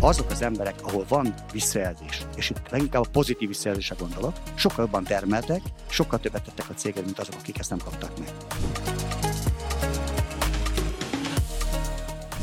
azok 0.00 0.30
az 0.30 0.42
emberek, 0.42 0.74
ahol 0.82 1.04
van 1.08 1.34
visszajelzés, 1.52 2.26
és 2.36 2.50
itt 2.50 2.68
leginkább 2.70 3.02
a 3.02 3.10
pozitív 3.12 3.48
visszajelzésre 3.48 3.94
gondolok, 3.98 4.32
sokkal 4.54 4.84
jobban 4.84 5.04
termeltek, 5.04 5.60
sokkal 5.88 6.18
többet 6.18 6.42
tettek 6.42 6.68
a 6.70 6.74
céged, 6.74 7.04
mint 7.04 7.18
azok, 7.18 7.34
akik 7.38 7.58
ezt 7.58 7.70
nem 7.70 7.78
kaptak 7.78 8.18
meg. 8.18 8.28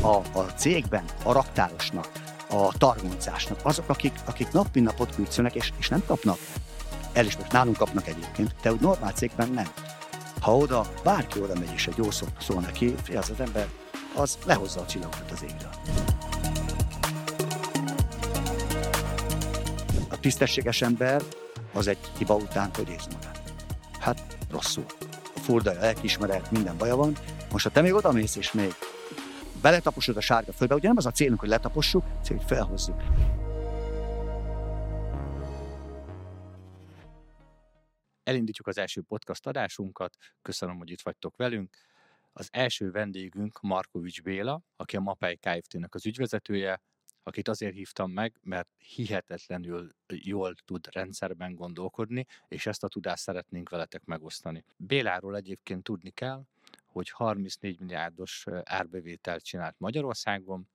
A, 0.02 0.40
a 0.40 0.46
cégben, 0.56 1.04
a 1.24 1.32
raktárosnak, 1.32 2.12
a 2.50 2.78
targoncásnak, 2.78 3.60
azok, 3.64 3.90
akik, 3.90 4.14
akik 4.26 4.52
nap 4.52 4.68
mint 4.74 4.86
napot 4.86 5.16
küzdönek, 5.16 5.56
és, 5.56 5.72
és 5.78 5.90
nem 5.90 6.04
kapnak 6.06 6.38
elismert, 7.14 7.52
nálunk 7.52 7.78
kapnak 7.78 8.08
egyébként, 8.08 8.56
de 8.62 8.72
úgy 8.72 8.80
normál 8.80 9.12
cégben 9.12 9.50
nem. 9.50 9.68
Ha 10.42 10.58
oda 10.58 10.92
bárki 11.04 11.40
oda 11.40 11.54
megy 11.54 11.72
és 11.74 11.88
egy 11.88 11.98
jó 11.98 12.12
szó 12.12 12.26
szól 12.40 12.62
neki, 12.62 12.96
az 13.16 13.30
az 13.30 13.40
ember, 13.40 13.68
az 14.16 14.38
lehozza 14.46 14.82
a 14.82 14.86
csillagokat 14.86 15.32
az 15.32 15.44
égről. 15.44 16.07
A 20.18 20.20
tisztességes 20.20 20.82
ember 20.82 21.22
az 21.74 21.88
egy 21.88 21.98
hiba 22.18 22.36
után 22.36 22.70
hogy 22.74 22.90
érzi 22.90 23.10
magát. 23.14 23.54
Hát 24.00 24.38
rosszul. 24.50 24.86
A 25.36 25.40
furdaja, 25.40 25.80
lelkiismeret, 25.80 26.52
minden 26.52 26.78
baja 26.78 26.96
van. 26.96 27.14
Most 27.52 27.66
ha 27.66 27.72
te 27.72 27.82
még 27.82 27.94
oda 27.94 28.12
mész 28.12 28.36
és 28.36 28.52
még 28.52 28.74
beletaposod 29.62 30.18
a 30.18 30.22
sárga 30.22 30.54
földbe, 30.54 30.76
ugye 30.76 30.88
nem 30.88 30.98
az 30.98 31.06
a 31.06 31.12
célunk, 31.12 31.40
hogy 31.40 31.50
letapossuk, 31.50 32.04
cél, 32.24 32.38
hogy 32.38 32.46
felhozzuk. 32.46 33.02
Elindítjuk 38.24 38.68
az 38.68 38.78
első 38.78 39.02
podcast 39.02 39.48
adásunkat. 39.48 40.16
Köszönöm, 40.42 40.78
hogy 40.78 40.90
itt 40.90 41.02
vagytok 41.02 41.36
velünk. 41.36 41.78
Az 42.34 42.48
első 42.52 42.92
vendégünk 42.92 43.60
Markovics 43.62 44.22
Béla, 44.22 44.62
aki 44.76 44.96
a 44.96 45.00
Mapei 45.00 45.38
Kft-nek 45.38 45.96
az 45.96 46.06
ügyvezetője, 46.06 46.82
akit 47.28 47.48
azért 47.48 47.74
hívtam 47.74 48.12
meg, 48.12 48.34
mert 48.42 48.70
hihetetlenül 48.78 49.90
jól 50.08 50.56
tud 50.66 50.88
rendszerben 50.92 51.56
gondolkodni, 51.56 52.26
és 52.48 52.66
ezt 52.66 52.84
a 52.84 52.88
tudást 52.88 53.24
szeretnénk 53.24 53.70
veletek 53.70 54.06
megosztani. 54.06 54.64
Béláról 54.78 55.36
egyébként 55.36 55.84
tudni 55.84 56.10
kell, 56.10 56.44
hogy 56.86 57.10
34 57.10 57.80
milliárdos 57.80 58.46
árbevételt 58.64 59.44
csinált 59.44 59.76
Magyarországon, 59.78 60.68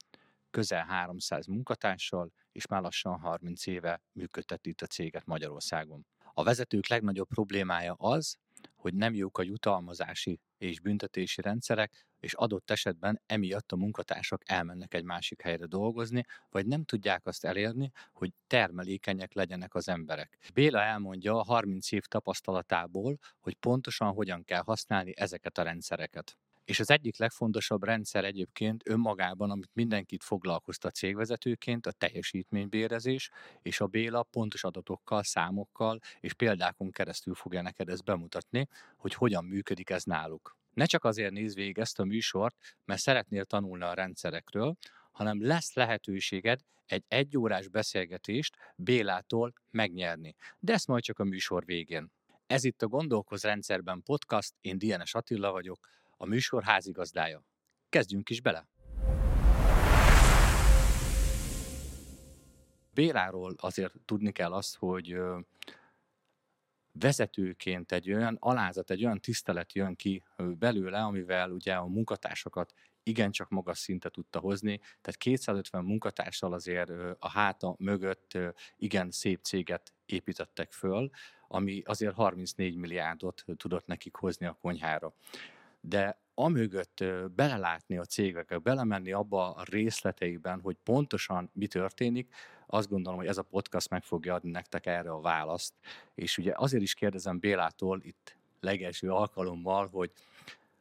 közel 0.51 0.85
300 0.85 1.47
munkatársal, 1.47 2.33
és 2.53 2.67
már 2.67 2.83
lassan 2.83 3.19
30 3.19 3.67
éve 3.67 4.01
működteti 4.13 4.69
itt 4.69 4.81
a 4.81 4.87
céget 4.87 5.27
Magyarországon. 5.27 6.07
A 6.35 6.43
vezetők 6.43 6.89
legnagyobb 6.89 7.29
problémája 7.29 7.93
az, 7.93 8.37
hogy 8.77 8.95
nem 8.95 9.15
jók 9.15 9.39
a 9.39 9.43
jutalmazási 9.43 10.41
és 10.63 10.81
büntetési 10.81 11.41
rendszerek, 11.41 12.07
és 12.21 12.35
adott 12.35 12.71
esetben 12.71 13.23
emiatt 13.27 13.73
a 13.73 13.77
munkatársak 13.77 14.43
elmennek 14.45 14.95
egy 14.95 15.05
másik 15.05 15.43
helyre 15.43 15.67
dolgozni, 15.67 16.25
vagy 16.51 16.67
nem 16.67 16.85
tudják 16.85 17.27
azt 17.27 17.45
elérni, 17.45 17.91
hogy 18.13 18.33
termelékenyek 18.47 19.33
legyenek 19.33 19.75
az 19.75 19.89
emberek. 19.89 20.39
Béla 20.55 20.81
elmondja 20.81 21.39
a 21.39 21.45
30 21.45 21.93
év 21.93 22.03
tapasztalatából, 22.03 23.19
hogy 23.41 23.55
pontosan 23.55 24.13
hogyan 24.13 24.45
kell 24.45 24.63
használni 24.63 25.13
ezeket 25.17 25.59
a 25.59 25.63
rendszereket. 25.63 26.37
És 26.65 26.81
az 26.81 26.91
egyik 26.91 27.19
legfontosabb 27.19 27.85
rendszer 27.85 28.25
egyébként 28.25 28.89
önmagában, 28.89 29.51
amit 29.51 29.71
mindenkit 29.73 30.25
foglalkoztat 30.25 30.95
cégvezetőként, 30.95 31.87
a 31.87 31.93
teljesítménybérezés, 31.93 33.31
és 33.63 33.81
a 33.81 33.87
Béla 33.87 34.23
pontos 34.23 34.65
adatokkal, 34.65 35.23
számokkal 35.23 35.99
és 36.21 36.35
példákon 36.35 36.91
keresztül 36.91 37.35
fogja 37.35 37.63
neked 37.63 37.89
ezt 37.89 38.05
bemutatni, 38.05 38.69
hogy 38.97 39.15
hogyan 39.15 39.45
működik 39.45 39.91
ez 39.91 40.05
náluk. 40.05 40.57
Ne 40.75 40.85
csak 40.85 41.05
azért 41.05 41.33
nézd 41.33 41.57
végig 41.57 41.79
ezt 41.79 41.99
a 41.99 42.05
műsort, 42.05 42.57
mert 42.85 43.01
szeretnél 43.01 43.45
tanulni 43.45 43.85
a 43.85 43.95
rendszerekről, 43.95 44.77
hanem 45.13 45.45
lesz 45.47 45.75
lehetőséged 45.75 46.61
egy 46.87 47.05
egyórás 47.09 47.69
beszélgetést 47.69 48.57
Bélától 48.77 49.53
megnyerni. 49.71 50.35
De 50.59 50.73
ezt 50.73 50.87
majd 50.87 51.03
csak 51.03 51.19
a 51.19 51.25
műsor 51.25 51.65
végén. 51.65 52.13
Ez 52.47 52.65
itt 52.65 52.83
a 52.83 52.87
Gondolkoz 52.87 53.43
rendszerben 53.43 54.03
podcast, 54.03 54.55
én 54.61 54.79
Dienes 54.79 55.15
Attila 55.15 55.51
vagyok, 55.51 55.89
a 56.23 56.27
műsor 56.27 56.63
házigazdája. 56.63 57.45
Kezdjünk 57.89 58.31
is 58.31 58.41
bele! 58.41 58.67
Béláról 62.95 63.55
azért 63.57 63.95
tudni 64.05 64.33
kell 64.33 64.53
azt, 64.53 64.77
hogy 64.77 65.17
vezetőként 66.93 67.93
egy 67.93 68.13
olyan 68.13 68.37
alázat, 68.41 68.91
egy 68.91 69.05
olyan 69.05 69.21
tisztelet 69.21 69.73
jön 69.73 69.97
ki 69.97 70.23
belőle, 70.37 70.99
amivel 70.99 71.51
ugye 71.51 71.75
a 71.75 71.87
munkatársakat 71.87 72.73
igencsak 73.03 73.49
magas 73.49 73.79
szinte 73.79 74.09
tudta 74.09 74.39
hozni, 74.39 74.79
tehát 74.79 75.17
250 75.17 75.85
munkatársal 75.85 76.53
azért 76.53 76.91
a 77.19 77.29
háta 77.29 77.75
mögött 77.79 78.39
igen 78.77 79.11
szép 79.11 79.43
céget 79.43 79.93
építettek 80.07 80.73
föl, 80.73 81.11
ami 81.49 81.83
azért 81.85 82.15
34 82.15 82.77
milliárdot 82.77 83.45
tudott 83.57 83.87
nekik 83.87 84.15
hozni 84.15 84.47
a 84.47 84.59
konyhára 84.61 85.15
de 85.85 86.21
amögött 86.35 87.05
belelátni 87.35 87.99
a 87.99 88.05
cégekbe, 88.05 88.59
belemenni 88.59 89.13
abba 89.13 89.51
a 89.51 89.63
részleteiben, 89.71 90.61
hogy 90.61 90.77
pontosan 90.85 91.51
mi 91.53 91.67
történik, 91.67 92.35
azt 92.67 92.89
gondolom, 92.89 93.19
hogy 93.19 93.29
ez 93.29 93.39
a 93.39 93.43
podcast 93.43 93.91
meg 93.91 94.03
fogja 94.03 94.35
adni 94.35 94.51
nektek 94.51 94.87
erre 94.87 95.11
a 95.11 95.21
választ. 95.21 95.75
És 96.15 96.39
ugye 96.39 96.53
azért 96.57 96.83
is 96.83 96.95
kérdezem 96.95 97.39
Bélától 97.39 98.01
itt 98.03 98.37
legelső 98.61 99.11
alkalommal, 99.11 99.89
hogy 99.89 100.13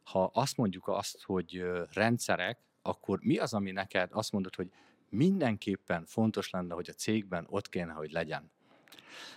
ha 0.02 0.30
azt 0.34 0.56
mondjuk 0.56 0.88
azt, 0.88 1.22
hogy 1.22 1.64
rendszerek, 1.92 2.58
akkor 2.82 3.18
mi 3.22 3.38
az, 3.38 3.54
ami 3.54 3.70
neked 3.70 4.08
azt 4.12 4.32
mondod, 4.32 4.54
hogy 4.54 4.72
mindenképpen 5.08 6.04
fontos 6.06 6.50
lenne, 6.50 6.74
hogy 6.74 6.88
a 6.90 6.92
cégben 6.92 7.46
ott 7.48 7.68
kéne, 7.68 7.92
hogy 7.92 8.10
legyen? 8.10 8.50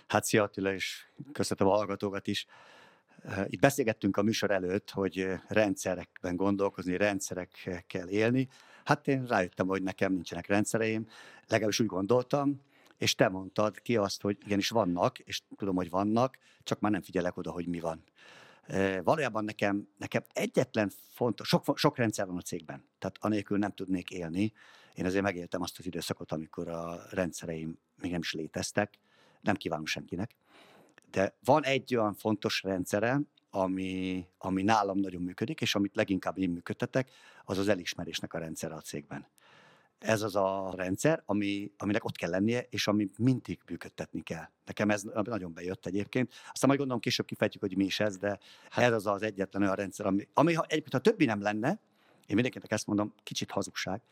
Hát 0.06 0.24
szia 0.24 0.42
Attila, 0.42 0.72
és 0.72 1.06
köszönöm 1.32 1.72
a 1.72 1.76
hallgatókat 1.76 2.26
is. 2.26 2.46
Itt 3.46 3.60
beszélgettünk 3.60 4.16
a 4.16 4.22
műsor 4.22 4.50
előtt, 4.50 4.90
hogy 4.90 5.28
rendszerekben 5.48 6.36
gondolkozni, 6.36 6.96
rendszerekkel 6.96 8.08
élni. 8.08 8.48
Hát 8.84 9.08
én 9.08 9.24
rájöttem, 9.24 9.66
hogy 9.66 9.82
nekem 9.82 10.12
nincsenek 10.12 10.46
rendszereim, 10.46 11.06
legalábbis 11.46 11.80
úgy 11.80 11.86
gondoltam, 11.86 12.60
és 12.98 13.14
te 13.14 13.28
mondtad 13.28 13.80
ki 13.80 13.96
azt, 13.96 14.22
hogy 14.22 14.38
igenis 14.44 14.68
vannak, 14.68 15.18
és 15.18 15.42
tudom, 15.56 15.76
hogy 15.76 15.90
vannak, 15.90 16.38
csak 16.62 16.80
már 16.80 16.92
nem 16.92 17.02
figyelek 17.02 17.36
oda, 17.36 17.50
hogy 17.50 17.66
mi 17.66 17.80
van. 17.80 18.04
Valójában 19.02 19.44
nekem, 19.44 19.88
nekem 19.98 20.22
egyetlen 20.32 20.90
fontos, 21.08 21.48
sok, 21.48 21.78
sok 21.78 21.96
rendszer 21.96 22.26
van 22.26 22.36
a 22.36 22.40
cégben, 22.40 22.84
tehát 22.98 23.16
anélkül 23.20 23.58
nem 23.58 23.70
tudnék 23.70 24.10
élni. 24.10 24.52
Én 24.94 25.04
azért 25.04 25.22
megéltem 25.22 25.62
azt 25.62 25.78
az 25.78 25.86
időszakot, 25.86 26.32
amikor 26.32 26.68
a 26.68 27.00
rendszereim 27.10 27.78
még 27.96 28.10
nem 28.10 28.20
is 28.20 28.32
léteztek, 28.32 28.98
nem 29.40 29.54
kívánom 29.54 29.86
senkinek. 29.86 30.36
De 31.10 31.36
van 31.44 31.64
egy 31.64 31.96
olyan 31.96 32.14
fontos 32.14 32.62
rendszerem, 32.62 33.28
ami, 33.50 34.26
ami 34.38 34.62
nálam 34.62 34.98
nagyon 34.98 35.22
működik, 35.22 35.60
és 35.60 35.74
amit 35.74 35.96
leginkább 35.96 36.38
én 36.38 36.50
működtetek, 36.50 37.10
az 37.44 37.58
az 37.58 37.68
elismerésnek 37.68 38.34
a 38.34 38.38
rendszere 38.38 38.74
a 38.74 38.80
cégben. 38.80 39.26
Ez 39.98 40.22
az 40.22 40.36
a 40.36 40.72
rendszer, 40.76 41.22
ami, 41.26 41.72
aminek 41.76 42.04
ott 42.04 42.16
kell 42.16 42.30
lennie, 42.30 42.66
és 42.70 42.86
ami 42.86 43.10
mindig 43.18 43.60
működtetni 43.70 44.22
kell. 44.22 44.48
Nekem 44.64 44.90
ez 44.90 45.02
nagyon 45.02 45.52
bejött 45.52 45.86
egyébként. 45.86 46.32
Aztán 46.32 46.68
majd 46.68 46.78
gondolom 46.78 47.00
később 47.00 47.26
kifejtjük, 47.26 47.62
hogy 47.62 47.76
mi 47.76 47.84
is 47.84 48.00
ez, 48.00 48.16
de 48.18 48.38
hát. 48.70 48.84
ez 48.84 48.92
az 48.92 49.06
az 49.06 49.22
egyetlen 49.22 49.62
olyan 49.62 49.74
rendszer, 49.74 50.06
ami, 50.06 50.28
ami 50.34 50.54
ha 50.54 50.62
egyébként 50.62 50.92
ha 50.92 50.98
többi 50.98 51.24
nem 51.24 51.40
lenne, 51.40 51.68
én 52.26 52.34
mindenkinek 52.34 52.70
ezt 52.70 52.86
mondom, 52.86 53.14
kicsit 53.22 53.50
hazugság, 53.50 54.02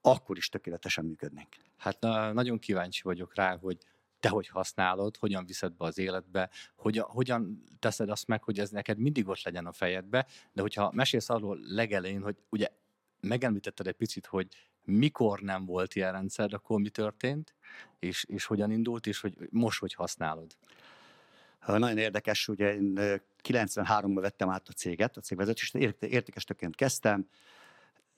akkor 0.00 0.36
is 0.36 0.48
tökéletesen 0.48 1.04
működnénk. 1.04 1.48
Hát 1.76 2.00
na, 2.00 2.32
nagyon 2.32 2.58
kíváncsi 2.58 3.02
vagyok 3.02 3.34
rá, 3.34 3.56
hogy 3.56 3.78
te 4.22 4.28
hogy 4.28 4.48
használod, 4.48 5.16
hogyan 5.16 5.46
viszed 5.46 5.72
be 5.72 5.84
az 5.84 5.98
életbe, 5.98 6.50
hogyan, 6.76 7.04
hogyan 7.04 7.64
teszed 7.78 8.10
azt 8.10 8.26
meg, 8.26 8.42
hogy 8.42 8.58
ez 8.58 8.70
neked 8.70 8.98
mindig 8.98 9.28
ott 9.28 9.42
legyen 9.42 9.66
a 9.66 9.72
fejedbe, 9.72 10.26
de 10.52 10.60
hogyha 10.60 10.92
mesélsz 10.92 11.28
arról 11.28 11.58
legelején, 11.62 12.22
hogy 12.22 12.36
ugye 12.48 12.68
megemlítetted 13.20 13.86
egy 13.86 13.94
picit, 13.94 14.26
hogy 14.26 14.46
mikor 14.84 15.40
nem 15.40 15.64
volt 15.64 15.94
ilyen 15.94 16.12
rendszer, 16.12 16.54
akkor 16.54 16.80
mi 16.80 16.88
történt, 16.88 17.54
és, 17.98 18.24
és 18.24 18.44
hogyan 18.44 18.70
indult, 18.70 19.06
és 19.06 19.20
hogy 19.20 19.34
most 19.50 19.80
hogy 19.80 19.94
használod? 19.94 20.56
Nagyon 21.66 21.98
érdekes, 21.98 22.48
ugye 22.48 22.74
én 22.74 22.92
93-ban 23.42 24.18
vettem 24.20 24.48
át 24.48 24.68
a 24.68 24.72
céget, 24.72 25.16
a 25.16 25.20
cégvezetést, 25.20 25.74
értékes 25.74 26.44
töként 26.44 26.76
kezdtem, 26.76 27.28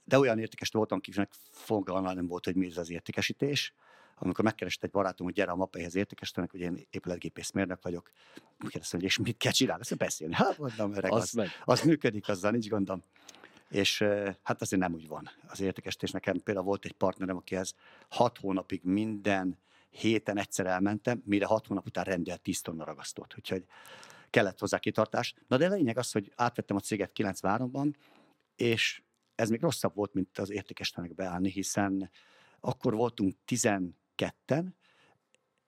de 0.04 0.18
olyan 0.18 0.38
értékes 0.38 0.68
voltam, 0.68 0.98
akinek 0.98 1.32
fogalma 1.50 2.12
nem 2.12 2.26
volt, 2.26 2.44
hogy 2.44 2.56
mi 2.56 2.66
ez 2.66 2.76
az 2.76 2.90
értékesítés 2.90 3.74
amikor 4.14 4.44
megkereste 4.44 4.86
egy 4.86 4.92
barátom, 4.92 5.26
hogy 5.26 5.34
gyere 5.34 5.50
a 5.50 5.56
mappaihez 5.56 5.94
értékesítenek, 5.94 6.50
hogy 6.50 6.60
én 6.60 6.86
épületgépészmérnök 6.90 7.82
vagyok, 7.82 8.10
kérdeztem, 8.58 9.00
hogy 9.00 9.08
és 9.08 9.18
mit 9.18 9.36
kell 9.36 9.52
csinálni, 9.52 9.80
azt 9.80 9.96
beszélni. 9.96 10.34
Hát 10.34 10.58
mondom, 10.58 10.94
öreg, 10.94 11.12
az, 11.12 11.36
az, 11.36 11.48
az 11.64 11.82
működik, 11.82 12.28
azzal 12.28 12.50
nincs 12.50 12.68
gondom. 12.68 13.02
És 13.68 14.04
hát 14.42 14.60
azért 14.60 14.82
nem 14.82 14.92
úgy 14.92 15.08
van 15.08 15.30
az 15.48 15.60
értékesítés. 15.60 16.10
Nekem 16.10 16.40
például 16.40 16.66
volt 16.66 16.84
egy 16.84 16.92
partnerem, 16.92 17.36
akihez 17.36 17.74
hat 18.08 18.38
hónapig 18.38 18.80
minden 18.82 19.58
héten 19.90 20.38
egyszer 20.38 20.66
elmentem, 20.66 21.22
mire 21.24 21.46
hat 21.46 21.66
hónap 21.66 21.86
után 21.86 22.04
rendelt 22.04 22.40
10 22.40 22.60
tonna 22.60 22.84
ragasztott. 22.84 23.34
Úgyhogy 23.36 23.64
kellett 24.30 24.58
hozzá 24.58 24.78
kitartás. 24.78 25.34
Na 25.48 25.56
de 25.56 25.66
a 25.66 25.74
lényeg 25.74 25.98
az, 25.98 26.12
hogy 26.12 26.32
átvettem 26.36 26.76
a 26.76 26.80
céget 26.80 27.10
93-ban, 27.14 27.94
és 28.56 29.02
ez 29.34 29.50
még 29.50 29.60
rosszabb 29.60 29.94
volt, 29.94 30.14
mint 30.14 30.38
az 30.38 30.50
értékesítenek 30.50 31.14
beállni, 31.14 31.50
hiszen 31.50 32.10
akkor 32.60 32.94
voltunk 32.94 33.34
12-en, 34.16 34.66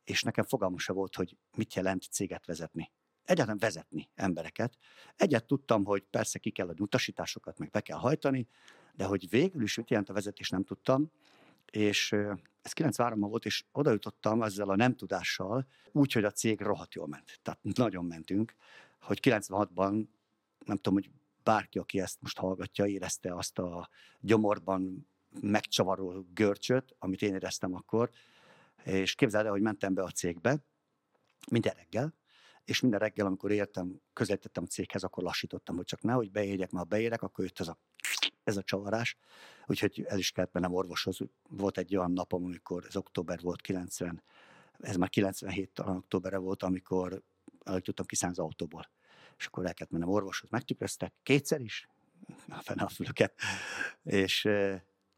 és 0.05 0.23
nekem 0.23 0.45
fogalmam 0.45 0.79
se 0.79 0.93
volt, 0.93 1.15
hogy 1.15 1.37
mit 1.57 1.75
jelent 1.75 2.03
céget 2.03 2.47
vezetni. 2.47 2.93
Egyáltalán 3.25 3.59
vezetni 3.59 4.09
embereket. 4.15 4.79
Egyet 5.17 5.47
tudtam, 5.47 5.85
hogy 5.85 6.03
persze 6.03 6.39
ki 6.39 6.51
kell 6.51 6.69
adni 6.69 6.83
utasításokat, 6.83 7.59
meg 7.59 7.71
be 7.71 7.81
kell 7.81 7.99
hajtani, 7.99 8.49
de 8.95 9.05
hogy 9.05 9.29
végül 9.29 9.63
is 9.63 9.77
mit 9.77 9.91
jelent 9.91 10.09
a 10.09 10.13
vezetés, 10.13 10.51
nem 10.51 10.65
tudtam. 10.65 11.11
És 11.71 12.13
ez 12.63 12.73
93-ban 12.75 13.27
volt, 13.29 13.45
és 13.45 13.65
oda 13.73 13.91
jutottam 13.91 14.43
ezzel 14.43 14.69
a 14.69 14.77
nem 14.77 14.97
tudással, 14.97 15.67
úgy, 15.93 16.13
hogy 16.13 16.25
a 16.25 16.31
cég 16.31 16.61
rohadt 16.61 16.95
jól 16.95 17.07
ment. 17.07 17.41
Tehát 17.43 17.61
nagyon 17.63 18.05
mentünk, 18.05 18.55
hogy 19.01 19.19
96-ban, 19.23 20.07
nem 20.65 20.77
tudom, 20.77 20.95
hogy 20.95 21.11
bárki, 21.43 21.79
aki 21.79 22.01
ezt 22.01 22.21
most 22.21 22.39
hallgatja, 22.39 22.87
érezte 22.87 23.35
azt 23.35 23.59
a 23.59 23.89
gyomorban 24.21 25.09
megcsavaró 25.41 26.27
görcsöt, 26.35 26.95
amit 26.99 27.23
én 27.23 27.35
éreztem 27.35 27.75
akkor, 27.75 28.11
és 28.87 29.15
képzeld 29.15 29.45
el, 29.45 29.53
hogy 29.53 29.61
mentem 29.61 29.95
be 29.95 30.03
a 30.03 30.11
cégbe 30.11 30.65
minden 31.51 31.75
reggel, 31.75 32.15
és 32.65 32.81
minden 32.81 33.01
reggel, 33.01 33.27
amikor 33.27 33.51
értem, 33.51 34.01
közelítettem 34.13 34.63
a 34.63 34.67
céghez, 34.67 35.03
akkor 35.05 35.25
lassítottam, 35.25 35.77
hogy 35.77 35.85
csak 35.85 36.03
nehogy 36.03 36.31
beérjek, 36.31 36.71
mert 36.71 36.85
ha 36.85 36.97
beérek, 36.97 37.23
akkor 37.23 37.45
jött 37.45 37.61
ez 37.61 37.69
a, 37.69 37.79
ez 38.45 38.57
a 38.57 38.63
csavarás. 38.63 39.17
Úgyhogy 39.67 40.05
el 40.09 40.19
is 40.19 40.31
kellett 40.31 40.53
mennem 40.53 40.75
orvoshoz. 40.75 41.19
Volt 41.49 41.79
egy 41.79 41.97
olyan 41.97 42.13
napom, 42.13 42.45
amikor 42.45 42.85
ez 42.89 42.97
október 42.97 43.41
volt 43.41 43.61
90, 43.61 44.23
ez 44.79 44.97
már 44.97 45.09
97 45.09 45.71
talán 45.71 45.97
októberre 45.97 46.37
volt, 46.37 46.63
amikor 46.63 47.23
alig 47.59 47.83
tudtam 47.83 48.07
kiszállni 48.07 48.37
az 48.39 48.45
autóból. 48.45 48.91
És 49.39 49.47
akkor 49.47 49.67
el 49.67 49.75
kellett 49.75 49.93
mennem 49.93 50.09
orvoshoz. 50.09 50.51
Megtükröztek 50.51 51.13
kétszer 51.23 51.61
is, 51.61 51.89
a 52.49 52.63
fene 52.63 52.83
a 52.83 52.89
fülöket, 52.89 53.35
és 54.03 54.43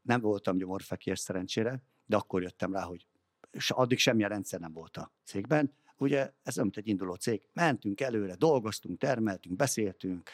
nem 0.02 0.20
voltam 0.20 0.56
gyomorfekér 0.56 1.18
szerencsére, 1.18 1.82
de 2.06 2.16
akkor 2.16 2.42
jöttem 2.42 2.72
rá, 2.72 2.82
hogy 2.82 3.06
és 3.50 3.70
addig 3.70 3.98
semmilyen 3.98 4.28
rendszer 4.28 4.60
nem 4.60 4.72
volt 4.72 4.96
a 4.96 5.10
cégben. 5.24 5.72
Ugye 5.96 6.32
ez 6.42 6.56
nem 6.56 6.70
egy 6.74 6.88
induló 6.88 7.14
cég. 7.14 7.42
Mentünk 7.52 8.00
előre, 8.00 8.34
dolgoztunk, 8.34 8.98
termeltünk, 8.98 9.56
beszéltünk, 9.56 10.30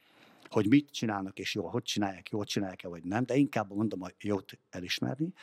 hogy 0.53 0.67
mit 0.67 0.91
csinálnak 0.91 1.39
és 1.39 1.55
jól, 1.55 1.69
hogy 1.69 1.83
csinálják, 1.83 2.29
jól 2.29 2.45
csinálják-e 2.45 2.87
vagy 2.87 3.03
nem, 3.03 3.25
de 3.25 3.35
inkább 3.35 3.73
mondom 3.73 4.01
a 4.01 4.07
jót 4.19 4.51
elismerni, 4.69 5.33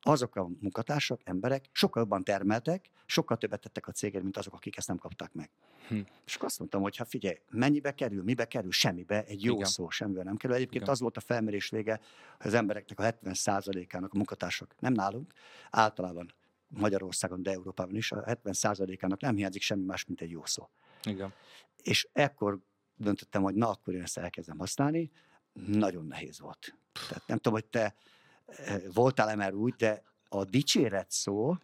azok 0.00 0.36
a 0.36 0.48
munkatársak, 0.60 1.20
emberek 1.24 1.68
sokkal 1.72 2.02
jobban 2.02 2.24
termeltek, 2.24 2.90
sokkal 3.06 3.36
többet 3.36 3.60
tettek 3.60 3.86
a 3.86 3.92
cégért, 3.92 4.22
mint 4.22 4.36
azok, 4.36 4.54
akik 4.54 4.76
ezt 4.76 4.88
nem 4.88 4.96
kapták 4.96 5.32
meg. 5.32 5.50
Hm. 5.88 6.00
És 6.24 6.34
akkor 6.34 6.46
azt 6.46 6.58
mondtam, 6.58 6.82
hogy 6.82 6.96
ha 6.96 7.04
figyelj, 7.04 7.36
mennyibe 7.50 7.94
kerül, 7.94 8.22
mibe 8.22 8.44
kerül, 8.44 8.70
semmibe, 8.70 9.24
egy 9.24 9.44
jó 9.44 9.54
Igen. 9.54 9.66
szó, 9.66 9.90
semmibe 9.90 10.22
nem 10.22 10.36
kerül. 10.36 10.56
Egyébként 10.56 10.82
Igen. 10.82 10.94
az 10.94 11.00
volt 11.00 11.16
a 11.16 11.20
felmérés 11.20 11.68
vége, 11.68 12.00
hogy 12.36 12.46
az 12.46 12.54
embereknek 12.54 13.00
a 13.00 13.02
70%-ának 13.02 14.12
a 14.12 14.16
munkatársak, 14.16 14.74
nem 14.78 14.92
nálunk, 14.92 15.32
általában 15.70 16.34
Magyarországon, 16.68 17.42
de 17.42 17.50
Európában 17.50 17.96
is, 17.96 18.12
a 18.12 18.24
70%-ának 18.24 19.20
nem 19.20 19.36
hiányzik 19.36 19.62
semmi 19.62 19.84
más, 19.84 20.04
mint 20.04 20.20
egy 20.20 20.30
jó 20.30 20.44
szó. 20.44 20.68
Igen. 21.02 21.32
És 21.82 22.08
ekkor 22.12 22.58
döntöttem, 22.96 23.42
hogy 23.42 23.54
na, 23.54 23.68
akkor 23.68 23.94
én 23.94 24.02
ezt 24.02 24.18
elkezdem 24.18 24.58
használni. 24.58 25.10
Nagyon 25.52 26.06
nehéz 26.06 26.40
volt. 26.40 26.76
Tehát 27.08 27.26
nem 27.26 27.36
tudom, 27.36 27.52
hogy 27.52 27.66
te 27.66 27.94
eh, 28.46 28.82
voltál-e 28.92 29.34
már 29.34 29.54
úgy, 29.54 29.74
de 29.74 30.02
a 30.28 30.44
dicséret 30.44 31.10
szó, 31.10 31.56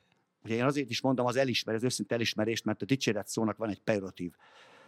ugye 0.45 0.55
én 0.55 0.65
azért 0.65 0.91
is 0.91 1.01
mondom 1.01 1.27
az 1.27 1.37
elismerés, 1.37 1.81
az 1.81 1.87
őszinte 1.87 2.15
elismerést, 2.15 2.65
mert 2.65 2.83
a 2.83 2.85
dicséret 2.85 3.29
szónak 3.29 3.57
van 3.57 3.69
egy 3.69 3.81
pejoratív 3.81 4.33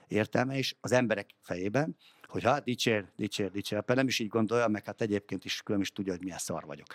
értelme 0.08 0.58
is 0.58 0.76
az 0.80 0.92
emberek 0.92 1.30
fejében, 1.40 1.96
hogy 2.26 2.42
hát 2.42 2.64
dicsér, 2.64 3.06
dicsér, 3.16 3.50
dicsér, 3.50 3.78
Például 3.78 3.98
nem 3.98 4.06
is 4.06 4.18
így 4.18 4.28
gondolja, 4.28 4.68
meg 4.68 4.84
hát 4.84 5.00
egyébként 5.00 5.44
is 5.44 5.62
külön 5.62 5.80
is 5.80 5.92
tudja, 5.92 6.12
hogy 6.12 6.22
milyen 6.22 6.38
szar 6.38 6.64
vagyok. 6.64 6.86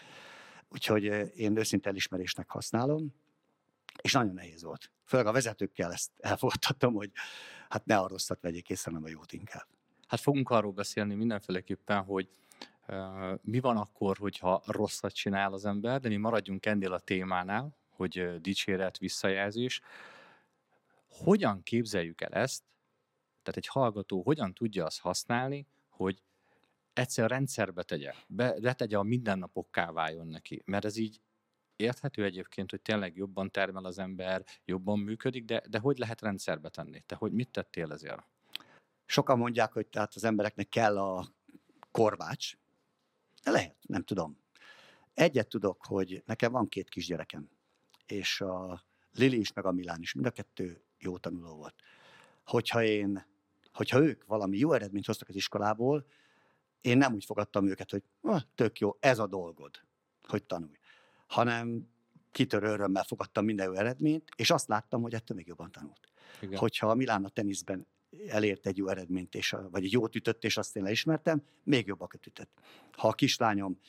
Úgyhogy 0.70 1.08
eh, 1.08 1.30
én 1.36 1.58
őszinte 1.58 1.90
elismerésnek 1.90 2.50
használom, 2.50 3.14
és 4.02 4.14
nagyon 4.14 4.34
nehéz 4.34 4.64
volt. 4.64 4.92
Főleg 5.06 5.26
a 5.26 5.32
vezetőkkel 5.32 5.92
ezt 5.92 6.12
elfogadtam, 6.18 6.94
hogy 6.94 7.12
hát 7.70 7.86
ne 7.86 7.98
a 7.98 8.08
rosszat 8.08 8.42
vegyék 8.42 8.70
észre, 8.70 8.92
hanem 8.92 9.06
a 9.06 9.10
jót 9.10 9.34
inkább. 9.34 9.68
Hát 10.08 10.20
fogunk 10.20 10.50
arról 10.50 10.72
beszélni 10.72 11.16
mindenféleképpen, 11.16 12.04
hogy 12.04 12.30
mi 13.42 13.60
van 13.60 13.78
akkor, 13.78 14.18
hogyha 14.18 14.62
rosszat 14.66 15.14
csinál 15.14 15.54
az 15.54 15.66
ember, 15.66 16.00
de 16.00 16.10
mi 16.10 16.16
maradjunk 16.16 16.66
ennél 16.66 16.94
a 16.94 17.00
témánál, 17.00 17.78
hogy 17.90 18.42
dicséret, 18.42 18.98
visszajelzés. 18.98 19.82
Hogyan 21.10 21.64
képzeljük 21.64 22.22
el 22.22 22.32
ezt, 22.32 22.64
tehát 23.44 23.58
egy 23.58 23.68
hallgató 23.68 24.22
hogyan 24.22 24.54
tudja 24.54 24.86
azt 24.86 25.00
használni, 25.00 25.68
hogy 25.90 26.22
egyszer 26.94 27.30
rendszerbe 27.30 27.84
tegye, 27.84 28.14
be, 28.28 28.74
tegye 28.74 28.98
a 28.98 29.04
mindennapokká 29.04 29.92
váljon 29.92 30.28
neki, 30.28 30.62
mert 30.66 30.86
ez 30.86 30.98
így 30.98 31.22
érthető 31.80 32.24
egyébként, 32.24 32.70
hogy 32.70 32.82
tényleg 32.82 33.16
jobban 33.16 33.52
termel 33.52 33.86
az 33.86 34.00
ember, 34.00 34.44
jobban 34.66 35.00
működik, 35.00 35.46
de, 35.46 35.62
de 35.70 35.80
hogy 35.80 35.98
lehet 35.98 36.22
rendszerbe 36.22 36.70
tenni? 36.70 37.00
Te 37.06 37.16
hogy 37.16 37.32
mit 37.32 37.52
tettél 37.52 37.92
ezért? 37.92 38.28
Sokan 39.06 39.38
mondják, 39.38 39.72
hogy 39.72 39.88
tehát 39.88 40.16
az 40.16 40.24
embereknek 40.24 40.70
kell 40.70 40.98
a 40.98 41.28
korvács. 41.92 42.54
De 43.44 43.52
lehet, 43.52 43.76
nem 43.82 44.04
tudom. 44.04 44.38
Egyet 45.14 45.48
tudok, 45.48 45.86
hogy 45.86 46.24
nekem 46.26 46.52
van 46.52 46.68
két 46.68 46.90
kisgyerekem, 46.90 47.50
és 48.06 48.42
a 48.42 48.84
Lili 49.12 49.40
is, 49.40 49.54
meg 49.54 49.66
a 49.66 49.72
Milán 49.72 50.02
is, 50.02 50.14
mind 50.14 50.26
a 50.26 50.32
kettő 50.32 50.84
jó 51.00 51.18
tanuló 51.18 51.56
volt. 51.56 51.76
Hogyha 52.46 52.84
én, 52.84 53.26
hogyha 53.74 54.02
ők 54.02 54.26
valami 54.26 54.58
jó 54.58 54.74
eredményt 54.74 55.06
hoztak 55.06 55.30
az 55.30 55.36
iskolából, 55.36 56.06
én 56.82 56.98
nem 56.98 57.14
úgy 57.14 57.26
fogadtam 57.26 57.68
őket, 57.68 57.92
hogy 57.92 58.04
ah, 58.22 58.42
tök 58.56 58.80
jó, 58.80 58.98
ez 59.00 59.20
a 59.20 59.28
dolgod, 59.28 59.82
hogy 60.28 60.44
tanulj 60.44 60.79
hanem 61.30 61.90
kitörő 62.32 62.68
örömmel 62.68 63.04
fogadtam 63.04 63.46
minden 63.46 63.66
jó 63.66 63.74
eredményt, 63.74 64.30
és 64.36 64.50
azt 64.52 64.68
láttam, 64.68 65.02
hogy 65.02 65.14
ettől 65.14 65.38
még 65.38 65.48
jobban 65.48 65.72
tanult. 65.72 66.00
Igen. 66.42 66.60
Hogyha 66.60 66.90
a 66.90 66.96
Milán 66.96 67.26
a 67.26 67.30
teniszben 67.30 67.88
elért 68.28 68.66
egy 68.66 68.78
jó 68.78 68.88
eredményt, 68.88 69.36
és 69.36 69.56
vagy 69.72 69.84
egy 69.84 69.92
jót 69.92 70.16
ütött, 70.16 70.44
és 70.44 70.58
azt 70.58 70.76
én 70.76 70.84
leismertem, 70.84 71.44
még 71.64 71.88
jobbakat 71.88 72.26
ütött. 72.26 72.52
Ha 72.92 73.08
a 73.08 73.14
kislányom, 73.14 73.80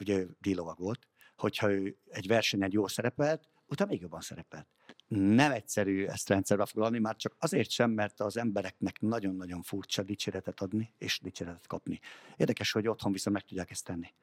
ugye 0.00 0.26
dílovag 0.40 0.78
volt, 0.78 1.08
hogyha 1.36 1.72
ő 1.72 1.96
egy 2.08 2.26
versenyen 2.26 2.70
jól 2.72 2.88
szerepelt, 2.88 3.48
utána 3.66 3.90
még 3.90 4.00
jobban 4.00 4.20
szerepelt. 4.20 4.66
Nem 5.08 5.52
egyszerű 5.52 6.04
ezt 6.04 6.28
rendszerbe 6.28 6.66
foglalni, 6.66 6.98
már 6.98 7.16
csak 7.16 7.36
azért 7.38 7.70
sem, 7.70 7.90
mert 7.90 8.20
az 8.20 8.36
embereknek 8.36 9.00
nagyon-nagyon 9.00 9.62
furcsa 9.62 10.02
dicséretet 10.02 10.60
adni 10.60 10.92
és 10.98 11.20
dicséretet 11.22 11.66
kapni. 11.66 12.00
Érdekes, 12.36 12.72
hogy 12.72 12.88
otthon 12.88 13.12
viszont 13.12 13.36
meg 13.36 13.44
tudják 13.44 13.70
ezt 13.70 13.84
tenni. 13.84 14.14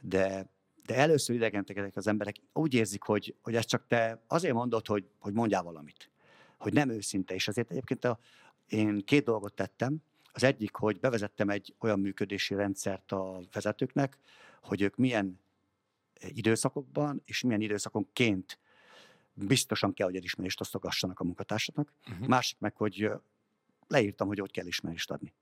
De, 0.00 0.50
de 0.86 0.94
először 0.94 1.36
idegentekedek 1.36 1.96
az 1.96 2.06
emberek, 2.06 2.36
úgy 2.52 2.74
érzik, 2.74 3.02
hogy, 3.02 3.34
hogy 3.42 3.54
ezt 3.54 3.68
csak 3.68 3.86
te 3.86 4.22
azért 4.26 4.54
mondod, 4.54 4.86
hogy, 4.86 5.08
hogy 5.18 5.32
mondjál 5.32 5.62
valamit. 5.62 6.10
Hogy 6.58 6.72
nem 6.72 6.88
őszinte. 6.88 7.34
És 7.34 7.48
azért 7.48 7.70
egyébként 7.70 8.04
a, 8.04 8.18
én 8.66 9.04
két 9.04 9.24
dolgot 9.24 9.54
tettem. 9.54 10.02
Az 10.32 10.42
egyik, 10.42 10.74
hogy 10.74 11.00
bevezettem 11.00 11.48
egy 11.48 11.74
olyan 11.78 12.00
működési 12.00 12.54
rendszert 12.54 13.12
a 13.12 13.40
vezetőknek, 13.52 14.18
hogy 14.62 14.82
ők 14.82 14.96
milyen 14.96 15.40
időszakokban 16.20 17.22
és 17.24 17.42
milyen 17.42 17.60
időszakonként 17.60 18.58
biztosan 19.34 19.94
kell, 19.94 20.06
hogy 20.06 20.16
elismerést 20.16 20.60
osztogassanak 20.60 21.20
a 21.20 21.24
munkatársaknak. 21.24 21.92
Uh-huh. 22.10 22.26
Másik 22.26 22.58
meg, 22.58 22.76
hogy 22.76 23.10
leírtam, 23.88 24.26
hogy 24.26 24.38
hogy 24.38 24.50
kell 24.50 24.62
elismerést 24.62 25.10
adni. 25.10 25.32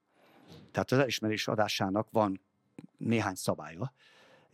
Tehát 0.70 0.92
az 0.92 0.98
elismerés 0.98 1.48
adásának 1.48 2.08
van 2.10 2.40
néhány 2.96 3.34
szabálya, 3.34 3.92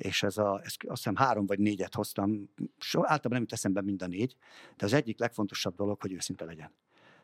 és 0.01 0.23
ez 0.23 0.39
a, 0.39 0.61
ez 0.65 0.75
azt 0.79 0.97
hiszem 0.97 1.17
három 1.17 1.47
vagy 1.47 1.59
négyet 1.59 1.95
hoztam, 1.95 2.51
so, 2.79 3.01
általában 3.01 3.33
nem 3.33 3.41
jut 3.41 3.53
eszembe 3.53 3.81
mind 3.83 4.03
a 4.03 4.07
négy, 4.07 4.37
de 4.77 4.85
az 4.85 4.93
egyik 4.93 5.19
legfontosabb 5.19 5.75
dolog, 5.75 6.01
hogy 6.01 6.13
őszinte 6.13 6.45
legyen. 6.45 6.73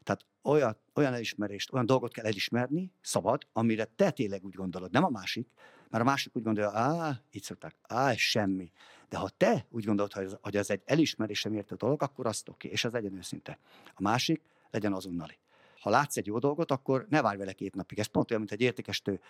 Tehát 0.02 0.24
olyan, 0.42 0.76
olyan 0.94 1.12
elismerést, 1.12 1.72
olyan 1.72 1.86
dolgot 1.86 2.12
kell 2.12 2.24
elismerni, 2.24 2.92
szabad, 3.00 3.46
amire 3.52 3.84
te 3.84 4.10
tényleg 4.10 4.44
úgy 4.44 4.54
gondolod, 4.54 4.92
nem 4.92 5.04
a 5.04 5.08
másik, 5.08 5.48
mert 5.90 6.04
a 6.04 6.06
másik 6.06 6.36
úgy 6.36 6.42
gondolja, 6.42 6.70
á, 6.70 7.22
így 7.30 7.42
szokták, 7.42 7.76
á, 7.82 8.14
semmi. 8.16 8.70
De 9.08 9.16
ha 9.16 9.28
te 9.28 9.66
úgy 9.70 9.84
gondolod, 9.84 10.12
hogy 10.12 10.24
ez, 10.24 10.36
hogy 10.40 10.56
ez 10.56 10.70
egy 10.70 10.82
elismerésem 10.84 11.54
érte 11.54 11.74
dolog, 11.74 12.02
akkor 12.02 12.26
azt 12.26 12.48
oké, 12.48 12.68
és 12.68 12.84
ez 12.84 12.92
legyen 12.92 13.14
őszinte. 13.14 13.58
A 13.94 14.02
másik 14.02 14.42
legyen 14.70 14.92
azonnali. 14.92 15.38
Ha 15.80 15.90
látsz 15.90 16.16
egy 16.16 16.26
jó 16.26 16.38
dolgot, 16.38 16.70
akkor 16.70 17.06
ne 17.08 17.22
várj 17.22 17.38
vele 17.38 17.52
két 17.52 17.74
napig. 17.74 17.98
Ez 17.98 18.06
pont 18.06 18.30
olyan, 18.30 18.42
mint 18.42 18.52
egy 18.52 18.60
értékestő 18.60 19.20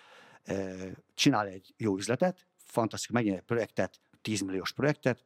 csinál 1.15 1.47
egy 1.47 1.75
jó 1.77 1.97
üzletet, 1.97 2.47
fantasztikus, 2.67 3.15
megnyer 3.15 3.37
egy 3.37 3.43
projektet, 3.43 4.01
10 4.23 4.41
milliós 4.41 4.73
projektet, 4.73 5.25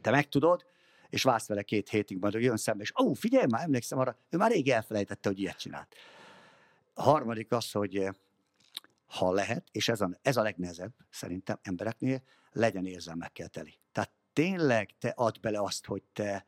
te 0.00 0.10
megtudod, 0.10 0.64
és 1.08 1.22
vársz 1.22 1.46
vele 1.46 1.62
két 1.62 1.88
hétig, 1.88 2.18
majd 2.18 2.34
jön 2.34 2.56
szembe, 2.56 2.82
és 2.82 2.92
ó, 3.02 3.04
oh, 3.04 3.16
figyelj 3.16 3.46
már, 3.50 3.62
emlékszem 3.62 3.98
arra, 3.98 4.18
ő 4.30 4.36
már 4.36 4.50
rég 4.50 4.68
elfelejtette, 4.68 5.28
hogy 5.28 5.38
ilyet 5.38 5.58
csinált. 5.58 5.94
A 6.94 7.02
harmadik 7.02 7.52
az, 7.52 7.70
hogy 7.70 8.08
ha 9.06 9.32
lehet, 9.32 9.68
és 9.72 9.88
ez 9.88 10.00
a, 10.00 10.10
ez 10.22 10.36
a 10.36 10.42
legnehezebb 10.42 10.92
szerintem 11.10 11.58
embereknél, 11.62 12.22
legyen 12.52 12.86
érzelmekkel 12.86 13.48
teli. 13.48 13.78
Tehát 13.92 14.10
tényleg 14.32 14.90
te 14.98 15.08
add 15.16 15.40
bele 15.40 15.60
azt, 15.60 15.86
hogy 15.86 16.02
te, 16.12 16.46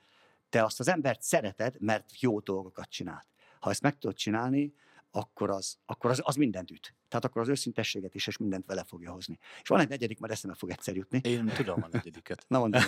te 0.48 0.64
azt 0.64 0.80
az 0.80 0.88
embert 0.88 1.22
szereted, 1.22 1.80
mert 1.80 2.20
jó 2.20 2.40
dolgokat 2.40 2.88
csinált. 2.88 3.26
Ha 3.60 3.70
ezt 3.70 3.82
meg 3.82 3.98
tudod 3.98 4.16
csinálni, 4.16 4.74
akkor 5.16 5.50
az, 5.50 5.78
akkor 5.86 6.10
az, 6.10 6.20
az 6.24 6.34
mindent 6.34 6.70
üt. 6.70 6.94
Tehát 7.08 7.24
akkor 7.24 7.42
az 7.42 7.48
őszintességet 7.48 8.14
is, 8.14 8.26
és 8.26 8.36
mindent 8.36 8.66
vele 8.66 8.84
fogja 8.84 9.10
hozni. 9.12 9.38
És 9.62 9.68
van 9.68 9.80
egy 9.80 9.88
negyedik, 9.88 10.18
mert 10.18 10.32
eszembe 10.32 10.56
fog 10.56 10.70
egyszer 10.70 10.96
jutni. 10.96 11.20
Én 11.22 11.46
tudom 11.46 11.82
a 11.82 11.88
negyediket. 11.90 12.44
Na 12.48 12.58
mondom. 12.58 12.82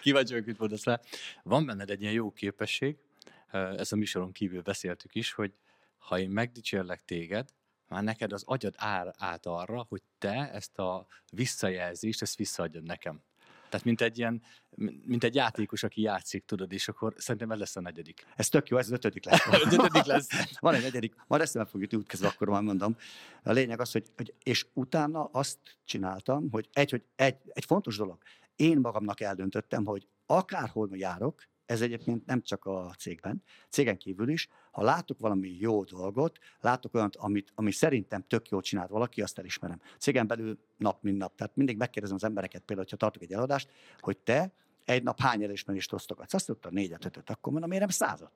Kíváncsi 0.00 0.32
vagyok, 0.32 0.46
mit 0.46 0.58
mondasz 0.58 0.84
rá. 0.84 1.00
Van 1.42 1.66
benned 1.66 1.90
egy 1.90 2.00
ilyen 2.00 2.12
jó 2.12 2.30
képesség, 2.30 2.96
ez 3.50 3.92
a 3.92 3.96
műsoron 3.96 4.32
kívül 4.32 4.62
beszéltük 4.62 5.14
is, 5.14 5.32
hogy 5.32 5.52
ha 5.98 6.18
én 6.18 6.30
megdicsérlek 6.30 7.04
téged, 7.04 7.48
már 7.88 8.02
neked 8.02 8.32
az 8.32 8.42
agyad 8.46 8.74
ár 8.76 9.14
át 9.18 9.46
arra, 9.46 9.86
hogy 9.88 10.02
te 10.18 10.50
ezt 10.52 10.78
a 10.78 11.06
visszajelzést, 11.32 12.22
ezt 12.22 12.36
visszaadjad 12.36 12.82
nekem. 12.82 13.22
Tehát 13.74 13.88
mint 13.88 14.00
egy 14.00 14.18
ilyen, 14.18 14.42
mint 15.06 15.24
egy 15.24 15.34
játékos, 15.34 15.82
aki 15.82 16.00
játszik, 16.00 16.44
tudod, 16.44 16.72
és 16.72 16.88
akkor 16.88 17.14
szerintem 17.16 17.50
ez 17.50 17.58
lesz 17.58 17.76
a 17.76 17.80
negyedik. 17.80 18.26
Ez 18.36 18.48
tök 18.48 18.68
jó, 18.68 18.76
ez 18.76 18.86
az 18.86 18.92
ötödik 18.92 19.24
lesz. 19.24 19.46
az 19.64 19.72
ötödik 19.72 20.04
lesz. 20.04 20.28
Van 20.60 20.74
egy 20.74 20.82
negyedik, 20.82 21.14
majd 21.26 21.42
ezt 21.42 21.54
nem 21.54 21.64
fogjuk 21.66 21.92
útkezdve, 21.92 22.28
akkor 22.28 22.48
majd 22.48 22.64
mondom. 22.64 22.96
A 23.42 23.52
lényeg 23.52 23.80
az, 23.80 23.92
hogy, 23.92 24.06
hogy, 24.16 24.34
és 24.42 24.66
utána 24.72 25.24
azt 25.24 25.58
csináltam, 25.84 26.50
hogy 26.50 26.68
egy, 26.72 26.90
hogy 26.90 27.02
egy, 27.16 27.36
egy 27.46 27.64
fontos 27.64 27.96
dolog. 27.96 28.18
Én 28.56 28.78
magamnak 28.78 29.20
eldöntöttem, 29.20 29.84
hogy 29.84 30.06
akárhol 30.26 30.88
járok, 30.92 31.42
ez 31.66 31.80
egyébként 31.80 32.26
nem 32.26 32.42
csak 32.42 32.64
a 32.64 32.94
cégben, 32.98 33.42
cégen 33.68 33.96
kívül 33.96 34.28
is, 34.28 34.48
ha 34.70 34.82
látok 34.82 35.18
valami 35.18 35.56
jó 35.58 35.84
dolgot, 35.84 36.38
látok 36.60 36.94
olyat, 36.94 37.16
amit, 37.16 37.52
ami 37.54 37.70
szerintem 37.70 38.24
tök 38.26 38.48
jól 38.48 38.60
csinált 38.60 38.90
valaki, 38.90 39.22
azt 39.22 39.38
elismerem. 39.38 39.80
Cégen 39.98 40.26
belül 40.26 40.58
nap, 40.76 41.02
mint 41.02 41.18
nap. 41.18 41.36
Tehát 41.36 41.56
mindig 41.56 41.76
megkérdezem 41.76 42.16
az 42.16 42.24
embereket, 42.24 42.62
például, 42.62 42.88
ha 42.90 42.96
tartok 42.96 43.22
egy 43.22 43.32
eladást, 43.32 43.70
hogy 43.98 44.18
te 44.18 44.52
egy 44.84 45.02
nap 45.02 45.20
hány 45.20 45.42
elismerést 45.42 45.92
osztogatsz? 45.92 46.34
Azt 46.34 46.46
tudta 46.46 46.70
négyet, 46.70 47.04
ötöt, 47.04 47.30
akkor 47.30 47.52
mondom, 47.52 47.70
miért 47.70 47.84
nem 47.84 47.94
százat? 48.08 48.32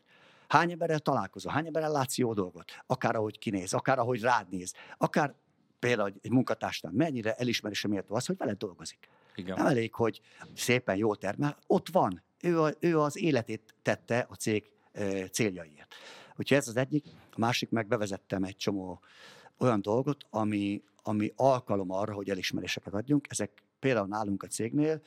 Hány 0.48 0.70
emberrel 0.70 0.98
találkozol, 0.98 1.52
hány 1.52 1.66
emberrel 1.66 1.90
látsz 1.90 2.18
jó 2.18 2.32
dolgot? 2.32 2.70
Akár 2.86 3.16
ahogy 3.16 3.38
kinéz, 3.38 3.72
akár 3.72 3.98
ahogy 3.98 4.20
rád 4.20 4.48
néz, 4.48 4.74
akár 4.98 5.34
például 5.78 6.12
egy 6.22 6.30
munkatársnál 6.30 6.92
mennyire 6.92 7.34
elismerésre 7.34 7.88
méltó 7.88 8.14
az, 8.14 8.26
hogy 8.26 8.36
veled 8.36 8.56
dolgozik. 8.56 9.08
Igen. 9.34 9.56
Nem 9.56 9.66
elég, 9.66 9.94
hogy 9.94 10.20
szépen 10.54 10.96
jól 10.96 11.16
termel, 11.16 11.56
ott 11.66 11.88
van, 11.88 12.22
ő, 12.42 12.60
a, 12.62 12.72
ő 12.80 12.98
az 12.98 13.18
életét 13.18 13.74
tette 13.82 14.26
a 14.28 14.34
cég 14.34 14.70
céljaiért. 15.30 15.94
Úgyhogy 16.36 16.56
ez 16.56 16.68
az 16.68 16.76
egyik. 16.76 17.04
A 17.32 17.38
másik 17.38 17.70
meg 17.70 17.86
bevezettem 17.86 18.44
egy 18.44 18.56
csomó 18.56 19.00
olyan 19.58 19.82
dolgot, 19.82 20.26
ami, 20.30 20.82
ami 21.02 21.32
alkalom 21.36 21.90
arra, 21.90 22.14
hogy 22.14 22.30
elismeréseket 22.30 22.94
adjunk. 22.94 23.26
Ezek 23.28 23.62
például 23.78 24.06
nálunk 24.06 24.42
a 24.42 24.46
cégnél, 24.46 25.02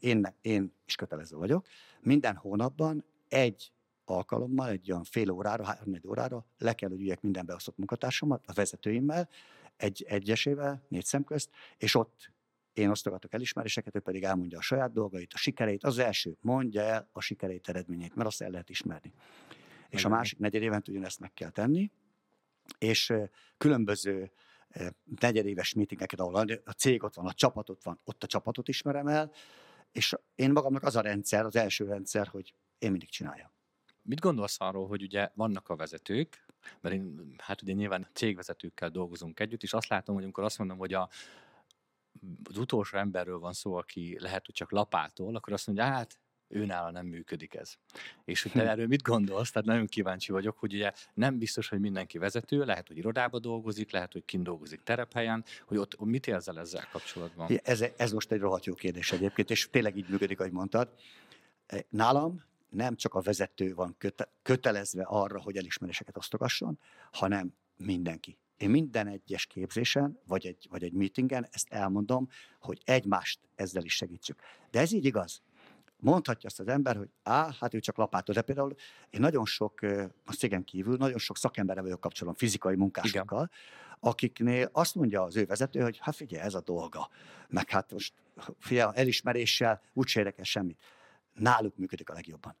én, 0.00 0.34
én 0.40 0.72
is 0.86 0.94
kötelező 0.94 1.36
vagyok, 1.36 1.66
minden 2.00 2.36
hónapban 2.36 3.04
egy 3.28 3.72
alkalommal, 4.04 4.68
egy 4.68 4.90
olyan 4.90 5.04
fél 5.04 5.30
órára, 5.30 5.64
három 5.64 6.00
órára 6.08 6.44
le 6.58 6.72
kell, 6.72 6.88
hogy 6.88 7.00
üljek 7.00 7.20
minden 7.20 7.46
beosztott 7.46 7.76
munkatársamat, 7.76 8.44
a 8.46 8.52
vezetőimmel, 8.52 9.28
egy 9.76 10.04
egyesével, 10.08 10.82
négy 10.88 11.04
szemközt, 11.04 11.50
és 11.78 11.94
ott 11.94 12.30
én 12.72 12.90
osztogatok 12.90 13.34
elismeréseket, 13.34 13.96
ő 13.96 14.00
pedig 14.00 14.22
elmondja 14.22 14.58
a 14.58 14.62
saját 14.62 14.92
dolgait, 14.92 15.32
a 15.32 15.36
sikereit. 15.36 15.84
Az 15.84 15.98
első, 15.98 16.36
mondja 16.40 16.82
el 16.82 17.08
a 17.12 17.20
sikereit, 17.20 17.68
eredményét, 17.68 18.14
mert 18.14 18.28
azt 18.28 18.42
el 18.42 18.50
lehet 18.50 18.70
ismerni. 18.70 19.12
Nagyon 19.12 19.88
és 19.88 20.04
a 20.04 20.08
másik 20.08 20.38
negyed 20.38 20.62
évent 20.62 20.88
ugyanezt 20.88 21.20
meg 21.20 21.32
kell 21.32 21.50
tenni, 21.50 21.90
és 22.78 23.12
különböző 23.56 24.32
negyedéves 25.20 25.74
meetingeket, 25.74 26.20
ahol 26.20 26.34
a 26.64 26.72
cég 26.72 27.02
ott 27.02 27.14
van, 27.14 27.26
a 27.26 27.32
csapat 27.32 27.70
ott 27.70 27.82
van, 27.82 28.00
ott 28.04 28.22
a 28.22 28.26
csapatot 28.26 28.68
ismerem 28.68 29.06
el, 29.06 29.32
és 29.92 30.14
én 30.34 30.52
magamnak 30.52 30.82
az 30.82 30.96
a 30.96 31.00
rendszer, 31.00 31.44
az 31.44 31.56
első 31.56 31.84
rendszer, 31.84 32.26
hogy 32.26 32.54
én 32.78 32.90
mindig 32.90 33.08
csináljam. 33.08 33.50
Mit 34.02 34.20
gondolsz 34.20 34.60
arról, 34.60 34.86
hogy 34.86 35.02
ugye 35.02 35.30
vannak 35.34 35.68
a 35.68 35.76
vezetők, 35.76 36.46
mert 36.80 36.94
én, 36.94 37.34
hát 37.38 37.62
ugye 37.62 37.72
nyilván 37.72 38.08
cégvezetőkkel 38.12 38.90
dolgozunk 38.90 39.40
együtt, 39.40 39.62
és 39.62 39.72
azt 39.72 39.88
látom, 39.88 40.14
hogy 40.14 40.24
amikor 40.24 40.44
azt 40.44 40.58
mondom, 40.58 40.78
hogy 40.78 40.94
a, 40.94 41.08
az 42.48 42.58
utolsó 42.58 42.98
emberről 42.98 43.38
van 43.38 43.52
szó, 43.52 43.74
aki 43.74 44.16
lehet, 44.20 44.46
hogy 44.46 44.54
csak 44.54 44.70
lapától, 44.70 45.36
akkor 45.36 45.52
azt 45.52 45.66
mondja, 45.66 45.84
hát 45.84 46.18
őnála 46.50 46.90
nem 46.90 47.06
működik 47.06 47.54
ez. 47.54 47.74
És 48.24 48.42
hogy 48.42 48.52
te 48.52 48.62
hm. 48.62 48.68
erről 48.68 48.86
mit 48.86 49.02
gondolsz? 49.02 49.50
Tehát 49.50 49.68
nagyon 49.68 49.86
kíváncsi 49.86 50.32
vagyok, 50.32 50.58
hogy 50.58 50.74
ugye 50.74 50.92
nem 51.14 51.38
biztos, 51.38 51.68
hogy 51.68 51.80
mindenki 51.80 52.18
vezető, 52.18 52.64
lehet, 52.64 52.88
hogy 52.88 52.96
irodába 52.96 53.38
dolgozik, 53.38 53.92
lehet, 53.92 54.12
hogy 54.12 54.24
kint 54.24 54.44
dolgozik 54.44 54.82
terephelyen, 54.82 55.44
hogy 55.64 55.76
ott 55.76 56.00
mit 56.04 56.26
érzel 56.26 56.58
ezzel 56.58 56.88
kapcsolatban? 56.92 57.60
Ez, 57.62 57.84
ez 57.96 58.12
most 58.12 58.32
egy 58.32 58.40
rohadt 58.40 58.64
jó 58.64 58.74
kérdés 58.74 59.12
egyébként, 59.12 59.50
és 59.50 59.68
tényleg 59.70 59.96
így 59.96 60.08
működik, 60.08 60.40
ahogy 60.40 60.52
mondtad. 60.52 60.94
E, 61.66 61.84
nálam 61.88 62.42
nem 62.68 62.96
csak 62.96 63.14
a 63.14 63.20
vezető 63.20 63.74
van 63.74 63.94
köte, 63.98 64.32
kötelezve 64.42 65.02
arra, 65.02 65.40
hogy 65.40 65.56
elismeréseket 65.56 66.16
osztogasson, 66.16 66.78
hanem 67.12 67.54
mindenki. 67.76 68.38
Én 68.60 68.70
minden 68.70 69.06
egyes 69.06 69.46
képzésen, 69.46 70.18
vagy 70.26 70.46
egy, 70.46 70.66
vagy 70.70 70.82
egy 70.82 70.92
meetingen 70.92 71.48
ezt 71.50 71.72
elmondom, 71.72 72.28
hogy 72.60 72.80
egymást 72.84 73.40
ezzel 73.54 73.84
is 73.84 73.94
segítsük. 73.94 74.40
De 74.70 74.80
ez 74.80 74.92
így 74.92 75.04
igaz. 75.04 75.42
Mondhatja 75.96 76.48
azt 76.48 76.60
az 76.60 76.68
ember, 76.68 76.96
hogy 76.96 77.08
á, 77.22 77.54
hát 77.60 77.74
ő 77.74 77.78
csak 77.78 77.96
lapától. 77.96 78.34
De 78.34 78.42
például 78.42 78.74
én 79.10 79.20
nagyon 79.20 79.44
sok, 79.44 79.80
a 80.24 80.32
cégen 80.32 80.64
kívül, 80.64 80.96
nagyon 80.96 81.18
sok 81.18 81.36
szakemberre 81.36 81.80
vagyok 81.80 82.00
kapcsolatban, 82.00 82.48
fizikai 82.48 82.76
munkásokkal, 82.76 83.42
Igen. 83.42 83.50
akiknél 84.00 84.68
azt 84.72 84.94
mondja 84.94 85.22
az 85.22 85.36
ő 85.36 85.46
vezető, 85.46 85.80
hogy 85.80 85.98
hát 86.00 86.14
figyelj, 86.14 86.42
ez 86.44 86.54
a 86.54 86.60
dolga. 86.60 87.08
Meg 87.48 87.68
hát 87.70 87.92
most 87.92 88.14
figyelj, 88.58 88.90
elismeréssel 88.94 89.82
úgyse 89.92 90.18
érdekel 90.18 90.44
semmit. 90.44 90.80
Náluk 91.34 91.76
működik 91.76 92.10
a 92.10 92.12
legjobban. 92.12 92.56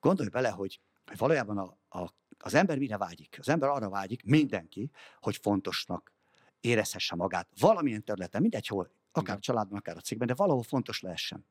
Gondolj 0.00 0.28
bele, 0.28 0.48
hogy 0.48 0.80
valójában 1.16 1.58
a, 1.58 1.98
a 1.98 2.12
az 2.42 2.54
ember 2.54 2.78
mire 2.78 2.96
vágyik? 2.96 3.36
Az 3.40 3.48
ember 3.48 3.68
arra 3.68 3.88
vágyik, 3.88 4.24
mindenki, 4.24 4.90
hogy 5.20 5.36
fontosnak 5.36 6.12
érezhesse 6.60 7.14
magát 7.14 7.48
valamilyen 7.58 8.04
területen, 8.04 8.40
mindegy 8.40 8.66
hol, 8.66 8.90
akár 9.12 9.22
Igen. 9.22 9.36
a 9.36 9.40
családban, 9.40 9.78
akár 9.78 9.96
a 9.96 10.00
cégben, 10.00 10.26
de 10.26 10.34
valahol 10.34 10.62
fontos 10.62 11.00
lehessen. 11.00 11.46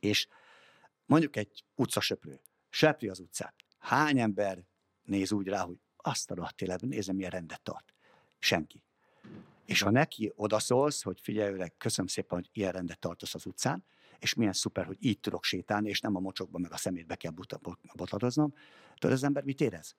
És 0.00 0.28
mondjuk 1.06 1.36
egy 1.36 1.64
utcasöprő, 1.74 2.40
söpri 2.70 3.08
az 3.08 3.20
utcát. 3.20 3.54
Hány 3.78 4.18
ember 4.18 4.64
néz 5.04 5.32
úgy 5.32 5.46
rá, 5.46 5.60
hogy 5.60 5.78
azt 5.96 6.30
a 6.30 6.34
rohadt 6.34 6.62
életben, 6.62 6.88
nézem, 6.88 7.16
milyen 7.16 7.30
rendet 7.30 7.62
tart. 7.62 7.94
Senki. 8.38 8.82
És 9.64 9.80
ha 9.80 9.90
neki 9.90 10.32
odaszólsz, 10.36 11.02
hogy 11.02 11.20
figyelj, 11.20 11.52
öreg, 11.52 11.74
köszönöm 11.78 12.06
szépen, 12.06 12.38
hogy 12.38 12.48
ilyen 12.52 12.72
rendet 12.72 12.98
tartasz 12.98 13.34
az 13.34 13.46
utcán, 13.46 13.84
és 14.18 14.34
milyen 14.34 14.52
szuper, 14.52 14.84
hogy 14.84 14.96
így 15.00 15.20
tudok 15.20 15.44
sétálni, 15.44 15.88
és 15.88 16.00
nem 16.00 16.16
a 16.16 16.20
mocsokba 16.20 16.58
meg 16.58 16.72
a 16.72 16.76
szemétbe 16.76 17.14
kell 17.14 17.32
botladoznom, 17.94 18.54
tudod, 18.98 19.16
az 19.16 19.22
ember 19.22 19.44
mit 19.44 19.60
érez? 19.60 19.96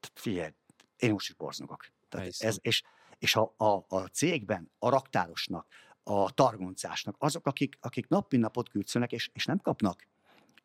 Tehát 0.00 0.18
figyelj, 0.18 0.50
én 0.96 1.12
most 1.12 1.28
is 1.28 1.34
borzongok. 1.34 1.86
Tehát 2.08 2.26
ez, 2.38 2.58
és, 2.60 2.82
és 3.18 3.36
a, 3.36 3.54
a, 3.56 3.84
a 3.88 4.06
cégben, 4.06 4.70
a 4.78 4.88
raktárosnak, 4.88 5.66
a 6.02 6.30
targoncásnak, 6.30 7.16
azok, 7.18 7.46
akik, 7.46 7.78
akik 7.80 8.08
nap 8.08 8.30
mint 8.30 8.42
napot 8.42 8.68
küldszönek, 8.68 9.12
és, 9.12 9.30
és 9.32 9.44
nem 9.44 9.58
kapnak 9.58 10.06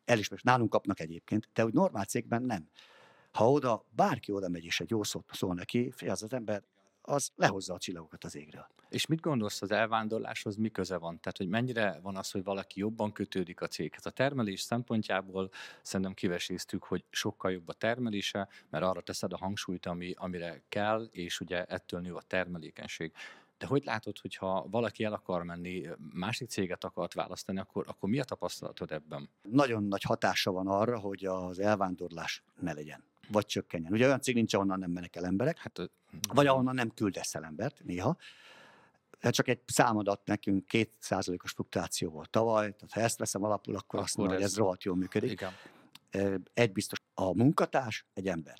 elismerés, 0.04 0.44
nálunk 0.44 0.70
kapnak 0.70 1.00
egyébként, 1.00 1.48
de 1.52 1.64
úgy 1.64 1.72
normál 1.72 2.04
cégben 2.04 2.42
nem. 2.42 2.68
Ha 3.32 3.50
oda, 3.50 3.84
bárki 3.90 4.32
oda 4.32 4.48
megy, 4.48 4.64
és 4.64 4.80
egy 4.80 4.90
jó 4.90 5.02
szót 5.02 5.24
szól 5.32 5.54
neki, 5.54 5.92
az 6.06 6.22
az 6.22 6.32
ember 6.32 6.62
az 7.06 7.30
lehozza 7.36 7.74
a 7.74 7.78
csillagokat 7.78 8.24
az 8.24 8.36
égről. 8.36 8.66
És 8.88 9.06
mit 9.06 9.20
gondolsz 9.20 9.62
az 9.62 9.70
elvándorláshoz, 9.70 10.56
mi 10.56 10.68
köze 10.68 10.96
van? 10.96 11.20
Tehát, 11.20 11.36
hogy 11.36 11.48
mennyire 11.48 11.98
van 12.02 12.16
az, 12.16 12.30
hogy 12.30 12.44
valaki 12.44 12.80
jobban 12.80 13.12
kötődik 13.12 13.60
a 13.60 13.66
céghez? 13.66 14.06
A 14.06 14.10
termelés 14.10 14.60
szempontjából 14.60 15.50
szerintem 15.82 16.14
kiveséztük, 16.14 16.84
hogy 16.84 17.04
sokkal 17.10 17.52
jobb 17.52 17.68
a 17.68 17.72
termelése, 17.72 18.48
mert 18.70 18.84
arra 18.84 19.00
teszed 19.00 19.32
a 19.32 19.36
hangsúlyt, 19.36 19.86
ami, 19.86 20.14
amire 20.16 20.62
kell, 20.68 21.08
és 21.10 21.40
ugye 21.40 21.64
ettől 21.64 22.00
nő 22.00 22.14
a 22.14 22.22
termelékenység. 22.26 23.12
De 23.58 23.66
hogy 23.66 23.84
látod, 23.84 24.18
hogyha 24.18 24.66
valaki 24.70 25.04
el 25.04 25.12
akar 25.12 25.42
menni, 25.42 25.88
másik 26.12 26.48
céget 26.48 26.84
akart 26.84 27.14
választani, 27.14 27.58
akkor, 27.58 27.84
akkor 27.88 28.08
mi 28.08 28.20
a 28.20 28.24
tapasztalatod 28.24 28.92
ebben? 28.92 29.28
Nagyon 29.42 29.84
nagy 29.84 30.02
hatása 30.02 30.52
van 30.52 30.66
arra, 30.66 30.98
hogy 30.98 31.24
az 31.24 31.58
elvándorlás 31.58 32.42
ne 32.60 32.72
legyen 32.72 33.04
vagy 33.28 33.46
csökkenjen. 33.46 33.92
Ugye 33.92 34.06
olyan 34.06 34.20
cég 34.20 34.34
nincs, 34.34 34.54
ahonnan 34.54 34.78
nem 34.78 34.90
mennek 34.90 35.16
el 35.16 35.24
emberek, 35.24 35.58
hát, 35.58 35.90
vagy 36.32 36.46
ahonnan 36.46 36.74
nem 36.74 36.90
küldesz 36.90 37.34
el 37.34 37.44
embert 37.44 37.84
néha. 37.84 38.16
Hát 39.20 39.32
csak 39.32 39.48
egy 39.48 39.60
számadat 39.66 40.26
nekünk 40.26 40.66
kétszázalékos 40.66 41.50
fluktuáció 41.50 42.10
volt 42.10 42.30
tavaly, 42.30 42.74
tehát 42.74 42.92
ha 42.92 43.00
ezt 43.00 43.18
veszem 43.18 43.44
alapul, 43.44 43.74
akkor, 43.74 43.84
akkor 43.84 44.00
azt 44.00 44.16
mondom, 44.16 44.34
ez... 44.36 44.42
hogy 44.42 44.50
ez 44.50 44.56
rohadt 44.56 44.82
jól 44.82 44.96
működik. 44.96 45.30
Igen. 45.30 45.52
Egy 46.54 46.72
biztos, 46.72 47.02
a 47.14 47.34
munkatárs 47.34 48.06
egy 48.14 48.28
ember. 48.28 48.58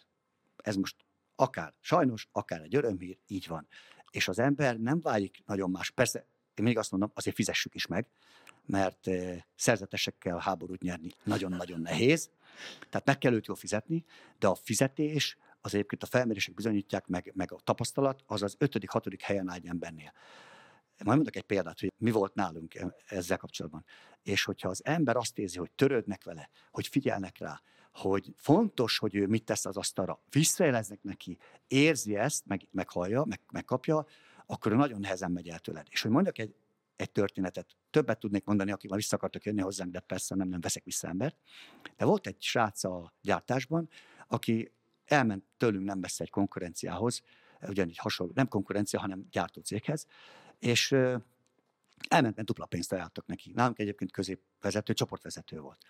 Ez 0.56 0.76
most 0.76 0.96
akár 1.36 1.74
sajnos, 1.80 2.28
akár 2.32 2.60
egy 2.60 2.76
örömhír, 2.76 3.18
így 3.26 3.46
van. 3.46 3.68
És 4.10 4.28
az 4.28 4.38
ember 4.38 4.78
nem 4.78 5.00
válik 5.00 5.42
nagyon 5.46 5.70
más. 5.70 5.90
Persze, 5.90 6.26
én 6.58 6.64
még 6.64 6.78
azt 6.78 6.90
mondom, 6.90 7.10
azért 7.14 7.36
fizessük 7.36 7.74
is 7.74 7.86
meg, 7.86 8.06
mert 8.66 9.08
szerzetesekkel 9.54 10.38
háborút 10.38 10.82
nyerni 10.82 11.10
nagyon-nagyon 11.24 11.80
nehéz, 11.80 12.30
tehát 12.90 13.06
meg 13.06 13.18
kell 13.18 13.32
őt 13.32 13.46
jól 13.46 13.56
fizetni, 13.56 14.04
de 14.38 14.46
a 14.46 14.54
fizetés 14.54 15.36
az 15.60 15.74
egyébként 15.74 16.02
a 16.02 16.06
felmérések 16.06 16.54
bizonyítják, 16.54 17.06
meg, 17.06 17.32
meg 17.34 17.52
a 17.52 17.60
tapasztalat, 17.64 18.22
az 18.26 18.42
az 18.42 18.54
ötödik, 18.58 18.90
hatodik 18.90 19.22
helyen 19.22 19.48
áll 19.48 19.56
egy 19.56 19.66
embernél. 19.66 20.12
Majd 21.04 21.16
mondok 21.16 21.36
egy 21.36 21.42
példát, 21.42 21.80
hogy 21.80 21.92
mi 21.96 22.10
volt 22.10 22.34
nálunk 22.34 22.74
e, 22.74 22.96
ezzel 23.06 23.36
kapcsolatban. 23.36 23.84
És 24.22 24.44
hogyha 24.44 24.68
az 24.68 24.84
ember 24.84 25.16
azt 25.16 25.38
érzi, 25.38 25.58
hogy 25.58 25.70
törődnek 25.72 26.24
vele, 26.24 26.50
hogy 26.70 26.86
figyelnek 26.86 27.38
rá, 27.38 27.62
hogy 27.92 28.32
fontos, 28.36 28.98
hogy 28.98 29.14
ő 29.14 29.26
mit 29.26 29.44
tesz 29.44 29.66
az 29.66 29.76
asztalra, 29.76 30.20
visszajeleznek 30.30 31.02
neki, 31.02 31.38
érzi 31.66 32.16
ezt, 32.16 32.46
meg, 32.46 32.68
meghallja, 32.70 33.24
meg, 33.24 33.40
megkapja, 33.52 34.06
akkor 34.46 34.72
nagyon 34.72 35.00
nehezen 35.00 35.30
megy 35.30 35.48
el 35.48 35.58
tőled. 35.58 35.86
És 35.90 36.02
hogy 36.02 36.10
mondjak 36.10 36.38
egy, 36.38 36.54
egy 36.96 37.10
történetet, 37.10 37.76
többet 37.90 38.18
tudnék 38.18 38.44
mondani, 38.44 38.70
akik 38.70 38.90
már 38.90 38.98
vissza 38.98 39.16
akartak 39.16 39.44
jönni 39.44 39.60
hozzánk, 39.60 39.92
de 39.92 40.00
persze 40.00 40.34
nem, 40.34 40.48
nem 40.48 40.60
veszek 40.60 40.84
vissza 40.84 41.08
embert. 41.08 41.36
De 41.96 42.04
volt 42.04 42.26
egy 42.26 42.42
srác 42.42 42.84
a 42.84 43.12
gyártásban, 43.20 43.88
aki 44.26 44.72
elment 45.04 45.44
tőlünk 45.56 45.84
nem 45.84 45.98
messze 45.98 46.24
egy 46.24 46.30
konkurenciához, 46.30 47.22
ugyanígy 47.60 47.96
hasonló, 47.96 48.32
nem 48.34 48.48
konkurencia, 48.48 49.00
hanem 49.00 49.26
gyártócéghez, 49.30 50.06
és 50.58 50.92
elment, 52.08 52.36
mert 52.36 52.44
dupla 52.46 52.66
pénzt 52.66 52.92
ajánlottak 52.92 53.26
neki. 53.26 53.52
Nálunk 53.54 53.78
egyébként 53.78 54.12
középvezető, 54.12 54.92
csoportvezető 54.92 55.60
volt. 55.60 55.84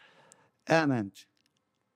Elment, 0.64 1.28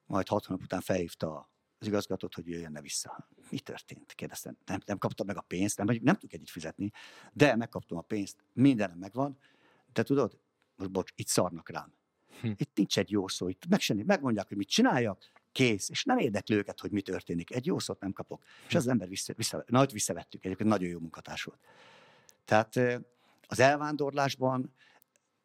majd 0.06 0.28
hat 0.28 0.44
hónap 0.44 0.62
után 0.62 0.80
felhívta 0.80 1.49
az 1.80 1.86
igazgatót, 1.86 2.34
hogy 2.34 2.48
jöjjön 2.48 2.78
vissza. 2.82 3.28
Mi 3.50 3.58
történt? 3.58 4.12
Kérdeztem. 4.12 4.56
Nem, 4.64 4.80
nem 4.86 4.98
kaptam 4.98 5.26
meg 5.26 5.36
a 5.36 5.40
pénzt, 5.40 5.76
nem, 5.76 5.86
nem 5.86 6.14
tudjuk 6.14 6.32
együtt 6.32 6.48
fizetni, 6.48 6.90
de 7.32 7.56
megkaptam 7.56 7.98
a 7.98 8.02
pénzt, 8.02 8.44
mindenem 8.52 8.98
megvan, 8.98 9.38
de 9.92 10.02
tudod, 10.02 10.38
most 10.76 10.90
bocs, 10.90 11.10
itt 11.14 11.26
szarnak 11.26 11.68
rám. 11.68 11.92
Hm. 12.40 12.50
Itt 12.56 12.76
nincs 12.76 12.98
egy 12.98 13.10
jó 13.10 13.28
szó, 13.28 13.48
itt 13.48 13.66
meg 13.68 13.80
sem, 13.80 13.96
megmondják, 13.96 14.48
hogy 14.48 14.56
mit 14.56 14.68
csináljak, 14.68 15.32
kész, 15.52 15.88
és 15.88 16.04
nem 16.04 16.18
érdekli 16.18 16.54
őket, 16.54 16.80
hogy 16.80 16.90
mi 16.90 17.02
történik. 17.02 17.54
Egy 17.54 17.66
jó 17.66 17.78
szót 17.78 18.00
nem 18.00 18.12
kapok. 18.12 18.44
És 18.68 18.74
az 18.74 18.86
ember 18.86 19.08
vissza, 19.08 19.32
vissza, 19.36 19.64
nagy 19.66 19.92
visszavettük, 19.92 20.44
egyébként 20.44 20.68
nagyon 20.68 20.88
jó 20.88 20.98
munkatárs 20.98 21.42
volt. 21.42 21.60
Tehát 22.44 22.76
az 23.46 23.60
elvándorlásban 23.60 24.74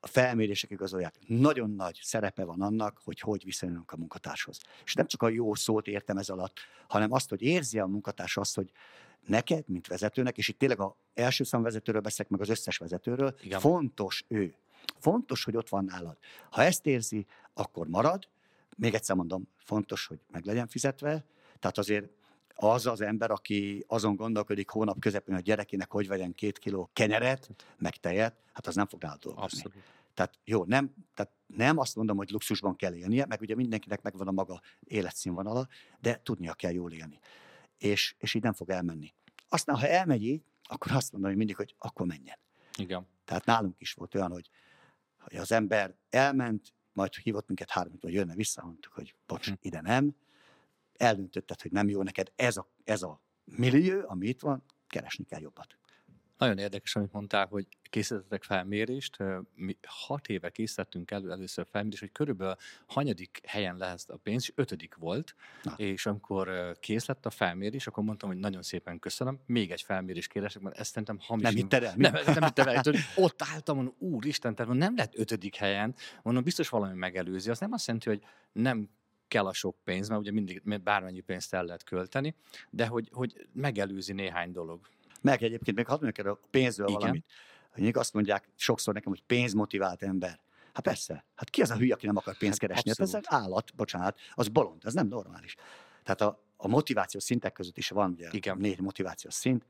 a 0.06 0.08
felmérések 0.08 0.70
igazolják, 0.70 1.16
nagyon 1.28 1.70
nagy 1.70 2.00
szerepe 2.04 2.44
van 2.44 2.62
annak, 2.62 3.00
hogy 3.04 3.20
hogy 3.20 3.44
viszonyulunk 3.44 3.92
a 3.92 3.98
munkatárshoz. 3.98 4.60
És 4.84 4.94
nem 4.94 5.08
csak 5.08 5.22
a 5.22 5.30
jó 5.30 5.56
szót 5.56 5.88
értem 5.88 6.18
ez 6.18 6.30
alatt, 6.30 6.58
hanem 6.88 7.12
azt, 7.12 7.30
hogy 7.30 7.42
érzi 7.42 7.80
a 7.80 7.86
munkatárs 7.86 8.38
azt, 8.38 8.56
hogy 8.56 8.72
neked, 9.28 9.68
mint 9.68 9.88
vezetőnek, 9.88 10.38
és 10.38 10.48
itt 10.48 10.58
tényleg 10.58 10.80
az 10.80 10.92
első 11.14 11.44
szám 11.44 11.62
vezetőről 11.62 12.02
beszélek, 12.02 12.32
meg 12.32 12.42
az 12.42 12.50
összes 12.50 12.78
vezetőről, 12.78 13.36
Igen. 13.42 13.60
fontos 13.60 14.26
ő. 14.28 14.56
Fontos, 15.00 15.44
hogy 15.44 15.56
ott 15.56 15.70
van 15.70 15.86
nálad. 15.86 16.18
Ha 16.50 16.64
ezt 16.64 16.86
érzi, 16.86 17.26
akkor 17.54 17.88
marad. 17.88 18.28
Még 18.78 18.94
egyszer 18.94 19.16
mondom, 19.16 19.48
fontos, 19.58 20.06
hogy 20.06 20.20
meg 20.32 20.46
legyen 20.46 20.68
fizetve. 20.68 21.26
Tehát 21.60 21.78
azért 21.78 22.10
az 22.56 22.86
az 22.86 23.02
ember, 23.02 23.32
aki 23.32 23.84
azon 23.88 24.16
gondolkodik 24.16 24.70
hónap 24.70 25.00
közepén, 25.00 25.34
hogy 25.34 25.44
a 25.44 25.46
gyerekének 25.46 25.92
hogy 25.92 26.08
vegyen 26.08 26.34
két 26.34 26.60
kiló 26.60 26.90
kenyeret, 26.94 27.50
meg 27.78 27.96
tejet, 27.96 28.36
hát 28.54 28.68
az 28.68 28.76
nem 28.76 28.88
fog 28.88 29.02
nálad 29.02 29.20
dolgozni. 29.20 29.60
Abszolút. 29.60 29.84
Tehát 30.14 30.40
jó, 30.44 30.66
nem, 30.66 30.94
tehát 31.14 31.32
nem 31.46 31.78
azt 31.78 31.96
mondom, 31.96 32.18
hogy 32.18 32.30
luxusban 32.30 32.76
kell 32.76 32.94
élnie, 32.94 33.26
meg 33.26 33.42
ugye 33.42 33.56
mindenkinek 33.56 34.02
megvan 34.02 34.28
a 34.28 34.32
maga 34.32 34.62
életszínvonala, 34.84 35.68
de 36.00 36.20
tudnia 36.24 36.54
kell 36.54 36.72
jól 36.72 36.92
élni. 36.92 37.20
És, 37.78 38.16
és 38.18 38.34
így 38.34 38.42
nem 38.42 38.54
fog 38.54 38.70
elmenni. 38.70 39.14
Aztán, 39.50 39.76
ha 39.76 39.88
elmegy 39.88 40.24
így, 40.24 40.44
akkor 40.64 40.92
azt 40.92 41.12
mondom 41.12 41.30
hogy 41.30 41.40
mindig, 41.40 41.56
hogy 41.56 41.76
akkor 41.78 42.06
menjen. 42.06 42.38
Igen. 42.78 43.08
Tehát 43.26 43.46
nálunk 43.46 43.82
is 43.82 43.94
volt 43.94 44.16
olyan, 44.16 44.32
hogy, 44.32 44.50
hogy 45.20 45.38
az 45.38 45.52
ember 45.52 45.96
elment, 46.10 46.74
majd 46.94 47.16
hívott 47.16 47.48
minket 47.48 47.70
három, 47.70 47.98
hogy 48.02 48.14
jönne 48.14 48.36
vissza, 48.36 48.64
mondtuk, 48.66 48.94
hogy 48.94 49.16
bocs, 49.28 49.48
hm. 49.48 49.54
ide 49.62 49.82
nem. 49.82 50.16
Eldöntötted, 50.98 51.62
hogy 51.62 51.72
nem 51.72 51.90
jó 51.90 52.04
neked 52.04 52.32
ez 52.36 52.58
a, 52.58 52.70
ez 52.84 53.02
a 53.02 53.22
millió, 53.44 54.02
ami 54.06 54.28
itt 54.28 54.42
van, 54.42 54.64
keresni 54.88 55.26
kell 55.26 55.42
jobbat. 55.42 55.78
Nagyon 56.38 56.58
érdekes, 56.58 56.96
amit 56.96 57.12
mondtál, 57.12 57.46
hogy 57.46 57.68
készítettek 57.90 58.44
felmérést. 58.44 59.18
Mi 59.56 59.78
hat 59.88 60.28
éve 60.28 60.50
készítettünk 60.50 61.12
elő 61.12 61.32
először 61.32 61.68
felmérést, 61.72 62.02
hogy 62.02 62.12
körülbelül 62.12 62.56
hanyadik 62.86 63.42
helyen 63.48 63.78
lehet 63.78 64.10
a 64.10 64.18
pénz, 64.18 64.44
és 64.44 64.52
ötödik 64.56 64.96
volt. 64.96 65.36
Na. 65.64 65.74
És 65.78 66.06
amikor 66.06 66.78
kész 66.80 67.06
lett 67.06 67.26
a 67.26 67.30
felmérés, 67.30 67.88
akkor 67.88 68.04
mondtam, 68.04 68.30
hogy 68.30 68.38
nagyon 68.38 68.62
szépen 68.62 69.00
köszönöm. 69.00 69.40
Még 69.46 69.72
egy 69.72 69.82
felmérés 69.82 70.28
kéresek, 70.28 70.62
mert 70.62 70.78
ezt 70.78 70.90
szerintem 70.90 71.18
hamis. 71.20 71.44
Nem 71.44 71.56
hitted 71.56 71.84
el? 71.84 71.94
Nem, 71.96 72.14
nem 72.26 72.44
hittem 72.44 72.68
el. 72.68 72.82
Ott 73.16 73.42
álltam, 73.54 73.76
mondom, 73.76 73.96
úristen, 73.98 74.56
tehát 74.56 74.74
nem 74.74 74.96
lett 74.96 75.18
ötödik 75.18 75.56
helyen. 75.56 75.96
Mondom, 76.24 76.44
biztos 76.44 76.70
valami 76.70 76.94
megelőzi. 76.94 77.50
Az 77.50 77.60
nem 77.60 77.72
azt 77.72 77.88
jelenti, 77.88 78.10
hogy 78.10 78.24
nem 78.52 78.90
kell 79.36 79.46
a 79.46 79.54
sok 79.54 79.76
pénz, 79.84 80.08
mert 80.08 80.22
ugye 80.22 80.32
mindig 80.32 80.82
bármennyi 80.84 81.20
pénzt 81.20 81.54
el 81.54 81.64
lehet 81.64 81.84
költeni, 81.84 82.36
de 82.70 82.88
hogy, 82.88 83.10
hogy 83.14 83.48
megelőzi 83.54 84.14
néhány 84.14 84.52
dolog. 84.52 84.80
Meg 85.22 85.44
egyébként 85.44 85.78
még 85.78 85.86
hadd 85.86 86.02
mondjak 86.02 86.28
a 86.28 86.40
pénzről 86.50 86.88
Igen. 86.88 87.00
valamit. 87.00 87.26
Hogy 87.72 87.92
azt 87.94 88.14
mondják 88.14 88.50
sokszor 88.56 88.94
nekem, 88.94 89.12
hogy 89.12 89.22
pénzmotivált 89.22 90.04
ember. 90.04 90.40
Hát 90.74 90.84
persze. 90.84 91.26
Hát 91.36 91.50
ki 91.50 91.62
az 91.62 91.70
a 91.70 91.78
hülye, 91.78 91.94
aki 91.94 92.06
nem 92.06 92.18
akar 92.18 92.38
pénzt 92.38 92.62
hát 92.62 92.70
keresni? 92.70 92.92
Hát 92.98 93.14
ez 93.14 93.22
állat, 93.24 93.76
bocsánat, 93.76 94.20
az 94.34 94.48
bolond, 94.48 94.82
ez 94.86 94.94
nem 94.94 95.08
normális. 95.08 95.56
Tehát 96.04 96.22
a, 96.22 96.44
a 96.58 96.68
motivációs 96.68 97.24
szintek 97.24 97.54
között 97.54 97.78
is 97.78 97.90
van 97.90 98.12
ugye 98.12 98.30
Igen. 98.32 98.58
négy 98.58 98.82
motivációs 98.82 99.34
szint. 99.34 99.66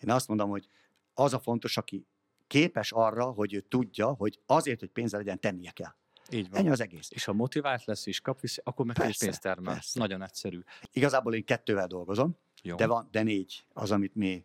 Én 0.00 0.10
azt 0.10 0.28
mondom, 0.28 0.50
hogy 0.50 0.68
az 1.14 1.34
a 1.34 1.38
fontos, 1.38 1.76
aki 1.76 2.06
képes 2.46 2.92
arra, 2.92 3.24
hogy 3.24 3.54
ő 3.54 3.60
tudja, 3.60 4.06
hogy 4.08 4.40
azért, 4.46 4.80
hogy 4.80 4.90
pénze 4.90 5.16
legyen, 5.16 5.40
tennie 5.40 5.70
kell. 5.70 5.94
Így 6.34 6.50
van. 6.50 6.60
Ennyi 6.60 6.70
az 6.70 6.80
egész. 6.80 7.10
És 7.10 7.24
ha 7.24 7.32
motivált 7.32 7.84
lesz 7.84 8.06
és 8.06 8.20
kap 8.20 8.40
vissza, 8.40 8.62
akkor 8.64 8.86
meg 8.86 8.96
persze, 8.96 9.24
pénzt 9.24 9.40
termel. 9.40 9.72
Persze. 9.72 9.98
Nagyon 9.98 10.22
egyszerű. 10.22 10.60
Igazából 10.92 11.34
én 11.34 11.44
kettővel 11.44 11.86
dolgozom, 11.86 12.36
Jó. 12.62 12.76
De, 12.76 12.86
van, 12.86 13.08
de 13.10 13.22
négy 13.22 13.64
az, 13.72 13.90
amit 13.90 14.14
mi 14.14 14.44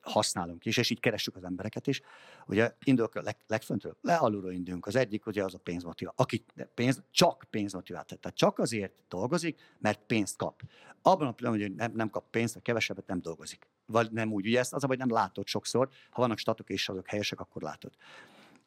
használunk 0.00 0.64
is, 0.64 0.76
és 0.76 0.90
így 0.90 1.00
keressük 1.00 1.36
az 1.36 1.44
embereket 1.44 1.86
is. 1.86 2.00
Ugye 2.46 2.74
indulok 2.84 3.14
a 3.14 3.22
leg, 3.22 3.36
legföntről, 3.46 3.96
le 4.00 4.16
alulról 4.16 4.52
indulunk. 4.52 4.86
Az 4.86 4.96
egyik 4.96 5.26
ugye 5.26 5.44
az 5.44 5.54
a 5.54 5.58
pénzmotivál. 5.58 6.14
Aki 6.16 6.44
pénz, 6.74 7.02
csak 7.10 7.46
pénzmotivált, 7.50 8.18
tehát 8.18 8.36
csak 8.36 8.58
azért 8.58 8.92
dolgozik, 9.08 9.60
mert 9.78 10.00
pénzt 10.06 10.36
kap. 10.36 10.62
Abban 11.02 11.26
a 11.26 11.32
pillanatban, 11.32 11.68
hogy 11.68 11.76
nem, 11.76 11.92
nem 11.94 12.10
kap 12.10 12.30
pénzt, 12.30 12.54
vagy 12.54 12.62
kevesebbet 12.62 13.06
nem 13.06 13.20
dolgozik. 13.20 13.66
Vagy 13.86 14.10
nem 14.10 14.32
úgy, 14.32 14.46
ugye 14.46 14.58
ezt 14.58 14.72
az, 14.72 14.84
hogy 14.84 14.98
nem 14.98 15.10
látod 15.10 15.46
sokszor, 15.46 15.88
ha 16.10 16.20
vannak 16.20 16.38
statok 16.38 16.70
és 16.70 16.88
azok 16.88 17.08
helyesek, 17.08 17.40
akkor 17.40 17.62
látod. 17.62 17.92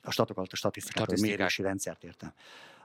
A 0.08 0.12
statok 0.12 0.38
alatt 0.38 0.52
a 0.52 0.56
statisztikát, 0.56 1.12
a 1.12 1.22
mérési 1.22 1.62
rendszert 1.62 2.04
értem. 2.04 2.34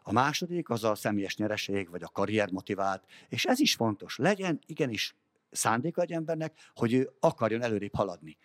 A 0.02 0.12
második 0.12 0.70
az 0.70 0.84
a 0.84 0.94
személyes 0.94 1.36
nyereség, 1.36 1.90
vagy 1.90 2.02
a 2.02 2.08
karrier 2.08 2.50
motivált, 2.50 3.04
és 3.28 3.44
ez 3.44 3.60
is 3.60 3.74
fontos. 3.74 4.16
Legyen 4.16 4.58
igenis 4.66 5.16
szándéka 5.50 6.02
egy 6.02 6.12
embernek, 6.12 6.58
hogy 6.74 6.92
ő 6.92 7.10
akarjon 7.20 7.62
előrébb 7.62 7.94
haladni. 7.94 8.36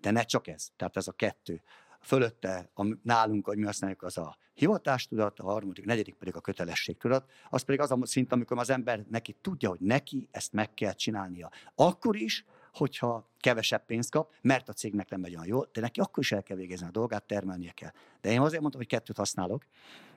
De 0.00 0.10
ne 0.10 0.22
csak 0.22 0.46
ez, 0.46 0.68
tehát 0.76 0.96
ez 0.96 1.08
a 1.08 1.12
kettő. 1.12 1.62
Fölötte 2.00 2.70
a, 2.74 2.96
nálunk, 3.02 3.46
hogy 3.46 3.56
mi 3.56 3.64
használjuk, 3.64 4.02
az 4.02 4.18
a 4.18 4.36
hivatástudat, 4.54 5.38
a 5.38 5.44
harmadik, 5.44 5.84
a 5.84 5.86
negyedik 5.86 6.14
pedig 6.14 6.36
a 6.36 6.40
kötelességtudat, 6.40 7.30
az 7.50 7.62
pedig 7.62 7.80
az 7.80 7.90
a 7.90 7.98
szint, 8.02 8.32
amikor 8.32 8.58
az 8.58 8.70
ember 8.70 9.04
neki 9.10 9.36
tudja, 9.40 9.68
hogy 9.68 9.80
neki 9.80 10.28
ezt 10.30 10.52
meg 10.52 10.74
kell 10.74 10.92
csinálnia. 10.92 11.50
Akkor 11.74 12.16
is, 12.16 12.44
hogyha 12.78 13.28
kevesebb 13.40 13.84
pénzt 13.84 14.10
kap, 14.10 14.34
mert 14.40 14.68
a 14.68 14.72
cégnek 14.72 15.08
nem 15.08 15.20
megy 15.20 15.34
olyan 15.34 15.46
jól, 15.46 15.68
de 15.72 15.80
neki 15.80 16.00
akkor 16.00 16.22
is 16.22 16.32
el 16.32 16.42
kell 16.42 16.56
végezni 16.56 16.86
a 16.86 16.90
dolgát, 16.90 17.24
termelnie 17.24 17.72
kell. 17.72 17.92
De 18.20 18.30
én 18.30 18.40
azért 18.40 18.60
mondtam, 18.60 18.80
hogy 18.80 18.90
kettőt 18.90 19.16
használok, 19.16 19.64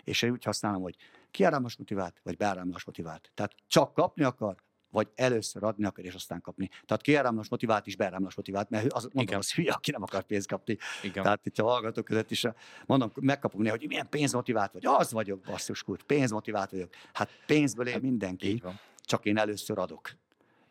és 0.03 0.21
én 0.21 0.31
úgy 0.31 0.43
használom, 0.43 0.81
hogy 0.81 0.95
kiáramlás 1.31 1.77
motivált, 1.77 2.19
vagy 2.23 2.37
beáramlás 2.37 2.83
motivált. 2.83 3.31
Tehát 3.33 3.55
csak 3.67 3.93
kapni 3.93 4.23
akar, 4.23 4.55
vagy 4.89 5.07
először 5.15 5.63
adni 5.63 5.85
akar, 5.85 6.05
és 6.05 6.13
aztán 6.13 6.41
kapni. 6.41 6.69
Tehát 6.85 7.01
kiáramlás 7.01 7.49
motivált 7.49 7.87
is 7.87 7.95
beáramlás 7.95 8.35
motivált, 8.35 8.69
mert 8.69 8.93
az, 8.93 9.09
mondom, 9.13 9.37
az 9.37 9.53
hülye, 9.53 9.71
aki 9.71 9.91
nem 9.91 10.01
akar 10.01 10.23
pénzt 10.23 10.47
kapni. 10.47 10.77
Igen. 11.03 11.23
Tehát 11.23 11.45
itt 11.45 11.57
a 11.57 11.63
hallgatók 11.63 12.05
között 12.05 12.31
is 12.31 12.47
mondom, 12.85 13.11
megkapom 13.15 13.61
néha, 13.61 13.75
hogy 13.77 13.87
milyen 13.87 14.09
pénzmotivált 14.09 14.71
vagy. 14.71 14.85
Az 14.85 15.11
vagyok, 15.11 15.39
basszus 15.39 15.83
kút, 15.83 16.03
pénzmotivált 16.03 16.71
vagyok. 16.71 16.89
Hát 17.13 17.29
pénzből 17.45 17.87
él 17.87 17.93
hát, 17.93 18.01
mindenki, 18.01 18.63
csak 19.01 19.25
én 19.25 19.37
először 19.37 19.77
adok. 19.77 20.11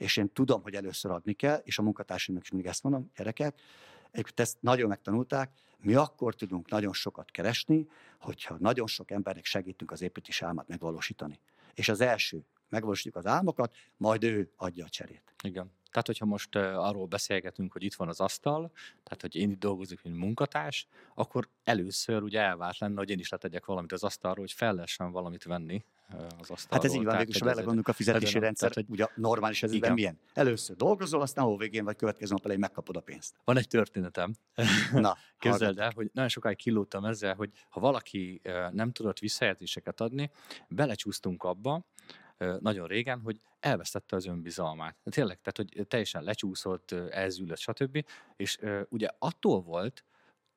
És 0.01 0.17
én 0.17 0.33
tudom, 0.33 0.63
hogy 0.63 0.75
először 0.75 1.11
adni 1.11 1.33
kell, 1.33 1.61
és 1.65 1.79
a 1.79 1.83
munkatársaimnak 1.83 2.45
is 2.45 2.51
mindig 2.51 2.71
ezt 2.71 2.83
mondom, 2.83 3.11
gyerekek, 3.17 3.61
Egyébként 4.11 4.41
ezt 4.41 4.57
nagyon 4.61 4.89
megtanulták, 4.89 5.51
mi 5.79 5.95
akkor 5.95 6.35
tudunk 6.35 6.71
nagyon 6.71 6.93
sokat 6.93 7.31
keresni, 7.31 7.89
hogyha 8.21 8.57
nagyon 8.59 8.87
sok 8.87 9.11
embernek 9.11 9.45
segítünk 9.45 9.91
az 9.91 10.03
építési 10.03 10.45
álmát 10.45 10.69
megvalósítani. 10.69 11.41
És 11.75 11.89
az 11.89 12.01
első, 12.01 12.45
megvalósítjuk 12.69 13.17
az 13.17 13.27
álmokat, 13.27 13.75
majd 13.97 14.25
ő 14.25 14.53
adja 14.57 14.85
a 14.85 14.89
cserét. 14.89 15.35
Igen. 15.43 15.71
Tehát, 15.91 16.07
hogyha 16.07 16.25
most 16.25 16.57
arról 16.57 17.07
beszélgetünk, 17.07 17.73
hogy 17.73 17.83
itt 17.83 17.95
van 17.95 18.09
az 18.09 18.21
asztal, 18.21 18.71
tehát, 19.03 19.21
hogy 19.21 19.37
én 19.37 19.51
itt 19.51 19.59
dolgozok, 19.59 20.03
mint 20.03 20.17
munkatárs, 20.17 20.87
akkor 21.15 21.49
először 21.65 22.23
ugye 22.23 22.41
elvárt 22.41 22.79
lenne, 22.79 22.99
hogy 22.99 23.11
én 23.11 23.19
is 23.19 23.29
letegyek 23.29 23.67
valamit 23.67 23.93
az 23.93 24.05
asztalról, 24.05 24.45
hogy 24.45 24.53
fel 24.53 24.75
lehessen 24.75 25.11
valamit 25.11 25.45
venni 25.45 25.85
az 26.13 26.51
asztalról. 26.51 26.69
Hát 26.71 26.85
ez 26.85 26.95
így 26.95 27.05
van, 27.05 27.17
végül 27.17 27.35
is, 27.35 27.41
belegondolunk 27.41 27.89
a 27.89 27.93
fizetési 27.93 28.27
tehát, 28.27 28.43
rendszer, 28.43 28.71
tehát, 28.71 28.89
hogy 28.89 28.99
ugye 28.99 29.07
normális 29.15 29.63
ez 29.63 29.73
milyen? 29.73 30.19
Először 30.35 30.77
dolgozol, 30.77 31.21
aztán 31.21 31.45
hol 31.45 31.57
végén 31.57 31.85
vagy 31.85 31.97
következő 31.97 32.33
nap 32.33 32.41
elején 32.45 32.61
megkapod 32.61 32.97
a 32.97 33.01
pénzt. 33.01 33.35
Van 33.45 33.57
egy 33.57 33.69
történetem. 33.69 34.35
Na, 34.93 35.17
Képzeld 35.39 35.79
el, 35.79 35.93
hogy 35.95 36.11
nagyon 36.13 36.29
sokáig 36.29 36.57
kilódtam 36.57 37.05
ezzel, 37.05 37.35
hogy 37.35 37.51
ha 37.69 37.81
valaki 37.81 38.41
nem 38.73 38.93
tudott 38.93 39.19
visszajelzéseket 39.19 40.01
adni, 40.01 40.31
belecsúsztunk 40.69 41.43
abba, 41.43 41.85
nagyon 42.61 42.87
régen, 42.87 43.21
hogy 43.21 43.41
elvesztette 43.61 44.17
az 44.17 44.27
önbizalmát. 44.27 44.97
Tényleg, 45.05 45.41
tehát, 45.41 45.57
hogy 45.57 45.87
teljesen 45.87 46.23
lecsúszott, 46.23 46.93
elzűlött, 46.93 47.59
stb. 47.59 48.05
És 48.37 48.59
ugye 48.89 49.09
attól 49.19 49.63
volt, 49.63 50.05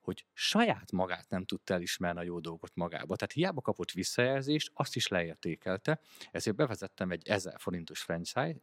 hogy 0.03 0.25
saját 0.33 0.91
magát 0.91 1.29
nem 1.29 1.45
tudta 1.45 1.73
elismerni 1.73 2.19
a 2.19 2.23
jó 2.23 2.39
dolgot 2.39 2.71
magába. 2.75 3.15
Tehát 3.15 3.33
hiába 3.33 3.61
kapott 3.61 3.91
visszajelzést, 3.91 4.71
azt 4.73 4.95
is 4.95 5.07
leértékelte, 5.07 5.99
ezért 6.31 6.55
bevezettem 6.55 7.11
egy 7.11 7.27
1000 7.27 7.55
forintos 7.59 8.01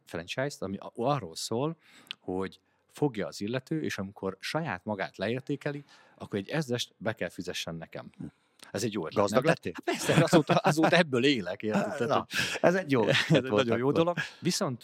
franchise-t, 0.05 0.61
ami 0.61 0.77
arról 0.79 1.35
szól, 1.35 1.77
hogy 2.19 2.59
fogja 2.91 3.27
az 3.27 3.41
illető, 3.41 3.81
és 3.81 3.97
amikor 3.97 4.37
saját 4.39 4.85
magát 4.85 5.17
leértékeli, 5.17 5.83
akkor 6.15 6.39
egy 6.39 6.49
ezest 6.49 6.93
be 6.97 7.13
kell 7.13 7.29
fizessen 7.29 7.75
nekem. 7.75 8.09
Hm. 8.17 8.25
Ez 8.71 8.83
egy 8.83 8.93
jó 8.93 9.05
ötlet. 9.05 9.23
Gazdag 9.23 9.45
lettél? 9.45 9.71
Hát 9.75 9.83
persze, 9.83 10.23
azóta, 10.23 10.53
azóta 10.53 10.95
ebből 10.95 11.25
élek. 11.25 11.63
Érted? 11.63 12.07
Na, 12.07 12.25
ez 12.61 12.75
egy 12.75 12.91
jó 12.91 13.07
Ez 13.07 13.25
egy 13.29 13.43
nagyon 13.43 13.77
jó 13.77 13.91
dolog. 13.91 14.17
Viszont, 14.39 14.83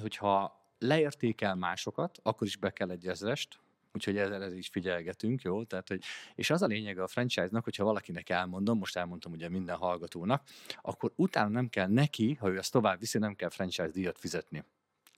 hogyha 0.00 0.64
leértékel 0.78 1.54
másokat, 1.54 2.18
akkor 2.22 2.46
is 2.46 2.56
be 2.56 2.70
kell 2.70 2.90
egy 2.90 3.06
ezrest, 3.06 3.58
úgyhogy 3.96 4.16
ezzel 4.16 4.42
ez 4.42 4.52
is 4.52 4.68
figyelgetünk, 4.68 5.42
jó? 5.42 5.64
Tehát, 5.64 5.88
hogy, 5.88 6.02
és 6.34 6.50
az 6.50 6.62
a 6.62 6.66
lényeg 6.66 6.98
a 6.98 7.06
franchise-nak, 7.06 7.64
hogyha 7.64 7.84
valakinek 7.84 8.28
elmondom, 8.28 8.78
most 8.78 8.96
elmondtam 8.96 9.32
ugye 9.32 9.48
minden 9.48 9.76
hallgatónak, 9.76 10.42
akkor 10.80 11.12
utána 11.16 11.48
nem 11.48 11.68
kell 11.68 11.88
neki, 11.88 12.36
ha 12.40 12.48
ő 12.48 12.58
ezt 12.58 12.72
tovább 12.72 12.98
viszi, 13.00 13.18
nem 13.18 13.34
kell 13.34 13.50
franchise 13.50 13.88
díjat 13.88 14.18
fizetni. 14.18 14.64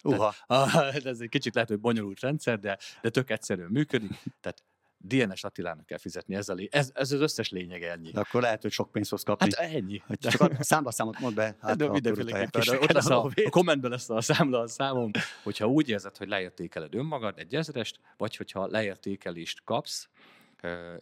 Uha. 0.02 0.34
Tehát, 0.46 1.04
ez 1.12 1.20
egy 1.20 1.28
kicsit 1.28 1.54
lehet, 1.54 1.68
hogy 1.68 1.80
bonyolult 1.80 2.20
rendszer, 2.20 2.58
de, 2.58 2.78
de 3.02 3.10
tök 3.10 3.30
egyszerűen 3.30 3.70
működik. 3.70 4.22
Tehát 4.40 4.62
DNS 4.98 5.44
Attilának 5.44 5.86
kell 5.86 5.98
fizetni, 5.98 6.34
ez, 6.34 6.48
a 6.48 6.54
lé... 6.54 6.68
ez, 6.70 6.90
ez 6.94 7.12
az 7.12 7.20
összes 7.20 7.50
lényege 7.50 7.90
ennyi. 7.90 8.10
De 8.10 8.20
akkor 8.20 8.42
lehet, 8.42 8.62
hogy 8.62 8.70
sok 8.70 8.92
pénzt 8.92 9.10
hoz 9.10 9.22
kapni. 9.22 9.50
Hát 9.56 9.70
ennyi. 9.72 10.02
Hogy 10.06 10.18
csak 10.18 10.40
a 10.40 10.50
számlaszámot 10.64 11.18
mond 11.18 11.34
be. 11.34 11.56
Hát 11.60 11.76
de 11.76 11.88
mindenféleképpen. 11.88 12.78
Ott 12.78 12.92
lesz 12.92 13.10
a, 13.10 13.30
a 13.44 13.50
kommentben 13.50 13.90
lesz 13.90 14.10
a 14.10 14.20
számla 14.20 14.60
a 14.60 14.68
számom, 14.68 15.10
hogyha 15.42 15.66
úgy 15.66 15.88
érzed, 15.88 16.16
hogy 16.16 16.28
leértékeled 16.28 16.94
önmagad 16.94 17.38
egy 17.38 17.54
ezerest, 17.54 18.00
vagy 18.16 18.36
hogyha 18.36 18.66
leértékelést 18.66 19.64
kapsz, 19.64 20.08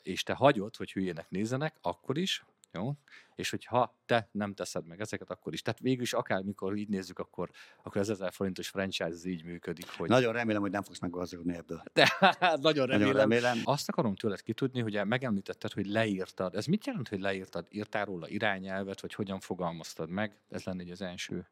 és 0.03 0.23
te 0.23 0.33
hagyod, 0.33 0.77
hogy 0.77 0.93
hülyének 0.93 1.31
nézzenek, 1.31 1.75
akkor 1.83 2.19
is, 2.19 2.45
jó? 2.77 2.93
És 3.35 3.51
hogyha 3.51 3.97
te 4.07 4.29
nem 4.33 4.55
teszed 4.55 4.87
meg 4.87 5.01
ezeket, 5.01 5.31
akkor 5.31 5.53
is. 5.53 5.63
Tehát 5.63 5.81
végül 5.81 6.03
is 6.03 6.13
akármikor 6.13 6.77
így 6.77 6.89
nézzük, 6.89 7.19
akkor, 7.19 7.51
akkor 7.83 8.01
az 8.01 8.11
1000 8.11 8.33
forintos 8.33 8.69
franchise 8.69 9.29
így 9.29 9.45
működik. 9.45 9.89
Hogy... 9.97 10.09
Nagyon 10.09 10.33
remélem, 10.33 10.61
hogy 10.61 10.71
nem 10.71 10.83
fogsz 10.83 10.99
meggazdagodni 10.99 11.55
ebből. 11.55 11.83
De, 11.93 12.13
nagyon 12.61 12.87
remélem. 12.87 13.13
Nagyon 13.13 13.15
remélem. 13.15 13.59
Azt 13.65 13.89
akarom 13.89 14.15
tőled 14.15 14.43
kitudni, 14.43 14.81
hogy 14.81 15.01
megemlítetted, 15.05 15.73
hogy 15.73 15.87
leírtad. 15.87 16.55
Ez 16.55 16.67
mit 16.67 16.87
jelent, 16.87 17.09
hogy 17.09 17.21
leírtad? 17.21 17.67
Írtál 17.71 18.05
róla 18.05 18.29
irányelvet, 18.29 19.01
vagy 19.01 19.15
hogyan 19.15 19.41
fogalmaztad 19.41 20.09
meg? 20.09 20.39
Ez 20.51 20.65
lenne 20.65 20.83
egy 20.83 20.91
az 20.91 21.03
első. 21.03 21.47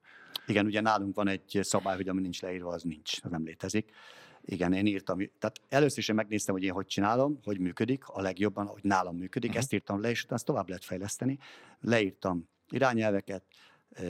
Igen, 0.46 0.66
ugye 0.66 0.80
nálunk 0.80 1.14
van 1.14 1.28
egy 1.28 1.58
szabály, 1.62 1.96
hogy 1.96 2.08
ami 2.08 2.20
nincs 2.20 2.42
leírva, 2.42 2.70
az 2.70 2.82
nincs, 2.82 3.12
az 3.22 3.30
nem 3.30 3.44
létezik. 3.44 3.92
Igen, 4.46 4.72
én 4.72 4.86
írtam. 4.86 5.16
Tehát 5.16 5.60
először 5.68 5.98
is 5.98 6.08
én 6.08 6.14
megnéztem, 6.14 6.54
hogy 6.54 6.64
én 6.64 6.72
hogy 6.72 6.86
csinálom, 6.86 7.38
hogy 7.44 7.58
működik, 7.58 8.08
a 8.08 8.20
legjobban, 8.20 8.66
hogy 8.66 8.82
nálam 8.82 9.16
működik. 9.16 9.48
Uh-huh. 9.50 9.64
Ezt 9.64 9.72
írtam 9.72 10.00
le, 10.00 10.10
és 10.10 10.20
utána 10.20 10.34
ezt 10.34 10.44
tovább 10.44 10.68
lehet 10.68 10.84
fejleszteni. 10.84 11.38
Leírtam 11.80 12.48
irányelveket, 12.70 13.42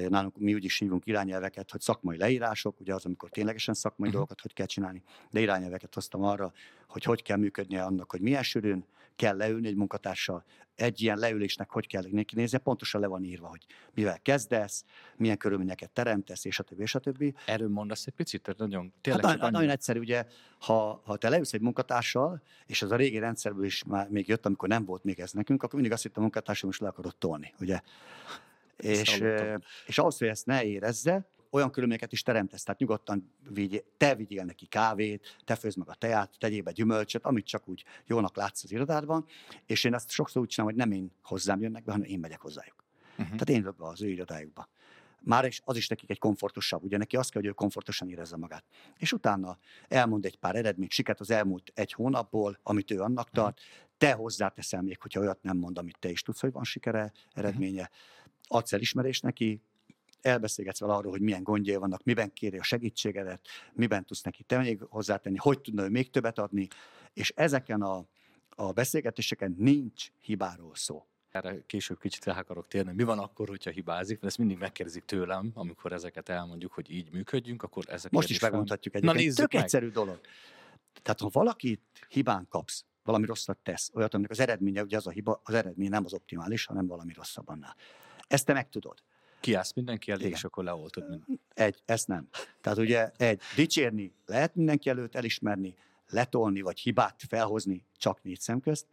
nálunk 0.08 0.38
mi 0.38 0.54
úgy 0.54 0.64
is 0.64 0.78
hívunk 0.78 1.06
irányelveket, 1.06 1.70
hogy 1.70 1.80
szakmai 1.80 2.16
leírások, 2.16 2.80
ugye 2.80 2.94
az, 2.94 3.04
amikor 3.04 3.30
ténylegesen 3.30 3.74
szakmai 3.74 4.08
uh-huh. 4.08 4.12
dolgokat 4.12 4.40
hogy 4.40 4.52
kell 4.52 4.66
csinálni, 4.66 5.02
de 5.30 5.40
irányelveket 5.40 5.94
hoztam 5.94 6.22
arra, 6.22 6.52
hogy 6.88 7.04
hogy 7.04 7.22
kell 7.22 7.36
működnie 7.36 7.82
annak, 7.82 8.10
hogy 8.10 8.20
milyen 8.20 8.42
sűrűn 8.42 8.84
kell 9.16 9.36
leülni 9.36 9.68
egy 9.68 9.76
munkatársal, 9.76 10.44
egy 10.74 11.02
ilyen 11.02 11.18
leülésnek 11.18 11.70
hogy 11.70 11.86
kell 11.86 12.02
neki 12.10 12.34
nézni, 12.34 12.58
pontosan 12.58 13.00
le 13.00 13.06
van 13.06 13.24
írva, 13.24 13.48
hogy 13.48 13.66
mivel 13.94 14.18
kezdesz, 14.22 14.84
milyen 15.16 15.36
körülményeket 15.36 15.90
teremtesz, 15.90 16.44
és 16.44 16.58
a 16.58 16.62
többi, 16.62 16.82
és 16.82 16.94
a 16.94 16.98
többi. 16.98 17.34
Erről 17.46 17.68
mondasz 17.68 18.06
egy 18.06 18.14
picit? 18.14 18.42
Tehát 18.42 18.58
nagyon, 18.58 18.92
tényleg 19.00 19.24
hát, 19.24 19.36
nagyon, 19.36 19.52
nagyon 19.52 19.70
egyszerű, 19.70 19.98
ugye, 19.98 20.24
ha, 20.58 21.00
ha 21.04 21.16
te 21.16 21.28
leülsz 21.28 21.52
egy 21.52 21.60
munkatársal, 21.60 22.42
és 22.66 22.82
az 22.82 22.90
a 22.90 22.96
régi 22.96 23.18
rendszerből 23.18 23.64
is 23.64 23.84
már 23.84 24.08
még 24.08 24.28
jött, 24.28 24.46
amikor 24.46 24.68
nem 24.68 24.84
volt 24.84 25.04
még 25.04 25.20
ez 25.20 25.32
nekünk, 25.32 25.62
akkor 25.62 25.74
mindig 25.74 25.92
azt 25.92 26.02
hittem 26.02 26.18
a 26.18 26.24
munkatársam 26.24 26.70
is 26.70 26.78
le 26.78 26.88
akarod 26.88 27.16
tolni, 27.16 27.54
ugye. 27.60 27.80
És, 28.76 29.22
és 29.86 29.98
ahhoz, 29.98 30.18
hogy 30.18 30.28
ezt 30.28 30.46
ne 30.46 30.64
érezze, 30.64 31.28
olyan 31.54 31.70
körülményeket 31.70 32.12
is 32.12 32.22
teremtesz, 32.22 32.62
tehát 32.62 32.80
nyugodtan 32.80 33.32
vigy, 33.48 33.84
te 33.96 34.14
vigyél 34.14 34.44
neki 34.44 34.66
kávét, 34.66 35.36
te 35.44 35.54
főzd 35.54 35.78
meg 35.78 35.88
a 35.88 35.94
teát, 35.94 36.34
tegyél 36.38 36.62
be 36.62 36.72
gyümölcsöt, 36.72 37.24
amit 37.24 37.46
csak 37.46 37.68
úgy 37.68 37.84
jónak 38.06 38.36
látsz 38.36 38.64
az 38.64 38.72
irodádban, 38.72 39.26
és 39.66 39.84
én 39.84 39.94
ezt 39.94 40.10
sokszor 40.10 40.42
úgy 40.42 40.48
csinálom, 40.48 40.76
hogy 40.76 40.86
nem 40.88 40.98
én 40.98 41.10
hozzám 41.22 41.60
jönnek 41.60 41.84
be, 41.84 41.92
hanem 41.92 42.06
én 42.06 42.18
megyek 42.18 42.40
hozzájuk. 42.40 42.84
Uh-huh. 43.10 43.26
Tehát 43.26 43.48
én 43.48 43.56
jövök 43.56 43.76
be 43.76 43.86
az 43.86 44.02
ő 44.02 44.08
irodájukba. 44.08 44.68
Már 45.20 45.44
is, 45.44 45.60
az 45.64 45.76
is 45.76 45.88
nekik 45.88 46.10
egy 46.10 46.18
komfortosabb, 46.18 46.82
ugye 46.82 46.96
neki 46.96 47.16
azt 47.16 47.30
kell, 47.30 47.40
hogy 47.40 47.50
ő 47.50 47.54
komfortosan 47.54 48.10
érezze 48.10 48.36
magát. 48.36 48.64
És 48.98 49.12
utána 49.12 49.58
elmond 49.88 50.24
egy 50.24 50.38
pár 50.38 50.56
eredményt, 50.56 50.90
sikert 50.90 51.20
az 51.20 51.30
elmúlt 51.30 51.72
egy 51.74 51.92
hónapból, 51.92 52.58
amit 52.62 52.90
ő 52.90 53.00
annak 53.00 53.26
mhm. 53.26 53.40
tart, 53.40 53.60
uh-huh. 53.60 53.88
te 53.98 54.12
hozzáteszel 54.12 54.82
még, 54.82 55.00
hogyha 55.00 55.20
olyat 55.20 55.42
nem 55.42 55.56
mond, 55.56 55.78
amit 55.78 55.98
te 55.98 56.08
is 56.10 56.22
tudsz, 56.22 56.40
hogy 56.40 56.52
van 56.52 56.64
sikere, 56.64 57.12
eredménye, 57.32 57.82
uh-huh. 57.82 57.96
Adsz 58.54 58.72
elismerést 58.72 59.22
neki, 59.22 59.60
elbeszélgetsz 60.20 60.80
vele 60.80 60.94
arról, 60.94 61.10
hogy 61.10 61.20
milyen 61.20 61.42
gondjai 61.42 61.76
vannak, 61.76 62.04
miben 62.04 62.32
kéri 62.32 62.58
a 62.58 62.62
segítségedet, 62.62 63.48
miben 63.72 64.04
tudsz 64.04 64.22
neki 64.22 64.42
te 64.42 64.58
még 64.58 64.82
hozzátenni, 64.88 65.36
hogy 65.36 65.60
tudna 65.60 65.84
ő 65.84 65.88
még 65.88 66.10
többet 66.10 66.38
adni, 66.38 66.68
és 67.12 67.32
ezeken 67.36 67.82
a, 67.82 68.04
a 68.48 68.72
beszélgetéseken 68.72 69.54
nincs 69.58 70.10
hibáról 70.20 70.74
szó. 70.74 71.06
Erre 71.30 71.62
később 71.66 71.98
kicsit 71.98 72.24
rá 72.24 72.38
akarok 72.38 72.68
térni. 72.68 72.92
Mi 72.92 73.02
van 73.02 73.18
akkor, 73.18 73.48
hogyha 73.48 73.70
hibázik? 73.70 74.14
Mert 74.14 74.26
ezt 74.26 74.38
mindig 74.38 74.58
megkérdezik 74.58 75.04
tőlem, 75.04 75.50
amikor 75.54 75.92
ezeket 75.92 76.28
elmondjuk, 76.28 76.72
hogy 76.72 76.90
így 76.90 77.12
működjünk, 77.12 77.62
akkor 77.62 77.84
ezek 77.88 78.12
Most 78.12 78.30
is 78.30 78.40
megmondhatjuk 78.40 78.94
egyébként. 78.94 79.26
Na, 79.26 79.34
Tök 79.34 79.52
meg. 79.52 79.62
egyszerű 79.62 79.88
dolog. 79.90 80.20
Tehát 81.02 81.20
ha 81.20 81.28
valakit 81.32 81.82
hibán 82.08 82.46
kapsz, 82.48 82.84
valami 83.04 83.26
rosszat 83.26 83.58
tesz, 83.62 83.90
olyat, 83.94 84.14
aminek 84.14 84.30
az 84.30 84.40
eredménye, 84.40 84.82
ugye 84.82 84.96
az 84.96 85.06
a 85.06 85.10
hiba, 85.10 85.40
az 85.44 85.54
eredmény 85.54 85.88
nem 85.88 86.04
az 86.04 86.12
optimális, 86.12 86.64
hanem 86.64 86.86
valami 86.86 87.12
rosszabb 87.12 87.48
annál. 87.48 87.76
Ezt 88.26 88.46
te 88.46 88.52
meg 88.52 88.68
tudod. 88.68 89.02
Kiállsz 89.40 89.72
mindenki 89.72 90.10
elé, 90.10 90.28
és 90.28 90.44
akkor 90.44 90.64
leoltod 90.64 91.08
mindent. 91.08 91.40
Egy, 91.54 91.82
ezt 91.84 92.08
nem. 92.08 92.28
Tehát 92.60 92.78
ugye 92.78 93.10
egy, 93.16 93.40
dicsérni 93.56 94.12
lehet 94.26 94.54
mindenki 94.54 94.88
előtt, 94.88 95.14
elismerni, 95.14 95.74
letolni, 96.08 96.60
vagy 96.60 96.78
hibát 96.78 97.20
felhozni 97.28 97.84
csak 97.96 98.22
négy 98.22 98.40
szem 98.40 98.60
közt, 98.60 98.86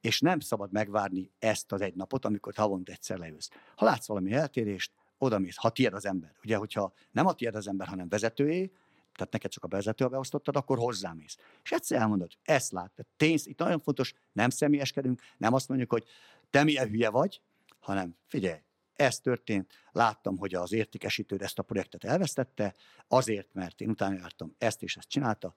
és 0.00 0.20
nem 0.20 0.40
szabad 0.40 0.72
megvárni 0.72 1.30
ezt 1.38 1.72
az 1.72 1.80
egy 1.80 1.94
napot, 1.94 2.24
amikor 2.24 2.52
havonta 2.54 2.92
egyszer 2.92 3.18
leülsz. 3.18 3.50
Ha 3.76 3.84
látsz 3.84 4.06
valami 4.06 4.32
eltérést, 4.32 4.92
oda 5.18 5.38
mész, 5.38 5.56
ha 5.56 5.70
tiéd 5.70 5.92
az 5.92 6.06
ember. 6.06 6.34
Ugye, 6.44 6.56
hogyha 6.56 6.92
nem 7.10 7.26
a 7.26 7.32
tiéd 7.32 7.54
az 7.54 7.68
ember, 7.68 7.86
hanem 7.86 8.08
vezetőé, 8.08 8.70
tehát 9.14 9.32
neked 9.32 9.50
csak 9.50 9.64
a 9.64 9.66
bevezetőbe 9.66 10.10
beosztottad, 10.10 10.56
akkor 10.56 10.78
hozzámész. 10.78 11.36
És 11.64 11.70
egyszer 11.72 12.00
elmondod, 12.00 12.32
ezt 12.42 12.72
lát. 12.72 13.06
Tény, 13.16 13.38
itt 13.42 13.58
nagyon 13.58 13.80
fontos, 13.80 14.14
nem 14.32 14.50
személyeskedünk, 14.50 15.20
nem 15.36 15.54
azt 15.54 15.68
mondjuk, 15.68 15.90
hogy 15.90 16.04
te 16.50 16.64
milyen 16.64 16.88
hülye 16.88 17.10
vagy, 17.10 17.40
hanem 17.78 18.16
figyelj, 18.26 18.58
ez 18.96 19.18
történt, 19.18 19.72
láttam, 19.92 20.38
hogy 20.38 20.54
az 20.54 20.72
értékesítőd 20.72 21.42
ezt 21.42 21.58
a 21.58 21.62
projektet 21.62 22.04
elvesztette, 22.04 22.74
azért, 23.08 23.48
mert 23.52 23.80
én 23.80 23.88
utána 23.88 24.14
jártam, 24.14 24.54
ezt 24.58 24.82
és 24.82 24.96
ezt 24.96 25.08
csinálta, 25.08 25.54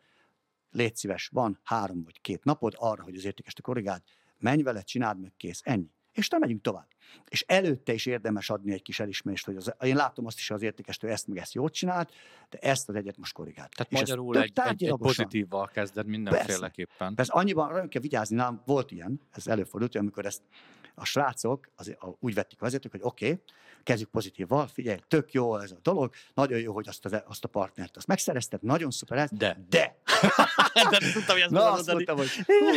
légy 0.72 0.96
szíves, 0.96 1.28
van 1.28 1.60
három 1.64 2.04
vagy 2.04 2.22
két 2.22 2.44
napod 2.44 2.74
arra, 2.78 3.04
hogy 3.04 3.16
az 3.16 3.26
értékesítő 3.26 3.62
korrigáld, 3.62 4.02
menj 4.38 4.62
vele, 4.62 4.82
csináld 4.82 5.20
meg, 5.20 5.34
kész, 5.38 5.62
ennyi. 5.64 5.92
És 6.12 6.30
nem 6.30 6.40
megyünk 6.40 6.62
tovább. 6.62 6.88
És 7.30 7.44
előtte 7.48 7.94
is 7.94 8.06
érdemes 8.06 8.50
adni 8.50 8.74
egy 8.74 8.82
kis 8.82 9.00
elismerést, 9.00 9.46
hogy 9.46 9.56
az, 9.56 9.74
én 9.82 9.96
látom 9.96 10.26
azt 10.26 10.38
is, 10.38 10.48
hogy 10.48 10.58
az 10.58 10.64
értékesítő 10.64 11.10
ezt 11.10 11.28
meg 11.28 11.38
ezt 11.38 11.54
jót 11.54 11.74
csinált, 11.74 12.14
de 12.50 12.58
ezt 12.58 12.90
az 12.90 12.96
egyet 12.96 13.18
most 13.18 13.34
korrigált. 13.34 13.76
Tehát 13.76 13.92
és 13.92 14.00
magyarul 14.00 14.38
egy, 14.38 14.52
egy, 14.56 14.84
egy 14.84 14.96
pozitívval 14.98 15.68
kezded 15.68 16.06
mindenféleképpen. 16.06 16.98
Persze, 16.98 17.16
persze 17.16 17.34
annyiban 17.34 17.72
nagyon 17.72 17.90
kell 17.90 18.02
vigyázni, 18.02 18.36
nem 18.36 18.62
volt 18.66 18.92
ilyen, 18.92 19.22
ez 19.32 19.48
előfordult, 19.48 19.96
amikor 19.96 20.26
ezt 20.26 20.42
a 21.00 21.06
srácok 21.06 21.70
az, 21.76 21.96
a, 22.00 22.08
úgy 22.20 22.34
vették 22.34 22.62
a 22.62 22.64
vezetők, 22.64 22.92
hogy 22.92 23.02
oké, 23.04 23.26
okay, 23.26 23.42
kezdjük 23.84 24.10
pozitívval, 24.10 24.68
figyelj, 24.68 24.98
tök 25.08 25.32
jó 25.32 25.58
ez 25.58 25.72
a 25.72 25.78
dolog, 25.82 26.14
nagyon 26.34 26.60
jó, 26.60 26.74
hogy 26.74 26.88
azt, 26.88 27.06
az, 27.06 27.16
azt 27.28 27.44
a 27.44 27.48
partnert 27.48 27.98
azt 27.98 28.08
megszerezted, 28.08 28.62
nagyon 28.64 28.92
szuper 28.92 29.18
ez, 29.18 29.30
de. 29.32 29.66
De. 29.70 29.98
de 30.90 30.98
tudtam, 30.98 31.36
hogy 31.36 31.42
ezt 31.42 31.50
Na, 31.50 31.72
azt 31.72 31.92
mondtam, 31.92 32.18
hogy 32.18 32.30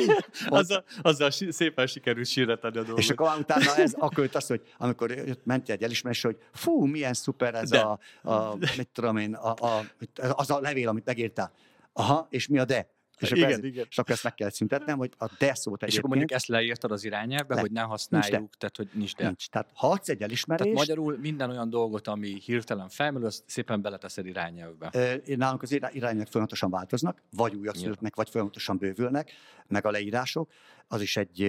azzal, 0.49 0.85
azzal 1.03 1.31
szépen 1.31 1.87
sikerült 1.87 2.27
sírre 2.27 2.57
tenni 2.57 2.79
a 2.79 2.83
dolgot. 2.83 2.99
És 2.99 3.11
akkor 3.11 3.39
utána 3.39 3.77
ez, 3.77 3.93
akkor 3.93 4.25
jött 4.25 4.35
az, 4.35 4.47
hogy 4.47 4.63
amikor 4.79 5.11
jött, 5.11 5.45
ment 5.45 5.69
egy 5.69 5.83
elismerés, 5.83 6.23
hogy 6.23 6.39
fú, 6.53 6.85
milyen 6.85 7.15
szuper 7.15 7.55
ez 7.55 7.73
a, 7.73 7.99
a, 8.23 8.55
mit 8.55 8.89
tudom 8.93 9.17
én, 9.17 9.35
a, 9.35 9.51
a, 9.51 9.85
az 10.31 10.51
a 10.51 10.61
levél, 10.61 10.89
amit 10.89 11.05
megírtál. 11.05 11.53
Aha, 11.93 12.27
és 12.31 12.49
mi 12.49 12.59
a 12.59 12.65
de? 12.65 12.91
És 13.23 13.31
igen, 13.31 13.51
ez, 13.51 13.65
igen. 13.65 13.87
és 13.91 13.99
akkor 13.99 14.15
ezt 14.15 14.23
meg 14.23 14.35
kellett 14.35 14.55
szüntetnem, 14.55 14.99
hogy 14.99 15.13
a 15.19 15.27
de 15.39 15.55
szót 15.55 15.83
És 15.83 15.83
egyébként 15.83 15.99
akkor 15.99 16.09
mondjuk 16.09 16.31
ezt 16.31 16.47
leírtad 16.47 16.93
az 16.93 17.05
irányelvbe, 17.05 17.55
Le. 17.55 17.61
hogy 17.61 17.71
ne 17.73 17.81
használjuk, 17.81 18.57
tehát 18.57 18.77
hogy 18.77 18.89
nincs 18.93 19.15
de. 19.15 19.27
nincs. 19.27 19.49
Tehát 19.49 19.71
ha 19.75 19.91
adsz 19.91 20.09
egy 20.09 20.23
elismerést, 20.23 20.69
Tehát 20.69 20.87
magyarul 20.87 21.19
minden 21.19 21.51
olyan 21.51 21.71
dolgot, 21.71 22.09
ami 22.09 22.41
hirtelen 22.41 22.89
felmerül, 22.89 23.27
azt 23.27 23.43
szépen 23.47 23.83
beleteszed 23.83 24.27
irányelvbe. 24.27 24.91
Ö, 24.93 25.15
Nálunk 25.37 25.63
az 25.63 25.73
irá- 25.73 25.95
irányok 25.95 26.27
folyamatosan 26.27 26.71
változnak, 26.71 27.23
vagy 27.37 27.55
újak 27.55 27.77
születnek, 27.77 28.17
vagy 28.17 28.31
folyamatosan 28.31 28.79
bővülnek, 28.79 29.31
meg 29.67 29.87
a 29.87 29.91
leírások. 29.91 30.51
Az 30.89 31.01
is 31.01 31.17
egy, 31.17 31.43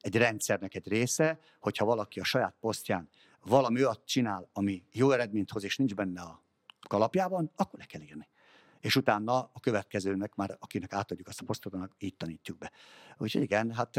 egy 0.00 0.16
rendszernek 0.16 0.74
egy 0.74 0.88
része, 0.88 1.38
hogyha 1.60 1.84
valaki 1.84 2.20
a 2.20 2.24
saját 2.24 2.54
posztján 2.60 3.08
valami 3.44 3.84
olyat 3.84 4.02
csinál, 4.04 4.48
ami 4.52 4.84
jó 4.92 5.10
eredményt 5.10 5.50
hoz, 5.50 5.64
és 5.64 5.76
nincs 5.76 5.94
benne 5.94 6.20
a 6.20 6.42
kalapjában, 6.88 7.50
akkor 7.56 7.78
le 7.78 7.84
kell 7.84 8.00
írni. 8.00 8.28
És 8.80 8.96
utána 8.96 9.50
a 9.52 9.60
következőnek 9.60 10.34
már, 10.34 10.56
akinek 10.58 10.92
átadjuk 10.92 11.28
azt 11.28 11.40
a 11.40 11.44
posztot, 11.44 11.74
annak 11.74 11.92
így 11.98 12.16
tanítjuk 12.16 12.58
be. 12.58 12.70
Úgyhogy 13.18 13.42
igen, 13.42 13.72
hát 13.72 13.96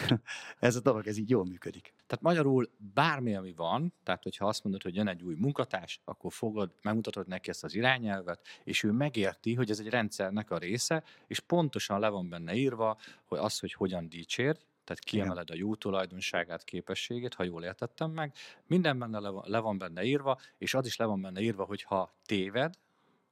ez 0.58 0.76
a 0.76 0.80
dolog, 0.80 1.06
ez 1.06 1.16
így 1.16 1.30
jól 1.30 1.44
működik. 1.44 1.94
Tehát 2.06 2.24
magyarul 2.24 2.70
bármi, 2.94 3.34
ami 3.34 3.52
van, 3.52 3.92
tehát 4.02 4.22
hogyha 4.22 4.46
azt 4.46 4.64
mondod, 4.64 4.82
hogy 4.82 4.94
jön 4.94 5.08
egy 5.08 5.22
új 5.22 5.34
munkatárs, 5.38 6.00
akkor 6.04 6.32
fogod, 6.32 6.72
megmutatod 6.82 7.26
neki 7.26 7.50
ezt 7.50 7.64
az 7.64 7.74
irányelvet, 7.74 8.46
és 8.64 8.82
ő 8.82 8.90
megérti, 8.90 9.54
hogy 9.54 9.70
ez 9.70 9.78
egy 9.78 9.88
rendszernek 9.88 10.50
a 10.50 10.58
része, 10.58 11.04
és 11.26 11.40
pontosan 11.40 12.00
le 12.00 12.08
van 12.08 12.28
benne 12.28 12.54
írva, 12.54 12.98
hogy 13.24 13.38
az, 13.38 13.58
hogy 13.58 13.72
hogyan 13.72 14.08
dicsérj, 14.08 14.58
tehát 14.84 15.02
kiemeled 15.04 15.50
a 15.50 15.54
jó 15.54 15.74
tulajdonságát, 15.74 16.64
képességét, 16.64 17.34
ha 17.34 17.42
jól 17.42 17.64
értettem 17.64 18.10
meg, 18.10 18.34
minden 18.66 18.98
benne 18.98 19.18
le 19.44 19.58
van 19.58 19.78
benne 19.78 20.04
írva, 20.04 20.38
és 20.58 20.74
az 20.74 20.86
is 20.86 20.96
le 20.96 21.04
van 21.04 21.20
benne 21.20 21.40
írva, 21.40 21.64
hogy 21.64 21.82
ha 21.82 22.14
téved, 22.24 22.74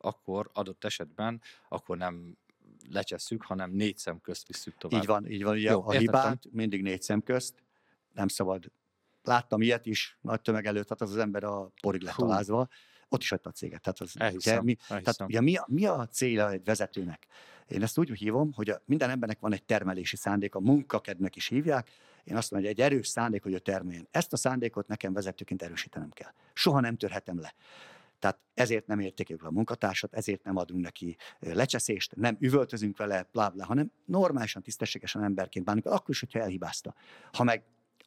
akkor 0.03 0.51
adott 0.53 0.85
esetben, 0.85 1.41
akkor 1.69 1.97
nem 1.97 2.37
lecsesszük, 2.91 3.43
hanem 3.43 3.71
négy 3.71 3.99
szem 3.99 4.21
közt 4.21 4.47
visszük 4.47 4.77
tovább. 4.77 5.01
Így 5.01 5.07
van, 5.07 5.27
így 5.27 5.43
van. 5.43 5.55
Ugye 5.55 5.71
Jó, 5.71 5.79
a 5.79 5.95
értettem. 5.95 6.01
hibát 6.01 6.45
mindig 6.51 6.83
négy 6.83 7.03
szem 7.03 7.23
közt, 7.23 7.63
nem 8.13 8.29
szabad. 8.29 8.73
Láttam 9.23 9.63
ilyet 9.63 9.87
is, 9.87 10.19
nagy 10.21 10.41
tömeg 10.41 10.67
előtt, 10.67 10.83
tehát 10.83 11.01
az, 11.01 11.11
az 11.11 11.17
ember 11.17 11.45
a 11.45 11.73
porig 11.81 12.03
lett 12.03 12.15
Hú. 12.15 12.25
alázva, 12.25 12.69
ott 13.09 13.23
is 13.23 13.29
hagyta 13.29 13.49
a 13.49 13.53
céget. 13.53 13.81
Tehát, 13.83 14.01
az, 14.01 14.13
Elhiszem, 14.19 14.55
ugye, 14.55 14.63
mi, 14.63 14.77
elhiszem. 14.89 15.13
tehát 15.13 15.31
ugye 15.31 15.41
mi, 15.41 15.57
a, 15.57 15.65
mi 15.69 15.87
a 15.87 16.07
célja 16.07 16.51
egy 16.51 16.65
vezetőnek? 16.65 17.27
Én 17.69 17.83
ezt 17.83 17.99
úgy 17.99 18.11
hívom, 18.11 18.53
hogy 18.53 18.71
a, 18.71 18.83
minden 18.85 19.11
embernek 19.11 19.41
van 19.41 19.53
egy 19.53 19.65
termelési 19.65 20.17
szándék, 20.17 20.55
a 20.55 20.61
munkakednek 20.61 21.37
is 21.37 21.47
hívják. 21.47 21.91
Én 22.25 22.37
azt 22.37 22.51
mondom, 22.51 22.71
hogy 22.71 22.79
egy 22.79 22.93
erős 22.93 23.09
szándék, 23.09 23.43
hogy 23.43 23.53
ő 23.53 23.59
termeljen. 23.59 24.09
Ezt 24.11 24.33
a 24.33 24.37
szándékot 24.37 24.87
nekem 24.87 25.13
vezetőként 25.13 25.63
erősítenem 25.63 26.11
kell. 26.11 26.31
Soha 26.53 26.81
nem 26.81 26.97
törhetem 26.97 27.41
le. 27.41 27.55
Tehát 28.23 28.41
ezért 28.55 28.87
nem 28.87 29.01
értékeljük 29.01 29.45
a 29.45 29.51
munkatársat, 29.51 30.15
ezért 30.15 30.45
nem 30.45 30.57
adunk 30.57 30.83
neki 30.83 31.17
lecseszést, 31.39 32.17
nem 32.17 32.37
üvöltözünk 32.41 32.97
vele, 32.97 33.29
blá, 33.33 33.49
blá, 33.49 33.65
hanem 33.65 33.93
normálisan, 34.05 34.63
tisztességesen 34.63 35.23
emberként 35.23 35.65
bánunk, 35.65 35.87
akkor 35.87 36.11
is, 36.11 36.21
hogyha 36.21 36.39
elhibázta. 36.39 36.95
Ha 37.33 37.45
meg 37.45 37.65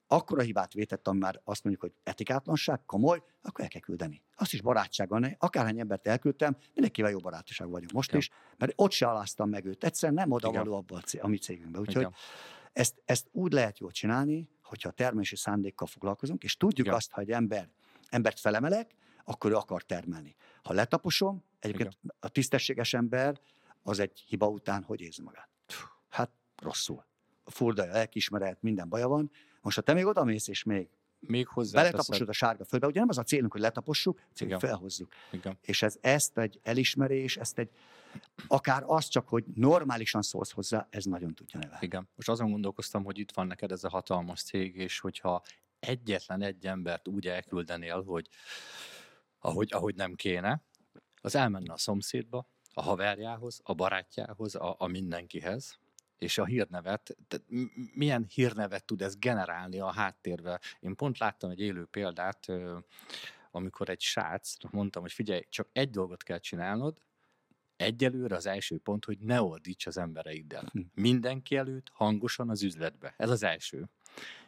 akkora 0.08 0.42
hibát 0.42 0.74
vétett, 0.74 1.08
ami 1.08 1.20
már 1.20 1.42
azt 1.44 1.64
mondjuk, 1.64 1.86
hogy 1.86 1.94
etikátlanság, 2.04 2.86
komoly, 2.86 3.24
akkor 3.42 3.64
el 3.64 3.70
kell 3.70 3.82
küldeni. 3.82 4.22
Azt 4.36 4.54
is 4.54 4.62
barátsággal, 4.62 5.20
ne, 5.20 5.32
akárhány 5.38 5.80
embert 5.80 6.08
elküldtem, 6.08 6.58
mindenkivel 6.74 7.12
jó 7.12 7.20
barátság 7.20 7.70
vagyunk 7.70 7.92
most 7.92 8.10
Igen. 8.10 8.22
is, 8.22 8.30
mert 8.58 8.74
ott 8.76 8.92
se 8.92 9.08
aláztam 9.08 9.50
meg 9.50 9.66
őt. 9.66 9.84
Egyszerűen 9.84 10.18
nem 10.18 10.32
odavaló 10.32 10.76
abba 10.76 11.02
a, 11.22 11.28
mi 11.28 11.38
cégünkbe. 11.38 11.80
Úgyhogy 11.80 12.02
Igen. 12.02 12.14
ezt, 12.74 13.02
ezt 13.06 13.28
úgy 13.32 13.52
lehet 13.54 13.80
jól 13.80 13.92
csinálni, 13.92 14.50
hogyha 14.64 14.90
a 14.90 14.92
termelési 14.92 15.36
szándékkal 15.36 15.88
foglalkozunk, 15.88 16.44
és 16.44 16.58
tudjuk 16.58 16.86
Igen. 16.86 16.98
azt, 16.98 17.12
ha 17.12 17.22
egy 17.22 17.32
ember, 17.32 17.70
embert 18.10 18.40
felemelek, 18.40 18.96
akkor 19.26 19.52
ő 19.52 19.56
akar 19.56 19.84
termelni. 19.84 20.36
Ha 20.64 20.74
letaposom, 20.74 21.44
egyébként 21.60 21.98
a 22.20 22.30
tisztességes 22.30 22.94
ember 22.94 23.40
az 23.84 24.00
egy 24.00 24.24
hiba 24.28 24.48
után 24.48 24.84
hogy 24.84 25.02
érzi 25.02 25.22
magát? 25.22 25.50
Hát 26.10 26.32
rosszul. 26.62 27.06
Furdaja, 27.46 27.92
lelkiismeret, 27.92 28.62
minden 28.62 28.90
baja 28.90 29.08
van. 29.08 29.32
Most 29.62 29.76
ha 29.76 29.82
te 29.82 29.94
még 29.94 30.06
odamész, 30.06 30.48
és 30.48 30.64
még 30.64 30.88
Még 31.20 31.48
hozzá 31.48 31.82
beletaposod 31.82 32.30
a 32.30 32.34
sárga 32.34 32.66
földbe, 32.66 32.88
ugye 32.88 33.00
nem 33.00 33.10
az 33.10 33.18
a 33.18 33.24
célunk, 33.24 33.52
hogy 33.52 33.62
letapossuk, 33.62 34.20
célunk, 34.34 34.58
Igen. 34.58 34.70
felhozzuk. 34.70 35.12
Igen. 35.32 35.58
És 35.62 35.82
ez, 35.82 35.98
ezt 36.02 36.38
egy 36.38 36.60
elismerés, 36.64 37.38
ezt 37.38 37.60
egy, 37.60 37.70
akár 38.48 38.84
az 38.86 39.08
csak, 39.08 39.28
hogy 39.28 39.44
normálisan 39.56 40.22
szólsz 40.22 40.52
hozzá, 40.52 40.88
ez 40.90 41.06
nagyon 41.06 41.34
tudja 41.34 41.60
nevelni. 41.60 41.86
Igen. 41.86 42.08
Most 42.16 42.30
azon 42.30 42.52
gondolkoztam, 42.52 43.04
hogy 43.04 43.18
itt 43.18 43.32
van 43.32 43.48
neked 43.48 43.72
ez 43.72 43.84
a 43.84 43.90
hatalmas 43.90 44.42
cég, 44.42 44.76
és 44.76 45.00
hogyha 45.00 45.44
egyetlen 45.80 46.42
egy 46.42 46.66
embert 46.66 47.08
úgy 47.08 47.28
elküldenél, 47.28 48.04
hogy 48.04 48.28
ahogy, 49.46 49.74
ahogy 49.74 49.96
nem 49.96 50.14
kéne, 50.14 50.64
az 51.22 51.36
elmenne 51.36 51.74
a 51.74 51.78
szomszédba, 51.78 52.50
a 52.74 52.82
haverjához, 52.82 53.60
a 53.64 53.74
barátjához, 53.74 54.56
a, 54.56 54.76
a 54.78 54.88
mindenkihez, 54.88 55.80
és 56.18 56.38
a 56.38 56.46
hírnevet, 56.46 57.16
tehát 57.28 57.46
milyen 57.94 58.26
hírnevet 58.30 58.86
tud 58.86 59.02
ez 59.02 59.18
generálni 59.18 59.80
a 59.80 59.92
háttérbe. 59.92 60.60
Én 60.80 60.96
pont 60.96 61.18
láttam 61.18 61.50
egy 61.50 61.60
élő 61.60 61.86
példát, 61.86 62.48
amikor 63.52 63.90
egy 63.90 64.02
srác, 64.02 64.56
mondtam, 64.72 65.02
hogy 65.02 65.12
figyelj, 65.12 65.42
csak 65.50 65.70
egy 65.72 65.90
dolgot 65.90 66.24
kell 66.24 66.40
csinálnod, 66.40 66.98
egyelőre 67.76 68.36
az 68.36 68.46
első 68.46 68.78
pont, 68.78 69.06
hogy 69.06 69.20
ne 69.20 69.42
ordíts 69.42 69.86
az 69.86 69.98
embereiddel. 69.98 70.70
Hm. 70.72 70.82
Mindenki 70.94 71.56
előtt, 71.56 71.90
hangosan 71.94 72.50
az 72.50 72.64
üzletbe. 72.64 73.14
Ez 73.18 73.30
az 73.30 73.44
első. 73.44 73.90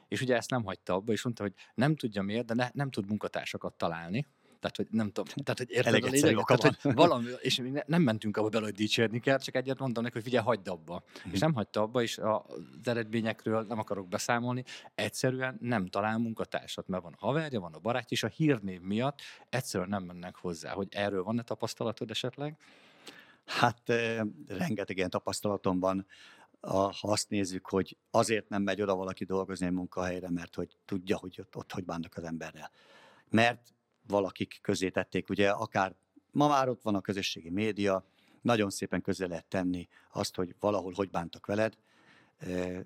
És 0.08 0.22
ugye 0.22 0.36
ezt 0.36 0.50
nem 0.50 0.64
hagyta 0.64 0.94
abba, 0.94 1.12
és 1.12 1.24
mondta, 1.24 1.44
hogy 1.44 1.54
nem 1.74 1.96
tudja 1.96 2.22
miért, 2.22 2.46
de 2.46 2.54
ne, 2.54 2.70
nem 2.74 2.92
tud 2.92 3.08
munkatársakat 3.08 3.74
találni. 3.74 4.26
Tehát, 4.70 4.76
hogy 4.76 4.98
nem 5.00 5.12
tudom, 5.12 5.34
tehát, 5.46 5.58
hogy 5.58 5.72
érted 5.72 5.94
Elég 5.94 6.38
a 6.38 6.40
oka 6.40 6.56
Tehát, 6.56 6.82
hogy 6.82 6.94
valami, 7.06 7.26
és 7.40 7.58
még 7.58 7.72
ne- 7.72 7.84
nem 7.86 8.02
mentünk 8.02 8.38
abba 8.38 8.50
bele, 8.50 8.66
hogy 8.66 8.74
dicsérni 8.74 9.20
kell, 9.20 9.38
csak 9.38 9.56
egyet 9.56 9.80
mondtam 9.80 10.04
neki, 10.04 10.16
hogy 10.16 10.24
figyelj, 10.24 10.46
hagyd 10.46 10.68
abba. 10.68 11.04
Mhm. 11.24 11.34
És 11.34 11.40
nem 11.40 11.54
hagyta 11.54 11.82
abba, 11.82 12.02
és 12.02 12.18
az 12.18 12.88
eredményekről 12.88 13.64
nem 13.64 13.80
akarok 13.80 14.08
beszámolni, 14.08 14.64
egyszerűen 14.96 15.58
nem 15.62 15.88
talál 15.88 16.18
munkatársat, 16.18 16.88
mert 16.88 17.04
van 17.04 17.14
a 17.20 17.26
haverja, 17.26 17.60
van 17.60 17.74
a 17.74 17.80
barátja, 17.80 18.18
és 18.18 18.24
a 18.24 18.28
hírnév 18.28 18.82
miatt 18.82 19.22
egyszerűen 19.50 19.90
nem 19.90 20.04
mennek 20.04 20.36
hozzá. 20.36 20.72
Hogy 20.72 20.88
erről 20.92 21.24
van-e 21.24 21.42
tapasztalatod 21.42 22.10
esetleg? 22.10 22.58
Hát 23.46 23.90
eh, 23.90 24.20
rengeteg 24.48 24.98
ilyen 24.98 25.10
tapasztalatom 25.10 25.80
van, 25.80 26.06
a, 26.60 26.78
ha 26.78 27.12
azt 27.12 27.30
nézzük, 27.30 27.68
hogy 27.68 27.98
azért 28.12 28.50
nem 28.50 28.62
megy 28.62 28.82
oda 28.82 28.96
valaki 28.96 29.26
dolgozni 29.26 29.66
egy 29.66 29.72
munkahelyre, 29.72 30.30
mert 30.30 30.56
hogy 30.56 30.78
tudja, 30.86 31.18
hogy 31.18 31.36
ott, 31.40 31.56
ott 31.56 31.72
hogy 31.72 31.86
bánnak 31.86 32.16
az 32.16 32.24
emberrel. 32.24 32.72
Mert 33.30 33.74
valakik 34.08 34.60
közé 34.62 34.90
tették, 34.90 35.30
ugye 35.30 35.50
akár 35.50 35.96
ma 36.32 36.48
már 36.48 36.70
ott 36.70 36.82
van 36.82 36.96
a 36.96 37.02
közösségi 37.02 37.50
média, 37.50 38.06
nagyon 38.42 38.70
szépen 38.70 39.02
közé 39.02 39.26
lehet 39.26 39.46
tenni 39.46 39.88
azt, 40.12 40.36
hogy 40.36 40.56
valahol 40.60 40.94
hogy 40.96 41.10
bántak 41.10 41.46
veled, 41.46 41.78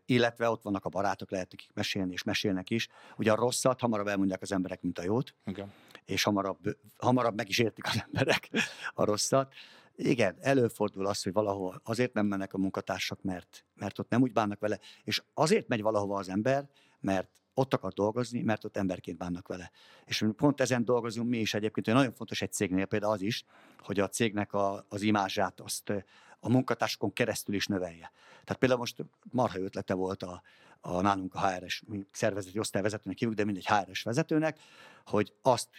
illetve 0.05 0.49
ott 0.49 0.61
vannak 0.61 0.85
a 0.85 0.89
barátok, 0.89 1.31
lehet 1.31 1.51
nekik 1.51 1.69
mesélni, 1.73 2.13
és 2.13 2.23
mesélnek 2.23 2.69
is. 2.69 2.87
Ugye 3.17 3.31
a 3.31 3.35
rosszat 3.35 3.79
hamarabb 3.79 4.07
elmondják 4.07 4.41
az 4.41 4.51
emberek, 4.51 4.81
mint 4.81 4.99
a 4.99 5.03
jót 5.03 5.35
Igen. 5.45 5.73
és 6.05 6.23
hamarabb, 6.23 6.77
hamarabb 6.97 7.35
meg 7.35 7.49
is 7.49 7.59
értik 7.59 7.87
az 7.87 8.03
emberek 8.05 8.49
a 8.93 9.03
rosszat. 9.03 9.53
Igen, 9.95 10.35
előfordul 10.39 11.05
az, 11.05 11.23
hogy 11.23 11.33
valahol 11.33 11.81
azért 11.83 12.13
nem 12.13 12.25
mennek 12.25 12.53
a 12.53 12.57
munkatársak, 12.57 13.21
mert, 13.21 13.65
mert 13.75 13.99
ott 13.99 14.09
nem 14.09 14.21
úgy 14.21 14.33
bánnak 14.33 14.59
vele, 14.59 14.79
és 15.03 15.21
azért 15.33 15.67
megy 15.67 15.81
valahova 15.81 16.17
az 16.17 16.29
ember, 16.29 16.69
mert 17.01 17.29
ott 17.53 17.73
akar 17.73 17.93
dolgozni, 17.93 18.41
mert 18.41 18.63
ott 18.63 18.77
emberként 18.77 19.17
bánnak 19.17 19.47
vele. 19.47 19.71
És 20.05 20.25
pont 20.35 20.61
ezen 20.61 20.85
dolgozunk 20.85 21.29
mi 21.29 21.37
is 21.37 21.53
egyébként, 21.53 21.85
hogy 21.85 21.95
nagyon 21.95 22.13
fontos 22.13 22.41
egy 22.41 22.51
cégnél 22.51 22.85
például 22.85 23.13
az 23.13 23.21
is, 23.21 23.45
hogy 23.79 23.99
a 23.99 24.07
cégnek 24.07 24.53
a, 24.53 24.85
az 24.89 25.01
imázsát 25.01 25.59
azt 25.59 25.93
a 26.39 26.49
munkatársakon 26.49 27.13
keresztül 27.13 27.55
is 27.55 27.67
növelje. 27.67 28.11
Tehát 28.43 28.59
például 28.59 28.79
most 28.79 28.95
marha 29.31 29.59
ötlete 29.59 29.93
volt 29.93 30.23
a, 30.23 30.41
a 30.81 31.01
nálunk 31.01 31.35
a 31.35 31.47
HRS 31.47 31.83
szervezeti 32.11 32.59
osztályvezetőnek 32.59 33.17
hívjuk, 33.17 33.37
de 33.37 33.45
mindegy 33.45 33.65
HRS 33.65 34.03
vezetőnek, 34.03 34.59
hogy 35.05 35.33
azt 35.41 35.69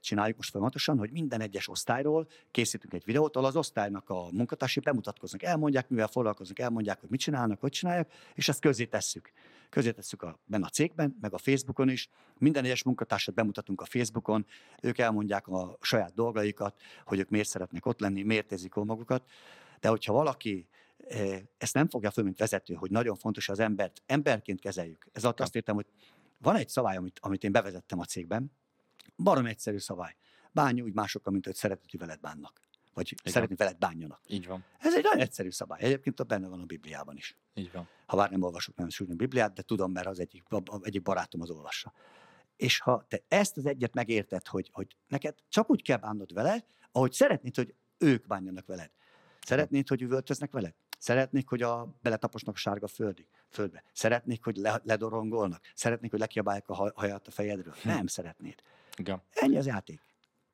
csináljuk 0.00 0.36
most 0.36 0.50
folyamatosan, 0.50 0.98
hogy 0.98 1.10
minden 1.10 1.40
egyes 1.40 1.68
osztályról 1.68 2.28
készítünk 2.50 2.92
egy 2.92 3.04
videót, 3.04 3.36
ahol 3.36 3.48
az 3.48 3.56
osztálynak 3.56 4.10
a 4.10 4.28
munkatársai 4.32 4.82
bemutatkoznak, 4.82 5.42
elmondják, 5.42 5.88
mivel 5.88 6.06
foglalkoznak, 6.06 6.58
elmondják, 6.58 7.00
hogy 7.00 7.10
mit 7.10 7.20
csinálnak, 7.20 7.60
hogy 7.60 7.70
csinálják, 7.70 8.12
és 8.34 8.48
ezt 8.48 8.60
közé 8.60 8.84
tesszük. 8.84 9.32
Közé 9.68 9.90
tesszük 9.90 10.22
a, 10.22 10.38
benne 10.44 10.66
a 10.66 10.68
cégben, 10.68 11.16
meg 11.20 11.32
a 11.32 11.38
Facebookon 11.38 11.88
is. 11.88 12.08
Minden 12.38 12.64
egyes 12.64 12.82
munkatársat 12.82 13.34
bemutatunk 13.34 13.80
a 13.80 13.84
Facebookon, 13.84 14.46
ők 14.82 14.98
elmondják 14.98 15.48
a 15.48 15.78
saját 15.80 16.14
dolgaikat, 16.14 16.80
hogy 17.04 17.18
ők 17.18 17.28
miért 17.28 17.48
szeretnek 17.48 17.86
ott 17.86 18.00
lenni, 18.00 18.22
miért 18.22 18.52
érzik 18.52 18.74
magukat. 18.74 19.30
De 19.80 19.88
hogyha 19.88 20.12
valaki 20.12 20.68
ezt 21.58 21.74
nem 21.74 21.88
fogja 21.88 22.10
föl, 22.10 22.24
mint 22.24 22.38
vezető, 22.38 22.74
hogy 22.74 22.90
nagyon 22.90 23.16
fontos, 23.16 23.48
az 23.48 23.58
embert 23.58 24.02
emberként 24.06 24.60
kezeljük. 24.60 25.06
Ez 25.12 25.24
alatt 25.24 25.40
azt 25.40 25.54
értem, 25.54 25.74
hogy 25.74 25.86
van 26.38 26.56
egy 26.56 26.68
szabály, 26.68 26.96
amit, 26.96 27.18
amit 27.22 27.44
én 27.44 27.52
bevezettem 27.52 27.98
a 27.98 28.04
cégben, 28.04 28.52
barom 29.16 29.46
egyszerű 29.46 29.78
szabály. 29.78 30.16
Bánj 30.52 30.80
úgy 30.80 30.94
másokkal, 30.94 31.32
mint 31.32 31.44
hogy 31.44 31.54
szeretett, 31.54 31.90
hogy 31.90 32.00
veled 32.00 32.20
bánnak. 32.20 32.60
Vagy 32.94 33.12
Igen. 33.12 33.32
szeretni 33.32 33.54
veled 33.56 33.78
bánjanak. 33.78 34.20
Így 34.26 34.46
van. 34.46 34.64
Ez 34.78 34.94
egy 34.94 35.02
nagyon 35.02 35.20
egyszerű 35.20 35.50
szabály. 35.50 35.82
Egyébként 35.82 36.20
ott 36.20 36.26
benne 36.26 36.48
van 36.48 36.60
a 36.60 36.64
Bibliában 36.64 37.16
is. 37.16 37.36
Így 37.54 37.72
van. 37.72 37.88
Ha 38.06 38.16
bár 38.16 38.30
nem 38.30 38.42
olvasok 38.42 38.74
nagyon 38.74 38.90
sűrűn 38.90 39.16
Bibliát, 39.16 39.52
de 39.52 39.62
tudom, 39.62 39.92
mert 39.92 40.06
az 40.06 40.20
egyik, 40.20 40.42
egyik 40.82 41.02
barátom 41.02 41.40
az 41.40 41.50
olvassa. 41.50 41.92
És 42.56 42.80
ha 42.80 43.04
te 43.08 43.22
ezt 43.28 43.56
az 43.56 43.66
egyet 43.66 43.94
megérted, 43.94 44.46
hogy, 44.46 44.70
hogy 44.72 44.96
neked 45.08 45.34
csak 45.48 45.70
úgy 45.70 45.82
kell 45.82 45.96
bánnod 45.96 46.32
vele, 46.32 46.64
ahogy 46.92 47.12
szeretnéd, 47.12 47.56
hogy 47.56 47.74
ők 47.98 48.26
bánjanak 48.26 48.66
veled. 48.66 48.90
Szeretnéd, 49.40 49.88
hogy 49.88 50.02
üvöltöznek 50.02 50.50
veled? 50.50 50.74
Szeretnék, 50.98 51.48
hogy 51.48 51.62
a 51.62 51.96
beletaposnak 52.02 52.54
a 52.54 52.58
sárga 52.58 52.86
földig, 52.86 53.26
földbe. 53.48 53.84
Szeretnék, 53.92 54.44
hogy 54.44 54.56
le, 54.56 54.80
ledorongolnak. 54.84 55.62
Szeretnék, 55.74 56.10
hogy 56.10 56.20
lekiabálják 56.20 56.68
a 56.68 56.92
hajat 56.94 57.26
a 57.26 57.30
fejedről. 57.30 57.74
Hm. 57.82 57.88
Nem 57.88 58.06
szeretnéd. 58.06 58.54
Igen. 58.96 59.22
Ennyi 59.30 59.56
az 59.56 59.66
játék. 59.66 60.00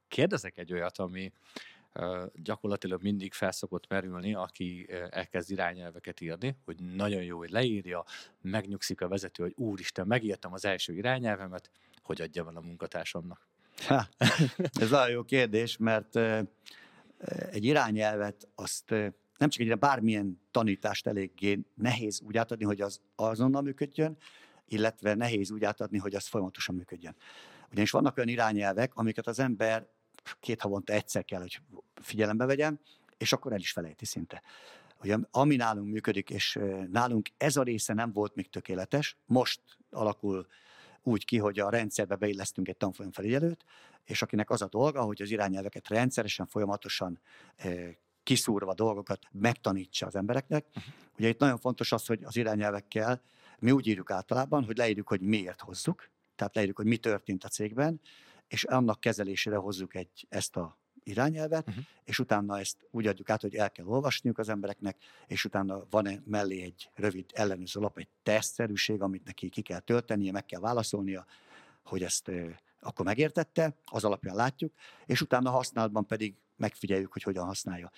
Kérdezek 0.09 0.59
egy 0.59 0.73
olyat, 0.73 0.99
ami 0.99 1.33
gyakorlatilag 2.35 3.03
mindig 3.03 3.33
felszokott 3.33 3.88
merülni, 3.88 4.35
aki 4.35 4.87
elkezd 5.11 5.50
irányelveket 5.50 6.20
írni, 6.20 6.57
hogy 6.64 6.76
nagyon 6.94 7.22
jó, 7.22 7.38
hogy 7.38 7.50
leírja, 7.50 8.05
megnyugszik 8.40 9.00
a 9.00 9.09
vezető, 9.09 9.42
hogy 9.42 9.53
úristen, 9.57 10.07
megírtam 10.07 10.53
az 10.53 10.64
első 10.64 10.94
irányelvemet, 10.94 11.70
hogy 12.03 12.20
adja 12.20 12.46
el 12.48 12.57
a 12.57 12.61
munkatársamnak. 12.61 13.48
Ha, 13.87 14.09
ez 14.81 14.90
nagyon 14.90 15.11
jó 15.11 15.22
kérdés, 15.22 15.76
mert 15.76 16.16
egy 17.50 17.64
irányelvet 17.64 18.48
azt 18.55 18.90
nem 19.37 19.48
csak 19.48 19.61
egy 19.61 19.79
bármilyen 19.79 20.40
tanítást 20.50 21.07
eléggé 21.07 21.61
nehéz 21.74 22.20
úgy 22.20 22.37
átadni, 22.37 22.64
hogy 22.64 22.81
az 22.81 23.00
azonnal 23.14 23.62
működjön, 23.62 24.16
illetve 24.68 25.14
nehéz 25.14 25.50
úgy 25.50 25.64
átadni, 25.64 25.98
hogy 25.98 26.14
az 26.14 26.26
folyamatosan 26.26 26.74
működjön. 26.74 27.16
Ugyanis 27.70 27.90
vannak 27.90 28.16
olyan 28.16 28.29
irányelvek, 28.29 28.94
amiket 28.94 29.26
az 29.26 29.38
ember 29.38 29.88
két 30.41 30.61
havonta 30.61 30.93
egyszer 30.93 31.25
kell, 31.25 31.41
hogy 31.41 31.61
figyelembe 31.95 32.45
vegyen, 32.45 32.81
és 33.19 33.33
akkor 33.33 33.53
el 33.53 33.59
is 33.59 33.73
felejti 33.73 34.05
szinte. 34.05 34.43
Ugye, 35.03 35.17
ami 35.31 35.57
nálunk 35.57 35.93
működik, 35.93 36.31
és 36.31 36.59
nálunk 36.91 37.29
ez 37.37 37.57
a 37.57 37.63
része 37.63 37.93
nem 37.93 38.13
volt 38.13 38.35
még 38.35 38.51
tökéletes, 38.51 39.17
most 39.27 39.61
alakul 39.91 40.47
úgy 41.03 41.25
ki, 41.25 41.39
hogy 41.39 41.59
a 41.59 41.71
rendszerbe 41.71 42.17
beillesztünk 42.17 42.69
egy 42.69 42.77
tanfolyam 42.77 43.13
felügyelőt, 43.13 43.65
és 44.05 44.23
akinek 44.23 44.51
az 44.51 44.63
a 44.63 44.69
dolga, 44.69 45.03
hogy 45.03 45.23
az 45.23 45.31
irányelveket 45.31 45.89
rendszeresen, 45.89 46.47
folyamatosan 46.47 47.21
kiszúrva 48.23 48.75
dolgokat 48.75 49.19
megtanítsa 49.31 50.07
az 50.07 50.15
embereknek. 50.17 50.67
Uh-huh. 50.69 50.95
Ugye 51.19 51.29
itt 51.29 51.39
nagyon 51.39 51.59
fontos 51.59 51.93
az, 51.93 52.07
hogy 52.07 52.23
az 52.25 52.37
irányelvekkel 52.37 53.23
mi 53.59 53.71
úgy 53.71 53.87
írjuk 53.87 54.11
általában, 54.11 54.65
hogy 54.65 54.77
leírjuk, 54.77 55.09
hogy 55.09 55.21
miért 55.21 55.61
hozzuk, 55.61 56.09
tehát 56.37 56.55
leírjuk, 56.55 56.77
hogy 56.77 56.87
mi 56.87 56.97
történt 56.97 57.45
a 57.45 57.49
cégben, 57.49 58.01
és 58.51 58.65
annak 58.65 59.01
kezelésére 59.01 59.57
hozzuk 59.57 59.95
egy, 59.95 60.27
ezt 60.29 60.57
a 60.57 60.79
irányelvet, 61.03 61.69
uh-huh. 61.69 61.85
és 62.05 62.19
utána 62.19 62.59
ezt 62.59 62.77
úgy 62.91 63.07
adjuk 63.07 63.31
át, 63.31 63.41
hogy 63.41 63.55
el 63.55 63.71
kell 63.71 63.87
olvasniuk 63.87 64.39
az 64.39 64.49
embereknek, 64.49 64.97
és 65.27 65.45
utána 65.45 65.83
van 65.91 66.07
-e 66.07 66.23
mellé 66.25 66.63
egy 66.63 66.91
rövid 66.95 67.25
ellenőrző 67.33 67.81
lap, 67.81 67.99
egy 67.99 68.09
tesztszerűség, 68.23 69.03
amit 69.03 69.25
neki 69.25 69.49
ki 69.49 69.63
kell 69.63 69.81
töltenie, 69.81 70.33
meg 70.33 70.47
kell 70.47 70.61
válaszolnia, 70.61 71.27
hogy 71.85 72.03
ezt 72.03 72.31
akkor 72.81 73.05
megértette, 73.05 73.75
az 73.85 74.05
alapján 74.05 74.37
látjuk, 74.37 74.73
és 75.07 75.21
utána 75.21 75.51
használatban 75.51 76.07
pedig 76.07 76.35
megfigyeljük, 76.57 77.13
hogy 77.13 77.23
hogyan 77.23 77.45
használja. 77.45 77.91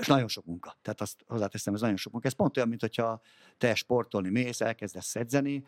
És 0.00 0.06
nagyon 0.06 0.28
sok 0.28 0.44
munka. 0.44 0.76
Tehát 0.82 1.00
azt 1.00 1.24
hozzáteszem, 1.26 1.74
ez 1.74 1.80
nagyon 1.80 1.96
sok 1.96 2.12
munka. 2.12 2.28
Ez 2.28 2.34
pont 2.34 2.56
olyan, 2.56 2.68
mint 2.68 2.80
hogyha 2.80 3.20
te 3.58 3.74
sportolni 3.74 4.30
mész, 4.30 4.60
elkezdesz 4.60 5.16
edzeni, 5.16 5.64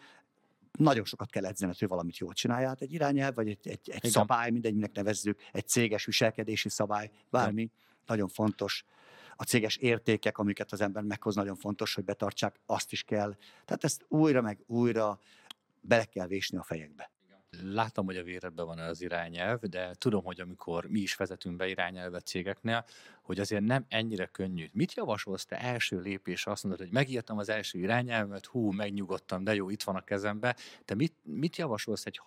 nagyon 0.78 1.04
sokat 1.04 1.30
kell 1.30 1.46
edzened, 1.46 1.78
hogy 1.78 1.88
valamit 1.88 2.16
jól 2.16 2.32
csináljál. 2.32 2.68
Hát 2.68 2.80
egy 2.80 2.92
irányelv, 2.92 3.34
vagy 3.34 3.48
egy, 3.48 3.68
egy, 3.68 3.90
egy 4.00 4.10
szabály, 4.10 4.50
mindegy, 4.50 4.74
nevezzük, 4.74 5.40
egy 5.52 5.68
céges 5.68 6.04
viselkedési 6.04 6.68
szabály, 6.68 7.10
bármi, 7.30 7.60
Igen. 7.60 7.74
nagyon 8.06 8.28
fontos. 8.28 8.84
A 9.36 9.44
céges 9.44 9.76
értékek, 9.76 10.38
amiket 10.38 10.72
az 10.72 10.80
ember 10.80 11.02
meghoz, 11.02 11.34
nagyon 11.34 11.56
fontos, 11.56 11.94
hogy 11.94 12.04
betartsák, 12.04 12.60
azt 12.66 12.92
is 12.92 13.02
kell. 13.02 13.36
Tehát 13.64 13.84
ezt 13.84 14.04
újra 14.08 14.40
meg 14.40 14.58
újra 14.66 15.20
bele 15.80 16.04
kell 16.04 16.26
vésni 16.26 16.58
a 16.58 16.62
fejekbe 16.62 17.10
látom, 17.62 18.06
hogy 18.06 18.16
a 18.16 18.22
véredben 18.22 18.66
van 18.66 18.78
az 18.78 19.02
irányelv, 19.02 19.60
de 19.60 19.94
tudom, 19.94 20.24
hogy 20.24 20.40
amikor 20.40 20.86
mi 20.88 21.00
is 21.00 21.16
vezetünk 21.16 21.56
be 21.56 21.68
irányelvet 21.68 22.26
cégeknél, 22.26 22.84
hogy 23.22 23.40
azért 23.40 23.64
nem 23.64 23.84
ennyire 23.88 24.26
könnyű. 24.26 24.68
Mit 24.72 24.94
javasolsz 24.94 25.44
te 25.44 25.60
első 25.60 26.00
lépés? 26.00 26.46
Azt 26.46 26.62
mondod, 26.62 26.80
hogy 26.80 26.92
megírtam 26.92 27.38
az 27.38 27.48
első 27.48 27.78
irányelvet, 27.78 28.46
hú, 28.46 28.70
megnyugodtam, 28.70 29.44
de 29.44 29.54
jó, 29.54 29.70
itt 29.70 29.82
van 29.82 29.96
a 29.96 30.00
kezembe. 30.00 30.56
Te 30.84 30.94
mit, 30.94 31.14
mit 31.22 31.56
javasolsz 31.56 32.06
egy 32.06 32.20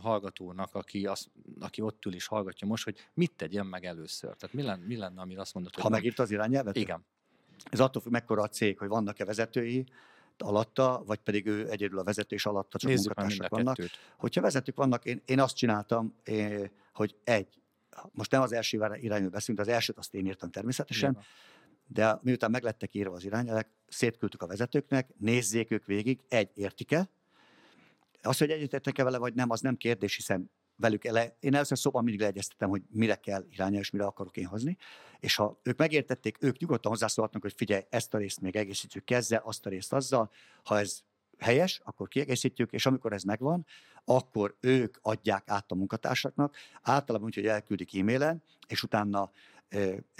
hallgatónak, 0.00 0.74
aki, 0.74 1.06
az, 1.06 1.30
aki 1.60 1.80
ott 1.80 2.04
ül 2.04 2.14
és 2.14 2.26
hallgatja 2.26 2.66
most, 2.66 2.84
hogy 2.84 3.08
mit 3.14 3.32
tegyen 3.36 3.66
meg 3.66 3.84
először? 3.84 4.34
Tehát 4.36 4.54
mi 4.54 4.62
lenne, 4.62 4.86
mi 4.86 4.96
lenne 4.96 5.20
amit 5.20 5.38
azt 5.38 5.54
mondod, 5.54 5.74
hogy... 5.74 5.82
Ha 5.82 5.88
megírta 5.88 6.22
az 6.22 6.30
irányelvet? 6.30 6.76
Igen. 6.76 7.04
Ez 7.70 7.80
attól 7.80 8.02
függ, 8.02 8.12
mekkora 8.12 8.42
a 8.42 8.48
cég, 8.48 8.78
hogy 8.78 8.88
vannak-e 8.88 9.24
vezetői, 9.24 9.86
alatta, 10.42 11.02
vagy 11.06 11.18
pedig 11.18 11.46
ő 11.46 11.70
egyedül 11.70 11.98
a 11.98 12.04
vezetés 12.04 12.46
alatta, 12.46 12.78
csak 12.78 12.90
Nézzük 12.90 13.06
munkatársak 13.06 13.48
vannak. 13.48 13.76
Kettőt. 13.76 13.98
Hogyha 14.16 14.40
vezetők 14.40 14.76
vannak, 14.76 15.04
én, 15.04 15.22
én 15.24 15.40
azt 15.40 15.56
csináltam, 15.56 16.14
én, 16.24 16.70
hogy 16.92 17.16
egy, 17.24 17.60
most 18.12 18.30
nem 18.30 18.42
az 18.42 18.52
első 18.52 18.76
irányról 19.00 19.30
beszélünk, 19.30 19.66
az 19.66 19.72
elsőt 19.72 19.98
azt 19.98 20.14
én 20.14 20.26
írtam 20.26 20.50
természetesen, 20.50 21.10
Igen. 21.10 21.24
de 21.86 22.18
miután 22.22 22.50
meglettek 22.50 22.94
írva 22.94 23.14
az 23.14 23.24
irányelvek, 23.24 23.68
szétküldtük 23.88 24.42
a 24.42 24.46
vezetőknek, 24.46 25.08
nézzék 25.18 25.70
ők 25.70 25.86
végig, 25.86 26.20
egy, 26.28 26.50
értik-e, 26.54 27.08
az, 28.22 28.38
hogy 28.38 28.50
egyetértek-e 28.50 29.04
vele, 29.04 29.18
vagy 29.18 29.34
nem, 29.34 29.50
az 29.50 29.60
nem 29.60 29.76
kérdés, 29.76 30.16
hiszen 30.16 30.50
velük 30.76 31.04
ele, 31.04 31.36
én 31.40 31.54
először 31.54 31.78
szóban 31.78 32.02
mindig 32.02 32.20
leegyeztetem, 32.20 32.68
hogy 32.68 32.82
mire 32.90 33.14
kell 33.14 33.44
irányelni, 33.50 33.78
és 33.78 33.90
mire 33.90 34.04
akarok 34.04 34.36
én 34.36 34.46
hozni. 34.46 34.76
És 35.20 35.34
ha 35.34 35.60
ők 35.62 35.78
megértették, 35.78 36.36
ők 36.40 36.58
nyugodtan 36.58 36.90
hozzászólhatnak, 36.90 37.42
hogy 37.42 37.52
figyelj, 37.56 37.82
ezt 37.90 38.14
a 38.14 38.18
részt 38.18 38.40
még 38.40 38.56
egészítjük 38.56 39.10
ezzel, 39.10 39.42
azt 39.44 39.66
a 39.66 39.70
részt 39.70 39.92
azzal. 39.92 40.30
Ha 40.64 40.78
ez 40.78 41.02
helyes, 41.38 41.80
akkor 41.84 42.08
kiegészítjük, 42.08 42.72
és 42.72 42.86
amikor 42.86 43.12
ez 43.12 43.22
megvan, 43.22 43.66
akkor 44.04 44.56
ők 44.60 44.98
adják 45.02 45.42
át 45.46 45.70
a 45.70 45.74
munkatársaknak, 45.74 46.56
általában 46.82 47.26
úgy, 47.26 47.34
hogy 47.34 47.46
elküldik 47.46 47.98
e-mailen, 47.98 48.42
és 48.66 48.82
utána 48.82 49.30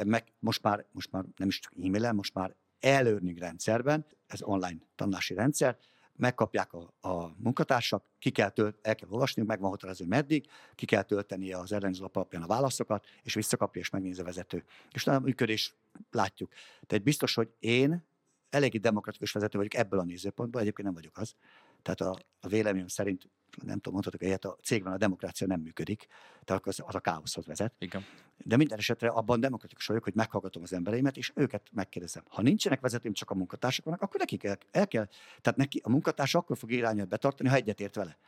meg, 0.05 0.33
most, 0.39 0.63
már, 0.63 0.87
most 0.93 1.13
már 1.13 1.25
nem 1.37 1.49
is 1.49 1.59
csak 1.59 1.73
e-mailen, 1.73 2.15
most 2.15 2.35
már 2.35 2.55
e-learning 2.81 3.39
rendszerben, 3.39 4.07
ez 4.27 4.43
online 4.43 4.79
tanulási 4.95 5.35
rendszer, 5.35 5.79
megkapják 6.17 6.73
a, 6.73 6.95
a 7.01 7.35
munkatársak, 7.37 8.05
ki 8.19 8.31
kell 8.31 8.51
tölt, 8.51 8.79
el 8.83 8.95
kell 8.95 9.09
olvasni, 9.09 9.43
meg 9.43 9.61
van 9.61 9.71
határozva, 9.71 10.07
meddig, 10.07 10.47
ki 10.75 10.87
kell 10.87 11.03
tölteni 11.03 11.53
az 11.53 11.73
ellenőrző 11.73 12.05
alapján 12.13 12.43
a 12.43 12.47
válaszokat, 12.47 13.07
és 13.23 13.35
visszakapja, 13.35 13.81
és 13.81 13.91
megnézi 13.91 14.21
a 14.21 14.25
vezető. 14.25 14.65
És 14.91 15.07
a 15.07 15.21
működés 15.21 15.75
látjuk. 16.11 16.53
Tehát 16.87 17.05
biztos, 17.05 17.35
hogy 17.35 17.53
én 17.59 18.05
eléggé 18.51 18.79
demokratikus 18.79 19.33
vezető 19.33 19.59
vagyok 19.59 19.75
ebből 19.75 20.01
a 20.01 20.05
nézőpontból, 20.05 20.61
egyébként 20.61 20.87
nem 20.87 20.97
vagyok 20.97 21.19
az. 21.19 21.35
Tehát 21.83 22.01
a, 22.01 22.19
a 22.41 22.49
véleményem 22.49 22.89
szerint 22.89 23.31
nem 23.57 23.75
tudom, 23.75 23.93
mondhatok 23.93 24.23
egyet, 24.23 24.45
a 24.45 24.59
cégben 24.63 24.93
a 24.93 24.97
demokrácia 24.97 25.47
nem 25.47 25.61
működik, 25.61 26.07
tehát 26.45 26.67
az, 26.67 26.81
az 26.87 26.95
a 26.95 27.01
káoszhoz 27.01 27.47
vezet. 27.47 27.73
Igen. 27.79 28.05
De 28.45 28.57
minden 28.57 28.79
esetre 28.79 29.09
abban 29.09 29.41
demokratikus 29.41 29.87
vagyok, 29.87 30.05
hogy 30.05 30.15
meghallgatom 30.15 30.63
az 30.63 30.73
embereimet, 30.73 31.17
és 31.17 31.33
őket 31.35 31.63
megkérdezem. 31.73 32.23
Ha 32.29 32.43
nincsenek 32.43 32.81
vezetőim, 32.81 33.15
csak 33.15 33.31
a 33.31 33.35
munkatársak 33.35 33.85
vannak, 33.85 34.03
akkor 34.03 34.21
nekik 34.21 34.45
el, 34.45 34.59
el 34.71 34.89
kell, 34.89 35.09
tehát 35.41 35.59
neki 35.59 35.81
a 35.85 35.91
munkatárs 35.91 36.35
akkor 36.35 36.57
fog 36.57 36.73
irányát 36.73 37.09
betartani, 37.09 37.49
ha 37.49 37.55
egyetért 37.55 37.95
vele. 37.95 38.19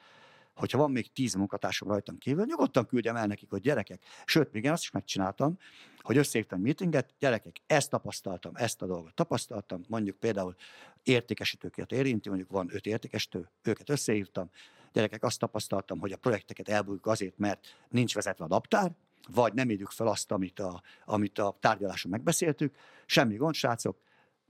hogyha 0.55 0.79
van 0.79 0.91
még 0.91 1.12
tíz 1.12 1.35
munkatársam 1.35 1.89
rajtam 1.89 2.18
kívül, 2.18 2.45
nyugodtan 2.45 2.87
küldjem 2.87 3.16
el 3.16 3.27
nekik, 3.27 3.51
hogy 3.51 3.61
gyerekek. 3.61 4.03
Sőt, 4.25 4.53
még 4.53 4.64
én 4.64 4.72
azt 4.72 4.83
is 4.83 4.91
megcsináltam, 4.91 5.59
hogy 5.99 6.16
összehívtam 6.16 6.59
egy 6.59 6.64
meetinget, 6.64 7.14
gyerekek, 7.18 7.57
ezt 7.66 7.91
tapasztaltam, 7.91 8.53
ezt 8.57 8.83
a 8.83 8.87
dolgot 8.87 9.14
tapasztaltam, 9.14 9.85
mondjuk 9.89 10.16
például 10.16 10.55
értékesítőket 11.03 11.93
érinti, 11.93 12.29
mondjuk 12.29 12.51
van 12.51 12.68
öt 12.72 12.87
értékesítő, 12.87 13.51
őket 13.62 13.91
összehívtam, 13.91 14.51
gyerekek, 14.95 15.22
azt 15.22 15.38
tapasztaltam, 15.38 16.01
hogy 16.01 16.12
a 16.12 16.16
projekteket 16.16 16.68
elbújjuk 16.68 17.07
azért, 17.07 17.38
mert 17.38 17.66
nincs 17.88 18.14
vezetve 18.14 18.45
a 18.45 18.49
naptár, 18.49 18.92
vagy 19.28 19.55
nem 19.55 19.70
írjuk 19.70 19.90
fel 19.90 20.07
azt, 20.07 20.32
amit 20.32 20.59
a, 20.59 20.82
amit 21.05 21.38
a 21.38 21.57
tárgyaláson 21.61 22.11
megbeszéltük. 22.11 22.76
Semmi 23.07 23.36
gond, 23.36 23.55
srácok. 23.55 23.99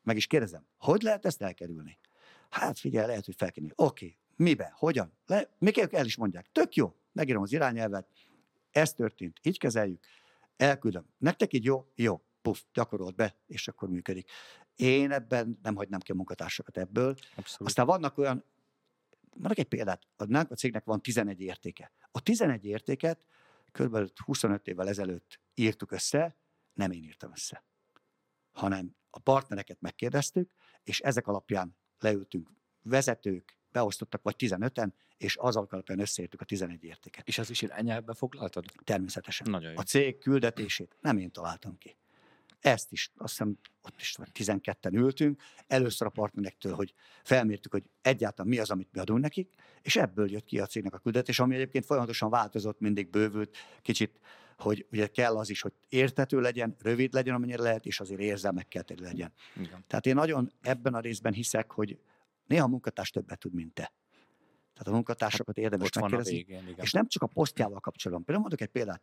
Meg 0.03 0.17
is 0.17 0.27
kérdezem, 0.27 0.67
hogy 0.79 1.03
lehet 1.03 1.25
ezt 1.25 1.43
elkerülni? 1.43 1.99
Hát 2.51 2.79
figyelj, 2.79 3.07
lehet, 3.07 3.25
hogy 3.25 3.35
felkérni. 3.37 3.71
Oké, 3.75 4.05
okay. 4.05 4.17
mibe, 4.37 4.73
hogyan? 4.77 5.13
Le, 5.27 5.49
még 5.59 5.79
el 5.79 6.05
is 6.05 6.17
mondják. 6.17 6.47
Tök 6.53 6.75
jó, 6.75 6.95
megírom 7.13 7.43
az 7.43 7.53
irányelvet, 7.53 8.09
ez 8.71 8.93
történt, 8.93 9.39
így 9.43 9.59
kezeljük, 9.59 10.05
elküldöm. 10.57 11.07
Nektek 11.19 11.53
így 11.53 11.65
jó? 11.65 11.87
Jó. 11.95 12.23
Puff, 12.43 12.59
gyakorolt 12.73 13.15
be, 13.15 13.37
és 13.47 13.69
akkor 13.69 13.89
működik. 13.89 14.31
Én 14.77 15.11
ebben 15.11 15.59
nem 15.63 15.77
hagynám 15.77 16.01
ki 16.01 16.13
a 16.13 16.15
munkatársakat 16.15 16.77
ebből. 16.77 17.15
Abszolút. 17.37 17.69
Aztán 17.69 17.87
vannak 17.87 18.19
olyan, 18.19 18.45
mondok 19.37 19.59
egy 19.59 19.69
példát, 19.69 20.03
a, 20.17 20.37
a 20.37 20.55
cégnek 20.55 20.85
van 20.85 21.03
11 21.03 21.41
értéke. 21.41 21.93
A 22.11 22.23
11 22.23 22.65
értéket 22.65 23.25
kb. 23.73 24.09
25 24.25 24.67
évvel 24.67 24.89
ezelőtt 24.89 25.41
írtuk 25.55 25.93
össze, 25.93 26.37
nem 26.73 26.91
én 26.91 27.03
írtam 27.03 27.31
össze, 27.31 27.65
hanem 28.53 28.97
a 29.11 29.19
partnereket 29.19 29.81
megkérdeztük, 29.81 30.53
és 30.83 31.01
ezek 31.01 31.27
alapján 31.27 31.77
leültünk 31.99 32.51
vezetők, 32.83 33.59
beosztottak, 33.73 34.23
vagy 34.23 34.35
15-en, 34.39 34.93
és 35.17 35.37
az 35.37 35.57
alapján 35.57 36.01
összeértük 36.01 36.41
a 36.41 36.45
11 36.45 36.85
értéket. 36.85 37.29
És 37.29 37.39
az 37.39 37.51
is 37.51 37.63
irányelvbe 37.63 38.15
foglaltad? 38.15 38.65
Természetesen. 38.85 39.51
Nagyon 39.51 39.71
jó. 39.71 39.79
A 39.79 39.83
cég 39.83 40.19
küldetését 40.19 40.97
nem 41.01 41.19
én 41.19 41.31
találtam 41.31 41.79
ki. 41.79 41.97
Ezt 42.65 42.93
is, 42.93 43.11
azt 43.17 43.31
hiszem, 43.31 43.59
ott 43.83 44.01
is 44.01 44.17
12-en 44.35 44.93
ültünk, 44.93 45.43
először 45.67 46.07
a 46.07 46.11
partnerektől, 46.11 46.75
hogy 46.75 46.95
felmértük, 47.23 47.73
hogy 47.73 47.85
egyáltalán 48.03 48.51
mi 48.51 48.59
az, 48.59 48.71
amit 48.71 48.89
mi 48.93 49.01
adunk 49.01 49.21
nekik, 49.21 49.55
és 49.83 49.97
ebből 49.97 50.31
jött 50.31 50.45
ki 50.45 50.59
a 50.59 50.67
cégnek 50.67 50.95
a 50.95 50.99
küldetés, 50.99 51.39
ami 51.39 51.55
egyébként 51.55 51.85
folyamatosan 51.85 52.31
változott, 52.31 52.81
mindig 52.81 53.11
bővült, 53.11 53.57
kicsit, 53.83 54.21
hogy 54.59 54.87
ugye 54.91 55.07
kell 55.07 55.37
az 55.37 55.51
is, 55.51 55.61
hogy 55.61 55.73
értető 55.89 56.41
legyen, 56.41 56.77
rövid 56.79 57.13
legyen, 57.13 57.35
amennyire 57.35 57.63
lehet, 57.63 57.87
és 57.87 58.01
azért 58.01 58.21
érzelmekkel 58.21 58.83
teli 58.83 59.03
legyen. 59.03 59.33
Igen. 59.57 59.85
Tehát 59.87 60.07
én 60.07 60.15
nagyon 60.15 60.53
ebben 60.61 60.95
a 60.95 61.01
részben 61.01 61.33
hiszek, 61.33 61.71
hogy 61.71 61.99
néha 62.47 62.65
a 62.65 62.69
munkatárs 62.69 63.11
többet 63.11 63.39
tud, 63.39 63.55
mint 63.55 63.75
te. 63.75 63.93
Tehát 64.73 64.89
a 64.89 64.93
munkatársakat 64.93 65.57
érdemes 65.57 65.87
Ott 65.87 66.01
megkérdezni. 66.01 66.33
Végén, 66.33 66.69
igen. 66.69 66.85
És 66.85 66.93
nem 66.93 67.09
csak 67.09 67.23
a 67.23 67.27
posztjával 67.27 67.81
kapcsolatban. 67.81 68.25
Például 68.25 68.49
mondok 68.49 68.67
egy 68.67 68.73
példát. 68.73 69.03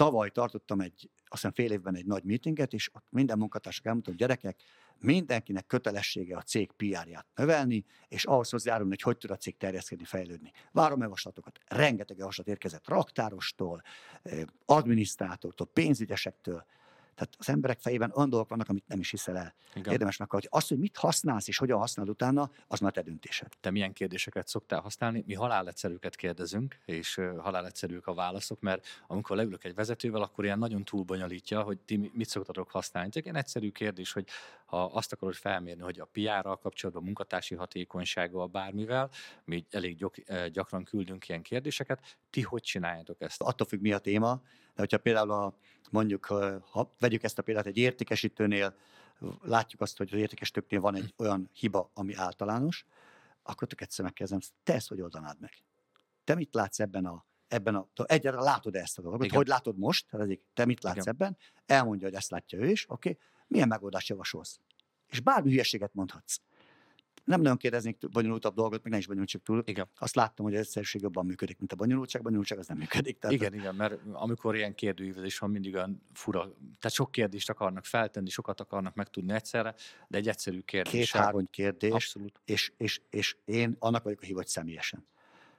Tavaly 0.00 0.30
tartottam 0.30 0.80
egy, 0.80 1.10
azt 1.24 1.30
hiszem 1.30 1.52
fél 1.52 1.72
évben 1.72 1.96
egy 1.96 2.06
nagy 2.06 2.24
meetinget, 2.24 2.72
és 2.72 2.90
ott 2.94 3.04
minden 3.10 3.38
munkatársak 3.38 3.86
elmondtam, 3.86 4.14
hogy 4.14 4.22
gyerekek, 4.22 4.62
mindenkinek 4.98 5.66
kötelessége 5.66 6.36
a 6.36 6.42
cég 6.42 6.72
PR-ját 6.72 7.26
növelni, 7.34 7.84
és 8.08 8.24
ahhoz 8.24 8.50
hozzájárulni, 8.50 8.90
hogy 8.90 9.02
hogy 9.02 9.16
tud 9.16 9.30
a 9.30 9.36
cég 9.36 9.56
terjeszkedni, 9.56 10.04
fejlődni. 10.04 10.52
Várom 10.72 11.00
javaslatokat. 11.00 11.58
Rengeteg 11.66 12.18
javaslat 12.18 12.48
érkezett 12.48 12.88
raktárostól, 12.88 13.82
eh, 14.22 14.42
adminisztrátortól, 14.66 15.66
pénzügyesektől, 15.66 16.64
tehát 17.20 17.34
az 17.38 17.48
emberek 17.48 17.80
fejében 17.80 18.12
olyan 18.14 18.30
dolgok 18.30 18.48
vannak, 18.48 18.68
amit 18.68 18.86
nem 18.86 18.98
is 18.98 19.10
hiszel 19.10 19.36
el. 19.36 19.54
Igen. 19.74 19.92
Érdemes 19.92 20.16
meghallgatni. 20.16 20.58
Azt, 20.58 20.68
hogy 20.68 20.78
mit 20.78 20.96
használsz 20.96 21.48
és 21.48 21.58
hogyan 21.58 21.78
használod 21.78 22.12
utána, 22.12 22.50
az 22.66 22.80
már 22.80 22.92
te 22.92 23.02
döntésed. 23.02 23.52
Te 23.60 23.70
milyen 23.70 23.92
kérdéseket 23.92 24.48
szoktál 24.48 24.80
használni? 24.80 25.24
Mi 25.26 25.34
halálegyszerűket 25.34 26.16
kérdezünk, 26.16 26.78
és 26.84 27.20
halálegyszerűek 27.38 28.06
a 28.06 28.14
válaszok, 28.14 28.60
mert 28.60 28.86
amikor 29.06 29.36
leülök 29.36 29.64
egy 29.64 29.74
vezetővel, 29.74 30.22
akkor 30.22 30.44
ilyen 30.44 30.58
nagyon 30.58 30.84
túlbonyolítja, 30.84 31.62
hogy 31.62 31.78
ti 31.78 32.10
mit 32.14 32.28
szoktatok 32.28 32.70
használni. 32.70 33.10
Csak 33.10 33.26
egy 33.26 33.34
egyszerű 33.34 33.70
kérdés, 33.70 34.12
hogy 34.12 34.26
ha 34.64 34.84
azt 34.84 35.12
akarod 35.12 35.34
felmérni, 35.34 35.82
hogy 35.82 36.00
a 36.00 36.08
PR-ral 36.12 36.58
kapcsolatban, 36.58 37.02
a 37.02 37.06
munkatársi 37.06 37.54
hatékonysággal, 37.54 38.46
bármivel, 38.46 39.10
mi 39.44 39.66
elég 39.70 40.06
gyakran 40.52 40.84
küldünk 40.84 41.28
ilyen 41.28 41.42
kérdéseket, 41.42 42.18
ti 42.30 42.42
hogy 42.42 42.62
csináljátok 42.62 43.20
ezt? 43.20 43.42
Attól 43.42 43.66
függ, 43.66 43.80
mi 43.80 43.92
a 43.92 43.98
téma, 43.98 44.42
de 44.80 44.86
hogyha 44.86 44.98
például 44.98 45.30
a, 45.30 45.54
mondjuk, 45.90 46.24
ha 46.70 46.94
vegyük 46.98 47.22
ezt 47.22 47.38
a 47.38 47.42
példát 47.42 47.66
egy 47.66 47.76
értékesítőnél, 47.76 48.74
látjuk 49.42 49.80
azt, 49.80 49.98
hogy 49.98 50.08
az 50.12 50.18
értékesítőknél 50.18 50.80
van 50.80 50.94
egy 50.94 51.14
olyan 51.16 51.50
hiba, 51.52 51.90
ami 51.94 52.14
általános, 52.14 52.86
akkor 53.42 53.68
tök 53.68 53.80
egyszer 53.80 54.04
megkezdem, 54.04 54.38
te 54.62 54.74
ezt 54.74 54.88
hogy 54.88 55.00
oldanád 55.00 55.40
meg? 55.40 55.52
Te 56.24 56.34
mit 56.34 56.54
látsz 56.54 56.80
ebben 56.80 57.06
a 57.06 57.24
ebben 57.48 57.74
a, 57.74 57.88
egyáltalán 58.04 58.46
látod 58.46 58.76
ezt 58.76 58.98
a 58.98 59.02
dolgot, 59.02 59.24
Igen. 59.24 59.36
hogy 59.36 59.46
látod 59.46 59.78
most, 59.78 60.08
tehát 60.08 60.38
te 60.54 60.64
mit 60.64 60.82
látsz 60.82 60.96
Igen. 60.96 61.08
ebben, 61.08 61.36
elmondja, 61.66 62.06
hogy 62.06 62.16
ezt 62.16 62.30
látja 62.30 62.58
ő 62.58 62.70
is, 62.70 62.90
oké, 62.90 63.10
okay. 63.10 63.22
milyen 63.46 63.68
megoldást 63.68 64.08
javasolsz? 64.08 64.60
És 65.06 65.20
bármi 65.20 65.50
hülyeséget 65.50 65.94
mondhatsz 65.94 66.40
nem 67.30 67.40
nagyon 67.40 67.56
kérdeznék 67.56 68.08
bonyolultabb 68.12 68.54
dolgot, 68.54 68.82
még 68.82 68.92
ne 68.92 68.98
is 68.98 69.06
bonyolítsuk 69.06 69.42
túl. 69.42 69.62
Igen. 69.66 69.88
Azt 69.98 70.14
láttam, 70.14 70.44
hogy 70.44 70.54
az 70.54 70.60
egyszerűség 70.60 71.02
jobban 71.02 71.26
működik, 71.26 71.58
mint 71.58 71.72
a 71.72 71.76
bonyolultság. 71.76 72.22
Bonyolultság 72.22 72.58
az 72.58 72.66
nem 72.66 72.76
működik. 72.76 73.18
Tehát 73.18 73.36
igen, 73.36 73.54
igen, 73.54 73.74
mert 73.74 73.98
amikor 74.12 74.56
ilyen 74.56 74.74
kérdőívezés 74.74 75.38
van, 75.38 75.50
mindig 75.50 75.74
olyan 75.74 76.02
fura. 76.12 76.40
Tehát 76.78 76.92
sok 76.92 77.12
kérdést 77.12 77.50
akarnak 77.50 77.84
feltenni, 77.84 78.30
sokat 78.30 78.60
akarnak 78.60 78.94
megtudni 78.94 79.32
egyszerre, 79.32 79.74
de 80.08 80.18
egy 80.18 80.28
egyszerű 80.28 80.60
kérdés. 80.60 81.10
Két-három 81.10 81.46
kérdés. 81.50 81.92
Abszolút. 81.92 82.40
És, 82.44 82.72
és, 82.76 83.00
és 83.10 83.36
én 83.44 83.76
annak 83.78 84.02
vagyok 84.02 84.20
a 84.20 84.24
hív, 84.24 84.34
hogy 84.34 84.46
személyesen. 84.46 85.06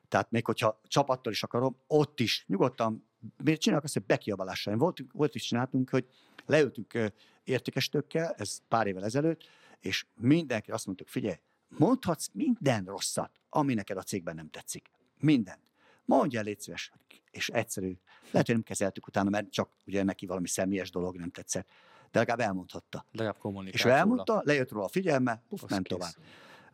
Tehát 0.08 0.32
még 0.32 0.46
hogyha 0.46 0.82
csapattal 0.88 1.32
is 1.32 1.44
akarom, 1.44 1.78
ott 1.88 2.20
is 2.20 2.44
nyugodtan, 2.48 3.08
miért 3.44 3.62
csinálok 3.62 3.84
azt, 3.84 3.94
hogy 3.94 4.06
bekiabálással. 4.06 4.76
Volt, 4.76 5.00
volt 5.14 5.36
is 5.36 5.44
csináltunk, 5.44 5.90
hogy 5.90 6.06
leültünk 6.46 7.12
értékesítőkkel, 7.44 8.36
ez 8.38 8.58
pár 8.68 8.88
évvel 8.88 9.04
ezelőtt, 9.04 9.50
és 9.80 10.06
mindenki 10.20 10.72
azt 10.72 10.86
mondtuk, 10.86 11.08
figyelj, 11.08 11.36
Mondhatsz 11.78 12.28
minden 12.34 12.86
rosszat, 12.86 13.32
ami 13.50 13.74
neked 13.74 13.98
a 13.98 14.04
cégben 14.04 14.36
nem 14.36 14.50
tetszik. 14.50 14.92
Mindent. 15.20 15.60
Mondja 16.06 16.40
el, 16.40 16.46
légy 16.46 16.60
szíves. 16.60 16.92
És 17.32 17.50
egyszerű. 17.50 17.98
Lehet, 18.32 18.48
hogy 18.48 18.56
nem 18.56 18.64
kezeltük 18.64 19.08
utána, 19.08 19.30
mert 19.30 19.52
csak 19.52 19.70
ugye 19.86 20.04
neki 20.04 20.26
valami 20.26 20.48
személyes 20.48 20.92
dolog 20.92 21.18
nem 21.18 21.32
tetszett. 21.32 21.68
De 22.12 22.20
legalább 22.20 22.40
elmondhatta. 22.40 23.06
Legalább 23.12 23.38
kommunikált 23.38 23.76
És 23.76 23.86
ő 23.86 23.90
elmondta, 23.90 24.42
lejött 24.46 24.72
róla 24.72 24.86
a 24.86 24.88
figyelme, 24.88 25.42
puff, 25.50 25.62
ment 25.70 25.88
tovább. 25.88 26.14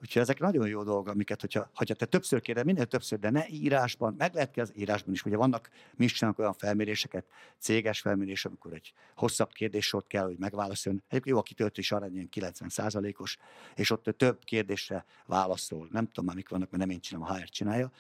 Úgyhogy 0.02 0.22
ezek 0.22 0.40
nagyon 0.40 0.68
jó 0.68 0.84
dolgok, 0.84 1.08
amiket, 1.08 1.42
hogyha, 1.42 1.70
hogyha 1.76 1.96
te 1.96 2.06
többször 2.06 2.42
kérdez, 2.42 2.64
minél 2.64 2.86
többször, 2.86 3.20
de 3.20 3.30
ne 3.30 3.48
írásban, 3.48 4.16
meg 4.18 4.34
lehet 4.34 4.52
ki 4.52 4.60
az 4.60 4.72
írásban 4.76 5.14
is. 5.14 5.26
Ugye 5.26 5.38
vannak, 5.38 5.70
mi 5.96 6.06
is 6.06 6.14
csinálunk 6.14 6.40
olyan 6.40 6.54
felméréseket, 6.54 7.26
céges 7.58 8.02
felmérés, 8.02 8.46
amikor 8.46 8.74
egy 8.74 8.94
hosszabb 9.16 9.52
kérdéssort 9.52 10.08
kell, 10.08 10.26
hogy 10.26 10.38
megválaszoljon. 10.38 11.04
Egyébként 11.08 11.36
jó, 11.36 11.42
a 11.42 11.44
kitöltés 11.44 11.92
arány 11.92 12.14
ilyen 12.14 12.30
90 12.30 13.16
os 13.18 13.38
és 13.76 13.92
ott 13.92 14.04
több 14.04 14.44
kérdésre 14.44 15.06
válaszol. 15.26 15.88
Nem 15.92 16.06
tudom 16.06 16.26
már, 16.26 16.36
mik 16.36 16.50
vannak, 16.50 16.70
mert 16.70 16.84
nem 16.84 16.94
én 16.94 17.00
csinálom, 17.00 17.28
a 17.30 17.38
HR 17.38 17.50
csinálja. 17.50 17.92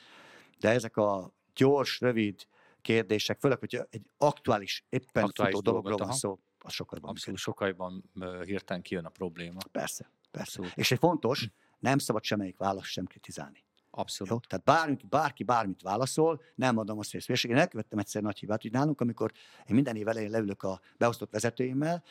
De 0.59 0.69
ezek 0.69 0.97
a 0.97 1.31
gyors, 1.55 1.99
rövid 1.99 2.47
kérdések, 2.81 3.39
főleg, 3.39 3.59
hogyha 3.59 3.85
egy 3.89 4.05
aktuális, 4.17 4.83
éppen 4.89 5.23
aktuális 5.23 5.55
futó 5.55 5.71
dologról 5.71 5.97
van 5.97 6.13
szó, 6.13 6.39
az 6.59 6.73
sokkal 6.73 6.99
Abszolút, 7.01 7.39
sokkal 7.39 8.03
hirtelen 8.45 8.81
kijön 8.81 9.05
a 9.05 9.09
probléma. 9.09 9.59
Persze, 9.71 10.09
persze. 10.31 10.59
Abszolút. 10.59 10.71
És 10.75 10.91
egy 10.91 10.99
fontos, 10.99 11.49
nem 11.79 11.97
szabad 11.97 12.23
semmelyik 12.23 12.57
választ 12.57 12.89
sem 12.89 13.05
kritizálni. 13.05 13.65
Abszolút. 13.91 14.31
Jó? 14.33 14.39
Tehát 14.39 14.65
bárki, 14.65 15.05
bárki 15.09 15.43
bármit 15.43 15.81
válaszol, 15.81 16.41
nem 16.55 16.73
mondom 16.73 16.99
azt, 16.99 17.11
hogy 17.11 17.23
ez 17.27 17.43
Én 17.43 17.57
elkövettem 17.57 17.99
egyszer 17.99 18.21
nagy 18.21 18.39
hibát, 18.39 18.61
hogy 18.61 18.71
nálunk, 18.71 19.01
amikor 19.01 19.31
én 19.65 19.75
minden 19.75 19.95
év 19.95 20.07
elején 20.07 20.29
leülök 20.29 20.63
a 20.63 20.81
beosztott 20.97 21.31
vezetőimmel, 21.31 22.03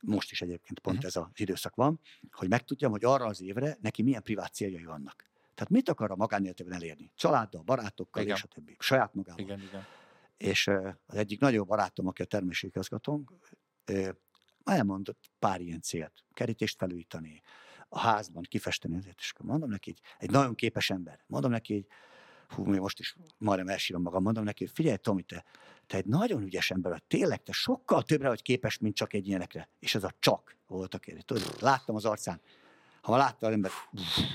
most 0.00 0.30
is 0.30 0.42
egyébként 0.42 0.78
pont 0.78 0.96
uh-huh. 0.96 1.10
ez 1.14 1.16
az 1.16 1.40
időszak 1.40 1.74
van, 1.74 2.00
hogy 2.30 2.48
megtudjam, 2.48 2.90
hogy 2.90 3.04
arra 3.04 3.24
az 3.24 3.42
évre 3.42 3.76
neki 3.80 4.02
milyen 4.02 4.22
privát 4.22 4.54
céljai 4.54 4.84
vannak. 4.84 5.24
Tehát 5.54 5.70
mit 5.70 5.88
akar 5.88 6.10
a 6.10 6.16
magánéletében 6.16 6.72
elérni? 6.72 7.10
Családdal, 7.14 7.62
barátokkal, 7.62 8.22
igen. 8.22 8.36
és 8.36 8.42
a 8.42 8.46
többi. 8.46 8.76
Saját 8.78 9.14
magával. 9.14 9.44
Igen, 9.44 9.60
igen. 9.60 9.84
És 10.36 10.66
az 11.06 11.16
egyik 11.16 11.40
nagyobb 11.40 11.66
barátom, 11.66 12.06
aki 12.06 12.22
a 12.22 12.24
terméségigazgatónk, 12.24 13.32
elmondott 14.64 15.30
pár 15.38 15.60
ilyen 15.60 15.80
célt. 15.80 16.12
Kerítést 16.32 16.78
felújítani, 16.78 17.42
a 17.88 17.98
házban 17.98 18.42
kifesteni 18.42 18.96
ezért, 18.96 19.18
és 19.18 19.32
mondom 19.42 19.70
neki, 19.70 19.94
egy, 20.18 20.30
nagyon 20.30 20.54
képes 20.54 20.90
ember, 20.90 21.24
mondom 21.26 21.50
neki, 21.50 21.72
hogy 21.72 21.86
hú, 22.48 22.64
még 22.64 22.80
most 22.80 22.98
is 22.98 23.16
majdnem 23.38 23.68
elsírom 23.68 24.02
magam, 24.02 24.22
mondom 24.22 24.44
neki, 24.44 24.66
figyelj 24.66 24.96
Tomi, 24.96 25.22
te, 25.22 25.44
te 25.86 25.96
egy 25.96 26.06
nagyon 26.06 26.42
ügyes 26.42 26.70
ember 26.70 26.92
vagy, 26.92 27.02
tényleg 27.02 27.42
te 27.42 27.52
sokkal 27.52 28.02
többre 28.02 28.28
vagy 28.28 28.42
képes, 28.42 28.78
mint 28.78 28.94
csak 28.94 29.12
egy 29.12 29.26
ilyenekre. 29.26 29.68
És 29.78 29.94
ez 29.94 30.04
a 30.04 30.12
csak 30.18 30.56
volt 30.66 30.94
a 30.94 30.98
kérdés. 30.98 31.24
Tudod, 31.24 31.56
láttam 31.60 31.94
az 31.94 32.04
arcán, 32.04 32.40
ha 33.00 33.10
ma 33.10 33.16
látta 33.16 33.46
az 33.46 33.52
ember 33.52 33.70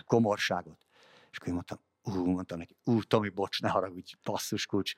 komorságot, 0.05 0.85
és 1.31 1.37
akkor 1.37 1.47
én 1.47 1.53
mondtam, 1.53 1.79
ú, 2.03 2.25
mondtam 2.25 2.57
neki, 2.57 2.75
ú, 2.83 3.03
Tomi, 3.03 3.29
bocs, 3.29 3.61
ne 3.61 3.69
haragudj, 3.69 4.13
basszus 4.23 4.65
kulcs. 4.65 4.93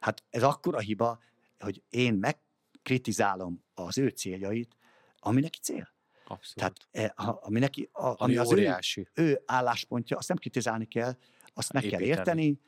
Hát 0.00 0.22
ez 0.30 0.42
akkora 0.42 0.78
hiba, 0.78 1.18
hogy 1.58 1.82
én 1.88 2.14
megkritizálom 2.14 3.64
az 3.74 3.98
ő 3.98 4.08
céljait, 4.08 4.76
ami 5.18 5.40
neki 5.40 5.58
cél. 5.58 5.93
Abszolút. 6.26 6.54
Tehát 6.54 6.76
e, 6.92 7.12
ami, 7.40 7.58
neki, 7.58 7.88
a, 7.92 8.06
ami, 8.06 8.16
ami 8.18 8.36
az 8.36 8.52
óriási. 8.52 9.08
Ő, 9.14 9.24
ő 9.24 9.42
álláspontja, 9.46 10.16
azt 10.16 10.28
nem 10.28 10.36
kritizálni 10.36 10.84
kell, 10.84 11.16
azt 11.54 11.72
meg 11.72 11.84
Építeni. 11.84 12.06
kell 12.06 12.16
érteni, 12.16 12.60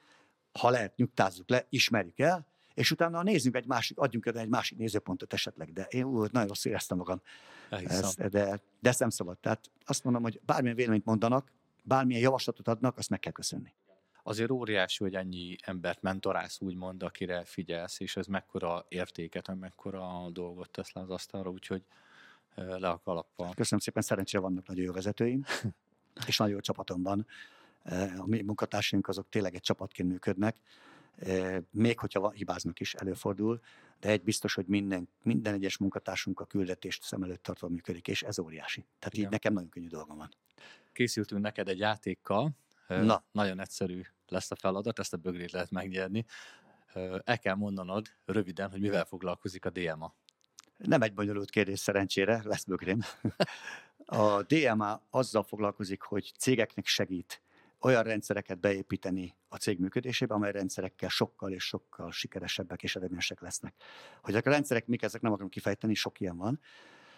ha 0.52 0.70
lehet, 0.70 0.96
nyugtázzuk 0.96 1.48
le, 1.48 1.66
ismerjük 1.68 2.18
el, 2.18 2.46
és 2.74 2.90
utána 2.90 3.22
nézzünk 3.22 3.56
egy 3.56 3.66
másik, 3.66 3.98
adjunk 3.98 4.26
el 4.26 4.38
egy 4.38 4.48
másik 4.48 4.78
nézőpontot 4.78 5.32
esetleg, 5.32 5.72
de 5.72 5.82
én 5.82 6.04
úgy 6.04 6.32
nagyon 6.32 6.48
rosszul 6.48 6.70
éreztem 6.70 6.96
magam, 6.96 7.20
ezt, 7.70 8.28
de, 8.28 8.60
de 8.80 8.88
ezt 8.88 8.98
nem 8.98 9.10
szabad. 9.10 9.38
Tehát 9.38 9.70
azt 9.84 10.04
mondom, 10.04 10.22
hogy 10.22 10.40
bármilyen 10.44 10.76
véleményt 10.76 11.04
mondanak, 11.04 11.52
bármilyen 11.82 12.22
javaslatot 12.22 12.68
adnak, 12.68 12.98
azt 12.98 13.10
meg 13.10 13.18
kell 13.18 13.32
köszönni. 13.32 13.74
Azért 14.22 14.50
óriási, 14.50 15.02
hogy 15.02 15.14
ennyi 15.14 15.56
embert 15.62 16.02
mentorálsz, 16.02 16.60
úgymond, 16.60 17.02
akire 17.02 17.44
figyelsz, 17.44 18.00
és 18.00 18.16
ez 18.16 18.26
mekkora 18.26 18.84
értéket, 18.88 19.54
mekkora 19.54 20.28
dolgot 20.30 20.70
tesz 20.70 20.92
le 20.92 21.00
az 21.00 21.10
asztalra, 21.10 21.50
úgyhogy 21.50 21.82
le 22.56 22.88
a 22.88 23.00
kalappal. 23.04 23.54
Köszönöm 23.54 23.80
szépen, 23.80 24.02
szerencsére 24.02 24.42
vannak 24.42 24.66
nagyon 24.66 24.84
jó 24.84 24.92
vezetőim, 24.92 25.44
és 26.26 26.36
nagyon 26.36 26.54
jó 26.54 26.60
csapatom 26.60 27.02
van. 27.02 27.26
A 28.18 28.26
mi 28.26 28.42
munkatársaink 28.42 29.08
azok 29.08 29.28
tényleg 29.28 29.54
egy 29.54 29.60
csapatként 29.60 30.08
működnek, 30.08 30.56
még 31.70 31.98
hogyha 31.98 32.30
hibáznak 32.30 32.80
is, 32.80 32.94
előfordul, 32.94 33.60
de 34.00 34.08
egy 34.08 34.22
biztos, 34.22 34.54
hogy 34.54 34.66
minden, 34.66 35.08
minden 35.22 35.54
egyes 35.54 35.76
munkatársunk 35.76 36.40
a 36.40 36.44
küldetést 36.44 37.02
szem 37.02 37.22
előtt 37.22 37.42
tartva 37.42 37.68
működik, 37.68 38.08
és 38.08 38.22
ez 38.22 38.38
óriási. 38.38 38.80
Tehát 38.98 39.14
Igen. 39.14 39.24
így 39.24 39.30
nekem 39.30 39.52
nagyon 39.52 39.68
könnyű 39.68 39.88
dolgom 39.88 40.16
van. 40.16 40.28
Készültünk 40.92 41.42
neked 41.42 41.68
egy 41.68 41.78
játékkal, 41.78 42.50
Na. 42.88 43.24
nagyon 43.32 43.60
egyszerű 43.60 44.02
lesz 44.28 44.50
a 44.50 44.54
feladat, 44.54 44.98
ezt 44.98 45.12
a 45.12 45.16
bögrét 45.16 45.52
lehet 45.52 45.70
megnyerni. 45.70 46.24
El 47.24 47.38
kell 47.38 47.54
mondanod 47.54 48.06
röviden, 48.24 48.70
hogy 48.70 48.80
mivel 48.80 49.04
foglalkozik 49.04 49.64
a 49.64 49.70
DMA. 49.70 50.14
Nem 50.76 51.02
egy 51.02 51.14
bonyolult 51.14 51.50
kérdés 51.50 51.78
szerencsére, 51.78 52.40
lesz 52.44 52.64
bögrém. 52.64 53.00
A 54.04 54.42
DMA 54.42 55.02
azzal 55.10 55.42
foglalkozik, 55.42 56.02
hogy 56.02 56.32
cégeknek 56.38 56.86
segít 56.86 57.40
olyan 57.80 58.02
rendszereket 58.02 58.60
beépíteni 58.60 59.36
a 59.48 59.56
cég 59.56 59.78
működésébe, 59.78 60.34
amely 60.34 60.52
rendszerekkel 60.52 61.08
sokkal 61.08 61.52
és 61.52 61.64
sokkal 61.64 62.12
sikeresebbek 62.12 62.82
és 62.82 62.96
eredményesek 62.96 63.40
lesznek. 63.40 63.74
Hogy 64.22 64.34
a 64.34 64.40
rendszerek 64.44 64.86
mik, 64.86 65.02
ezek 65.02 65.20
nem 65.20 65.32
akarom 65.32 65.50
kifejteni, 65.50 65.94
sok 65.94 66.20
ilyen 66.20 66.36
van. 66.36 66.60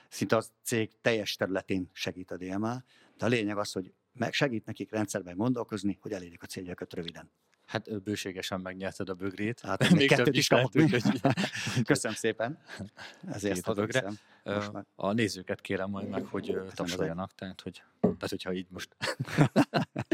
Szinte 0.09 0.37
a 0.37 0.43
cég 0.63 0.91
teljes 1.01 1.37
területén 1.37 1.91
segít 1.93 2.31
a 2.31 2.37
DMA, 2.37 2.83
de 3.17 3.25
a 3.25 3.29
lényeg 3.29 3.59
az, 3.59 3.73
hogy 3.73 3.93
meg 4.13 4.33
segít 4.33 4.67
nekik 4.67 4.91
rendszerben 4.91 5.37
gondolkozni, 5.37 5.99
hogy 6.01 6.13
elérjék 6.13 6.43
a 6.43 6.47
céljukat 6.47 6.95
röviden. 6.95 7.31
Hát 7.69 8.03
bőségesen 8.03 8.61
megnyerted 8.61 9.09
a 9.09 9.15
bögrét. 9.15 9.61
Hát 9.61 9.91
még 9.91 10.09
kettőt 10.09 10.37
is. 10.37 10.51
Úgy, 10.51 11.03
Köszönöm 11.85 12.17
szépen. 12.17 12.59
Ezért 13.31 13.67
a 13.67 13.73
bögre. 13.73 14.11
A 14.95 15.13
nézőket 15.13 15.61
kérem 15.61 15.91
majd 15.91 16.09
meg, 16.09 16.25
hogy 16.25 16.59
tapsoljanak, 16.75 17.35
tehát, 17.35 17.61
hogy, 17.61 17.83
tehát 18.01 18.29
hogyha 18.29 18.53
így 18.53 18.67
most. 18.71 18.97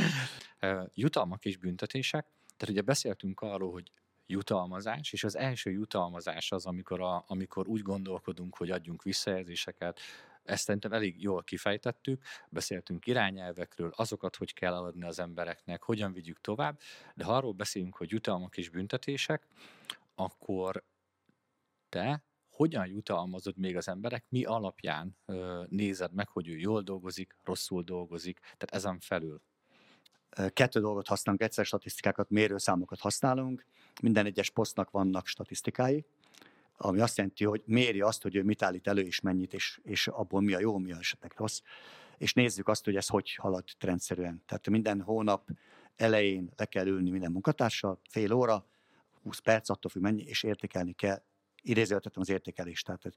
Jutalmak 0.95 1.45
és 1.45 1.57
büntetések. 1.57 2.27
Tehát 2.57 2.75
ugye 2.75 2.83
beszéltünk 2.83 3.41
arról, 3.41 3.73
hogy 3.73 3.91
jutalmazás, 4.27 5.13
és 5.13 5.25
az 5.25 5.37
első 5.37 5.71
jutalmazás 5.71 6.53
az, 6.53 6.67
amikor, 6.67 7.01
a, 7.01 7.25
amikor 7.27 7.69
úgy 7.69 7.83
gondolkodunk, 7.83 8.57
hogy 8.57 8.71
adjunk 8.71 9.03
visszajelzéseket, 9.03 10.01
ezt 10.45 10.65
szerintem 10.65 10.93
elég 10.93 11.23
jól 11.23 11.43
kifejtettük, 11.43 12.23
beszéltünk 12.49 13.07
irányelvekről, 13.07 13.93
azokat, 13.97 14.37
hogy 14.37 14.55
kell 14.55 14.75
adni 14.75 15.05
az 15.05 15.19
embereknek, 15.19 15.83
hogyan 15.83 16.13
vigyük 16.13 16.41
tovább, 16.41 16.79
de 17.15 17.25
ha 17.25 17.37
arról 17.37 17.53
beszélünk, 17.53 17.97
hogy 17.97 18.11
jutalmak 18.11 18.57
és 18.57 18.69
büntetések, 18.69 19.47
akkor 20.15 20.85
te 21.89 22.23
hogyan 22.51 22.87
jutalmazod 22.87 23.59
még 23.59 23.77
az 23.77 23.89
emberek, 23.89 24.25
mi 24.29 24.45
alapján 24.45 25.17
ö, 25.27 25.65
nézed 25.69 26.13
meg, 26.13 26.29
hogy 26.29 26.49
ő 26.49 26.57
jól 26.57 26.83
dolgozik, 26.83 27.37
rosszul 27.43 27.83
dolgozik, 27.83 28.39
tehát 28.39 28.71
ezen 28.71 29.01
felül? 29.01 29.43
Kettő 30.53 30.81
dolgot 30.81 31.07
használunk, 31.07 31.43
egyszer 31.43 31.65
statisztikákat, 31.65 32.31
mérőszámokat 32.31 33.01
használunk, 33.01 33.67
minden 34.03 34.27
egyes 34.27 34.51
posztnak 34.51 34.91
vannak 34.91 35.27
statisztikái, 35.27 36.07
ami 36.77 37.01
azt 37.01 37.17
jelenti, 37.17 37.45
hogy 37.45 37.63
méri 37.65 38.01
azt, 38.01 38.23
hogy 38.23 38.37
ő 38.37 38.43
mit 38.43 38.63
állít 38.63 38.87
elő, 38.87 39.03
és 39.03 39.21
mennyit, 39.21 39.55
és, 39.55 39.81
és 39.83 40.07
abból 40.07 40.41
mi 40.41 40.55
a 40.55 40.61
jó, 40.61 40.79
mi 40.79 40.93
a 40.93 40.99
esetleg 40.99 41.33
rossz, 41.37 41.61
és 42.19 42.33
nézzük 42.33 42.69
azt, 42.69 42.85
hogy 42.85 42.97
ez 42.97 43.07
hogy 43.07 43.35
halad 43.35 43.65
rendszerűen. 43.79 44.43
Tehát 44.47 44.69
minden 44.69 45.01
hónap 45.01 45.49
elején 45.97 46.53
le 46.57 46.65
kell 46.65 46.87
ülni 46.87 47.11
minden 47.11 47.33
munkatársal, 47.33 48.01
fél 48.09 48.33
óra, 48.33 48.67
20 49.23 49.39
perc, 49.39 49.69
attól 49.69 49.91
függ 49.91 50.03
mennyi, 50.03 50.23
és 50.23 50.43
értékelni 50.43 50.93
kell 50.93 51.23
idézőltetem 51.63 52.23
az 52.23 52.29
értékelést, 52.29 52.87
tehát 52.87 53.17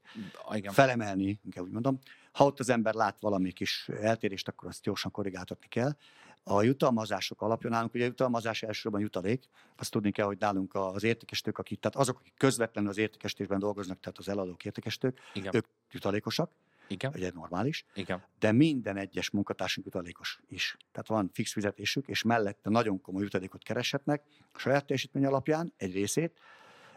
Igen. 0.54 0.72
felemelni, 0.72 1.40
inkább 1.44 1.64
úgy 1.64 1.70
mondom. 1.70 1.98
Ha 2.32 2.44
ott 2.44 2.58
az 2.58 2.68
ember 2.68 2.94
lát 2.94 3.20
valami 3.20 3.52
kis 3.52 3.88
eltérést, 3.88 4.48
akkor 4.48 4.68
azt 4.68 4.82
gyorsan 4.82 5.10
korrigáltatni 5.10 5.66
kell. 5.68 5.96
A 6.42 6.62
jutalmazások 6.62 7.42
alapján 7.42 7.72
nálunk, 7.72 7.94
ugye 7.94 8.04
a 8.04 8.06
jutalmazás 8.06 8.62
elsősorban 8.62 9.00
jutalék, 9.00 9.48
azt 9.76 9.90
tudni 9.90 10.10
kell, 10.10 10.26
hogy 10.26 10.38
nálunk 10.38 10.74
az 10.74 11.02
értékestők, 11.02 11.58
akik, 11.58 11.80
tehát 11.80 11.96
azok, 11.96 12.18
akik 12.18 12.34
közvetlenül 12.36 12.90
az 12.90 12.98
értékestésben 12.98 13.58
dolgoznak, 13.58 14.00
tehát 14.00 14.18
az 14.18 14.28
eladók 14.28 14.64
értékestők, 14.64 15.20
Igen. 15.34 15.54
ők 15.54 15.66
jutalékosak, 15.90 16.50
igen. 16.88 17.12
Ugye 17.14 17.30
normális. 17.34 17.84
Igen. 17.94 18.24
De 18.38 18.52
minden 18.52 18.96
egyes 18.96 19.30
munkatársunk 19.30 19.86
jutalékos 19.86 20.40
is. 20.48 20.76
Tehát 20.92 21.08
van 21.08 21.30
fix 21.32 21.52
fizetésük, 21.52 22.08
és 22.08 22.22
mellette 22.22 22.70
nagyon 22.70 23.00
komoly 23.00 23.22
jutalékot 23.22 23.62
kereshetnek 23.62 24.22
a 24.52 24.58
saját 24.58 24.84
teljesítmény 24.84 25.24
alapján, 25.24 25.72
egy 25.76 25.92
részét, 25.92 26.38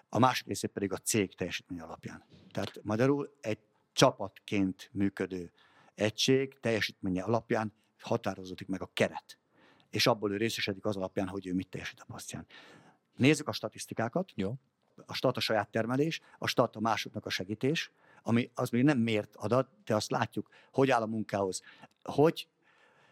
a 0.09 0.19
másik 0.19 0.47
részét 0.47 0.71
pedig 0.71 0.93
a 0.93 0.97
cég 0.97 1.35
teljesítmény 1.35 1.79
alapján. 1.79 2.23
Tehát 2.51 2.79
magyarul 2.83 3.33
egy 3.41 3.59
csapatként 3.93 4.89
működő 4.93 5.51
egység 5.95 6.59
teljesítménye 6.59 7.23
alapján 7.23 7.73
határozódik 8.01 8.67
meg 8.67 8.81
a 8.81 8.89
keret. 8.93 9.37
És 9.89 10.07
abból 10.07 10.31
ő 10.31 10.37
részesedik 10.37 10.85
az 10.85 10.95
alapján, 10.95 11.27
hogy 11.27 11.47
ő 11.47 11.53
mit 11.53 11.67
teljesít 11.69 11.99
a 11.99 12.05
pasztján. 12.07 12.45
Nézzük 13.15 13.47
a 13.47 13.51
statisztikákat. 13.51 14.31
Jó. 14.35 14.55
A 15.05 15.13
stat 15.13 15.37
a 15.37 15.39
saját 15.39 15.69
termelés, 15.69 16.21
a 16.37 16.47
stat 16.47 16.75
a 16.75 16.79
másoknak 16.79 17.25
a 17.25 17.29
segítés, 17.29 17.91
ami 18.23 18.51
az 18.53 18.69
még 18.69 18.83
nem 18.83 18.97
mért 18.97 19.35
adat, 19.35 19.69
de 19.85 19.95
azt 19.95 20.11
látjuk, 20.11 20.49
hogy 20.71 20.91
áll 20.91 21.01
a 21.01 21.05
munkához. 21.05 21.61
Hogy, 22.03 22.47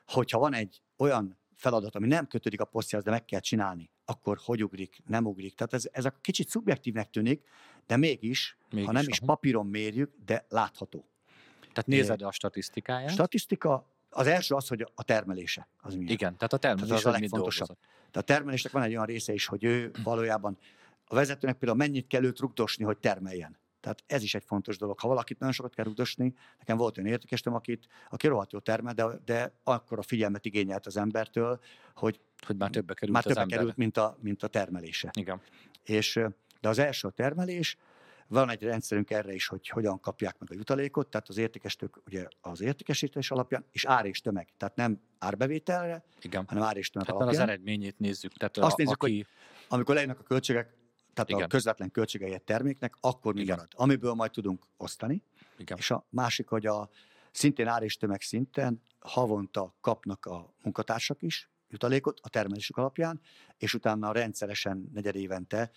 hogyha 0.07 0.39
van 0.39 0.53
egy 0.53 0.81
olyan 0.97 1.37
feladat, 1.55 1.95
ami 1.95 2.07
nem 2.07 2.27
kötődik 2.27 2.61
a 2.61 2.65
posztjához, 2.65 3.05
de 3.05 3.11
meg 3.11 3.25
kell 3.25 3.39
csinálni, 3.39 3.89
akkor 4.05 4.39
hogy 4.43 4.63
ugrik, 4.63 5.01
nem 5.05 5.25
ugrik. 5.25 5.55
Tehát 5.55 5.73
ez, 5.73 5.89
ez 5.91 6.05
a 6.05 6.11
kicsit 6.21 6.49
szubjektívnek 6.49 7.09
tűnik, 7.09 7.47
de 7.87 7.97
mégis, 7.97 8.57
mégis 8.69 8.85
ha 8.85 8.91
nem 8.91 9.05
is 9.07 9.19
papíron 9.19 9.65
mérjük, 9.65 10.13
de 10.25 10.45
látható. 10.49 11.05
Tehát 11.59 11.85
nézed 11.85 12.21
a 12.21 12.31
statisztikáját? 12.31 13.11
Statisztika, 13.11 13.87
az 14.09 14.27
első 14.27 14.55
az, 14.55 14.67
hogy 14.67 14.91
a 14.95 15.03
termelése. 15.03 15.67
Az 15.81 15.95
milyen. 15.95 16.11
Igen, 16.11 16.37
tehát 16.37 16.53
a 16.53 16.57
termelés 16.57 16.87
tehát 16.87 17.05
az, 17.05 17.11
az 17.11 17.15
a 17.15 17.19
legfontosabb. 17.19 17.67
Tehát 17.67 18.15
a 18.15 18.21
termelésnek 18.21 18.71
van 18.71 18.81
egy 18.81 18.91
olyan 18.91 19.05
része 19.05 19.33
is, 19.33 19.45
hogy 19.45 19.63
ő 19.63 19.91
valójában 20.03 20.57
a 21.05 21.15
vezetőnek 21.15 21.57
például 21.57 21.77
mennyit 21.77 22.07
kell 22.07 22.23
őt 22.23 22.39
rugdosni, 22.39 22.83
hogy 22.83 22.97
termeljen. 22.97 23.57
Tehát 23.79 24.03
ez 24.07 24.23
is 24.23 24.35
egy 24.35 24.43
fontos 24.43 24.77
dolog. 24.77 24.99
Ha 24.99 25.07
valakit 25.07 25.39
nagyon 25.39 25.53
sokat 25.53 25.73
kell 25.73 25.85
rugdosni, 25.85 26.33
nekem 26.59 26.77
volt 26.77 26.97
olyan 26.97 27.09
értékesítem, 27.09 27.53
akit, 27.53 27.87
aki 28.09 28.27
rohadt 28.27 28.51
jó 28.51 28.59
termel, 28.59 28.93
de, 28.93 29.05
de 29.25 29.53
akkor 29.63 29.99
a 29.99 30.01
figyelmet 30.01 30.45
igényelt 30.45 30.85
az 30.85 30.97
embertől, 30.97 31.59
hogy, 31.95 32.19
hogy 32.45 32.55
már 32.57 32.69
többe 32.69 32.93
került, 32.93 33.13
már 33.13 33.23
többe 33.23 33.45
került 33.45 33.77
mint, 33.77 33.97
a, 33.97 34.17
mint 34.21 34.43
a 34.43 34.47
termelése. 34.47 35.09
Igen. 35.13 35.41
És, 35.83 36.19
de 36.61 36.69
az 36.69 36.79
első 36.79 37.07
a 37.07 37.11
termelés, 37.11 37.77
van 38.29 38.49
egy 38.49 38.63
rendszerünk 38.63 39.09
erre 39.09 39.33
is, 39.33 39.47
hogy 39.47 39.67
hogyan 39.67 39.99
kapják 39.99 40.39
meg 40.39 40.51
a 40.51 40.53
jutalékot, 40.53 41.09
tehát 41.09 41.29
az 41.29 41.37
értékestők 41.37 42.01
ugye 42.05 42.27
az 42.41 42.61
értékesítés 42.61 43.31
alapján, 43.31 43.65
és 43.71 43.85
ár 43.85 44.05
és 44.05 44.21
tömeg, 44.21 44.47
tehát 44.57 44.75
nem 44.75 45.01
árbevételre, 45.19 46.03
Igen. 46.21 46.45
hanem 46.47 46.63
ár 46.63 46.77
és 46.77 46.89
tömeg 46.89 47.07
tehát 47.07 47.21
alapján. 47.21 47.43
az 47.43 47.49
eredményét 47.49 47.99
nézzük. 47.99 48.33
Tehát 48.33 48.57
Azt 48.57 48.73
a, 48.73 48.75
nézzük, 48.77 49.03
aki... 49.03 49.13
hogy 49.13 49.25
amikor 49.67 49.95
lejönnek 49.95 50.19
a 50.19 50.23
költségek, 50.23 50.73
tehát 51.13 51.29
Igen. 51.29 51.43
a 51.43 51.47
közvetlen 51.47 51.91
költségei 51.91 52.33
egy 52.33 52.41
terméknek, 52.41 52.93
akkor 52.99 53.33
mi 53.33 53.41
Igen. 53.41 53.55
marad, 53.55 53.71
amiből 53.75 54.13
majd 54.13 54.31
tudunk 54.31 54.65
osztani. 54.77 55.23
Igen. 55.57 55.77
És 55.77 55.91
a 55.91 56.05
másik, 56.09 56.47
hogy 56.47 56.65
a 56.65 56.89
szintén 57.31 57.67
ár 57.67 57.83
és 57.83 57.97
tömeg 57.97 58.21
szinten 58.21 58.81
havonta 58.99 59.75
kapnak 59.81 60.25
a 60.25 60.53
munkatársak 60.63 61.21
is 61.21 61.49
jutalékot 61.69 62.19
a 62.21 62.29
termelésük 62.29 62.77
alapján, 62.77 63.21
és 63.57 63.73
utána 63.73 64.11
rendszeresen 64.11 64.89
negyed 64.93 65.15
évente 65.15 65.71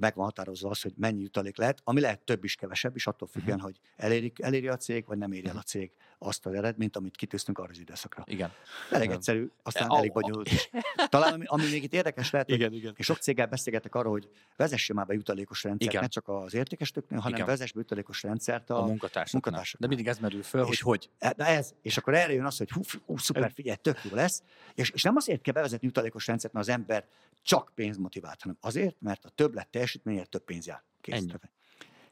meg 0.00 0.14
van 0.14 0.24
határozva 0.24 0.70
az, 0.70 0.80
hogy 0.80 0.92
mennyi 0.96 1.22
jutalék 1.22 1.56
lehet, 1.56 1.80
ami 1.84 2.00
lehet 2.00 2.20
több 2.20 2.44
is, 2.44 2.54
kevesebb 2.54 2.96
is, 2.96 3.06
attól 3.06 3.28
függően, 3.28 3.56
uh-huh. 3.56 3.72
hogy 3.72 3.80
elérik, 3.96 4.40
eléri 4.40 4.68
a 4.68 4.76
cég, 4.76 5.06
vagy 5.06 5.18
nem 5.18 5.32
éri 5.32 5.48
el 5.48 5.56
a 5.56 5.62
cég 5.62 5.92
azt 6.18 6.46
az 6.46 6.54
eredményt, 6.54 6.96
amit 6.96 7.16
kitűztünk 7.16 7.58
arra 7.58 7.70
az 7.70 7.78
időszakra. 7.78 8.24
Igen. 8.26 8.52
Elég 8.90 9.10
egyszerű, 9.10 9.50
aztán 9.62 9.94
elég 9.94 10.12
bonyolult 10.12 10.50
is. 10.50 10.70
Talán 11.08 11.32
ami, 11.32 11.44
ami 11.46 11.70
még 11.70 11.82
itt 11.82 11.92
érdekes 11.92 12.30
lehet, 12.30 12.50
igen, 12.50 12.68
hogy 12.68 12.78
igen. 12.78 12.94
és 12.96 13.04
sok 13.04 13.16
céggel 13.16 13.46
beszélgetek 13.46 13.94
arról, 13.94 14.12
hogy 14.12 14.28
vezesse 14.56 14.94
már 14.94 15.06
be 15.06 15.14
jutalékos 15.14 15.62
rendszert, 15.62 15.90
igen. 15.90 16.02
ne 16.02 16.08
csak 16.08 16.28
az 16.28 16.54
értékesítőknél, 16.54 17.18
hanem 17.18 17.34
igen. 17.34 17.46
vezess 17.46 17.72
be 17.72 17.80
jutalékos 17.80 18.22
rendszert 18.22 18.70
a, 18.70 18.82
a 18.82 18.86
munkatársaknak. 18.86 19.64
De 19.78 19.86
mindig 19.86 20.06
ez 20.06 20.18
merül 20.18 20.42
föl, 20.42 20.60
és, 20.60 20.66
hogy 20.66 20.80
hogy. 20.80 21.10
E, 21.18 21.32
de 21.32 21.44
ez, 21.44 21.74
és 21.82 21.96
akkor 21.96 22.14
erre 22.14 22.32
jön 22.32 22.44
az, 22.44 22.56
hogy 22.56 22.70
hú, 22.70 22.80
hú 23.06 23.16
szuper, 23.16 23.52
figyelj, 23.54 23.76
tök 23.76 24.04
jó 24.04 24.14
lesz, 24.14 24.42
és, 24.74 24.90
és 24.90 25.02
nem 25.02 25.16
azért 25.16 25.42
kell 25.42 25.54
bevezetni 25.54 25.86
jutalékos 25.86 26.26
rendszert, 26.26 26.52
mert 26.52 26.66
az 26.68 26.72
ember 26.72 27.06
csak 27.42 27.72
pénzmotivált, 27.74 28.42
hanem 28.42 28.56
azért, 28.60 28.96
mert 29.00 29.24
a 29.24 29.28
többlet 29.28 29.68
teljesítményért 29.68 30.28
több 30.28 30.44
pénz 30.44 30.66
jár. 30.66 30.82
Kész. 31.00 31.14
Ennyi. 31.14 31.32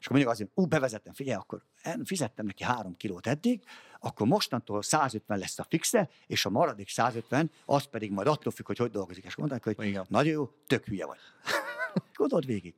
És 0.05 0.11
akkor 0.11 0.27
azt 0.27 0.39
mondja, 0.39 0.61
ú, 0.63 0.65
bevezettem, 0.65 1.13
figyelj, 1.13 1.37
akkor 1.37 1.61
fizettem 2.03 2.45
neki 2.45 2.63
három 2.63 2.95
kilót 2.95 3.27
eddig, 3.27 3.63
akkor 3.99 4.27
mostantól 4.27 4.81
150 4.81 5.37
lesz 5.37 5.59
a 5.59 5.65
fixe, 5.69 6.09
és 6.27 6.45
a 6.45 6.49
maradék 6.49 6.89
150, 6.89 7.51
az 7.65 7.83
pedig 7.83 8.11
majd 8.11 8.27
attól 8.27 8.51
függ, 8.51 8.65
hogy 8.65 8.77
hogy 8.77 8.91
dolgozik. 8.91 9.23
És 9.23 9.35
mondták, 9.35 9.63
hogy 9.63 9.75
Igen. 9.79 10.05
nagyon 10.09 10.31
jó, 10.31 10.51
tök 10.67 10.85
hülye 10.85 11.05
vagy. 11.05 11.17
Gondold 12.13 12.45
végig. 12.45 12.75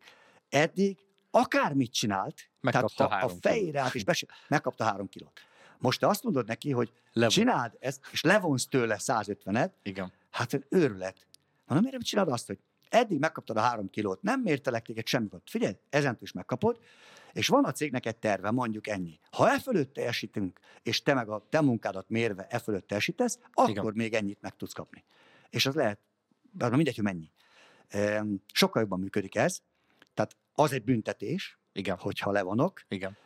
Eddig 0.49 0.97
akármit 1.32 1.93
csinált, 1.93 2.49
Megkapta 2.61 3.07
tehát 3.07 3.21
ha 3.21 3.28
a 3.28 3.38
fejére 3.41 3.82
át 3.82 3.95
és 3.95 4.03
bes- 4.03 4.25
megkapta 4.47 4.84
három 4.84 5.09
kilót. 5.09 5.39
Most 5.78 5.99
te 5.99 6.07
azt 6.07 6.23
mondod 6.23 6.47
neki, 6.47 6.71
hogy 6.71 6.91
Levon. 7.11 7.30
csináld 7.30 7.78
ezt, 7.80 7.99
és 8.11 8.21
levonsz 8.21 8.67
tőle 8.67 8.97
150-et, 8.99 9.71
Igen. 9.84 10.11
hát 10.30 10.65
őrület. 10.69 11.25
Mondom, 11.65 11.86
miért 11.86 11.91
nem 11.91 12.01
csinálod 12.01 12.34
azt, 12.34 12.47
hogy 12.47 12.59
eddig 12.90 13.20
megkaptad 13.20 13.58
a 13.58 13.62
három 13.62 13.90
kilót, 13.90 14.22
nem 14.22 14.42
mértelek 14.42 14.86
téged 14.86 15.08
semmit. 15.08 15.42
Figyelj, 15.46 15.74
ezentől 15.90 16.24
is 16.24 16.32
megkapod, 16.32 16.80
és 17.34 17.48
van 17.48 17.64
a 17.64 17.72
cégnek 17.72 18.06
egy 18.06 18.18
terve, 18.18 18.52
mondjuk 18.52 18.88
ennyi. 18.88 19.20
Ha 19.32 19.50
e 19.50 19.60
fölött 19.60 19.94
teljesítünk, 19.94 20.60
és 20.84 21.02
te 21.02 21.14
meg 21.14 21.30
a 21.30 21.46
te 21.50 21.62
munkádat 21.62 22.10
mérve 22.10 22.48
e 22.50 22.60
fölött 22.60 22.88
teljesítesz, 22.88 23.40
akkor 23.54 23.70
Igen. 23.70 23.92
még 23.96 24.14
ennyit 24.14 24.42
meg 24.42 24.56
tudsz 24.56 24.74
kapni. 24.74 25.04
És 25.50 25.66
az 25.66 25.76
lehet, 25.76 26.00
bár 26.52 26.72
mindegy, 26.72 26.96
hogy 26.96 27.04
mennyi. 27.04 27.32
Sokkal 28.54 28.82
jobban 28.82 29.00
működik 29.00 29.36
ez, 29.36 29.62
tehát 30.14 30.38
az 30.54 30.72
egy 30.72 30.84
büntetés, 30.84 31.60
Igen. 31.74 31.98
hogyha 31.98 32.32
levonok, 32.32 32.82
Igen. 32.88 33.18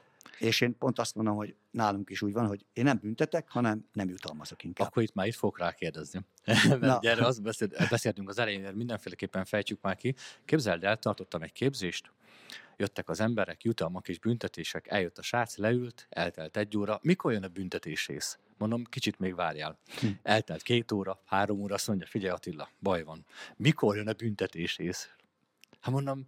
És 0.41 0.61
én 0.61 0.77
pont 0.77 0.99
azt 0.99 1.15
mondom, 1.15 1.35
hogy 1.35 1.55
nálunk 1.71 2.09
is 2.09 2.21
úgy 2.21 2.33
van, 2.33 2.47
hogy 2.47 2.65
én 2.73 2.83
nem 2.83 2.99
büntetek, 3.01 3.49
hanem 3.49 3.85
nem 3.93 4.09
jutalmazok 4.09 4.63
inkább. 4.63 4.87
Akkor 4.87 5.03
itt 5.03 5.13
már 5.13 5.27
itt 5.27 5.35
fogok 5.35 5.59
rákérdezni. 5.59 6.19
Mert 6.79 7.05
erre 7.05 7.25
azt 7.25 7.41
beszélt, 7.41 7.89
beszéltünk 7.89 8.29
az 8.29 8.39
elején, 8.39 8.61
mert 8.61 8.75
mindenféleképpen 8.75 9.45
fejtsük 9.45 9.81
már 9.81 9.95
ki. 9.95 10.15
Képzeld 10.45 10.83
el, 10.83 10.97
tartottam 10.97 11.41
egy 11.41 11.51
képzést, 11.51 12.11
jöttek 12.77 13.09
az 13.09 13.19
emberek, 13.19 13.63
jutalmak 13.63 14.07
és 14.07 14.19
büntetések, 14.19 14.87
eljött 14.87 15.17
a 15.17 15.21
srác, 15.21 15.57
leült, 15.57 16.07
eltelt 16.09 16.57
egy 16.57 16.77
óra. 16.77 16.99
Mikor 17.01 17.31
jön 17.31 17.43
a 17.43 17.47
büntetés 17.47 18.07
rész? 18.07 18.37
Mondom, 18.57 18.83
kicsit 18.83 19.19
még 19.19 19.35
várjál. 19.35 19.77
Hm. 19.99 20.07
Eltelt 20.23 20.61
két 20.61 20.91
óra, 20.91 21.21
három 21.25 21.59
óra, 21.59 21.73
azt 21.73 21.87
mondja, 21.87 22.07
figyelj 22.07 22.33
Attila, 22.33 22.69
baj 22.79 23.03
van. 23.03 23.25
Mikor 23.55 23.95
jön 23.95 24.07
a 24.07 24.13
büntetés 24.13 24.77
rész? 24.77 25.09
Hát 25.79 25.93
mondom, 25.93 26.25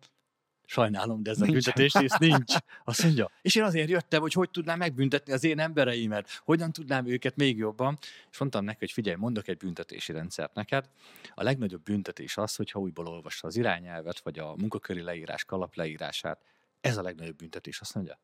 sajnálom, 0.66 1.24
de 1.24 1.32
ez 1.32 1.41
a 1.41 1.45
büntetés 1.45 1.93
rész 1.93 2.18
nincs. 2.18 2.53
Azt 2.84 3.03
mondja, 3.03 3.32
és 3.41 3.55
én 3.55 3.64
azért 3.64 3.89
jöttem, 3.89 4.22
hogy 4.22 4.34
hogy 4.34 4.49
tudnám 4.49 4.78
megbüntetni 4.78 5.34
az 5.34 5.43
én 5.43 5.59
embereimet, 5.59 6.41
hogyan 6.43 6.72
tudnám 6.72 7.07
őket 7.07 7.36
még 7.36 7.57
jobban. 7.57 7.97
És 8.32 8.38
mondtam 8.38 8.64
neki, 8.64 8.78
hogy 8.80 8.91
figyelj, 8.91 9.16
mondok 9.16 9.47
egy 9.47 9.57
büntetési 9.57 10.11
rendszert 10.11 10.53
neked. 10.53 10.89
A 11.34 11.43
legnagyobb 11.43 11.84
büntetés 11.84 12.38
az, 12.38 12.55
hogyha 12.55 12.80
újból 12.80 13.07
olvassa 13.07 13.47
az 13.47 13.55
irányelvet, 13.55 14.20
vagy 14.20 14.39
a 14.39 14.55
munkaköri 14.55 15.01
leírás 15.01 15.45
kalap 15.45 15.76
leírását. 15.76 16.41
Ez 16.82 16.97
a 16.97 17.01
legnagyobb 17.01 17.36
büntetés, 17.36 17.80
azt 17.80 17.95
mondja. 17.95 18.20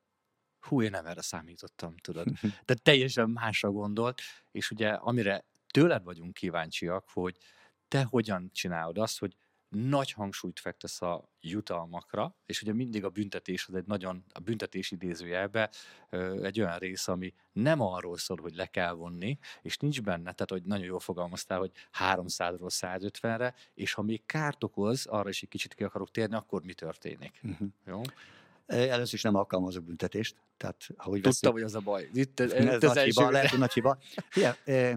Hú, 0.60 0.82
én 0.82 0.90
nem 0.90 1.06
erre 1.06 1.22
számítottam, 1.22 1.96
tudod. 1.98 2.28
De 2.66 2.74
teljesen 2.74 3.30
másra 3.30 3.72
gondolt, 3.72 4.22
és 4.52 4.72
ugye 4.72 4.90
amire 4.90 5.46
tőled 5.72 6.04
vagyunk 6.04 6.34
kíváncsiak, 6.34 7.10
hogy 7.14 7.38
te 7.88 8.04
hogyan 8.04 8.50
csinálod 8.54 8.98
azt, 8.98 9.20
hogy 9.20 9.36
nagy 9.70 10.12
hangsúlyt 10.12 10.60
fektesz 10.60 11.02
a 11.02 11.30
jutalmakra, 11.42 12.36
és 12.46 12.62
ugye 12.62 12.74
mindig 12.74 13.04
a 13.04 13.10
büntetés 13.10 13.68
az 13.68 13.74
egy 13.74 13.86
nagyon, 13.86 14.24
a 14.34 14.40
büntetés 14.40 14.92
idézőjelbe 14.92 15.70
egy 16.42 16.60
olyan 16.60 16.78
rész, 16.78 17.08
ami 17.08 17.34
nem 17.52 17.82
arról 17.82 18.18
szól, 18.18 18.38
hogy 18.42 18.56
le 18.56 18.66
kell 18.66 18.94
vonni, 18.94 19.38
és 19.62 19.78
nincs 19.78 20.02
benne, 20.02 20.32
tehát 20.32 20.50
hogy 20.50 20.64
nagyon 20.64 20.86
jól 20.86 21.00
fogalmaztál, 21.00 21.60
hogy 21.60 21.72
300-ról 22.00 22.70
150-re, 22.70 23.54
és 23.74 23.94
ha 23.94 24.02
még 24.02 24.26
kárt 24.26 24.64
okoz, 24.64 25.06
arra 25.06 25.30
is 25.30 25.42
egy 25.44 25.50
kicsit 25.50 25.74
ki 25.74 25.84
akarok 25.84 26.12
térni, 26.12 26.36
akkor 26.36 26.64
mi 26.64 26.74
történik? 26.74 27.40
Mhm. 27.42 27.66
Jó? 27.86 28.02
Először 28.66 29.14
is 29.14 29.22
nem 29.22 29.36
alkalmazok 29.36 29.84
büntetést. 29.84 30.36
Tehát, 30.58 30.88
ha 30.98 31.10
úgy 31.10 31.22
Tudtam, 31.22 31.52
hogy 31.52 31.62
az 31.62 31.76
a 31.76 31.80
baj. 31.80 32.10
Itt, 32.14 32.40
ez, 32.40 32.52
ez 32.52 32.84
az 32.84 32.94
nagy 32.94 33.04
hiba, 33.04 33.30
lehet, 33.30 33.50
hogy 33.50 33.60
nagy 33.60 33.74
hiba. 33.74 33.98
Figyelj, 34.30 34.96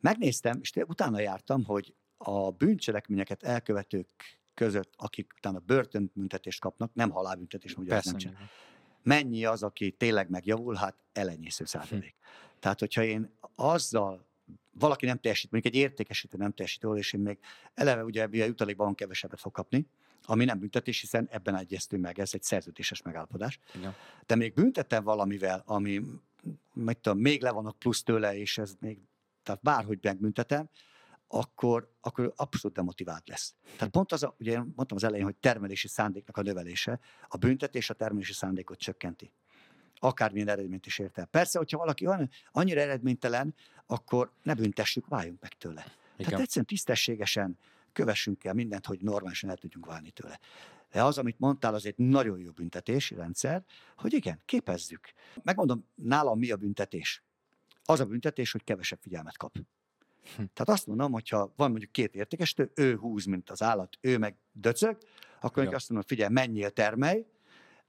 megnéztem, 0.00 0.58
és 0.60 0.72
utána 0.86 1.20
jártam, 1.20 1.64
hogy 1.64 1.94
a 2.22 2.50
bűncselekményeket 2.50 3.42
elkövetők 3.42 4.08
között, 4.54 4.92
akik 4.96 5.32
utána 5.36 5.58
börtönbüntetést 5.58 6.60
kapnak, 6.60 6.94
nem 6.94 7.10
halálbüntetést, 7.10 7.78
ugye 7.78 7.90
Persze, 7.90 8.10
nem 8.10 8.18
csinál. 8.18 8.50
Mennyi 9.02 9.44
az, 9.44 9.62
aki 9.62 9.90
tényleg 9.90 10.30
megjavul? 10.30 10.74
Hát 10.74 10.96
elenyésző 11.12 11.64
százalék. 11.64 12.14
Tehát, 12.58 12.78
hogyha 12.78 13.02
én 13.02 13.30
azzal 13.54 14.26
valaki 14.70 15.06
nem 15.06 15.18
teljesít, 15.18 15.50
mondjuk 15.50 15.74
egy 15.74 15.80
értékesítő 15.80 16.36
nem 16.36 16.52
teljesít 16.52 16.82
jól, 16.82 16.98
és 16.98 17.12
én 17.12 17.20
még 17.20 17.38
eleve 17.74 18.04
ugye 18.04 18.24
a 18.24 18.28
jutalékban 18.32 18.94
kevesebbet 18.94 19.40
fog 19.40 19.52
kapni, 19.52 19.86
ami 20.24 20.44
nem 20.44 20.58
büntetés, 20.58 21.00
hiszen 21.00 21.28
ebben 21.30 21.56
egyeztünk 21.56 22.02
meg, 22.02 22.18
ez 22.18 22.34
egy 22.34 22.42
szerződéses 22.42 23.02
megállapodás. 23.02 23.58
Igen. 23.74 23.94
De 24.26 24.34
még 24.34 24.54
büntetem 24.54 25.04
valamivel, 25.04 25.62
ami 25.66 26.02
mit 26.72 26.98
tudom, 26.98 27.18
még 27.18 27.42
le 27.42 27.50
vannak 27.50 27.78
plusz 27.78 28.02
tőle, 28.02 28.36
és 28.36 28.58
ez 28.58 28.74
még, 28.80 28.98
tehát 29.42 29.62
bárhogy 29.62 29.98
megbüntetem, 30.02 30.68
akkor, 31.34 31.92
akkor 32.00 32.32
abszolút 32.36 32.76
demotivált 32.76 33.28
lesz. 33.28 33.54
Tehát 33.76 33.92
pont 33.92 34.12
az, 34.12 34.22
a, 34.22 34.34
ugye 34.38 34.52
én 34.52 34.72
mondtam 34.76 34.96
az 34.96 35.04
elején, 35.04 35.24
hogy 35.24 35.36
termelési 35.36 35.88
szándéknak 35.88 36.36
a 36.36 36.42
növelése, 36.42 37.00
a 37.28 37.36
büntetés 37.36 37.90
a 37.90 37.94
termelési 37.94 38.32
szándékot 38.32 38.78
csökkenti. 38.78 39.32
Akármilyen 39.98 40.48
eredményt 40.48 40.86
is 40.86 40.98
ért 40.98 41.18
el. 41.18 41.26
Persze, 41.26 41.58
hogyha 41.58 41.78
valaki 41.78 42.06
olyan, 42.06 42.30
annyira 42.50 42.80
eredménytelen, 42.80 43.54
akkor 43.86 44.32
ne 44.42 44.54
büntessük, 44.54 45.06
váljunk 45.06 45.40
meg 45.40 45.52
tőle. 45.52 45.82
Tehát 45.82 45.96
Igen. 46.16 46.40
egyszerűen 46.40 46.66
tisztességesen 46.66 47.58
kövessünk 47.92 48.44
el 48.44 48.54
mindent, 48.54 48.86
hogy 48.86 49.00
normálisan 49.00 49.50
el 49.50 49.56
tudjunk 49.56 49.86
válni 49.86 50.10
tőle. 50.10 50.40
De 50.90 51.04
az, 51.04 51.18
amit 51.18 51.38
mondtál, 51.38 51.74
az 51.74 51.86
egy 51.86 51.98
nagyon 51.98 52.38
jó 52.38 52.50
büntetési 52.50 53.14
rendszer, 53.14 53.64
hogy 53.96 54.12
igen, 54.12 54.40
képezzük. 54.44 55.12
Megmondom, 55.42 55.86
nálam 55.94 56.38
mi 56.38 56.50
a 56.50 56.56
büntetés? 56.56 57.22
Az 57.84 58.00
a 58.00 58.04
büntetés, 58.04 58.52
hogy 58.52 58.64
kevesebb 58.64 58.98
figyelmet 59.00 59.36
kap. 59.36 59.56
Hm. 60.22 60.42
Tehát 60.52 60.68
azt 60.68 60.86
mondom, 60.86 61.12
hogyha 61.12 61.52
van 61.56 61.70
mondjuk 61.70 61.92
két 61.92 62.14
értékesítő, 62.14 62.70
ő 62.74 62.96
húz, 62.96 63.24
mint 63.24 63.50
az 63.50 63.62
állat, 63.62 63.98
ő 64.00 64.18
meg 64.18 64.36
döcög, 64.52 64.96
akkor 65.40 65.64
Ja. 65.64 65.70
azt 65.70 65.88
mondom, 65.88 66.08
figyelj, 66.08 66.32
menjél, 66.32 66.70
termelj, 66.70 67.24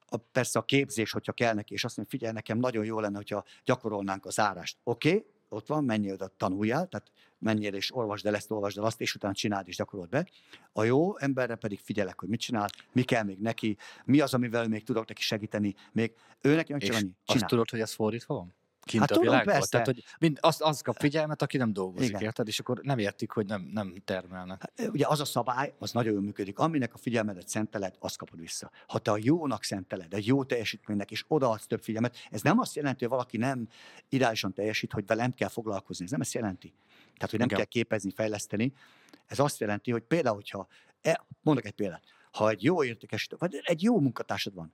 a, 0.05 0.17
persze 0.17 0.59
a 0.59 0.63
képzés, 0.63 1.11
hogyha 1.11 1.31
kell 1.31 1.53
neki, 1.53 1.73
és 1.73 1.83
azt 1.83 1.97
mondja, 1.97 2.17
figyelj, 2.17 2.33
nekem 2.33 2.57
nagyon 2.57 2.85
jó 2.85 2.99
lenne, 2.99 3.15
hogyha 3.15 3.43
gyakorolnánk 3.63 4.25
a 4.25 4.29
zárást. 4.29 4.77
Oké, 4.83 5.09
okay, 5.09 5.25
ott 5.49 5.67
van, 5.67 5.83
menjél 5.83 6.13
oda, 6.13 6.27
tanuljál, 6.27 6.87
tehát 6.87 7.11
menjél 7.37 7.73
és 7.73 7.95
olvasd 7.95 8.25
el 8.25 8.35
ezt, 8.35 8.51
olvasd 8.51 8.77
el 8.77 8.83
azt, 8.83 9.01
és 9.01 9.15
utána 9.15 9.33
csináld 9.33 9.67
és 9.67 9.75
gyakorold 9.75 10.09
be. 10.09 10.27
A 10.71 10.83
jó 10.83 11.17
emberre 11.17 11.55
pedig 11.55 11.79
figyelek, 11.79 12.19
hogy 12.19 12.29
mit 12.29 12.39
csinál, 12.39 12.69
mi 12.91 13.03
kell 13.03 13.23
még 13.23 13.39
neki, 13.39 13.77
mi 14.05 14.19
az, 14.19 14.33
amivel 14.33 14.67
még 14.67 14.83
tudok 14.83 15.07
neki 15.07 15.21
segíteni, 15.21 15.75
még 15.91 16.13
ő 16.41 16.55
neki 16.55 16.71
meg 16.71 16.81
csak 16.81 16.95
annyi, 16.95 17.03
azt 17.05 17.15
csinál. 17.25 17.49
tudod, 17.49 17.69
hogy 17.69 17.79
ez 17.79 17.93
fordítva 17.93 18.33
van? 18.35 18.53
Kint 18.83 19.01
Hát 19.01 19.11
a 19.11 19.13
tudom, 19.13 19.29
világban? 19.29 19.53
persze. 19.53 19.69
Tehát, 19.69 19.85
hogy 19.85 20.03
mind, 20.19 20.37
az, 20.41 20.57
az 20.59 20.81
kap 20.81 20.95
figyelmet, 20.99 21.41
aki 21.41 21.57
nem 21.57 21.73
dolgozik, 21.73 22.09
Igen. 22.09 22.21
érted? 22.21 22.47
És 22.47 22.59
akkor 22.59 22.79
nem 22.81 22.97
értik, 22.97 23.31
hogy 23.31 23.45
nem, 23.45 23.69
nem 23.73 23.95
termelnek. 24.05 24.61
Hát, 24.61 24.89
Ugye 24.89 25.07
az 25.07 25.19
a 25.19 25.25
szabály, 25.25 25.73
az 25.79 25.91
nagyon 25.91 26.13
jól 26.13 26.21
működik. 26.21 26.59
Aminek 26.59 26.93
a 26.93 26.97
figyelmedet 26.97 27.47
szenteled, 27.47 27.95
azt 27.99 28.17
kapod 28.17 28.39
vissza. 28.39 28.71
Ha 28.87 28.99
te 28.99 29.11
a 29.11 29.17
jónak 29.21 29.63
szenteled, 29.63 30.13
a 30.13 30.17
jó 30.21 30.43
teljesítménynek, 30.43 31.11
és 31.11 31.25
odaadsz 31.27 31.65
több 31.65 31.83
figyelmet, 31.83 32.17
ez 32.31 32.41
nem 32.41 32.59
azt 32.59 32.75
jelenti, 32.75 32.99
hogy 32.99 33.13
valaki 33.13 33.37
nem 33.37 33.67
ideálisan 34.09 34.53
teljesít, 34.53 34.91
hogy 34.91 35.05
velem 35.05 35.33
kell 35.33 35.49
foglalkozni. 35.49 36.05
Ez 36.05 36.11
nem 36.11 36.21
ezt 36.21 36.33
jelenti. 36.33 36.73
Tehát, 37.13 37.29
hogy 37.29 37.39
nem 37.39 37.47
Igen. 37.47 37.57
kell 37.57 37.67
képezni, 37.67 38.11
fejleszteni. 38.11 38.73
Ez 39.25 39.39
azt 39.39 39.59
jelenti, 39.59 39.91
hogy 39.91 40.03
például, 40.03 40.35
hogyha, 40.35 40.67
e, 41.01 41.25
mondok 41.41 41.65
egy 41.65 41.71
példát, 41.71 42.03
ha 42.31 42.49
egy 42.49 42.63
jó 42.63 42.83
értékesítő, 42.83 43.35
vagy 43.39 43.59
egy 43.63 43.83
jó 43.83 43.99
munkatársad 43.99 44.53
van, 44.53 44.73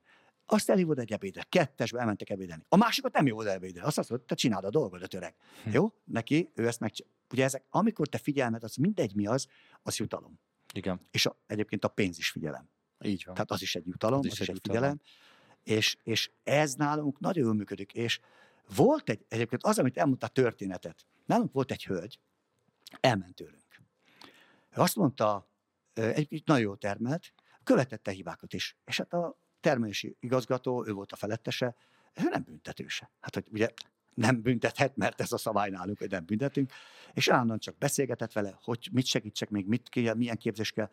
azt 0.52 0.70
elhívod 0.70 0.98
egy 0.98 1.12
ebédre, 1.12 1.42
kettesbe 1.42 1.98
elmentek 1.98 2.30
ebédelni. 2.30 2.64
A 2.68 2.76
másikat 2.76 3.12
nem 3.12 3.24
hívod 3.24 3.46
ebédre. 3.46 3.82
Azt 3.82 3.96
mondod, 3.96 4.26
te 4.26 4.34
csináld 4.34 4.64
a 4.64 4.70
dolgodat, 4.70 5.14
öreg. 5.14 5.34
Hm. 5.64 5.70
Jó? 5.70 5.92
Neki, 6.04 6.50
ő 6.54 6.66
ezt 6.66 6.80
meg... 6.80 6.92
Ugye 7.32 7.44
ezek, 7.44 7.64
amikor 7.68 8.08
te 8.08 8.18
figyelmed, 8.18 8.64
az 8.64 8.74
mindegy 8.76 9.14
mi 9.14 9.26
az, 9.26 9.46
az 9.82 9.96
jutalom. 9.96 10.40
Igen, 10.74 11.00
És 11.10 11.26
a, 11.26 11.36
egyébként 11.46 11.84
a 11.84 11.88
pénz 11.88 12.18
is 12.18 12.30
figyelem. 12.30 12.68
így 13.04 13.22
van. 13.24 13.34
Tehát 13.34 13.50
az 13.50 13.62
is 13.62 13.74
egy 13.74 13.86
jutalom, 13.86 14.18
Az 14.18 14.24
az, 14.26 14.32
is 14.32 14.40
is 14.40 14.48
egy 14.48 14.54
jutalom. 14.54 14.80
figyelem. 14.80 15.00
És, 15.62 15.96
és 16.02 16.30
ez 16.42 16.74
nálunk 16.74 17.18
nagyon 17.18 17.44
jól 17.44 17.54
működik. 17.54 17.92
És 17.92 18.20
volt 18.74 19.10
egy, 19.10 19.24
egyébként 19.28 19.62
az, 19.62 19.78
amit 19.78 19.96
elmondta 19.96 20.26
a 20.26 20.28
történetet. 20.28 21.06
Nálunk 21.26 21.52
volt 21.52 21.70
egy 21.70 21.84
hölgy, 21.84 22.20
elment 23.00 23.34
tőlünk. 23.34 23.82
Ő 24.70 24.80
azt 24.80 24.96
mondta, 24.96 25.48
egy 25.92 26.42
nagyon 26.44 26.62
jó 26.62 26.74
termelt, 26.74 27.32
követette 27.64 28.10
hibákat 28.10 28.52
is. 28.52 28.76
És 28.84 28.96
hát 28.96 29.12
a 29.12 29.39
termelési 29.60 30.16
igazgató, 30.20 30.84
ő 30.86 30.92
volt 30.92 31.12
a 31.12 31.16
felettese, 31.16 31.74
ő 32.14 32.28
nem 32.30 32.42
büntetőse. 32.42 33.10
Hát, 33.20 33.34
hogy 33.34 33.44
ugye 33.52 33.68
nem 34.14 34.42
büntethet, 34.42 34.96
mert 34.96 35.20
ez 35.20 35.32
a 35.32 35.38
szabály 35.38 35.70
nálunk, 35.70 35.98
hogy 35.98 36.10
nem 36.10 36.24
büntetünk. 36.24 36.72
És 37.12 37.28
állandóan 37.28 37.58
csak 37.58 37.78
beszélgetett 37.78 38.32
vele, 38.32 38.58
hogy 38.62 38.88
mit 38.92 39.06
segítsek 39.06 39.50
még, 39.50 39.66
mit 39.66 39.88
kell, 39.88 40.14
milyen 40.14 40.36
képzés 40.36 40.72
kell, 40.72 40.90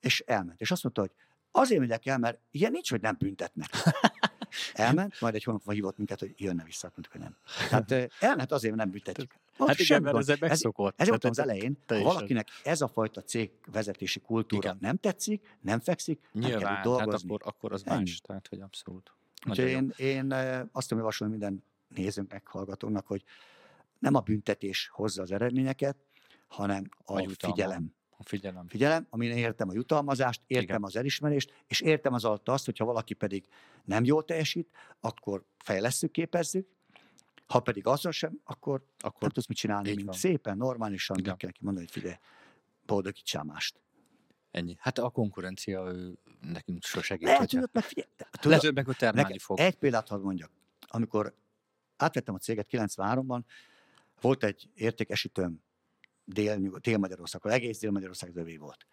és 0.00 0.20
elment. 0.26 0.60
És 0.60 0.70
azt 0.70 0.82
mondta, 0.82 1.00
hogy 1.00 1.12
azért 1.50 1.80
megyek 1.80 2.06
el, 2.06 2.18
mert 2.18 2.40
ilyen 2.50 2.70
nincs, 2.72 2.90
hogy 2.90 3.00
nem 3.00 3.16
büntetnek. 3.18 3.70
Elment, 4.74 5.20
majd 5.20 5.34
egy 5.34 5.44
hónap 5.44 5.60
múlva 5.64 5.80
hívott 5.80 5.96
minket, 5.96 6.18
hogy 6.20 6.34
jönne 6.36 6.64
vissza, 6.64 6.92
mondtuk, 6.94 7.12
hogy 7.12 7.20
nem. 7.20 7.36
Tehát 7.86 8.12
elment 8.20 8.52
azért, 8.52 8.74
mert 8.74 8.90
nem 8.90 8.90
büntetjük. 8.90 9.34
Ott 9.58 9.66
Hát 9.68 9.78
igen, 9.78 10.02
mert 10.02 10.16
ez 10.16 10.38
megszokott. 10.38 11.00
Ez 11.00 11.06
Tehát 11.06 11.10
mondtam 11.10 11.30
az 11.30 11.38
ez- 11.38 11.44
elején, 11.44 11.76
ha 11.86 12.02
valakinek 12.12 12.48
ez 12.64 12.80
a 12.80 12.88
fajta 12.88 13.22
cégvezetési 13.22 14.20
kultúra 14.20 14.62
Igen. 14.68 14.78
nem 14.80 14.96
tetszik, 14.96 15.56
nem 15.60 15.80
fekszik, 15.80 16.20
nem 16.32 16.42
kell 16.42 16.50
Nyilván, 16.52 16.74
hát 16.74 16.84
dolgozni. 16.84 17.28
akkor, 17.28 17.40
akkor 17.44 17.72
az 17.72 17.82
Ennyi. 17.86 17.98
más. 17.98 18.20
Tehát, 18.20 18.46
hogy 18.48 18.60
abszolút. 18.60 19.12
Úgyhogy 19.48 19.68
én, 19.68 19.92
én 19.96 20.32
azt 20.72 20.88
tudom 20.88 20.98
javasolni 20.98 21.32
minden 21.32 21.64
nézőnknek, 21.88 22.46
hallgatónak, 22.46 23.06
hogy 23.06 23.24
nem 23.98 24.14
a 24.14 24.20
büntetés 24.20 24.88
hozza 24.92 25.22
az 25.22 25.30
eredményeket, 25.32 25.96
hanem 26.48 26.88
a, 27.04 27.20
a 27.20 27.28
figyelem. 27.38 27.94
A 28.18 28.22
figyelem. 28.24 28.66
Figyelem, 28.68 29.06
amin 29.10 29.30
értem 29.30 29.68
a 29.68 29.72
jutalmazást, 29.74 30.40
értem 30.46 30.64
Igen. 30.64 30.82
az 30.82 30.96
elismerést, 30.96 31.52
és 31.66 31.80
értem 31.80 32.12
az 32.12 32.24
alatt 32.24 32.48
azt, 32.48 32.64
hogyha 32.64 32.84
valaki 32.84 33.14
pedig 33.14 33.44
nem 33.84 34.04
jól 34.04 34.24
teljesít, 34.24 34.68
akkor 35.00 35.44
fejlesztjük, 35.58 36.10
képezzük, 36.10 36.68
ha 37.46 37.60
pedig 37.60 37.86
azon 37.86 38.12
sem, 38.12 38.40
akkor, 38.44 38.84
akkor 38.98 39.20
nem 39.20 39.30
tudsz 39.30 39.46
mit 39.46 39.56
csinálni, 39.56 39.94
mint 39.94 40.12
szépen, 40.12 40.56
normálisan, 40.56 41.16
meg 41.24 41.36
kell 41.36 41.48
neki 41.48 41.64
mondani, 41.64 41.86
hogy 41.86 41.94
figyelj, 41.94 42.18
boldogítsál 42.86 43.44
mást. 43.44 43.80
Ennyi. 44.50 44.76
Hát 44.78 44.98
a 44.98 45.10
konkurencia 45.10 45.92
ő 45.92 46.18
nekünk 46.40 46.84
so 46.84 47.02
segít. 47.02 47.26
Lehet, 47.26 47.50
hogy 47.50 47.62
ott 47.62 47.72
meg 47.72 47.84
figyelj. 47.84 48.08
Tudod, 48.30 48.74
meg, 48.74 48.84
hogy 48.84 48.96
termelni 48.96 49.38
fog. 49.38 49.58
Egy 49.58 49.76
példát 49.76 50.08
hadd 50.08 50.20
mondjak. 50.20 50.50
Amikor 50.86 51.34
átvettem 51.96 52.34
a 52.34 52.38
céget 52.38 52.66
93-ban, 52.70 53.40
volt 54.20 54.44
egy 54.44 54.70
értékesítőm 54.74 55.64
Dél, 56.24 56.58
Dél-Magyarországon, 56.58 57.52
egész 57.52 57.78
Dél-Magyarország 57.78 58.36
övé 58.36 58.56
volt. 58.56 58.86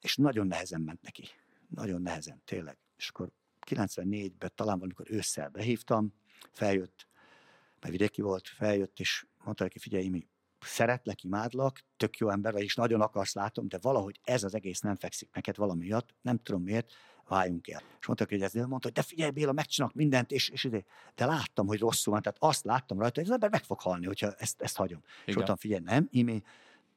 És 0.00 0.16
nagyon 0.16 0.46
nehezen 0.46 0.80
ment 0.80 1.02
neki. 1.02 1.28
Nagyon 1.68 2.02
nehezen, 2.02 2.42
tényleg. 2.44 2.78
És 2.96 3.08
akkor 3.08 3.30
94-ben 3.66 4.50
talán 4.54 4.74
valamikor 4.74 5.06
ősszel 5.10 5.48
behívtam, 5.48 6.14
feljött, 6.52 7.08
mert 7.80 7.92
vidéki 7.92 8.22
volt, 8.22 8.48
feljött, 8.48 8.98
és 8.98 9.26
mondta 9.44 9.62
neki, 9.62 9.78
figyelj, 9.78 10.08
mi 10.08 10.26
szeretlek, 10.60 11.24
imádlak, 11.24 11.80
tök 11.96 12.16
jó 12.16 12.28
ember 12.28 12.52
vagy, 12.52 12.62
és 12.62 12.74
nagyon 12.74 13.00
akarsz 13.00 13.34
látom, 13.34 13.68
de 13.68 13.78
valahogy 13.80 14.20
ez 14.22 14.44
az 14.44 14.54
egész 14.54 14.80
nem 14.80 14.96
fekszik 14.96 15.28
neked 15.32 15.56
valami 15.56 15.84
miatt, 15.84 16.14
nem 16.22 16.38
tudom 16.42 16.62
miért, 16.62 16.92
váljunk 17.30 17.68
el. 17.68 17.82
És 18.00 18.06
mondta, 18.06 18.26
hogy 18.28 18.42
ez 18.42 18.52
mondta, 18.52 18.78
hogy 18.80 18.92
de 18.92 19.02
figyelj 19.02 19.30
Béla, 19.30 19.52
megcsinálok 19.52 19.94
mindent, 19.94 20.30
és, 20.30 20.48
és 20.48 20.64
ide. 20.64 20.84
de 21.14 21.24
láttam, 21.26 21.66
hogy 21.66 21.78
rosszul 21.78 22.12
van, 22.12 22.22
tehát 22.22 22.38
azt 22.40 22.64
láttam 22.64 22.98
rajta, 22.98 23.20
hogy 23.20 23.28
az 23.28 23.34
ember 23.34 23.50
meg 23.50 23.64
fog 23.64 23.80
halni, 23.80 24.06
hogyha 24.06 24.32
ezt, 24.38 24.62
ezt 24.62 24.76
hagyom. 24.76 24.98
Igen. 24.98 25.24
És 25.24 25.34
mondtam, 25.34 25.56
figyelj, 25.56 25.82
nem, 25.84 26.08
Imi, 26.10 26.42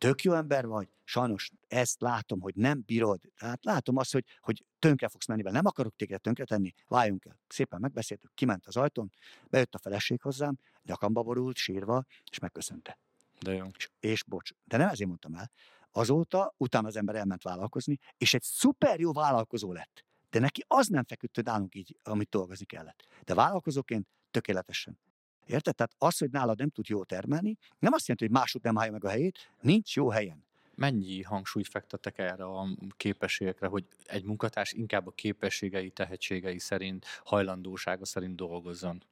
tök 0.03 0.23
jó 0.23 0.33
ember 0.33 0.67
vagy, 0.67 0.87
sajnos 1.03 1.51
ezt 1.67 2.01
látom, 2.01 2.41
hogy 2.41 2.55
nem 2.55 2.83
bírod. 2.85 3.21
Tehát 3.37 3.65
látom 3.65 3.97
azt, 3.97 4.11
hogy, 4.11 4.25
hogy 4.39 4.65
tönkre 4.79 5.07
fogsz 5.07 5.25
menni 5.25 5.41
vele. 5.41 5.55
Nem 5.55 5.65
akarok 5.65 5.95
téged 5.95 6.21
tönkre 6.21 6.45
tenni, 6.45 6.73
váljunk 6.87 7.25
el. 7.25 7.39
Szépen 7.47 7.79
megbeszéltük, 7.79 8.31
kiment 8.33 8.65
az 8.65 8.77
ajtón, 8.77 9.11
bejött 9.49 9.75
a 9.75 9.77
feleség 9.77 10.21
hozzám, 10.21 10.57
nyakamba 10.83 11.23
borult, 11.23 11.55
sírva, 11.55 12.05
és 12.31 12.39
megköszönte. 12.39 12.97
De 13.39 13.53
jó. 13.53 13.65
És, 13.77 13.89
és 13.99 14.23
bocs, 14.23 14.51
de 14.63 14.77
nem 14.77 14.87
ezért 14.89 15.07
mondtam 15.07 15.35
el. 15.35 15.51
Azóta, 15.91 16.53
utána 16.57 16.87
az 16.87 16.95
ember 16.95 17.15
elment 17.15 17.43
vállalkozni, 17.43 17.99
és 18.17 18.33
egy 18.33 18.43
szuper 18.43 18.99
jó 18.99 19.11
vállalkozó 19.11 19.71
lett. 19.71 20.05
De 20.29 20.39
neki 20.39 20.63
az 20.67 20.87
nem 20.87 21.03
feküdt, 21.03 21.35
hogy 21.35 21.45
nálunk 21.45 21.75
így, 21.75 21.97
amit 22.03 22.29
dolgozni 22.29 22.65
kellett. 22.65 23.03
De 23.23 23.33
vállalkozóként 23.33 24.07
tökéletesen. 24.31 24.99
Érted? 25.45 25.75
Tehát 25.75 25.95
az, 25.97 26.17
hogy 26.17 26.29
nálad 26.29 26.59
nem 26.59 26.69
tud 26.69 26.87
jól 26.87 27.05
termelni, 27.05 27.57
nem 27.79 27.93
azt 27.93 28.07
jelenti, 28.07 28.27
hogy 28.27 28.41
másod 28.41 28.63
nem 28.63 28.77
állja 28.77 28.91
meg 28.91 29.05
a 29.05 29.09
helyét, 29.09 29.49
nincs 29.61 29.95
jó 29.95 30.09
helyen. 30.09 30.43
Mennyi 30.75 31.21
hangsúlyt 31.21 31.67
fektettek 31.67 32.17
erre 32.17 32.43
a 32.43 32.67
képességekre, 32.97 33.67
hogy 33.67 33.85
egy 34.05 34.23
munkatárs 34.23 34.71
inkább 34.71 35.07
a 35.07 35.11
képességei, 35.11 35.89
tehetségei 35.89 36.59
szerint, 36.59 37.05
hajlandósága 37.23 38.05
szerint 38.05 38.35
dolgozzon? 38.35 39.03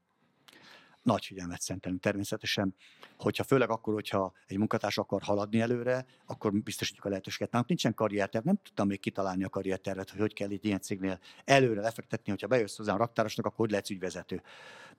Nagy 1.01 1.25
figyelmet 1.25 1.61
szentelünk 1.61 2.01
természetesen, 2.01 2.75
hogyha 3.17 3.43
főleg 3.43 3.69
akkor, 3.69 3.93
hogyha 3.93 4.33
egy 4.47 4.57
munkatárs 4.57 4.97
akar 4.97 5.21
haladni 5.21 5.61
előre, 5.61 6.05
akkor 6.25 6.53
biztosítjuk 6.53 7.05
a 7.05 7.09
lehetőséget. 7.09 7.51
Nálunk 7.51 7.69
nincsen 7.69 7.93
karrierterv, 7.93 8.45
nem 8.45 8.59
tudtam 8.63 8.87
még 8.87 8.99
kitalálni 8.99 9.43
a 9.43 9.49
karriertervet, 9.49 10.09
hogy 10.09 10.19
hogy 10.19 10.33
kell 10.33 10.49
egy 10.49 10.65
ilyen 10.65 10.81
cégnél 10.81 11.19
előre 11.45 11.81
lefektetni, 11.81 12.31
hogyha 12.31 12.47
bejössz 12.47 12.77
hozzám 12.77 12.97
raktárosnak, 12.97 13.45
akkor 13.45 13.57
hogy 13.57 13.69
lehetsz 13.69 13.89
ügyvezető. 13.89 14.41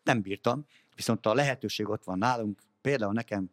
Nem 0.03 0.23
bírtam, 0.23 0.67
viszont 0.95 1.27
a 1.27 1.35
lehetőség 1.35 1.89
ott 1.89 2.05
van 2.05 2.19
nálunk. 2.19 2.61
Például 2.81 3.13
nekem 3.13 3.51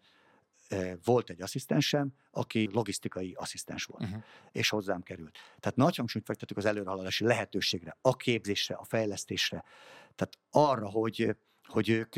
e, 0.67 0.97
volt 1.03 1.29
egy 1.29 1.41
asszisztensem, 1.41 2.13
aki 2.31 2.69
logisztikai 2.71 3.33
asszisztens 3.37 3.85
volt, 3.85 4.03
uh-huh. 4.03 4.23
és 4.51 4.69
hozzám 4.69 5.01
került. 5.01 5.37
Tehát 5.59 5.77
nagy 5.77 5.95
hangsúlyt 5.95 6.25
fektettük 6.25 6.57
az 6.57 6.65
előrehaladási 6.65 7.23
lehetőségre, 7.23 7.97
a 8.01 8.15
képzésre, 8.15 8.75
a 8.75 8.83
fejlesztésre. 8.83 9.63
Tehát 10.15 10.37
arra, 10.49 10.89
hogy 10.89 11.35
hogy 11.70 11.89
ők, 11.89 12.15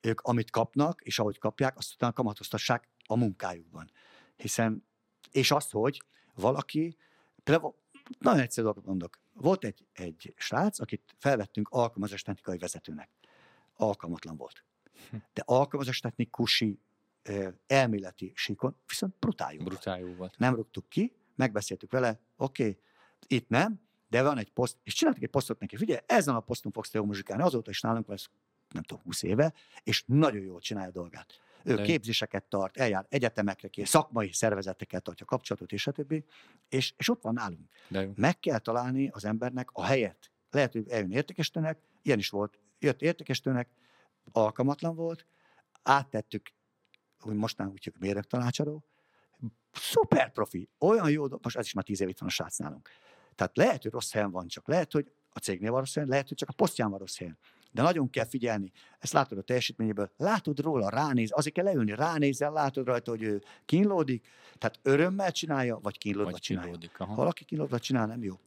ők 0.00 0.20
amit 0.20 0.50
kapnak, 0.50 1.00
és 1.02 1.18
ahogy 1.18 1.38
kapják, 1.38 1.76
azt 1.76 1.94
utána 1.94 2.12
kamatoztassák 2.12 2.88
a 3.06 3.16
munkájukban. 3.16 3.90
Hiszen, 4.36 4.86
és 5.30 5.50
azt, 5.50 5.70
hogy 5.70 6.02
valaki, 6.34 6.96
például 7.44 7.74
nagyon 8.18 8.40
egyszerű 8.40 8.66
dolgot 8.66 8.84
mondok. 8.84 9.18
Volt 9.32 9.64
egy, 9.64 9.86
egy 9.92 10.34
srác, 10.36 10.80
akit 10.80 11.14
felvettünk 11.18 11.68
alkalmazás 11.68 12.22
technikai 12.22 12.58
vezetőnek. 12.58 13.10
Alkalmatlan 13.74 14.36
volt. 14.36 14.64
Hm. 15.10 15.16
De 15.32 15.42
alkalmazás 15.44 16.00
technikusi 16.00 16.80
elméleti 17.66 18.32
síkon 18.34 18.76
viszont 18.86 19.14
brutál 19.18 19.54
jó, 19.54 19.64
brutál 19.64 20.00
jó 20.00 20.14
volt. 20.14 20.38
Nem 20.38 20.54
rúgtuk 20.54 20.88
ki, 20.88 21.12
megbeszéltük 21.34 21.90
vele, 21.90 22.20
oké, 22.36 22.62
okay, 22.62 22.78
itt 23.26 23.48
nem, 23.48 23.80
de 24.08 24.22
van 24.22 24.38
egy 24.38 24.50
poszt, 24.50 24.78
és 24.82 24.94
csináltuk 24.94 25.22
egy 25.22 25.30
posztot 25.30 25.60
neki, 25.60 25.76
figyelj, 25.76 26.00
ezen 26.06 26.34
a 26.34 26.40
poszton 26.40 26.72
fogsz 26.72 26.90
te 26.90 27.00
muzsikálni, 27.00 27.42
azóta 27.42 27.70
is 27.70 27.80
nálunk 27.80 28.08
lesz 28.08 28.30
nem 28.72 28.82
tudom, 28.82 29.02
20 29.04 29.22
éve, 29.22 29.52
és 29.82 30.04
nagyon 30.06 30.42
jól 30.42 30.60
csinálja 30.60 30.88
a 30.88 30.92
dolgát. 30.92 31.40
Ő 31.64 31.74
De... 31.74 31.82
képzéseket 31.82 32.44
tart, 32.44 32.76
eljár 32.76 33.06
egyetemekre, 33.08 33.68
kér, 33.68 33.88
szakmai 33.88 34.32
szervezeteket 34.32 35.02
tartja 35.02 35.26
kapcsolatot, 35.26 35.72
és 35.72 35.82
stb. 35.82 36.24
És, 36.68 36.94
és 36.96 37.08
ott 37.08 37.22
van 37.22 37.34
nálunk. 37.34 37.68
De 37.88 38.08
Meg 38.16 38.38
kell 38.38 38.58
találni 38.58 39.08
az 39.08 39.24
embernek 39.24 39.68
a 39.72 39.84
helyet. 39.84 40.30
Lehet, 40.50 40.72
hogy 40.72 40.88
eljön 40.88 41.10
értékesítőnek, 41.10 41.78
ilyen 42.02 42.18
is 42.18 42.28
volt, 42.28 42.58
jött 42.78 43.02
értékesítőnek, 43.02 43.68
alkalmatlan 44.32 44.94
volt, 44.94 45.26
áttettük, 45.82 46.50
hogy 47.18 47.34
mostán 47.34 47.68
úgy 47.68 47.84
hívjuk 47.84 48.02
méreg 48.02 48.24
tanácsadó, 48.24 48.84
szuper 49.72 50.32
profi, 50.32 50.68
olyan 50.78 51.10
jó, 51.10 51.26
most 51.42 51.56
ez 51.56 51.64
is 51.64 51.72
már 51.72 51.84
tíz 51.84 52.00
év 52.00 52.08
itt 52.08 52.18
van 52.18 52.28
a 52.28 52.32
srác 52.32 52.58
nálunk. 52.58 52.88
Tehát 53.34 53.56
lehet, 53.56 53.82
hogy 53.82 53.90
rossz 53.90 54.12
helyen 54.12 54.30
van, 54.30 54.46
csak 54.46 54.68
lehet, 54.68 54.92
hogy 54.92 55.12
a 55.30 55.38
cégnél 55.38 55.70
van 55.70 55.80
rossz 55.80 55.94
helyen, 55.94 56.08
lehet, 56.08 56.28
hogy 56.28 56.36
csak 56.36 56.48
a 56.48 56.52
posztján 56.52 56.90
van 56.90 56.98
rossz 56.98 57.18
helyen. 57.18 57.38
De 57.72 57.82
nagyon 57.82 58.10
kell 58.10 58.24
figyelni. 58.24 58.72
Ezt 58.98 59.12
látod 59.12 59.38
a 59.38 59.42
teljesítményéből. 59.42 60.10
Látod 60.16 60.60
róla, 60.60 60.88
ránéz, 60.88 61.30
azért 61.32 61.54
kell 61.54 61.64
leülni, 61.64 61.94
ránézel, 61.94 62.52
látod 62.52 62.86
rajta, 62.86 63.10
hogy 63.10 63.22
ő 63.22 63.42
kínlódik. 63.64 64.26
Tehát 64.58 64.78
örömmel 64.82 65.32
csinálja, 65.32 65.78
vagy 65.82 65.98
kínlódva 65.98 66.30
vagy 66.30 66.40
csinálja. 66.40 66.78
Aha. 66.98 67.10
Ha 67.10 67.14
valaki 67.14 67.44
kínlódva 67.44 67.78
csinál, 67.78 68.06
nem 68.06 68.22
jó. 68.22 68.38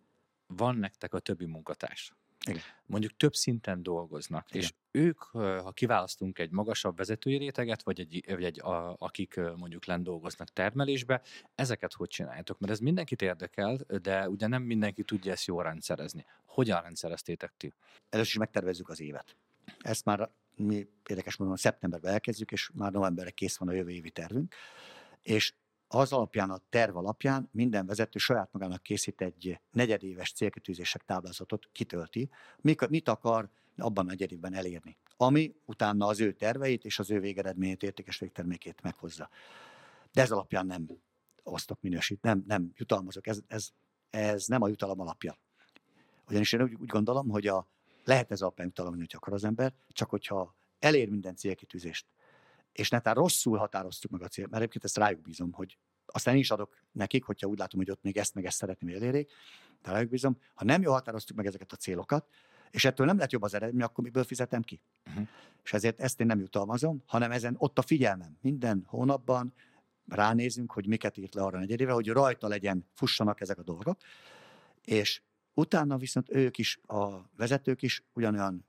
Van 0.47 0.75
nektek 0.75 1.13
a 1.13 1.19
többi 1.19 1.45
munkatárs. 1.45 2.13
Igen. 2.47 2.61
Mondjuk 2.85 3.17
több 3.17 3.35
szinten 3.35 3.83
dolgoznak, 3.83 4.49
Igen. 4.49 4.61
és 4.61 4.73
ők, 4.91 5.21
ha 5.21 5.71
kiválasztunk 5.71 6.39
egy 6.39 6.51
magasabb 6.51 6.97
vezetői 6.97 7.37
réteget, 7.37 7.83
vagy 7.83 7.99
egy, 7.99 8.23
vagy 8.27 8.43
egy 8.43 8.61
a, 8.61 8.95
akik 8.99 9.39
mondjuk 9.55 9.85
lent 9.85 10.03
dolgoznak 10.03 10.47
termelésbe, 10.49 11.21
ezeket 11.55 11.93
hogy 11.93 12.07
csináljátok? 12.07 12.59
Mert 12.59 12.71
ez 12.71 12.79
mindenkit 12.79 13.21
érdekel, 13.21 13.77
de 14.01 14.29
ugye 14.29 14.47
nem 14.47 14.63
mindenki 14.63 15.03
tudja 15.03 15.31
ezt 15.31 15.45
jól 15.45 15.63
rendszerezni. 15.63 16.25
Hogyan 16.45 16.81
rendszereztétek 16.81 17.53
ti? 17.57 17.73
Először 18.09 18.31
is 18.31 18.39
megtervezzük 18.39 18.89
az 18.89 19.01
évet. 19.01 19.35
Ezt 19.79 20.05
már 20.05 20.29
mi 20.55 20.87
érdekes 21.09 21.35
módon 21.35 21.55
szeptemberben 21.55 22.13
elkezdjük, 22.13 22.51
és 22.51 22.69
már 22.73 22.91
novemberre 22.91 23.31
kész 23.31 23.57
van 23.57 23.67
a 23.67 23.73
jövő 23.73 23.89
évi 23.89 24.11
tervünk. 24.11 24.55
És 25.21 25.53
az 25.95 26.13
alapján, 26.13 26.49
a 26.49 26.59
terv 26.69 26.97
alapján 26.97 27.49
minden 27.51 27.85
vezető 27.85 28.19
saját 28.19 28.51
magának 28.51 28.83
készít 28.83 29.21
egy 29.21 29.59
negyedéves 29.71 30.33
célkitűzések 30.33 31.03
táblázatot, 31.05 31.69
kitölti, 31.71 32.29
mit 32.89 33.09
akar 33.09 33.49
abban 33.77 34.05
a 34.05 34.07
negyedévben 34.09 34.53
elérni, 34.53 34.97
ami 35.17 35.55
utána 35.65 36.05
az 36.07 36.19
ő 36.19 36.31
terveit 36.31 36.85
és 36.85 36.99
az 36.99 37.11
ő 37.11 37.19
végeredményét, 37.19 37.83
értékes 37.83 38.19
végtermékét 38.19 38.81
meghozza. 38.81 39.29
De 40.11 40.21
ez 40.21 40.31
alapján 40.31 40.65
nem 40.65 40.87
osztok 41.43 41.81
minősít, 41.81 42.21
nem, 42.21 42.43
nem 42.47 42.71
jutalmazok, 42.75 43.27
ez, 43.27 43.39
ez, 43.47 43.69
ez 44.09 44.45
nem 44.45 44.61
a 44.61 44.67
jutalom 44.67 44.99
alapja. 44.99 45.37
Ugyanis 46.27 46.53
én 46.53 46.61
úgy, 46.61 46.73
úgy 46.73 46.89
gondolom, 46.89 47.29
hogy 47.29 47.47
a, 47.47 47.67
lehet 48.03 48.31
ez 48.31 48.41
alapján 48.41 48.67
jutalom, 48.67 48.95
hogy 48.95 49.13
akar 49.15 49.33
az 49.33 49.43
ember, 49.43 49.73
csak 49.87 50.09
hogyha 50.09 50.55
elér 50.79 51.09
minden 51.09 51.35
célkitűzést, 51.35 52.05
és 52.73 52.89
netán 52.89 53.13
rosszul 53.13 53.57
határoztuk 53.57 54.11
meg 54.11 54.21
a 54.21 54.27
célt, 54.27 54.49
mert 54.49 54.61
egyébként 54.61 54.83
ezt 54.83 54.97
rájuk 54.97 55.21
bízom, 55.21 55.51
hogy 55.51 55.77
aztán 56.05 56.33
én 56.33 56.39
is 56.39 56.51
adok 56.51 56.77
nekik, 56.91 57.23
hogyha 57.23 57.47
úgy 57.47 57.57
látom, 57.57 57.79
hogy 57.79 57.91
ott 57.91 58.03
még 58.03 58.17
ezt 58.17 58.33
meg 58.33 58.45
ezt 58.45 58.57
szeretném 58.57 58.95
elérni, 58.95 59.27
de 59.81 59.91
rájuk 59.91 60.09
bízom, 60.09 60.37
ha 60.53 60.65
nem 60.65 60.81
jól 60.81 60.93
határoztuk 60.93 61.37
meg 61.37 61.45
ezeket 61.45 61.71
a 61.71 61.75
célokat, 61.75 62.27
és 62.71 62.85
ettől 62.85 63.05
nem 63.05 63.17
lett 63.17 63.31
jobb 63.31 63.41
az 63.41 63.53
eredmény, 63.53 63.81
akkor 63.81 64.03
miből 64.03 64.23
fizetem 64.23 64.61
ki? 64.61 64.81
Uh-huh. 65.07 65.27
És 65.63 65.73
ezért 65.73 65.99
ezt 65.99 66.19
én 66.19 66.27
nem 66.27 66.39
jutalmazom, 66.39 67.03
hanem 67.05 67.31
ezen 67.31 67.55
ott 67.57 67.77
a 67.77 67.81
figyelmem. 67.81 68.37
Minden 68.41 68.83
hónapban 68.87 69.53
ránézünk, 70.07 70.71
hogy 70.71 70.87
miket 70.87 71.17
írt 71.17 71.33
le 71.33 71.41
arra 71.41 71.59
negyedéve, 71.59 71.91
hogy 71.91 72.07
rajta 72.07 72.47
legyen, 72.47 72.87
fussanak 72.93 73.41
ezek 73.41 73.57
a 73.57 73.63
dolgok, 73.63 73.97
és 74.81 75.21
utána 75.53 75.97
viszont 75.97 76.29
ők 76.31 76.57
is, 76.57 76.79
a 76.87 77.29
vezetők 77.35 77.81
is 77.81 78.03
ugyanolyan 78.13 78.65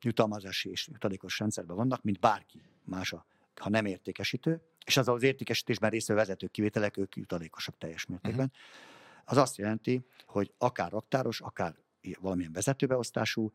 jutalmazási 0.00 0.70
és 0.70 0.88
jutalékos 0.88 1.38
rendszerben 1.38 1.76
vannak, 1.76 2.02
mint 2.02 2.20
bárki 2.20 2.62
más, 2.84 3.12
a, 3.12 3.26
ha 3.56 3.68
nem 3.68 3.86
értékesítő, 3.86 4.62
és 4.84 4.96
az 4.96 5.08
az 5.08 5.22
értékesítésben 5.22 5.90
részvő 5.90 6.14
vezető 6.14 6.46
kivételek, 6.46 6.96
ők 6.96 7.16
jutalékosak 7.16 7.78
teljes 7.78 8.06
mértékben. 8.06 8.46
Uh-huh. 8.46 9.24
Az 9.24 9.36
azt 9.36 9.56
jelenti, 9.56 10.06
hogy 10.26 10.52
akár 10.58 10.90
raktáros, 10.90 11.40
akár 11.40 11.74
valamilyen 12.20 12.52
vezetőbeosztású, 12.52 13.52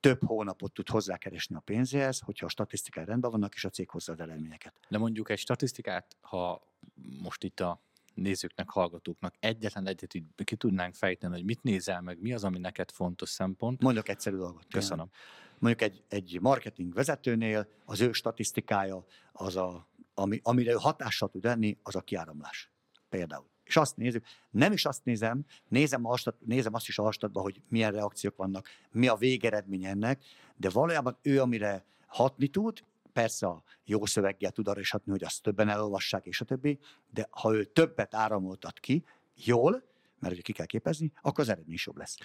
több 0.00 0.24
hónapot 0.24 0.72
tud 0.72 0.88
hozzákeresni 0.88 1.56
a 1.56 1.60
pénzéhez, 1.60 2.20
hogyha 2.20 2.46
a 2.46 2.48
statisztikák 2.48 3.06
rendben 3.06 3.30
vannak, 3.30 3.54
és 3.54 3.64
a 3.64 3.70
cég 3.70 3.90
hozza 3.90 4.12
az 4.12 4.20
eredményeket. 4.20 4.72
De 4.88 4.98
mondjuk 4.98 5.30
egy 5.30 5.38
statisztikát, 5.38 6.16
ha 6.20 6.62
most 7.22 7.44
itt 7.44 7.60
a 7.60 7.82
nézőknek, 8.14 8.70
hallgatóknak 8.70 9.34
egyetlen 9.40 9.86
egyet 9.86 10.14
így 10.14 10.24
ki 10.44 10.56
tudnánk 10.56 10.94
fejteni, 10.94 11.34
hogy 11.34 11.44
mit 11.44 11.62
nézel 11.62 12.00
meg, 12.00 12.20
mi 12.20 12.32
az, 12.32 12.44
ami 12.44 12.58
neked 12.58 12.90
fontos 12.90 13.28
szempont. 13.28 13.82
Mondok 13.82 14.08
egyszerű 14.08 14.36
dolgot. 14.36 14.66
Köszönöm. 14.70 15.10
Mondjuk 15.58 15.90
egy, 15.90 16.04
egy 16.08 16.38
marketing 16.40 16.94
vezetőnél 16.94 17.68
az 17.84 18.00
ő 18.00 18.12
statisztikája, 18.12 19.04
az 19.32 19.56
a, 19.56 19.88
ami, 20.14 20.40
amire 20.42 20.72
ő 20.72 20.76
hatással 20.78 21.28
tud 21.28 21.44
lenni, 21.44 21.78
az 21.82 21.96
a 21.96 22.00
kiáramlás. 22.00 22.70
Például. 23.08 23.46
És 23.64 23.76
azt 23.76 23.96
nézzük, 23.96 24.24
nem 24.50 24.72
is 24.72 24.84
azt 24.84 25.04
nézem, 25.04 25.44
nézem, 25.68 26.04
a 26.04 26.16
stat, 26.16 26.36
nézem 26.44 26.74
azt 26.74 26.88
is 26.88 26.98
a 26.98 27.10
statban, 27.10 27.42
hogy 27.42 27.62
milyen 27.68 27.92
reakciók 27.92 28.36
vannak, 28.36 28.68
mi 28.90 29.08
a 29.08 29.16
végeredmény 29.16 29.84
ennek, 29.84 30.24
de 30.56 30.70
valójában 30.70 31.18
ő, 31.22 31.40
amire 31.40 31.84
hatni 32.06 32.48
tud, 32.48 32.84
persze 33.12 33.46
a 33.46 33.62
jó 33.84 34.06
szöveggel 34.06 34.50
tud 34.50 34.68
arra 34.68 34.80
is 34.80 34.90
hatni, 34.90 35.10
hogy 35.10 35.24
azt 35.24 35.42
többen 35.42 35.68
elolvassák, 35.68 36.26
és 36.26 36.40
a 36.40 36.44
többi, 36.44 36.78
de 37.10 37.28
ha 37.30 37.54
ő 37.54 37.64
többet 37.64 38.14
áramoltat 38.14 38.80
ki, 38.80 39.04
jól, 39.34 39.82
mert 40.18 40.32
ugye 40.32 40.42
ki 40.42 40.52
kell 40.52 40.66
képezni, 40.66 41.12
akkor 41.22 41.40
az 41.40 41.48
eredmény 41.48 41.74
is 41.74 41.86
jobb 41.86 41.96
lesz. 41.96 42.16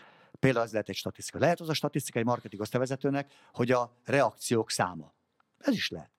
Például 0.44 0.66
ez 0.66 0.72
lehet 0.72 0.90
egy 0.90 0.96
statisztika. 0.96 1.40
Lehet 1.40 1.60
az 1.60 1.70
a 1.70 1.74
statisztika 1.74 2.20
egy 2.20 2.26
marketing 2.26 2.62
osztályvezetőnek, 2.62 3.34
hogy 3.54 3.72
a 3.72 3.98
reakciók 4.04 4.72
száma. 4.72 5.14
Ez 5.58 5.74
is 5.74 5.90
lehet. 5.90 6.12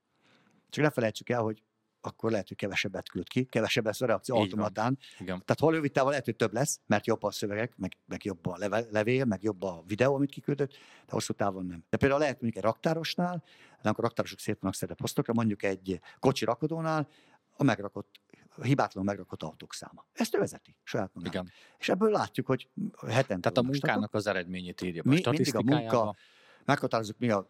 Csak 0.71 0.85
ne 0.85 0.91
felejtsük 0.91 1.29
el, 1.29 1.41
hogy 1.41 1.63
akkor 2.01 2.31
lehet, 2.31 2.49
hogy 2.49 2.57
kevesebbet 2.57 3.09
küld 3.09 3.29
ki, 3.29 3.45
kevesebb 3.45 3.85
lesz 3.85 4.01
a 4.01 4.07
reakció 4.07 4.37
Így 4.37 4.41
automatán. 4.43 4.99
Igen. 5.19 5.27
Tehát 5.27 5.61
hol 5.61 5.73
rövid 5.73 5.93
távon 5.93 6.11
lehet, 6.11 6.25
hogy 6.25 6.37
több 6.37 6.53
lesz, 6.53 6.81
mert 6.87 7.07
jobb 7.07 7.23
a 7.23 7.31
szövegek, 7.31 7.77
meg, 7.77 7.97
meg 8.07 8.25
jobb 8.25 8.47
a 8.47 8.57
leve- 8.57 8.91
levél, 8.91 9.25
meg 9.25 9.43
jobb 9.43 9.63
a 9.63 9.83
videó, 9.87 10.15
amit 10.15 10.31
kiküldött, 10.31 10.73
de 11.07 11.13
hosszú 11.13 11.33
távon 11.33 11.67
nem. 11.67 11.85
De 11.91 11.97
például 11.97 12.21
lehet 12.21 12.41
mondjuk 12.41 12.65
egy 12.65 12.71
raktárosnál, 12.71 13.45
de 13.83 13.89
akkor 13.89 14.05
raktárosok 14.05 14.39
szét 14.39 14.59
vannak 14.61 14.77
szedve 14.77 14.95
posztokra, 14.95 15.33
mondjuk 15.33 15.63
egy 15.63 16.01
kocsi 16.19 16.45
rakodónál, 16.45 17.09
a 17.57 17.63
megrakott, 17.63 18.21
hibátlanul 18.63 19.11
megrakott 19.11 19.43
autók 19.43 19.75
száma. 19.75 20.07
Ezt 20.13 20.35
ő 20.35 20.39
vezeti 20.39 20.77
saját 20.83 21.11
magát. 21.15 21.33
Igen. 21.33 21.51
És 21.79 21.89
ebből 21.89 22.11
látjuk, 22.11 22.47
hogy 22.47 22.69
hetente 23.07 23.51
Tehát 23.51 23.59
a 23.59 23.63
munkának 23.63 24.15
az 24.15 24.27
eredményét 24.27 24.81
írja. 24.81 25.03
Mi- 25.05 25.23
a 25.23 25.31
mindig 25.31 25.55
a 25.55 25.63
munka- 25.63 26.17
meghatározzuk, 26.65 27.19
mi 27.19 27.31
a, 27.31 27.49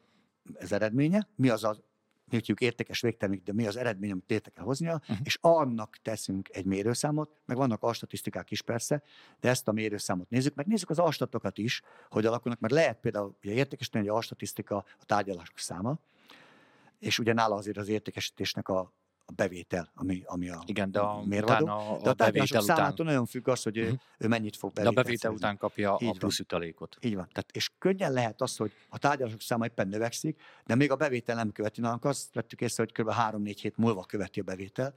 az 0.54 0.72
eredménye, 0.72 1.28
mi 1.36 1.48
az 1.48 1.64
a 1.64 1.76
hívjuk 2.28 2.60
értékes 2.60 3.00
végtermék, 3.00 3.42
de 3.42 3.52
mi 3.52 3.66
az 3.66 3.76
eredmény, 3.76 4.10
amit 4.10 4.24
létre 4.30 4.50
kell 4.50 4.64
hoznia, 4.64 5.00
Mhm. 5.08 5.18
és 5.24 5.38
annak 5.40 5.96
teszünk 6.02 6.48
egy 6.52 6.64
mérőszámot, 6.64 7.30
meg 7.44 7.56
vannak 7.56 7.82
alstatisztikák 7.82 8.50
is 8.50 8.62
persze, 8.62 9.02
de 9.40 9.48
ezt 9.48 9.68
a 9.68 9.72
mérőszámot 9.72 10.30
nézzük, 10.30 10.54
meg 10.54 10.66
nézzük 10.66 10.90
az 10.90 10.98
alstatokat 10.98 11.58
is, 11.58 11.82
hogy 12.10 12.26
alakulnak, 12.26 12.60
mert 12.60 12.72
lehet 12.74 13.00
például, 13.00 13.36
ugye 13.44 13.52
értékes 13.52 13.88
egy 13.90 14.08
alstatisztika 14.08 14.76
a 14.76 15.04
tárgyalások 15.04 15.58
száma, 15.58 15.98
és 16.98 17.18
ugye 17.18 17.32
nála 17.32 17.54
azért 17.54 17.76
az 17.76 17.88
értékesítésnek 17.88 18.68
a, 18.68 18.92
a 19.26 19.32
bevétel, 19.32 19.90
ami, 19.94 20.22
ami 20.26 20.48
a 20.48 20.62
Igen, 20.66 20.90
de 20.90 21.00
a, 21.00 21.24
mérvadó. 21.24 21.66
a, 21.66 21.98
De 22.02 22.08
a 22.08 22.10
a 22.10 22.14
bevétel 22.14 22.62
után, 22.62 22.92
nagyon 22.96 23.26
függ 23.26 23.48
az, 23.48 23.62
hogy 23.62 23.76
ő, 23.76 23.84
Mhm. 23.86 23.94
ő 24.18 24.28
mennyit 24.28 24.56
fog 24.56 24.72
de 24.72 24.80
a 24.80 24.90
bevétel 24.90 25.16
szerezni. 25.16 25.36
után 25.44 25.56
kapja 25.56 25.96
Így 26.00 26.06
a 26.06 26.10
van. 26.10 26.18
plusz 26.18 26.38
jutalékot. 26.38 26.96
Így 27.00 27.14
van. 27.14 27.28
Tehát, 27.28 27.50
és 27.52 27.70
könnyen 27.78 28.12
lehet 28.12 28.40
az, 28.40 28.56
hogy 28.56 28.72
a 28.88 28.98
tárgyalások 28.98 29.40
száma 29.40 29.64
éppen 29.64 29.88
növekszik, 29.88 30.42
de 30.66 30.74
még 30.74 30.90
a 30.90 30.96
bevétel 30.96 31.36
nem 31.36 31.52
követi. 31.52 31.80
Nálunk 31.80 32.04
azt 32.04 32.34
vettük 32.34 32.60
észre, 32.60 32.82
hogy 32.82 32.92
kb. 33.04 33.10
3-4 33.12 33.58
hét 33.60 33.76
múlva 33.76 34.04
követi 34.04 34.40
a 34.40 34.42
bevétel. 34.42 34.94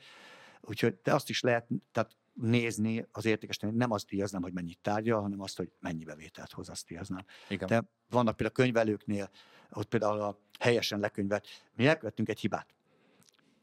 Úgyhogy 0.61 0.99
de 1.03 1.13
azt 1.13 1.29
is 1.29 1.41
lehet 1.41 1.67
tehát 1.91 2.15
nézni 2.33 3.07
az 3.11 3.25
értékes, 3.25 3.57
nem 3.57 3.91
azt 3.91 4.07
díjaznám, 4.07 4.41
hogy 4.41 4.53
mennyit 4.53 4.79
tárgyal, 4.81 5.21
hanem 5.21 5.41
azt, 5.41 5.57
hogy 5.57 5.71
mennyi 5.79 6.03
bevételt 6.03 6.51
hoz, 6.51 6.69
azt 6.69 6.87
díjaznám. 6.87 7.25
Igen. 7.49 7.67
De 7.67 7.83
vannak 8.09 8.35
például 8.35 8.55
könyvelőknél, 8.65 9.29
ott 9.71 9.87
például 9.87 10.21
a 10.21 10.37
helyesen 10.59 10.99
lekönyvet, 10.99 11.47
mi 11.75 11.87
elkövettünk 11.87 12.29
egy 12.29 12.39
hibát 12.39 12.67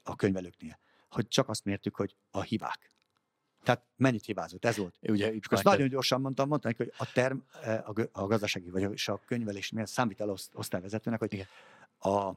a 0.05 0.17
könyvelőknél, 0.17 0.79
hogy 1.11 1.29
csak 1.29 1.49
azt 1.49 1.65
mértük, 1.65 1.95
hogy 1.97 2.17
a 2.31 2.43
hibák. 2.43 2.93
Tehát 3.63 3.83
mennyit 3.97 4.25
hibázott, 4.25 4.65
ez 4.65 4.77
volt. 4.77 4.95
Ugye 5.03 5.33
itt 5.33 5.47
azt 5.47 5.65
nagyon 5.65 5.89
gyorsan 5.89 6.21
mondtam, 6.21 6.49
mondtam 6.49 6.73
neki, 6.77 6.91
hogy 6.91 7.07
a 7.09 7.13
term, 7.13 7.39
eh, 7.63 7.89
a, 7.89 7.93
a 8.13 8.27
gazdasági 8.27 8.71
vagy 8.71 8.85
a- 8.85 8.91
és 8.91 9.09
a 9.09 9.21
könyvelés 9.27 9.71
miatt 9.71 9.87
számvitel 9.89 10.31
oszt- 10.31 10.55
osztályvezetőnek, 10.55 11.19
hogy 11.19 11.33
Igen. 11.33 11.47
a 11.99 12.33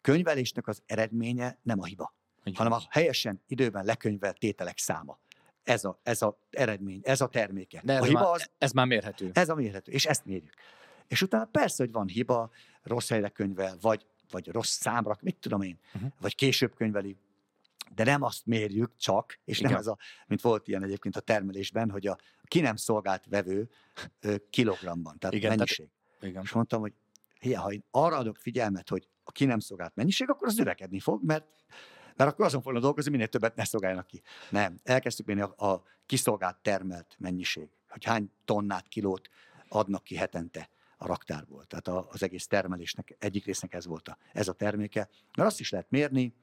könyvelésnek 0.00 0.66
az 0.66 0.82
eredménye 0.86 1.58
nem 1.62 1.80
a 1.80 1.84
hiba, 1.84 2.14
Így 2.44 2.56
hanem 2.56 2.72
a 2.72 2.80
helyesen 2.90 3.42
időben 3.46 3.84
lekönyvelt 3.84 4.38
tételek 4.38 4.78
száma. 4.78 5.18
Ez 5.62 5.84
a, 5.84 5.98
ez 6.02 6.22
a 6.22 6.38
eredmény, 6.50 7.00
ez 7.04 7.20
a 7.20 7.28
terméke. 7.28 7.80
De 7.84 7.92
a 7.94 7.96
ez 7.96 8.06
hiba 8.06 8.20
már, 8.20 8.30
az, 8.34 8.50
ez 8.58 8.72
már 8.72 8.86
mérhető. 8.86 9.30
ez 9.34 9.48
a 9.48 9.54
mérhető, 9.54 9.92
és 9.92 10.06
ezt 10.06 10.24
mérjük. 10.24 10.54
És 11.08 11.22
utána 11.22 11.44
persze, 11.44 11.82
hogy 11.82 11.92
van 11.92 12.06
hiba, 12.06 12.50
rossz 12.82 13.08
helyre 13.08 13.28
könyvel, 13.28 13.76
vagy, 13.80 14.06
vagy 14.34 14.48
rossz 14.48 14.70
számra, 14.78 15.16
mit 15.20 15.36
tudom 15.36 15.62
én, 15.62 15.78
Mhm. 15.92 16.04
vagy 16.20 16.34
később 16.34 16.74
könyveli, 16.74 17.16
de 17.94 18.04
nem 18.04 18.22
azt 18.22 18.46
mérjük 18.46 18.96
csak, 18.96 19.38
és 19.44 19.60
nem 19.60 19.70
Igen. 19.70 19.80
ez 19.82 19.86
a, 19.86 19.98
mint 20.26 20.40
volt 20.40 20.68
ilyen 20.68 20.82
egyébként 20.82 21.16
a 21.16 21.20
termelésben, 21.20 21.90
hogy 21.90 22.06
a 22.06 22.18
ki 22.44 22.60
nem 22.60 22.76
szolgált 22.76 23.24
vevő 23.26 23.70
kilogramban, 24.50 25.18
tehát 25.18 25.34
Igen, 25.36 25.52
Igen, 25.52 25.66
tehát- 25.66 25.78
mennyiség. 25.78 25.88
Igen. 26.30 26.42
És 26.42 26.52
mondtam, 26.52 26.80
hogy 26.80 26.92
hiá, 27.40 27.60
ha 27.60 27.72
én 27.72 27.84
arra 27.90 28.16
adok 28.16 28.36
figyelmet, 28.36 28.88
hogy 28.88 29.08
a 29.24 29.32
ki 29.32 29.44
nem 29.44 29.58
szolgált 29.58 29.94
mennyiség, 29.94 30.30
akkor 30.30 30.46
az 30.48 30.54
növekedni 30.56 31.00
fog, 31.00 31.24
mert, 31.24 31.46
mert 32.16 32.30
akkor 32.30 32.44
azon 32.44 32.62
fognak 32.62 32.82
dolgozni, 32.82 33.10
minél 33.10 33.28
többet 33.28 33.56
ne 33.56 33.64
szolgáljanak 33.64 34.06
ki. 34.06 34.22
Nem, 34.50 34.78
elkezdtük 34.82 35.26
mérni 35.26 35.42
a, 35.42 35.66
a 35.72 35.82
kiszolgált 36.06 36.56
termelt 36.62 37.16
mennyiség, 37.18 37.68
hogy 37.88 38.04
hány 38.04 38.30
tonnát, 38.44 38.88
kilót 38.88 39.28
adnak 39.68 40.04
ki 40.04 40.16
hetente 40.16 40.68
a 40.96 41.06
raktárból. 41.06 41.64
Tehát 41.64 41.88
a, 41.88 42.08
az 42.10 42.22
egész 42.22 42.46
termelésnek 42.46 43.16
egyik 43.18 43.44
résznek 43.44 43.74
ez 43.74 43.86
volt 43.86 44.08
a, 44.08 44.18
ez 44.32 44.48
a 44.48 44.52
terméke. 44.52 45.08
Mert 45.36 45.48
azt 45.48 45.60
is 45.60 45.70
lehet 45.70 45.90
mérni, 45.90 46.34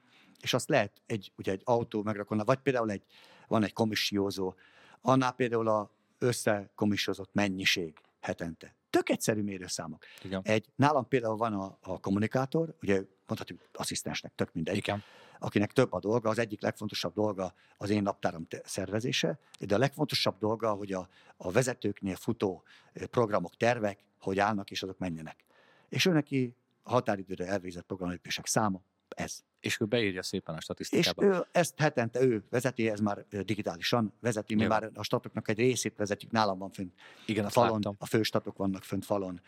és 0.42 0.54
azt 0.54 0.70
lehet 0.70 1.02
egy, 1.06 1.32
ugye 1.36 1.52
egy 1.52 1.62
autó 1.64 2.04
megrakonna, 2.04 2.44
vagy 2.44 2.60
például 2.60 2.92
egy, 2.92 3.04
van 3.48 3.64
egy 3.64 3.74
komissiózó, 3.74 4.54
annál 5.02 5.32
például 5.32 5.68
a 5.68 5.92
összekomissiozott 6.18 7.30
mennyiség 7.34 7.98
hetente. 8.20 8.76
Tök 8.90 9.10
egyszerű 9.10 9.42
mérőszámok. 9.42 10.04
Igen. 10.24 10.42
Egy, 10.44 10.66
nálam 10.76 11.08
például 11.08 11.38
van 11.38 11.54
a, 11.54 11.78
a 11.82 12.00
kommunikátor, 12.00 12.76
ugye 12.82 13.04
mondhatjuk 13.28 13.62
asszisztensnek, 13.74 14.32
tök 14.36 14.54
mindegy, 14.54 14.76
Igen. 14.76 15.04
akinek 15.40 15.72
több 15.72 15.94
a 15.94 16.00
dolga, 16.00 16.30
az 16.30 16.40
egyik 16.40 16.62
legfontosabb 16.62 17.14
dolga 17.14 17.54
az 17.78 17.90
én 17.90 18.02
naptáram 18.02 18.48
szervezése, 18.64 19.40
de 19.60 19.76
a 19.76 19.78
legfontosabb 19.78 20.38
dolga, 20.40 20.72
hogy 20.72 20.94
a, 20.94 21.08
a 21.38 21.52
vezetőknél 21.52 22.16
futó 22.16 22.64
eh, 22.94 23.06
programok, 23.06 23.56
tervek, 23.56 24.00
hogy 24.22 24.40
állnak 24.40 24.72
és 24.72 24.84
azok 24.84 24.98
menjenek. 24.98 25.44
És 25.90 26.06
ő 26.06 26.12
neki 26.12 26.56
a 26.84 26.92
határidőre 26.92 27.46
elvégzett 27.46 27.86
programlépések 27.86 28.46
száma, 28.46 28.82
ez. 29.10 29.40
És 29.60 29.80
ő 29.80 29.86
beírja 29.86 30.24
szépen 30.24 30.54
a 30.54 30.58
És 30.58 30.64
statisztikába. 30.64 31.24
ő 31.24 31.46
ezt 31.52 31.80
hetente 31.80 32.22
ő 32.22 32.44
vezeti, 32.50 32.90
ez 32.90 33.00
már 33.00 33.26
digitálisan 33.30 34.14
vezeti, 34.20 34.56
mi 34.56 34.62
Jó. 34.62 34.68
már 34.68 34.90
a 34.94 35.04
statoknak 35.04 35.48
egy 35.48 35.58
részét 35.58 35.96
vezetjük, 35.96 36.32
nálam 36.32 36.58
van 36.58 36.70
fönt 36.72 36.94
Igen, 37.26 37.46
a 37.46 37.50
falon, 37.50 37.72
láttam. 37.72 37.96
a 38.00 38.06
főstatok 38.06 38.58
vannak 38.58 38.84
fönt 38.84 39.06
falon 39.06 39.42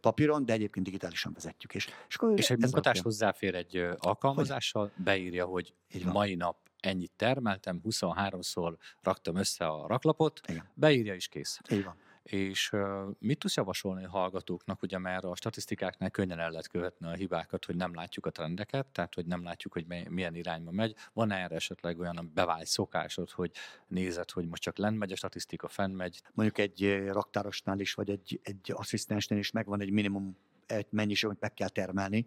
papíron, 0.00 0.44
de 0.44 0.52
egyébként 0.52 0.84
digitálisan 0.84 1.32
vezetjük. 1.32 1.74
És, 1.74 1.88
és, 2.08 2.14
akkor 2.16 2.38
És 2.38 2.50
egy 2.50 2.58
munkatárs 2.58 2.98
alapján- 3.00 3.04
hozzáfér 3.04 3.54
egy 3.54 3.76
alkalmazással, 3.98 4.90
beírja, 4.96 5.44
hogy 5.44 5.74
Így 5.94 6.04
van. 6.04 6.12
mai 6.12 6.34
nap 6.34 6.56
ennyit 6.80 7.12
termeltem, 7.16 7.80
23-szor 7.84 8.76
raktam 9.02 9.36
össze 9.36 9.66
a 9.66 9.86
raklapot, 9.86 10.40
Igen. 10.48 10.68
beírja 10.74 11.14
is 11.14 11.28
kész. 11.28 11.60
Így 11.70 11.84
van. 11.84 11.96
És 12.24 12.72
mit 13.18 13.38
tudsz 13.38 13.56
javasolni 13.56 14.04
a 14.04 14.10
hallgatóknak, 14.10 14.82
ugye 14.82 14.98
mert 14.98 15.24
a 15.24 15.34
statisztikáknál 15.34 16.10
könnyen 16.10 16.38
el 16.38 16.50
lehet 16.50 16.68
követni 16.68 17.06
a 17.06 17.12
hibákat, 17.12 17.64
hogy 17.64 17.76
nem 17.76 17.94
látjuk 17.94 18.26
a 18.26 18.30
trendeket, 18.30 18.86
tehát 18.86 19.14
hogy 19.14 19.26
nem 19.26 19.42
látjuk, 19.42 19.72
hogy 19.72 19.86
milyen 20.08 20.34
irányba 20.34 20.70
megy. 20.70 20.96
Van 21.12 21.30
erre 21.30 21.54
esetleg 21.54 21.98
olyan 21.98 22.30
bevált 22.34 22.66
szokásod, 22.66 23.30
hogy 23.30 23.50
nézed, 23.86 24.30
hogy 24.30 24.48
most 24.48 24.62
csak 24.62 24.76
lent 24.78 24.98
megy 24.98 25.12
a 25.12 25.16
statisztika, 25.16 25.68
fenn 25.68 25.90
megy? 25.90 26.22
mondjuk 26.32 26.58
egy 26.58 27.06
raktárosnál 27.06 27.80
is, 27.80 27.94
vagy 27.94 28.10
egy, 28.10 28.40
egy 28.42 28.72
asszisztensnél 28.74 29.38
is 29.38 29.50
megvan 29.50 29.80
egy 29.80 29.90
minimum 29.90 30.36
egy 30.66 30.86
mennyiség, 30.90 31.28
amit 31.28 31.40
meg 31.40 31.54
kell 31.54 31.68
termelni. 31.68 32.26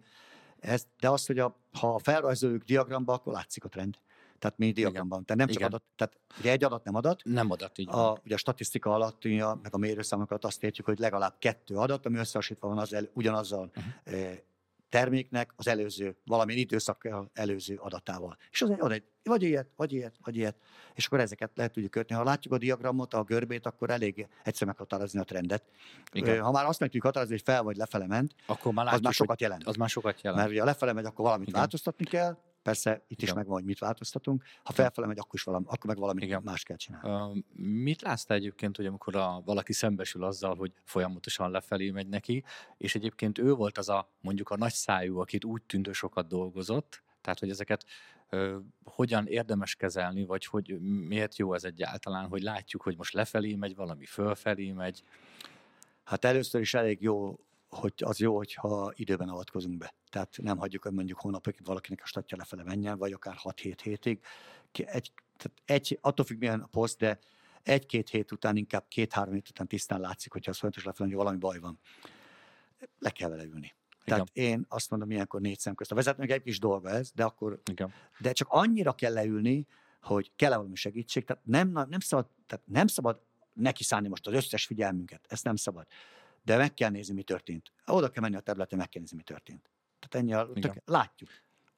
Ez, 0.60 0.86
de 1.00 1.08
az, 1.08 1.26
hogy 1.26 1.38
a, 1.38 1.56
ha 1.72 1.98
felrajzoljuk 1.98 2.62
diagramba, 2.62 3.12
akkor 3.12 3.32
látszik 3.32 3.64
a 3.64 3.68
trend. 3.68 3.98
Tehát 4.38 4.58
mi 4.58 4.72
diagramban. 4.72 5.24
Tehát 5.24 5.38
nem 5.38 5.46
csak 5.46 5.56
Igen. 5.56 5.68
adat, 5.68 5.82
tehát 5.96 6.16
ugye 6.38 6.50
egy 6.50 6.64
adat 6.64 6.84
nem 6.84 6.94
adat, 6.94 7.20
Nem 7.24 7.50
adat, 7.50 7.78
így 7.78 7.88
a, 7.88 8.18
ugye 8.24 8.34
a 8.34 8.38
statisztika 8.38 8.94
alatt, 8.94 9.24
a- 9.24 9.58
meg 9.62 9.74
a 9.74 9.78
mérőszámokat 9.78 10.44
azt 10.44 10.62
értjük, 10.62 10.86
hogy 10.86 10.98
legalább 10.98 11.34
kettő 11.38 11.74
adat, 11.76 12.06
ami 12.06 12.18
összehasonlítva 12.18 12.68
van 12.68 12.78
az 12.78 12.92
el, 12.92 13.08
ugyanazzal 13.12 13.70
uh-huh. 13.76 14.32
terméknek 14.88 15.52
az 15.56 15.68
előző, 15.68 16.16
valamilyen 16.24 16.60
időszakkal 16.60 17.30
előző 17.34 17.76
adatával. 17.76 18.36
És 18.50 18.62
az 18.62 18.90
egy, 18.90 19.04
vagy 19.22 19.42
ilyet, 19.42 19.68
vagy 19.76 19.92
ilyet, 19.92 20.14
vagy 20.24 20.36
ilyet. 20.36 20.56
És 20.94 21.06
akkor 21.06 21.20
ezeket 21.20 21.50
lehet 21.54 21.72
tudjuk 21.72 21.90
kötni. 21.90 22.14
Ha 22.14 22.22
látjuk 22.24 22.54
a 22.54 22.58
diagramot, 22.58 23.14
a 23.14 23.22
görbét, 23.22 23.66
akkor 23.66 23.90
elég 23.90 24.28
egyszer 24.44 24.66
meghatározni 24.66 25.18
a 25.20 25.24
trendet. 25.24 25.62
Igen. 26.12 26.40
Ha 26.40 26.50
már 26.50 26.64
azt 26.64 26.80
meg 26.80 26.88
tudjuk 26.88 27.04
határozni, 27.04 27.34
hogy 27.34 27.44
fel 27.44 27.62
vagy 27.62 27.76
lefele 27.76 28.06
ment, 28.06 28.34
Akkor 28.46 28.72
már 28.72 28.84
az 28.84 28.90
látjuk, 28.90 29.04
már 29.04 29.14
sokat 29.14 29.40
jelent. 29.40 29.66
az 29.66 29.76
már 29.76 29.88
sokat 29.88 30.20
jelent. 30.22 30.40
Mert 30.40 30.52
ugye 30.52 30.62
a 30.62 30.64
lefele 30.64 30.92
megy, 30.92 31.04
akkor 31.04 31.24
valamit 31.24 31.48
Igen. 31.48 31.60
változtatni 31.60 32.04
kell, 32.04 32.36
persze 32.62 33.04
itt 33.06 33.16
is 33.16 33.22
Igen. 33.22 33.34
megvan, 33.34 33.54
hogy 33.54 33.64
mit 33.64 33.78
változtatunk. 33.78 34.44
Ha 34.62 34.72
felfele 34.72 35.06
megy, 35.06 35.18
akkor, 35.18 35.34
is 35.34 35.42
valami, 35.42 35.64
akkor 35.68 35.86
meg 35.86 35.98
valamit 35.98 36.24
Igen. 36.24 36.42
más 36.44 36.62
kell 36.62 36.76
csinálni. 36.76 37.08
Ö, 37.54 37.62
Mit 37.62 38.02
látsz 38.02 38.24
te 38.24 38.34
egyébként, 38.34 38.76
hogy 38.76 38.86
amikor 38.86 39.16
a, 39.16 39.42
valaki 39.44 39.72
szembesül 39.72 40.24
azzal, 40.24 40.56
hogy 40.56 40.72
folyamatosan 40.84 41.50
lefelé 41.50 41.90
megy 41.90 42.08
neki, 42.08 42.44
és 42.76 42.94
egyébként 42.94 43.38
ő 43.38 43.54
volt 43.54 43.78
az 43.78 43.88
a 43.88 44.10
mondjuk 44.20 44.50
a 44.50 44.56
nagy 44.56 44.72
szájú, 44.72 45.18
akit 45.18 45.44
úgy 45.44 45.62
tűnt, 45.62 45.86
hogy 45.86 45.94
sokat 45.94 46.28
dolgozott, 46.28 47.02
tehát 47.20 47.38
hogy 47.38 47.50
ezeket 47.50 47.84
ö, 48.28 48.58
hogyan 48.84 49.26
érdemes 49.26 49.74
kezelni, 49.74 50.24
vagy 50.24 50.46
hogy 50.46 50.80
miért 50.80 51.36
jó 51.36 51.54
ez 51.54 51.64
egyáltalán, 51.64 52.28
hogy 52.28 52.42
látjuk, 52.42 52.82
hogy 52.82 52.96
most 52.96 53.12
lefelé 53.12 53.54
megy, 53.54 53.74
valami 53.74 54.04
fölfelé 54.04 54.72
megy. 54.72 55.02
Hát 56.04 56.24
először 56.24 56.60
is 56.60 56.74
elég 56.74 57.02
jó, 57.02 57.38
hogy 57.68 57.92
az 57.96 58.18
jó, 58.18 58.36
hogyha 58.36 58.92
időben 58.94 59.28
avatkozunk 59.28 59.78
be. 59.78 59.94
Tehát 60.10 60.36
nem 60.42 60.58
hagyjuk, 60.58 60.82
hogy 60.82 60.92
mondjuk 60.92 61.20
hónapokig 61.20 61.66
valakinek 61.66 62.00
a 62.02 62.06
statja 62.06 62.36
lefele 62.36 62.62
menjen, 62.62 62.98
vagy 62.98 63.12
akár 63.12 63.36
6-7 63.42 63.78
hétig. 63.82 64.20
Egy, 64.72 65.12
tehát 65.36 65.62
egy, 65.64 65.98
attól 66.00 66.24
függ, 66.24 66.38
milyen 66.38 66.60
a 66.60 66.66
poszt, 66.66 66.98
de 66.98 67.18
egy-két 67.62 68.08
hét 68.08 68.32
után, 68.32 68.56
inkább 68.56 68.84
két-három 68.88 69.34
hét 69.34 69.48
után 69.48 69.66
tisztán 69.66 70.00
látszik, 70.00 70.32
hogyha 70.32 70.50
az 70.50 70.58
folyamatos 70.58 70.84
lefele, 70.84 71.08
hogy 71.08 71.18
valami 71.18 71.38
baj 71.38 71.58
van. 71.58 71.78
Le 72.98 73.10
kell 73.10 73.28
vele 73.28 73.44
ülni. 73.44 73.74
Tehát 74.04 74.28
én 74.32 74.64
azt 74.68 74.90
mondom, 74.90 75.10
ilyenkor 75.10 75.40
négy 75.40 75.58
szem 75.58 75.74
közt. 75.74 75.92
A 75.92 75.94
vezetőnek 75.94 76.30
egy 76.30 76.42
kis 76.42 76.58
dolga 76.58 76.88
ez, 76.88 77.10
de 77.10 77.24
akkor 77.24 77.60
Igen. 77.70 77.92
de 78.18 78.32
csak 78.32 78.48
annyira 78.50 78.92
kell 78.92 79.12
leülni, 79.12 79.66
hogy 80.00 80.32
kell-e 80.36 80.56
valami 80.56 80.74
segítség, 80.74 81.24
tehát 81.24 81.44
nem, 81.44 81.70
nem, 81.70 82.00
szabad, 82.00 82.26
tehát 82.46 82.66
nem 82.66 82.86
szabad 82.86 83.20
neki 83.52 83.84
szállni 83.84 84.08
most 84.08 84.26
az 84.26 84.32
összes 84.32 84.66
figyelmünket, 84.66 85.26
ezt 85.28 85.44
nem 85.44 85.56
szabad. 85.56 85.86
De 86.48 86.56
meg 86.56 86.74
kell 86.74 86.90
nézni, 86.90 87.14
mi 87.14 87.22
történt. 87.22 87.72
Oda 87.86 88.10
kell 88.10 88.22
menni 88.22 88.36
a 88.36 88.40
területre, 88.40 88.76
meg 88.76 88.88
kell 88.88 89.00
nézni, 89.00 89.16
mi 89.16 89.22
történt. 89.22 89.70
Tehát 89.98 90.26
ennyi, 90.26 90.34
a, 90.34 90.60
tök, 90.60 90.82
látjuk. 90.84 91.30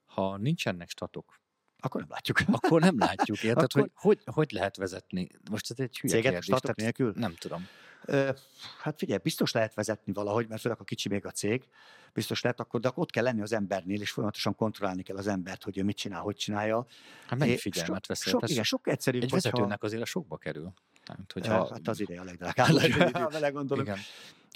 Ha 0.05 0.37
nincsenek 0.37 0.91
statok, 0.91 1.41
Akkor 1.79 2.01
nem 2.01 2.11
látjuk. 2.11 2.39
akkor 2.53 2.81
nem 2.81 2.99
látjuk, 2.99 3.43
érted, 3.43 3.63
Akkor- 3.63 3.91
hogy, 3.95 4.21
hogy 4.25 4.35
hogy 4.35 4.53
lehet 4.53 4.77
vezetni? 4.77 5.29
Most 5.51 5.71
ez 5.71 5.79
egy 5.79 5.99
hülye 5.99 6.15
Céget 6.15 6.31
kérdés. 6.33 6.45
statok 6.45 6.77
nélkül? 6.77 7.13
Nem 7.17 7.35
tudom. 7.35 7.67
Ö, 8.05 8.31
hát 8.83 8.99
figyelj, 8.99 9.19
biztos 9.23 9.53
lehet 9.53 9.75
vezetni 9.75 10.13
valahogy, 10.13 10.49
mert 10.49 10.61
főleg 10.61 10.81
a 10.81 10.85
kicsi 10.85 11.09
még 11.09 11.27
a 11.27 11.31
cég, 11.31 11.69
biztos 12.13 12.41
lehet, 12.43 12.61
akkor, 12.61 12.81
de 12.81 12.89
akkor 12.89 13.03
ott 13.03 13.11
kell 13.11 13.25
lenni 13.25 13.41
az 13.41 13.53
embernél, 13.53 14.01
és 14.01 14.11
folyamatosan 14.11 14.55
kontrollálni 14.55 15.03
kell 15.03 15.17
az 15.17 15.27
embert, 15.27 15.65
hogy 15.65 15.79
ő 15.79 15.83
mit 15.83 15.97
csinál, 15.97 16.21
hogy 16.21 16.37
csinálja. 16.37 16.87
Hát 17.27 17.39
mennyi 17.39 17.57
figyelmet 17.57 18.07
veszel? 18.07 18.33
sok, 18.33 18.49
igen, 18.49 18.65
sok 18.65 18.89
egyszerűbb, 18.89 19.23
Egy 19.23 19.31
vezetőnek 19.31 19.83
azért 19.83 20.03
a 20.03 20.05
sokba 20.05 20.37
kerül. 20.37 20.73
Tehát, 21.05 21.33
hogyha... 21.33 21.69
Hát 21.73 21.89
az 21.89 22.01
ideje 22.01 22.21
a 22.21 22.25
legdrágább, 22.25 22.67
ha 23.13 23.29
vele 23.29 23.51
gondolok. 23.51 23.87
Igen. 23.87 23.99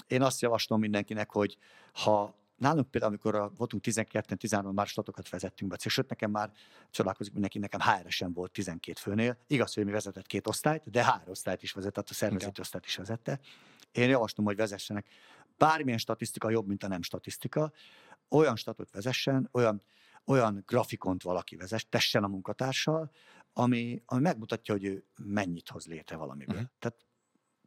Én 0.07 0.21
azt 0.21 0.41
javaslom 0.41 0.79
mindenkinek, 0.79 1.31
hogy 1.31 1.57
ha 1.93 2.35
nálunk 2.57 2.89
például, 2.89 3.11
amikor 3.11 3.35
a, 3.35 3.51
voltunk 3.57 3.83
12-13 3.85 4.73
már 4.73 4.87
statokat 4.87 5.29
vezettünk 5.29 5.71
be, 5.71 5.77
sőt 5.89 6.09
nekem 6.09 6.31
már 6.31 6.51
csodálkozik 6.89 7.33
mindenki, 7.33 7.59
nekem 7.59 7.79
HR-esen 7.79 8.33
volt 8.33 8.51
12 8.51 8.99
főnél. 8.99 9.37
Igaz, 9.47 9.73
hogy 9.73 9.85
mi 9.85 9.91
vezetett 9.91 10.27
két 10.27 10.47
osztályt, 10.47 10.89
de 10.89 11.05
HR 11.05 11.29
osztályt 11.29 11.63
is 11.63 11.71
vezetett, 11.71 12.09
a 12.09 12.13
szervezeti 12.13 12.61
osztályt 12.61 12.85
is 12.85 12.95
vezette. 12.95 13.39
Én 13.91 14.09
javaslom, 14.09 14.45
hogy 14.45 14.55
vezessenek. 14.55 15.07
Bármilyen 15.57 15.97
statisztika 15.97 16.49
jobb, 16.49 16.67
mint 16.67 16.83
a 16.83 16.87
nem 16.87 17.01
statisztika. 17.01 17.71
Olyan 18.29 18.55
statot 18.55 18.91
vezessen, 18.91 19.49
olyan, 19.51 19.81
olyan 20.25 20.63
grafikont 20.65 21.23
valaki 21.23 21.55
vezess, 21.55 21.85
tessen 21.89 22.23
a 22.23 22.27
munkatársal, 22.27 23.11
ami, 23.53 24.01
ami 24.05 24.21
megmutatja, 24.21 24.73
hogy 24.73 24.83
ő 24.83 25.05
mennyit 25.15 25.69
hoz 25.69 25.85
létre 25.85 26.15
valamiből. 26.15 26.55
Uh-huh. 26.55 26.71
Tehát 26.79 27.05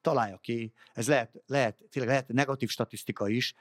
találja 0.01 0.37
ki, 0.37 0.73
ez 0.95 1.09
lehet, 1.09 1.43
lehet, 1.47 1.83
tényleg 1.91 2.11
lehet 2.11 2.29
negatív 2.29 2.69
statisztika 2.69 3.29
is, 3.29 3.55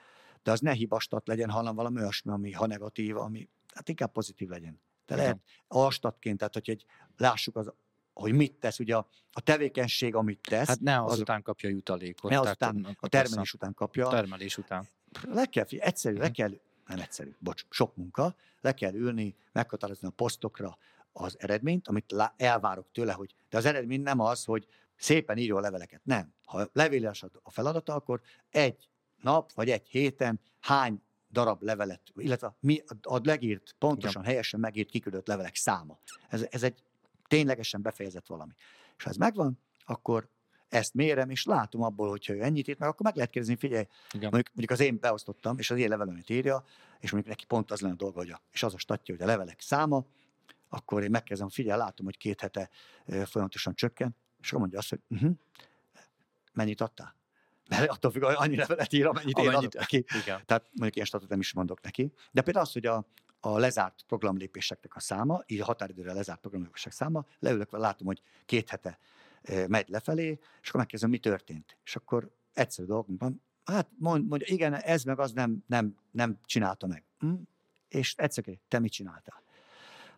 de 0.44 0.52
az 0.52 0.60
ne 0.60 0.72
hibastat 0.72 1.28
legyen, 1.28 1.50
hanem 1.50 1.76
valami 1.76 2.00
olyasmi, 2.00 2.32
ami 2.32 2.52
ha 2.52 2.66
negatív, 2.66 3.18
ami 3.18 3.50
hát 3.74 3.90
inkább 3.90 4.12
pozitív 4.12 4.50
legyen. 4.50 4.80
De 5.06 5.14
Igen. 5.14 5.18
lehet 5.26 5.40
alstatként, 5.68 6.38
tehát 6.38 6.54
hogy 6.54 6.70
egy, 6.70 6.86
lássuk, 7.18 7.56
az, 7.56 7.72
hogy 8.14 8.34
mit 8.34 8.54
tesz, 8.54 8.80
ugye 8.80 8.96
a, 8.96 9.08
a 9.32 9.42
tevékenység, 9.42 10.16
amit 10.16 10.40
tesz, 10.50 10.68
Hát 10.68 10.80
ne 10.80 11.04
azután 11.04 11.42
kapja 11.42 11.70
jutalékot. 11.70 12.32
ne 12.32 12.40
azután 12.40 12.96
a 13.00 13.08
termelés 13.08 13.54
után 13.54 13.74
kapja. 13.74 14.08
A 14.08 14.12
termelés 14.12 14.58
után. 14.58 14.88
Le 15.28 15.46
kell, 15.46 15.66
egyszerű, 15.70 16.16
le 16.18 16.24
Mhm. 16.24 16.34
kell, 16.34 16.60
nem 16.88 17.00
egyszerű, 17.00 17.36
bocs, 17.40 17.66
sok 17.70 17.96
munka, 17.96 18.36
le 18.62 18.74
kell 18.74 18.94
ülni, 18.94 19.36
meghatározni 19.52 20.08
a 20.08 20.12
posztokra 20.12 20.78
az 21.12 21.36
eredményt, 21.40 21.88
amit 21.88 22.14
elvárok 22.38 22.88
tőle, 22.92 23.14
hogy, 23.14 23.36
de 23.50 23.58
az 23.58 23.66
eredmény 23.66 24.02
nem 24.02 24.20
az, 24.20 24.44
hogy 24.46 24.68
szépen 24.98 25.38
írja 25.38 25.56
a 25.56 25.60
leveleket. 25.60 26.02
Nem. 26.04 26.34
Ha 26.46 26.70
levéles 26.74 27.24
a 27.42 27.52
feladata, 27.52 27.94
akkor 27.94 28.22
egy 28.50 28.90
nap 29.22 29.54
vagy 29.54 29.70
egy 29.70 29.88
héten 29.88 30.40
hány 30.60 31.02
darab 31.32 31.62
levelet, 31.62 32.02
illetve 32.16 32.56
mi 32.60 32.84
a 33.02 33.20
legírt, 33.24 33.76
pontosan, 33.80 34.24
helyesen 34.24 34.60
megírt, 34.60 34.90
kiküldött 34.90 35.28
levelek 35.28 35.56
száma. 35.56 36.00
Ez, 36.30 36.46
ez 36.50 36.64
egy 36.64 36.84
ténylegesen 37.28 37.82
befejezett 37.82 38.26
valami. 38.26 38.52
És 38.98 39.04
ha 39.04 39.10
ez 39.10 39.16
megvan, 39.16 39.60
akkor 39.86 40.30
ezt 40.70 40.94
mérem, 40.94 41.30
és 41.30 41.46
látom 41.46 41.82
abból, 41.82 42.10
hogyha 42.10 42.34
ő 42.34 42.44
ennyit 42.44 42.68
írt 42.68 42.80
meg, 42.80 42.90
akkor 42.90 43.06
meg 43.06 43.16
lehet 43.16 43.32
kérdezni, 43.32 43.58
figyelj, 43.58 43.86
Igen. 44.12 44.30
Mondjuk, 44.30 44.48
mondjuk 44.48 44.72
az 44.72 44.80
én 44.80 45.00
beosztottam, 45.00 45.58
és 45.58 45.72
az 45.72 45.78
én 45.78 45.90
levelőmet 45.90 46.30
írja, 46.30 46.64
és 47.00 47.12
mondjuk 47.12 47.34
neki 47.34 47.46
pont 47.46 47.72
az 47.72 47.82
lenne 47.82 47.94
a 47.94 47.98
dolga, 47.98 48.18
hogy 48.18 48.30
a, 48.30 48.42
és 48.52 48.64
az 48.64 48.74
a 48.74 48.78
statja, 48.78 49.16
hogy 49.16 49.24
a 49.24 49.28
levelek 49.28 49.62
száma, 49.62 50.06
akkor 50.70 51.04
én 51.04 51.10
megkezdem, 51.10 51.50
figyelj, 51.50 51.80
látom, 51.80 52.06
hogy 52.06 52.18
két 52.18 52.42
hete 52.42 52.70
folyamatosan 53.06 53.76
csökken, 53.76 54.16
és 54.48 54.54
akkor 54.54 54.60
mondja 54.60 54.80
azt, 54.80 54.90
hogy 54.90 55.00
uh-huh, 55.08 55.32
mennyit 56.54 56.82
adtál? 56.82 57.16
Mert 57.70 57.90
attól 57.90 58.12
függ, 58.12 58.24
hogy 58.24 58.36
annyi 58.38 58.56
levelet 58.56 58.94
ír, 58.94 59.06
amennyit 59.06 59.38
én 59.38 59.48
Amennyit- 59.48 59.76
adok 59.76 59.80
neki. 59.80 60.06
Igen. 60.24 60.42
Tehát 60.46 60.64
mondjuk 60.72 60.96
ilyen 60.96 61.08
statot 61.08 61.30
nem 61.30 61.40
is 61.40 61.54
mondok 61.54 61.82
neki. 61.82 62.14
De 62.32 62.42
például 62.42 62.66
az, 62.66 62.72
hogy 62.72 62.86
a, 62.86 63.06
a 63.40 63.58
lezárt 63.58 64.04
programlépéseknek 64.08 64.96
a 64.96 65.00
száma, 65.00 65.44
így 65.46 65.60
a 65.60 65.66
határidőre 65.66 66.14
lezárt 66.14 66.40
programlépések 66.40 66.92
száma, 66.92 67.26
leülök, 67.40 67.72
látom, 67.72 68.08
hogy 68.08 68.22
két 68.46 68.70
hete 68.70 69.00
megy 69.68 69.90
lefelé, 69.90 70.40
és 70.62 70.68
akkor 70.68 70.80
megkezdem, 70.80 71.10
mi 71.10 71.20
történt. 71.20 71.78
És 71.84 71.96
akkor 71.96 72.32
egyszerű 72.54 72.88
dolgunk 72.88 73.22
van, 73.22 73.42
hát 73.66 73.88
mond, 73.98 74.28
mondja, 74.28 74.48
igen, 74.54 74.74
ez 74.74 75.04
meg 75.04 75.20
az 75.20 75.32
nem, 75.32 75.64
nem, 75.68 75.96
nem 76.12 76.40
csinálta 76.46 76.88
meg. 76.88 77.04
Hm? 77.20 77.34
És 77.88 78.16
egyszer, 78.18 78.44
te 78.68 78.80
mit 78.80 78.92
csináltál? 78.92 79.42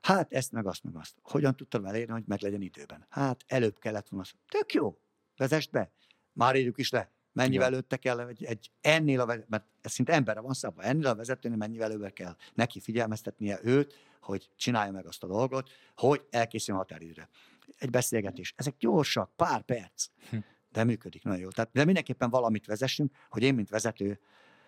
Hát 0.02 0.34
ezt 0.34 0.52
meg 0.52 0.66
azt 0.66 0.84
meg 0.84 0.96
azt. 0.96 1.16
Hogyan 1.22 1.56
tudtam 1.56 1.86
elérni, 1.86 2.12
hogy 2.12 2.24
meg 2.28 2.42
legyen 2.42 2.62
időben? 2.62 3.06
Hát 3.10 3.44
előbb 3.48 3.80
kellett 3.80 4.08
volna. 4.08 4.26
Tök 4.48 4.74
jó, 4.74 4.98
vezest 5.38 5.72
be. 5.72 5.92
Már 6.34 6.56
írjuk 6.56 6.78
is 6.78 6.90
le. 6.90 7.12
Mennyivel 7.32 7.68
Igen. 7.68 7.74
előtte 7.74 7.98
kell, 7.98 8.20
egy, 8.20 8.44
egy 8.44 8.72
ennél 8.82 9.20
a 9.20 9.26
vezető, 9.26 9.46
mert 9.50 9.66
ez 9.82 9.92
szinte 9.92 10.14
emberre 10.14 10.40
van 10.40 10.54
szabva, 10.54 10.82
ennél 10.82 11.08
a 11.08 11.16
vezetőnél 11.16 11.58
mennyivel 11.58 11.92
előbb 11.92 12.14
kell 12.14 12.36
neki 12.54 12.80
figyelmeztetnie 12.80 13.60
őt, 13.64 13.96
hogy 14.22 14.50
csinálja 14.56 14.92
meg 14.92 15.06
azt 15.06 15.24
a 15.24 15.28
dolgot, 15.28 15.70
hogy 15.96 16.26
elkészüljön 16.30 16.84
határidőre. 16.84 17.30
Egy 17.78 17.90
beszélgetés. 17.90 18.54
Ezek 18.58 18.76
gyorsak, 18.78 19.32
pár 19.36 19.62
perc, 19.62 20.08
Hm. 20.30 20.38
de 20.72 20.84
működik 20.84 21.24
nagyon 21.24 21.40
jó. 21.40 21.50
Tehát, 21.50 21.72
de 21.74 21.86
mindenképpen 21.86 22.30
valamit 22.30 22.66
vezessünk, 22.66 23.16
hogy 23.30 23.44
én, 23.44 23.54
mint 23.54 23.70
vezető, 23.70 24.20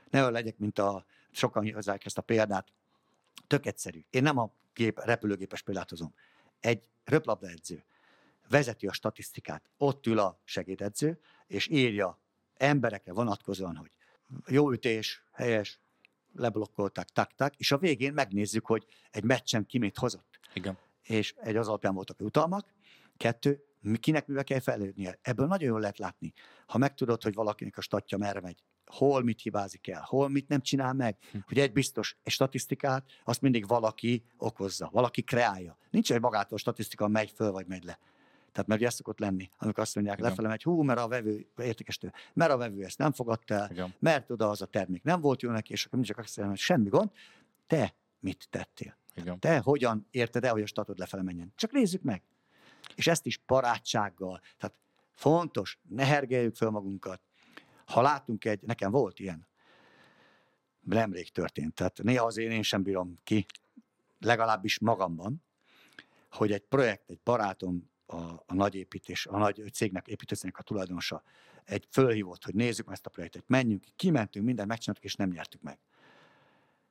ne 0.10 0.20
olyan 0.20 0.32
legyek, 0.32 0.58
mint 0.58 0.80
a, 0.80 1.06
sokan 1.32 1.72
hozzák 1.74 2.06
ezt 2.06 2.18
a 2.18 2.22
példát, 2.22 2.68
tök 3.48 3.66
egyszerű. 3.66 4.06
Én 4.10 4.24
nem 4.24 4.38
a 4.38 4.52
gép, 4.74 5.00
repülőgépes 5.00 5.62
példát 5.62 5.90
hozom. 5.90 6.14
Egy 6.60 6.84
röplabdaedző 7.04 7.86
vezeti 8.50 8.88
a 8.88 8.94
statisztikát, 8.94 9.70
ott 9.78 10.08
ül 10.08 10.20
a 10.20 10.42
segédedző, 10.44 11.20
és 11.48 11.68
írja 11.68 12.20
emberekre 12.54 13.14
vonatkozóan, 13.14 13.76
hogy 13.76 13.92
jó 14.48 14.72
ütés, 14.72 15.24
helyes, 15.32 15.80
leblokkolták, 16.34 17.10
tak, 17.10 17.56
és 17.56 17.72
a 17.72 17.78
végén 17.78 18.14
megnézzük, 18.14 18.66
hogy 18.66 18.86
egy 19.10 19.24
meccsen 19.24 19.66
ki 19.66 19.78
mit 19.78 19.98
hozott. 19.98 20.40
Igen. 20.54 20.78
És 21.02 21.34
egy 21.38 21.56
az 21.56 21.68
alapján 21.68 21.94
voltak 21.94 22.20
jutalmak, 22.20 22.74
kettő, 23.18 23.64
kinek 24.00 24.28
mivel 24.28 24.44
kell 24.44 24.60
fejlődnie. 24.60 25.20
Ebből 25.22 25.48
nagyon 25.48 25.70
jól 25.70 25.80
lehet 25.80 25.98
látni. 25.98 26.34
Ha 26.66 26.78
megtudod, 26.78 27.24
hogy 27.24 27.34
valakinek 27.34 27.78
a 27.78 27.82
statja 27.82 28.18
merre 28.18 28.40
megy, 28.40 28.64
hol 28.92 29.24
mit 29.24 29.42
hibázik 29.42 29.88
el, 29.88 30.04
hol 30.08 30.30
mit 30.30 30.48
nem 30.48 30.62
csinál 30.62 30.94
meg, 30.94 31.18
Hm. 31.32 31.38
hogy 31.48 31.60
egy 31.60 31.72
biztos, 31.72 32.18
egy 32.24 32.32
statisztikát, 32.32 33.06
azt 33.24 33.42
mindig 33.42 33.68
valaki 33.68 34.24
okozza, 34.38 34.90
valaki 34.92 35.22
kreálja. 35.22 35.78
Nincs 35.90 36.12
egy 36.12 36.22
magától 36.22 36.58
statisztika, 36.58 37.08
megy 37.08 37.32
föl 37.32 37.52
vagy 37.52 37.68
megy 37.68 37.84
le. 37.84 38.00
Tehát 38.52 38.68
mert 38.68 38.80
ugye 38.80 38.90
ez 38.90 38.96
szokott 38.96 39.20
lenni, 39.20 39.50
amikor 39.58 39.84
azt 39.84 39.96
mondják, 39.96 40.18
Igen. 40.18 40.30
lefele 40.30 40.48
megy, 40.48 40.64
hú, 40.64 40.82
mert 40.82 41.00
a 41.00 41.08
vevő, 41.08 41.48
értékesítő, 41.58 42.14
mert 42.34 42.52
a 42.52 42.58
vevő 42.58 42.84
ezt 42.84 42.98
nem 42.98 43.12
fogadta 43.12 43.54
el, 43.54 43.68
Igen. 43.72 43.94
mert 44.00 44.30
oda 44.30 44.50
az 44.50 44.62
a 44.62 44.66
termék 44.66 45.04
nem 45.04 45.22
volt 45.22 45.42
jó 45.42 45.52
neki, 45.52 45.72
és 45.72 45.86
akkor 45.86 46.00
mindig 46.00 46.16
csak 46.16 46.26
azt 46.26 46.38
mondja, 46.38 46.56
hogy 46.56 46.64
semmi 46.64 46.90
gond, 46.90 47.10
te 47.68 47.94
mit 48.20 48.48
tettél? 48.50 48.98
Igen. 49.16 49.40
Te 49.40 49.60
hogyan 49.60 50.08
érted 50.12 50.44
el, 50.46 50.52
hogy 50.52 50.62
a 50.62 50.66
statod 50.66 50.98
lefele 50.98 51.24
menjen? 51.24 51.54
Csak 51.56 51.72
nézzük 51.72 52.02
meg. 52.02 52.22
És 52.96 53.08
ezt 53.08 53.26
is 53.26 53.38
barátsággal. 53.48 54.42
Tehát 54.58 54.76
fontos, 55.14 55.80
ne 55.90 56.06
hergeljük 56.06 56.56
fel 56.56 56.70
magunkat. 56.70 57.22
Ha 57.86 58.02
látunk 58.02 58.46
egy, 58.46 58.62
nekem 58.62 58.92
volt 58.92 59.20
ilyen, 59.20 59.48
nemrég 60.82 61.32
történt, 61.32 61.74
tehát 61.74 62.04
néha 62.04 62.26
azért 62.26 62.52
én 62.52 62.62
sem 62.62 62.84
bírom 62.84 63.20
ki, 63.24 63.46
legalábbis 64.20 64.80
magamban, 64.80 65.44
hogy 66.32 66.52
egy 66.52 66.62
projekt, 66.62 67.10
egy 67.10 67.20
barátom, 67.24 67.90
a, 68.06 68.44
a 68.46 68.54
nagy 68.54 68.76
építés, 68.76 69.26
a 69.26 69.38
nagy 69.38 69.64
cégnek, 69.74 70.08
építőcégnek 70.08 70.60
a 70.60 70.64
tulajdonosa, 70.64 71.24
egy 71.64 71.88
fölhívott, 71.92 72.44
hogy 72.44 72.56
nézzük 72.56 72.88
ezt 72.92 73.06
a 73.06 73.10
projektet, 73.10 73.44
menjünk, 73.48 73.84
kimentünk, 73.96 74.46
mindent 74.46 74.68
megcsináltuk, 74.68 75.06
és 75.06 75.16
nem 75.16 75.30
nyertük 75.30 75.62
meg. 75.62 75.80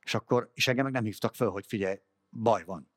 És 0.03 0.15
akkor, 0.15 0.51
és 0.55 0.69
engem 0.69 0.85
meg 0.85 0.93
nem 0.93 1.05
hívtak 1.05 1.35
föl, 1.35 1.51
hogy 1.51 1.67
figyelj, 1.67 2.01
baj 2.31 2.65
van. 2.65 2.91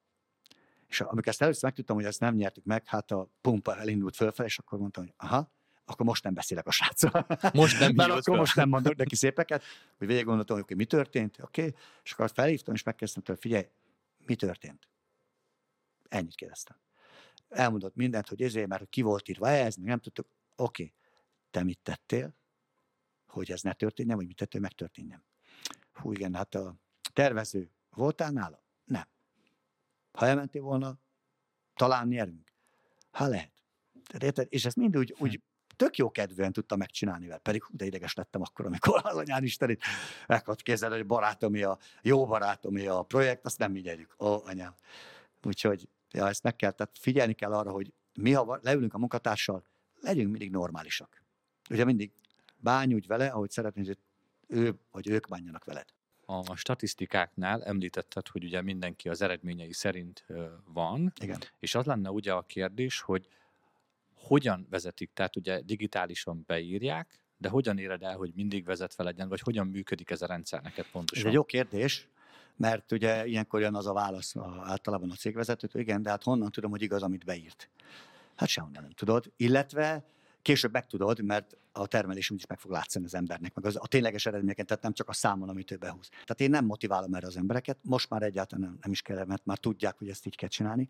És 0.88 1.02
amikor 1.02 1.28
ezt 1.28 1.42
először 1.42 1.64
megtudtam, 1.64 1.96
hogy 1.96 2.06
ezt 2.06 2.20
nem 2.20 2.36
nyertük 2.36 2.64
meg, 2.64 2.88
hát 2.88 3.12
a 3.12 3.30
pumpa 3.42 3.78
elindult 3.78 4.16
fölfelé, 4.16 4.48
és 4.48 4.60
akkor 4.60 4.80
mondtam, 4.80 5.04
hogy 5.04 5.14
aha, 5.18 5.52
akkor 5.86 6.06
most 6.06 6.24
nem 6.24 6.34
beszélek 6.34 6.68
a 6.68 6.72
sráccal. 6.72 7.26
Most 7.54 7.80
nem 7.80 7.94
Mert 7.96 8.10
akkor 8.10 8.24
fel. 8.24 8.36
most 8.36 8.56
nem 8.56 8.70
mondok 8.70 8.96
neki 8.96 9.16
szépeket, 9.16 9.64
hogy 9.98 10.08
végig 10.08 10.26
gondoltam, 10.26 10.62
hogy 10.62 10.76
mi 10.76 10.86
történt, 10.86 11.38
oké, 11.42 11.74
és 12.04 12.12
akkor 12.12 12.32
felhívtam, 12.34 12.74
és 12.74 12.84
megkezdtem 12.84 13.24
tőle, 13.24 13.40
figyelj, 13.40 13.68
mi 14.26 14.36
történt? 14.36 14.88
Ennyit 16.10 16.36
kérdeztem. 16.36 16.78
Elmondott 17.50 17.96
mindent, 17.96 18.28
hogy 18.28 18.42
ezért, 18.42 18.68
mert 18.68 18.90
ki 18.90 19.02
volt 19.02 19.30
írva 19.30 19.50
ez, 19.50 19.76
meg 19.76 19.88
nem 19.88 20.00
tudtuk. 20.00 20.28
Oké, 20.56 20.94
te 21.52 21.64
mit 21.64 21.80
tettél, 21.84 22.36
hogy 23.28 23.52
ez 23.52 23.62
ne 23.62 23.74
történjen, 23.74 24.18
vagy 24.18 24.28
mit 24.28 24.36
tettél, 24.36 24.62
hogy 24.62 24.70
megtörténjen? 24.70 25.24
Hú, 25.94 26.12
igen, 26.12 26.34
hát 26.34 26.56
a 26.56 26.76
tervező 27.14 27.72
voltál 27.90 28.32
nála? 28.32 28.64
Nem. 28.86 29.08
Ha 30.12 30.26
elmentél 30.26 30.62
volna, 30.62 31.00
talán 31.74 32.08
nyerünk. 32.08 32.52
Ha 33.12 33.28
lehet. 33.28 33.52
Tehát 34.04 34.24
érted? 34.24 34.48
És 34.50 34.66
ezt 34.66 34.76
mind 34.76 34.98
úgy, 34.98 35.16
úgy 35.20 35.42
tök 35.76 35.98
jó 35.98 36.12
kedvűen 36.12 36.52
tudta 36.52 36.76
megcsinálni 36.76 37.28
vele. 37.28 37.40
Pedig 37.40 37.64
hú, 37.64 37.76
de 37.76 37.86
ideges 37.86 38.14
lettem 38.14 38.42
akkor, 38.42 38.66
amikor 38.66 39.02
az 39.04 39.18
anyán 39.18 39.44
istenit 39.44 39.84
meghat 40.28 40.62
kézzel, 40.62 40.90
hogy 40.90 41.06
barátomé 41.06 41.64
a, 41.64 41.78
jó 42.02 42.26
barátomé 42.26 42.86
a 42.86 43.02
projekt, 43.02 43.46
azt 43.46 43.58
nem 43.58 43.72
mi 43.72 43.82
gyerünk. 43.82 44.16
Ó, 44.20 44.46
anyám. 44.46 44.74
Úgyhogy 45.44 45.90
ja, 46.12 46.28
ezt 46.28 46.44
meg 46.44 46.56
kell, 46.56 46.72
tehát 46.72 46.98
figyelni 47.00 47.34
kell 47.34 47.54
arra, 47.54 47.72
hogy 47.72 47.94
mi, 48.14 48.32
ha 48.32 48.60
leülünk 48.62 48.94
a 48.94 48.98
munkatársal, 48.98 49.64
legyünk 50.02 50.30
mindig 50.30 50.52
normálisak. 50.52 51.24
Ugye 51.70 51.86
mindig 51.86 52.12
bánj 52.58 52.94
úgy 52.94 53.08
vele, 53.08 53.28
ahogy 53.28 53.52
szeretnéd, 53.52 53.86
hogy 53.86 54.00
ő 54.48 54.74
vagy 54.92 55.08
ők 55.08 55.28
bánjanak 55.28 55.66
veled. 55.66 55.86
A 56.26 56.56
statisztikáknál 56.56 57.64
említetted, 57.64 58.28
hogy 58.28 58.44
ugye 58.44 58.62
mindenki 58.62 59.10
az 59.10 59.22
eredményei 59.22 59.74
szerint 59.74 60.26
van, 60.66 61.14
Igen. 61.22 61.40
és 61.60 61.76
az 61.76 61.86
lenne 61.86 62.10
ugye 62.10 62.34
a 62.34 62.42
kérdés, 62.42 63.02
hogy 63.02 63.28
hogyan 64.24 64.68
vezetik, 64.70 65.12
tehát 65.14 65.36
ugye 65.36 65.62
digitálisan 65.62 66.44
beírják, 66.46 67.22
de 67.38 67.50
hogyan 67.50 67.78
éred 67.78 68.04
el, 68.04 68.16
hogy 68.16 68.32
mindig 68.36 68.66
vezetve 68.66 69.04
legyen, 69.04 69.30
vagy 69.30 69.40
hogyan 69.40 69.68
működik 69.68 70.10
ez 70.10 70.22
a 70.22 70.26
rendszer 70.26 70.62
neked 70.62 70.86
Ez 70.86 70.92
pontosan? 70.92 71.28
egy 71.28 71.34
jó 71.34 71.44
kérdés, 71.44 72.08
mert 72.56 72.92
ugye 72.92 73.28
ilyenkor 73.28 73.62
jön 73.62 73.76
az 73.76 73.88
a 73.88 73.94
válasz 73.94 74.36
általában 74.64 75.12
a 75.12 75.16
cégvezetőtől, 75.16 75.82
igen, 75.82 76.02
de 76.02 76.10
hát 76.10 76.24
honnan 76.24 76.52
tudom, 76.52 76.72
hogy 76.72 76.82
igaz, 76.82 77.04
amit 77.04 77.26
beírt? 77.26 77.70
Hát 78.36 78.50
sehonnan 78.50 78.82
nem 78.82 78.92
tudod. 78.92 79.32
Illetve 79.38 80.04
később 80.42 80.72
megtudod, 80.72 81.24
mert 81.24 81.58
a 81.72 81.88
termelés 81.88 82.30
úgyis 82.30 82.46
meg 82.46 82.60
fog 82.60 82.72
látszani 82.72 83.06
az 83.06 83.16
embernek, 83.16 83.54
meg 83.54 83.66
az, 83.66 83.76
a 83.80 83.88
tényleges 83.88 84.26
eredményeket, 84.26 84.68
tehát 84.68 84.84
nem 84.84 84.94
csak 84.94 85.10
a 85.10 85.14
számon, 85.14 85.50
amit 85.50 85.72
ő 85.72 85.76
behúz. 85.76 86.10
Tehát 86.10 86.40
én 86.40 86.50
nem 86.50 86.66
motiválom 86.66 87.14
erre 87.14 87.28
az 87.28 87.38
embereket, 87.38 87.78
most 87.82 88.10
már 88.10 88.22
egyáltalán 88.22 88.66
nem, 88.66 88.78
nem 88.82 88.92
is 88.92 89.02
kell, 89.02 89.26
mert 89.26 89.46
már 89.46 89.58
tudják, 89.58 89.98
hogy 89.98 90.10
ezt 90.10 90.26
így 90.26 90.36
kell 90.36 90.50
csinálni. 90.50 90.88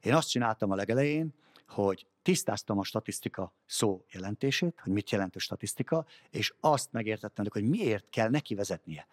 Én 0.00 0.14
azt 0.14 0.28
csináltam 0.28 0.70
a 0.70 0.74
legelején, 0.74 1.34
hogy 1.68 2.06
tisztáztam 2.22 2.78
a 2.78 2.84
statisztika 2.84 3.54
szó 3.66 4.04
jelentését, 4.10 4.80
hogy 4.82 4.92
mit 4.92 5.10
jelent 5.10 5.36
a 5.36 5.38
statisztika, 5.38 6.06
és 6.30 6.54
azt 6.60 6.92
megértettem, 6.92 7.44
hogy 7.48 7.68
miért 7.68 8.08
kell 8.10 8.28
neki 8.28 8.54
vezetnie. 8.54 9.06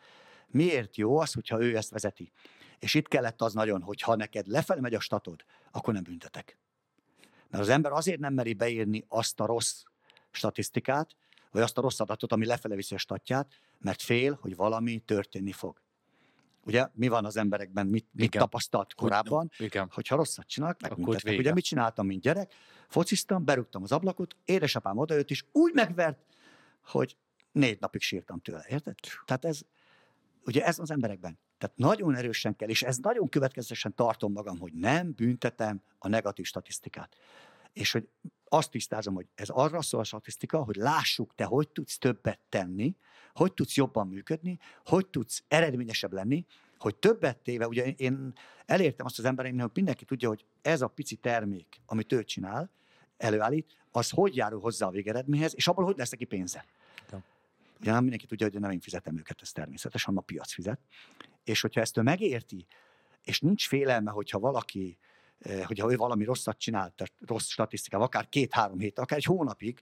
Miért 0.47 0.97
jó 0.97 1.18
az, 1.18 1.34
hogyha 1.34 1.62
ő 1.62 1.78
ezt 1.78 1.89
vezeti. 1.89 2.32
És 2.80 2.93
itt 2.93 3.08
kellett 3.08 3.41
az 3.41 3.53
nagyon, 3.53 3.82
hogy 3.82 4.01
ha 4.01 4.16
neked 4.16 4.47
lefelé 4.47 4.80
megy 4.80 4.93
a 4.93 4.99
statod, 4.99 5.45
akkor 5.72 5.93
nem 5.93 6.03
büntetek. 6.03 6.58
Mert 7.49 7.64
az 7.64 7.70
ember 7.70 7.91
azért 7.91 8.20
nem 8.20 8.34
meri 8.34 8.53
beírni 8.53 9.06
azt 9.08 9.39
a 9.39 9.45
rossz 9.45 9.84
statisztikát, 10.32 11.16
vagy 11.51 11.62
azt 11.62 11.78
a 11.78 11.82
rossz 11.82 11.99
adatot, 11.99 12.32
ami 12.32 12.45
lefele 12.45 12.76
viszi 12.76 12.95
a 12.95 12.97
statját, 12.97 13.60
mert 13.80 14.01
fél, 14.01 14.38
hogy 14.41 14.56
valami 14.56 14.99
történni 14.99 15.51
fog. 15.51 15.82
Ugye 16.66 16.88
mi 16.93 17.07
van 17.07 17.26
az 17.26 17.38
emberekben, 17.38 17.88
mit, 17.88 18.07
mit 18.11 18.26
Igen. 18.26 18.41
tapasztalt 18.41 18.93
Hogy- 18.93 19.09
korábban, 19.09 19.51
Igen. 19.57 19.89
hogyha 19.93 20.16
rosszat 20.16 20.47
csinálnak, 20.47 20.82
megbüntetnek. 20.82 21.39
Ugye 21.39 21.53
mit 21.53 21.63
csináltam, 21.63 22.05
mint 22.05 22.22
gyerek? 22.22 22.53
Fociztam, 22.88 23.45
berúgtam 23.45 23.84
az 23.84 23.91
ablakot, 23.91 24.36
édesapám 24.45 24.97
odajött, 24.97 25.30
és 25.30 25.43
úgy 25.51 25.74
megvert, 25.74 26.20
hogy 26.84 27.18
négy 27.51 27.80
napig 27.80 28.01
sírtam 28.01 28.39
tőle, 28.39 28.66
érted? 28.70 28.95
Tehát 29.26 29.45
ez, 29.45 29.61
ugye 30.45 30.66
ez 30.66 30.80
az 30.80 30.91
emberekben. 30.91 31.39
Tehát 31.57 31.78
nagyon 31.78 32.16
erősen 32.16 32.55
kell, 32.55 32.70
és 32.70 32.84
ez 32.84 32.97
nagyon 32.97 33.30
következetesen 33.30 33.95
tartom 33.95 34.32
magam, 34.32 34.59
hogy 34.59 34.74
nem 34.74 35.11
büntetem 35.13 35.82
a 35.97 36.07
negatív 36.07 36.45
statisztikát. 36.45 37.16
És 37.76 37.92
hogy 37.92 38.08
azt 38.44 38.72
tisztázom, 38.72 39.14
hogy 39.14 39.28
ez 39.36 39.50
arra 39.50 39.82
szól 39.82 40.00
a 40.00 40.04
statisztika, 40.04 40.64
hogy 40.64 40.76
lássuk 40.76 41.36
te, 41.36 41.44
hogy 41.44 41.70
tudsz 41.70 41.98
többet 41.98 42.40
tenni, 42.50 42.96
hogy 43.34 43.54
tudsz 43.54 43.76
jobban 43.76 44.08
működni, 44.08 44.60
hogy 44.86 45.08
tudsz 45.08 45.44
eredményesebb 45.48 46.14
lenni, 46.14 46.46
hogy 46.78 46.96
többet 46.96 47.38
téve, 47.38 47.68
ugye 47.68 47.86
én 47.86 48.34
elértem 48.66 49.06
azt 49.06 49.20
az 49.20 49.26
embereinknek, 49.26 49.66
hogy 49.66 49.76
mindenki 49.76 50.06
tudja, 50.06 50.28
hogy 50.28 50.46
ez 50.62 50.82
a 50.82 50.88
pici 50.88 51.16
termék, 51.16 51.82
amit 51.86 52.12
ő 52.12 52.24
csinál, 52.24 52.70
előállít, 53.18 53.78
az 53.92 54.10
hogy 54.10 54.36
járul 54.36 54.60
hozzá 54.60 54.88
a 54.88 54.92
végeredményhez, 54.92 55.56
és 55.56 55.68
abból 55.68 55.86
hogy 55.86 55.98
lesz 55.98 56.12
neki 56.12 56.26
pénze. 56.26 56.66
Ugye 57.80 57.92
nem 57.92 58.02
mindenki 58.02 58.26
tudja, 58.26 58.50
hogy 58.50 58.60
nem 58.60 58.72
én 58.72 58.80
fizetem 58.80 59.18
őket, 59.18 59.42
ez 59.42 59.52
természetes, 59.52 60.04
hanem 60.04 60.20
a 60.20 60.24
piac 60.24 60.54
fizet. 60.54 60.80
És 61.44 61.62
hogyha 61.62 61.82
ezt 61.82 61.98
ő 61.98 62.02
megérti, 62.02 62.66
és 63.24 63.40
nincs 63.40 63.68
félelme, 63.68 64.12
hogyha 64.12 64.40
valaki, 64.40 64.98
hogyha 65.64 65.92
ő 65.92 65.96
valami 65.96 66.24
rosszat 66.24 66.58
csinál, 66.58 66.94
tehát 66.96 67.14
rossz 67.26 67.48
statisztikával, 67.48 68.06
akár 68.08 68.30
két-három 68.30 68.80
hét, 68.80 69.00
akár 69.00 69.18
egy 69.18 69.24
hónapig, 69.24 69.80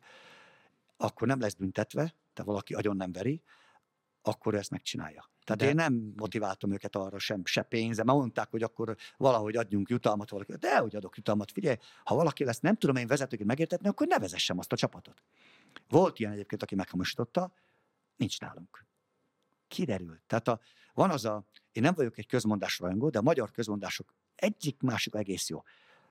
akkor 0.98 1.28
nem 1.28 1.40
lesz 1.40 1.54
büntetve, 1.54 2.14
de 2.34 2.44
valaki 2.44 2.74
agyon 2.74 2.96
nem 2.96 3.12
veri, 3.12 3.42
akkor 4.22 4.54
ő 4.54 4.58
ezt 4.58 4.70
megcsinálja. 4.70 5.32
Tehát 5.44 5.62
De- 5.62 5.68
én 5.68 5.76
nem 5.76 6.14
motiváltam 6.16 6.72
őket 6.72 6.96
arra 6.96 7.20
sem, 7.20 7.46
se 7.46 7.62
pénze, 7.62 8.04
mert 8.04 8.18
mondták, 8.18 8.50
hogy 8.50 8.64
akkor 8.64 8.96
valahogy 9.18 9.56
adjunk 9.56 9.90
jutalmat 9.90 10.30
valaki. 10.30 10.54
De 10.56 10.78
hogy 10.78 10.96
adok 10.96 11.18
jutalmat, 11.18 11.52
figyelj, 11.52 11.76
ha 12.04 12.16
valaki 12.16 12.44
lesz, 12.44 12.60
nem 12.60 12.76
tudom 12.76 12.96
én 12.96 13.08
vezetőként 13.08 13.48
megértetni, 13.48 13.88
akkor 13.88 14.08
ne 14.08 14.20
vezessem 14.20 14.58
azt 14.60 14.72
a 14.72 14.76
csapatot. 14.76 15.24
Volt 15.90 16.20
ilyen 16.20 16.32
egyébként, 16.32 16.64
aki 16.64 16.76
meghamisította, 16.76 17.54
nincs 18.16 18.40
nálunk. 18.40 18.86
Kiderült. 19.68 20.22
Tehát 20.28 20.48
a, 20.48 20.60
van 20.94 21.10
az 21.10 21.26
a, 21.26 21.46
én 21.72 21.84
nem 21.84 21.94
vagyok 21.94 22.18
egy 22.18 22.28
közmondás 22.28 22.80
rajongó, 22.80 23.10
de 23.10 23.18
a 23.18 23.22
magyar 23.22 23.52
közmondások 23.52 24.14
egyik 24.36 24.82
másik 24.82 25.16
egész 25.16 25.50
jó. 25.50 25.64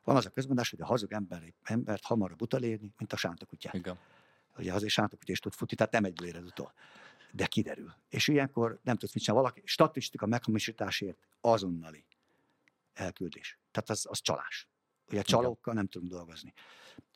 Van 0.05 0.17
az 0.17 0.27
a 0.27 0.31
közmondás, 0.31 0.71
hogy 0.71 0.81
a 0.81 0.87
hazug 0.87 1.13
ember, 1.13 1.53
embert 1.63 2.05
hamarabb 2.05 2.43
utalérni, 2.43 2.93
mint 2.99 3.13
a 3.13 3.17
sántakutyát. 3.17 3.75
Igen. 3.75 3.99
Ugye 4.59 4.73
azért 4.73 4.93
sántakutya 4.93 5.33
is 5.33 5.39
tud 5.39 5.53
futni, 5.53 5.77
tehát 5.77 5.93
nem 5.93 6.05
egyből 6.05 6.29
éred 6.29 6.45
utol. 6.45 6.73
De 7.33 7.47
kiderül. 7.47 7.95
És 8.09 8.29
ilyenkor 8.29 8.81
nem 8.83 8.97
tudsz 8.97 9.15
mit 9.15 9.23
csinálni. 9.23 9.45
Valaki 9.45 9.63
statisztika 9.67 10.27
meghamisításért 10.27 11.19
azonnali 11.41 12.05
elküldés. 12.93 13.59
Tehát 13.71 13.91
az, 13.91 14.07
az 14.09 14.21
csalás. 14.21 14.69
Ugye 15.11 15.23
csalókkal 15.23 15.75
nem 15.75 15.87
tudunk 15.87 16.13
dolgozni. 16.13 16.53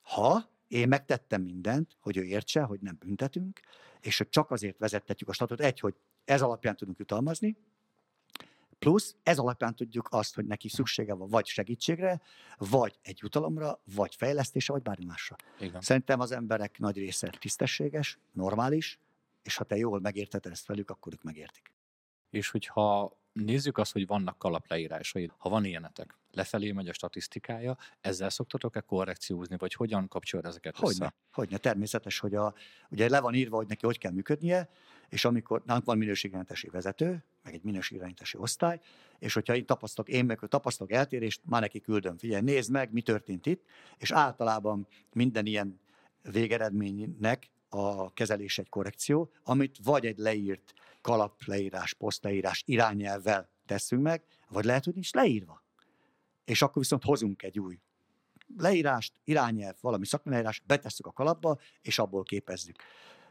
Ha 0.03 0.51
én 0.69 0.89
megtettem 0.89 1.43
mindent, 1.43 1.97
hogy 2.01 2.17
ő 2.17 2.25
értse, 2.25 2.63
hogy 2.63 2.81
nem 2.81 2.97
büntetünk, 2.99 3.61
és 4.01 4.19
hogy 4.19 4.29
csak 4.29 4.51
azért 4.51 4.79
vezettetjük 4.79 5.29
a 5.29 5.33
statot, 5.33 5.61
egy, 5.61 5.81
hogy 5.81 5.95
ez 6.25 6.43
alapján 6.43 6.77
tudunk 6.77 6.99
jutalmazni, 6.99 7.57
plusz 8.87 9.17
ez 9.23 9.39
alapján 9.39 9.75
tudjuk 9.75 10.09
azt, 10.11 10.35
hogy 10.35 10.47
neki 10.47 10.69
szüksége 10.69 11.15
van 11.15 11.29
vagy 11.29 11.47
segítségre, 11.47 12.21
vagy 12.57 12.99
egy 13.03 13.19
jutalomra, 13.23 13.81
vagy 13.95 14.15
fejlesztésre, 14.15 14.73
vagy 14.73 14.83
bármi 14.83 15.05
másra. 15.05 15.37
Igen. 15.61 15.81
Szerintem 15.81 16.21
az 16.21 16.33
emberek 16.33 16.79
nagy 16.79 16.97
része 16.97 17.29
tisztességes, 17.39 18.19
normális, 18.33 18.99
és 19.43 19.57
ha 19.57 19.65
te 19.65 19.77
jól 19.77 20.01
megérted 20.01 20.47
ezt 20.47 20.67
velük, 20.67 20.91
akkor 20.91 21.13
ők 21.13 21.23
megértik. 21.23 21.73
És 22.31 22.51
hogyha 22.51 23.17
nézzük 23.33 23.79
azt, 23.79 23.93
hogy 23.93 24.07
vannak 24.07 24.39
kalapleírásai, 24.39 25.31
ha 25.37 25.49
van 25.49 25.65
ilyenetek, 25.65 26.19
lefelé 26.31 26.73
megy 26.73 26.89
a 26.89 26.93
statisztikája, 26.93 27.77
ezzel 28.01 28.31
szoktatok-e 28.31 28.81
korrekciózni, 28.81 29.57
vagy 29.57 29.75
hogyan 29.75 30.09
kapcsolod 30.09 30.47
ezeket 30.47 30.77
Hogyne, 30.77 31.05
össze? 31.05 31.15
hogyne, 31.33 31.57
természetes, 31.57 32.19
hogy 32.19 32.35
a, 32.35 32.55
ugye 32.91 33.09
le 33.09 33.21
van 33.21 33.35
írva, 33.35 33.57
hogy 33.57 33.67
neki 33.67 33.87
hogy 33.87 33.99
kell 33.99 34.13
működnie, 34.13 34.69
és 35.09 35.25
amikor 35.25 35.63
nálunk 35.67 35.85
van 35.87 35.99
minőségirányítási 35.99 36.69
vezető, 36.69 37.25
meg 37.43 37.55
egy 37.55 37.63
minőségirányítási 37.63 38.39
osztály, 38.39 38.81
és 39.19 39.35
hogyha 39.35 39.55
én 39.55 39.67
tapasztalok, 39.67 40.11
én 40.11 40.25
meg 40.25 40.39
tapasztalok 40.49 40.93
eltérést, 40.93 41.41
már 41.45 41.61
neki 41.61 41.81
küldöm, 41.81 42.19
figyelj, 42.19 42.43
nézd 42.43 42.71
meg, 42.71 42.93
mi 42.93 43.03
történt 43.03 43.47
itt, 43.47 43.65
és 43.99 44.13
általában 44.13 44.87
minden 45.13 45.47
ilyen 45.47 45.81
végeredménynek 46.23 47.51
a 47.69 48.13
kezelés 48.13 48.59
egy 48.59 48.69
korrekció, 48.69 49.31
amit 49.43 49.79
vagy 49.83 50.07
egy 50.07 50.19
leírt 50.19 50.75
kalapleírás, 51.01 51.95
posztleírás 51.95 52.63
irányelvvel 52.67 53.49
teszünk 53.67 54.03
meg, 54.03 54.23
vagy 54.49 54.65
lehet, 54.65 54.85
hogy 54.85 54.95
nincs 54.95 55.13
leírva. 55.13 55.63
És 56.45 56.63
akkor 56.63 56.83
viszont 56.83 57.03
hozunk 57.03 57.43
egy 57.43 57.59
új 57.59 57.79
leírást, 58.57 59.13
irányelv, 59.25 59.75
valami 59.81 60.07
szakmai 60.07 60.35
leírás, 60.35 60.63
betesszük 60.67 61.07
a 61.07 61.13
kalapba, 61.13 61.59
és 61.83 61.99
abból 61.99 62.23
képezzük. 62.23 62.77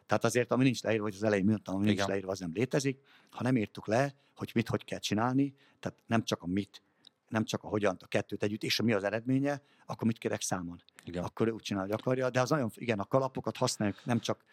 Tehát 0.06 0.24
azért, 0.24 0.52
ami 0.52 0.64
nincs 0.64 0.82
leírva, 0.82 1.04
hogy 1.04 1.14
az 1.16 1.24
elején 1.24 1.46
mondtam, 1.46 1.76
ami 1.76 1.84
nincs 1.84 1.98
Igen. 1.98 2.10
leírva, 2.10 2.32
az 2.32 2.40
nem 2.40 2.52
létezik. 2.54 3.00
Ha 3.30 3.44
nem 3.44 3.58
írtuk 3.58 3.88
le, 3.88 4.16
hogy 4.36 4.52
mit, 4.54 4.68
hogy 4.68 4.84
kell 4.84 5.00
csinálni, 5.00 5.54
tehát 5.80 5.98
nem 6.06 6.24
csak 6.24 6.42
a 6.42 6.48
mit, 6.48 6.82
nem 7.30 7.44
csak 7.44 7.64
a 7.64 7.68
hogyan, 7.68 7.98
a 8.00 8.08
kettőt 8.08 8.44
együtt, 8.44 8.64
és 8.64 8.80
a 8.80 8.84
mi 8.84 8.94
az 8.94 9.04
eredménye, 9.04 9.62
akkor 9.86 10.08
mit 10.08 10.18
kérek 10.18 10.42
számon. 10.42 10.84
Igen. 11.04 11.24
Akkor 11.24 11.48
ő 11.48 11.52
úgy 11.52 11.62
csinál, 11.62 11.84
hogy 11.84 11.92
akarja, 11.92 12.30
de 12.30 12.42
az 12.42 12.50
nagyon, 12.50 12.72
igen, 12.76 13.00
a 13.00 13.06
kalapokat 13.06 13.58
használjuk 13.58 14.06
nem 14.06 14.20
csak 14.20 14.44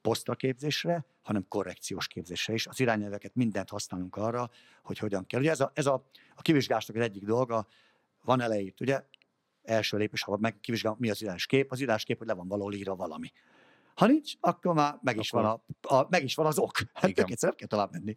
posztra 0.00 0.34
képzésre, 0.34 1.04
hanem 1.22 1.48
korrekciós 1.48 2.06
képzésre 2.06 2.52
is. 2.52 2.66
Az 2.66 2.80
irányelveket 2.80 3.34
mindent 3.34 3.70
használunk 3.70 4.16
arra, 4.16 4.50
hogy 4.82 4.98
hogyan 4.98 5.26
kell. 5.26 5.40
Ugye 5.40 5.50
ez 5.50 5.60
a, 5.60 5.70
ez 5.74 5.86
a, 5.86 6.04
a 6.34 6.42
kivizsgásnak 6.42 6.96
az 6.96 7.02
egyik 7.02 7.24
dolga, 7.24 7.66
van 8.24 8.40
elejét, 8.40 8.80
ugye? 8.80 9.02
Első 9.62 9.96
lépés, 9.96 10.22
ha 10.22 10.36
meg 10.36 10.60
kivizsgálom, 10.60 10.98
mi 11.00 11.10
az 11.10 11.22
ideális 11.22 11.46
kép, 11.46 11.72
az 11.72 11.80
ideális 11.80 12.04
kép, 12.04 12.18
hogy 12.18 12.26
le 12.26 12.34
van 12.34 12.48
valahol 12.48 12.74
írva 12.74 12.96
valami. 12.96 13.32
Ha 14.02 14.08
nincs, 14.08 14.32
akkor 14.40 14.74
már 14.74 14.98
meg 15.02 15.16
is, 15.16 15.32
Akkor- 15.32 15.42
van, 15.44 15.62
a, 15.82 15.94
a, 15.94 16.06
meg 16.10 16.24
is 16.24 16.34
van 16.34 16.46
az 16.46 16.58
ok. 16.58 16.76
Hát 16.92 17.14
tök 17.14 17.30
egyszer 17.30 17.48
nem 17.48 17.58
kell 17.58 17.68
tovább 17.68 17.92
menni. 17.92 18.16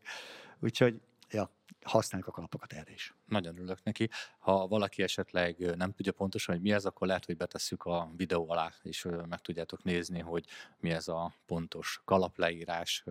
Úgyhogy, 0.60 1.02
ja, 1.30 1.50
használjuk 1.82 2.30
a 2.30 2.32
kalapokat 2.32 2.74
erre 2.74 2.92
is. 2.92 3.14
Nagyon 3.26 3.56
örülök 3.56 3.84
neki. 3.84 4.10
Ha 4.40 4.68
valaki 4.68 5.04
esetleg 5.04 5.76
nem 5.76 5.92
tudja 5.92 6.12
pontosan, 6.12 6.56
hogy 6.56 6.64
mi 6.64 6.72
ez, 6.72 6.86
akkor 6.86 7.08
lehet, 7.08 7.26
hogy 7.26 7.38
betesszük 7.38 7.84
a 7.84 8.12
videó 8.16 8.50
alá, 8.50 8.72
és 8.84 9.08
meg 9.30 9.42
tudjátok 9.42 9.84
nézni, 9.84 10.20
hogy 10.20 10.46
mi 10.80 10.92
ez 10.92 11.08
a 11.08 11.34
pontos 11.46 12.02
kalapleírás, 12.06 13.04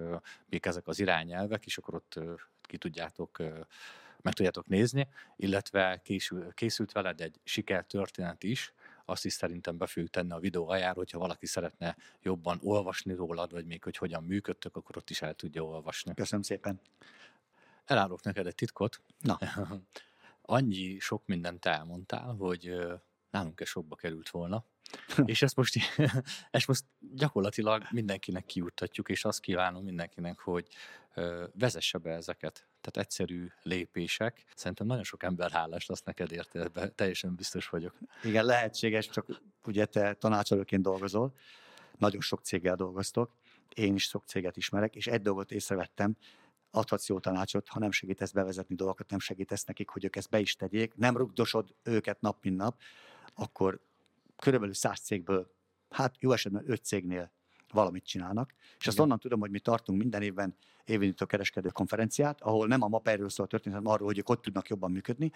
mik 0.49 0.67
ezek 0.67 0.87
az 0.87 1.01
irányelvek, 1.01 1.67
és 1.67 1.79
akkor 1.79 1.95
ott 1.95 2.21
ki 2.63 2.79
tudjátok, 2.79 3.39
meg 4.21 4.33
tudjátok 4.33 4.67
nézni, 4.67 5.09
illetve 5.37 6.01
készül, 6.05 6.55
készült 6.55 6.93
veled 6.93 7.21
egy 7.21 7.41
sikertörténet 7.45 8.43
is, 8.43 8.73
azt 9.05 9.25
is 9.25 9.33
szerintem 9.33 9.77
be 9.77 9.87
fogjuk 9.87 10.11
tenni 10.11 10.33
a 10.33 10.39
videó 10.39 10.69
aljára, 10.69 10.95
hogyha 10.95 11.19
valaki 11.19 11.47
szeretne 11.47 11.97
jobban 12.23 12.61
olvasni 12.63 13.15
rólad, 13.15 13.53
vagy 13.53 13.67
még 13.67 13.83
hogy 13.83 13.97
hogyan 13.97 14.23
működtök, 14.23 14.77
akkor 14.77 14.97
ott 14.97 15.11
is 15.11 15.23
el 15.23 15.35
tudja 15.35 15.65
olvasni. 15.65 16.15
Köszönöm 16.15 16.43
szépen. 16.43 16.81
Elárulok 17.85 18.23
neked 18.23 18.47
egy 18.47 18.55
titkot. 18.55 19.01
Na. 19.21 19.39
Annyi 20.43 20.99
sok 20.99 21.27
mindent 21.27 21.65
elmondtál, 21.65 22.35
hogy 22.35 22.69
ö, 22.69 22.95
nálunk 23.31 23.61
ez 23.61 23.69
sokba 23.69 23.97
került 23.97 24.29
volna. 24.29 24.65
és 25.25 25.43
ezt 25.43 25.57
most, 25.57 25.77
ezt 26.51 26.67
most 26.67 26.85
gyakorlatilag 27.15 27.83
mindenkinek 27.91 28.45
kijuttatjuk, 28.45 29.09
és 29.09 29.25
azt 29.25 29.41
kívánom 29.41 29.85
mindenkinek, 29.85 30.39
hogy 30.39 30.67
vezesse 31.53 31.99
be 31.99 32.11
ezeket. 32.11 32.67
Tehát 32.81 33.09
egyszerű 33.09 33.47
lépések. 33.63 34.45
Szerintem 34.55 34.87
nagyon 34.87 35.05
sok 35.05 35.23
ember 35.23 35.51
hálás 35.51 35.87
lesz 35.87 36.03
neked 36.03 36.33
érte, 36.33 36.61
ebben 36.61 36.95
teljesen 36.95 37.35
biztos 37.35 37.69
vagyok. 37.69 37.99
Igen, 38.23 38.45
lehetséges, 38.45 39.09
csak 39.09 39.27
ugye 39.65 39.85
te 39.85 40.15
tanácsadóként 40.15 40.83
dolgozol, 40.83 41.35
nagyon 41.99 42.21
sok 42.21 42.41
céggel 42.41 42.77
dolgoztok, 42.77 43.35
én 43.75 43.95
is 43.95 44.05
sok 44.05 44.25
céget 44.27 44.57
ismerek, 44.57 44.97
és 44.97 45.07
egy 45.07 45.23
dolgot 45.23 45.53
észrevettem, 45.53 46.17
adhatsz 46.71 47.09
jó 47.09 47.19
tanácsot, 47.19 47.69
ha 47.69 47.79
nem 47.79 47.91
segítesz 47.91 48.31
bevezetni 48.31 48.75
dolgokat, 48.75 49.11
nem 49.11 49.19
segítesz 49.19 49.65
nekik, 49.65 49.89
hogy 49.89 50.05
ők 50.05 50.17
ezt 50.17 50.31
be 50.31 50.41
is 50.41 50.57
tegyék, 50.57 50.95
nem 50.95 51.17
rugdosod 51.17 51.75
őket 51.83 52.21
nap, 52.21 52.45
mint 52.45 52.57
nap, 52.57 52.81
akkor 53.35 53.81
körülbelül 54.45 54.75
száz 54.75 55.01
cégből, 55.01 55.51
hát 55.91 56.17
jó 56.19 56.33
esetben 56.33 56.63
öt 56.67 56.85
cégnél 56.85 57.33
valamit 57.73 58.05
csinálnak, 58.05 58.55
és 58.79 58.87
azt 58.87 58.97
Igen. 58.97 59.07
onnan 59.07 59.19
tudom, 59.19 59.41
hogy 59.41 59.51
mi 59.51 59.59
tartunk 59.59 59.99
minden 59.99 60.23
évben 60.23 60.57
évindító 60.85 61.27
kereskedő 61.27 61.69
konferenciát, 61.69 62.41
ahol 62.41 62.67
nem 62.67 62.83
a 62.83 62.89
mapáról 62.89 63.29
szól 63.29 63.47
a 63.47 63.49
történet, 63.49 63.79
hanem 63.79 63.93
arról, 63.93 64.07
hogy 64.07 64.19
ők 64.19 64.29
ott 64.29 64.43
tudnak 64.43 64.69
jobban 64.69 64.91
működni, 64.91 65.33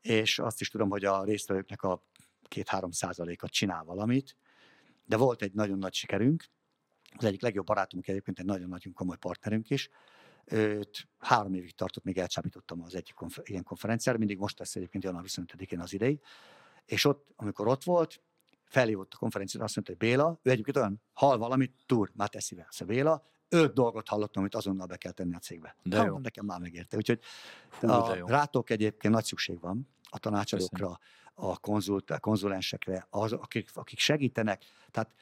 és 0.00 0.38
azt 0.38 0.60
is 0.60 0.70
tudom, 0.70 0.90
hogy 0.90 1.04
a 1.04 1.24
résztvevőknek 1.24 1.82
a 1.82 2.06
két-három 2.42 2.90
százaléka 2.90 3.48
csinál 3.48 3.84
valamit, 3.84 4.36
de 5.04 5.16
volt 5.16 5.42
egy 5.42 5.52
nagyon 5.52 5.78
nagy 5.78 5.94
sikerünk, 5.94 6.44
az 7.16 7.24
egyik 7.24 7.42
legjobb 7.42 7.66
barátunk 7.66 8.08
egyébként 8.08 8.38
egy 8.38 8.44
nagyon 8.44 8.68
nagyon 8.68 8.92
komoly 8.92 9.16
partnerünk 9.16 9.70
is, 9.70 9.88
őt 10.44 11.08
három 11.18 11.54
évig 11.54 11.74
tartott, 11.74 12.04
még 12.04 12.18
elcsábítottam 12.18 12.82
az 12.82 12.94
egyik 12.94 13.14
konfer- 13.14 13.48
ilyen 13.48 13.62
konferenciára, 13.62 14.18
mindig 14.18 14.38
most 14.38 14.58
lesz 14.58 14.76
egyébként 14.76 15.04
január 15.04 15.24
25-én 15.26 15.80
az 15.80 15.92
idei, 15.92 16.20
és 16.86 17.04
ott, 17.04 17.26
amikor 17.36 17.68
ott 17.68 17.84
volt, 17.84 18.22
felhívott 18.64 19.14
a 19.14 19.16
konferenciára, 19.16 19.64
azt 19.64 19.74
mondta, 19.74 19.92
hogy 19.92 20.08
Béla, 20.08 20.38
ő 20.42 20.50
egyébként 20.50 20.76
olyan 20.76 21.02
hall 21.12 21.36
valamit, 21.36 21.74
túr, 21.86 22.10
már 22.14 22.28
teszi 22.28 22.54
vele. 22.54 22.68
Szóval 22.70 22.94
Béla, 22.94 23.22
öt 23.48 23.72
dolgot 23.74 24.08
hallottam, 24.08 24.42
amit 24.42 24.54
azonnal 24.54 24.86
be 24.86 24.96
kell 24.96 25.12
tenni 25.12 25.34
a 25.34 25.38
cégbe. 25.38 25.76
De 25.82 25.96
Hát, 25.96 26.06
jó. 26.06 26.18
Nekem 26.18 26.44
már 26.44 26.60
megérte. 26.60 26.96
Úgyhogy 26.96 27.20
Hú, 27.80 27.88
a, 27.88 28.16
jó. 28.16 28.26
rátok 28.26 28.70
egyébként 28.70 29.14
nagy 29.14 29.24
szükség 29.24 29.60
van 29.60 29.88
a 30.10 30.18
tanácsadókra, 30.18 30.98
a, 31.34 31.58
konzult, 31.58 32.10
a 32.10 32.18
konzulensekre, 32.18 33.06
az, 33.10 33.32
akik, 33.32 33.70
akik 33.74 33.98
segítenek. 33.98 34.64
Tehát 34.90 35.14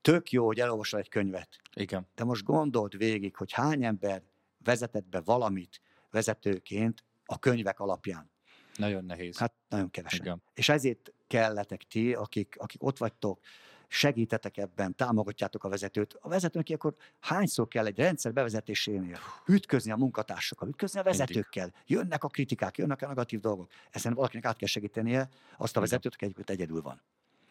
tök 0.00 0.30
jó, 0.30 0.46
hogy 0.46 0.60
elolvasol 0.60 1.00
egy 1.00 1.08
könyvet, 1.08 1.48
Igen, 1.74 2.06
de 2.14 2.24
most 2.24 2.44
gondold 2.44 2.96
végig, 2.96 3.36
hogy 3.36 3.52
hány 3.52 3.84
ember 3.84 4.22
vezetett 4.64 5.08
be 5.08 5.20
valamit 5.20 5.80
vezetőként 6.10 7.04
a 7.24 7.38
könyvek 7.38 7.80
alapján. 7.80 8.30
Nagyon 8.76 9.04
nehéz. 9.04 9.38
Hát 9.38 9.52
nagyon 9.68 9.90
kevesen. 9.90 10.20
Igen. 10.20 10.42
És 10.54 10.68
ezért 10.68 11.12
kelletek 11.26 11.82
ti, 11.82 12.14
akik, 12.14 12.56
akik 12.58 12.82
ott 12.82 12.98
vagytok, 12.98 13.40
segítetek 13.88 14.56
ebben, 14.56 14.94
támogatjátok 14.94 15.64
a 15.64 15.68
vezetőt. 15.68 16.16
A 16.20 16.28
vezetőnek 16.28 16.68
akkor 16.70 16.94
hányszor 17.20 17.68
kell 17.68 17.86
egy 17.86 17.96
rendszer 17.96 18.32
bevezetésénél 18.32 19.18
ütközni 19.46 19.90
a 19.90 19.96
munkatársakkal, 19.96 20.68
ütközni 20.68 21.00
a 21.00 21.02
vezetőkkel, 21.02 21.72
jönnek 21.86 22.24
a 22.24 22.28
kritikák, 22.28 22.76
jönnek 22.76 23.02
a 23.02 23.06
negatív 23.06 23.40
dolgok. 23.40 23.70
Ezen 23.90 24.14
valakinek 24.14 24.44
át 24.44 24.56
kell 24.56 24.68
segítenie 24.68 25.28
azt 25.56 25.76
a 25.76 25.80
vezetőt, 25.80 26.14
aki 26.14 26.24
egyébként 26.24 26.50
egyedül 26.50 26.82
van. 26.82 27.02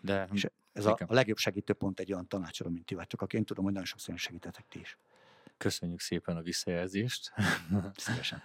De 0.02 0.28
És 0.34 0.48
ez 0.74 0.86
a, 0.86 0.98
a 1.08 1.14
legjobb 1.14 1.38
segítőpont 1.38 2.00
egy 2.00 2.14
olyan 2.14 2.28
tanácsadó, 2.28 2.70
mint 2.70 2.86
ti 2.86 2.96
vagytok, 2.96 3.22
aki 3.22 3.38
én 3.38 3.46
tudom, 3.46 3.64
hogy 3.64 3.74
nagyon 3.74 3.88
sokszor 3.88 4.18
segítetek 4.18 4.66
ti 4.70 4.80
is. 4.80 4.98
köszönjük 5.58 6.00
szépen 6.00 6.38
a 6.38 6.42
visszajelzést. 6.42 7.34
Szívesen. 7.96 8.42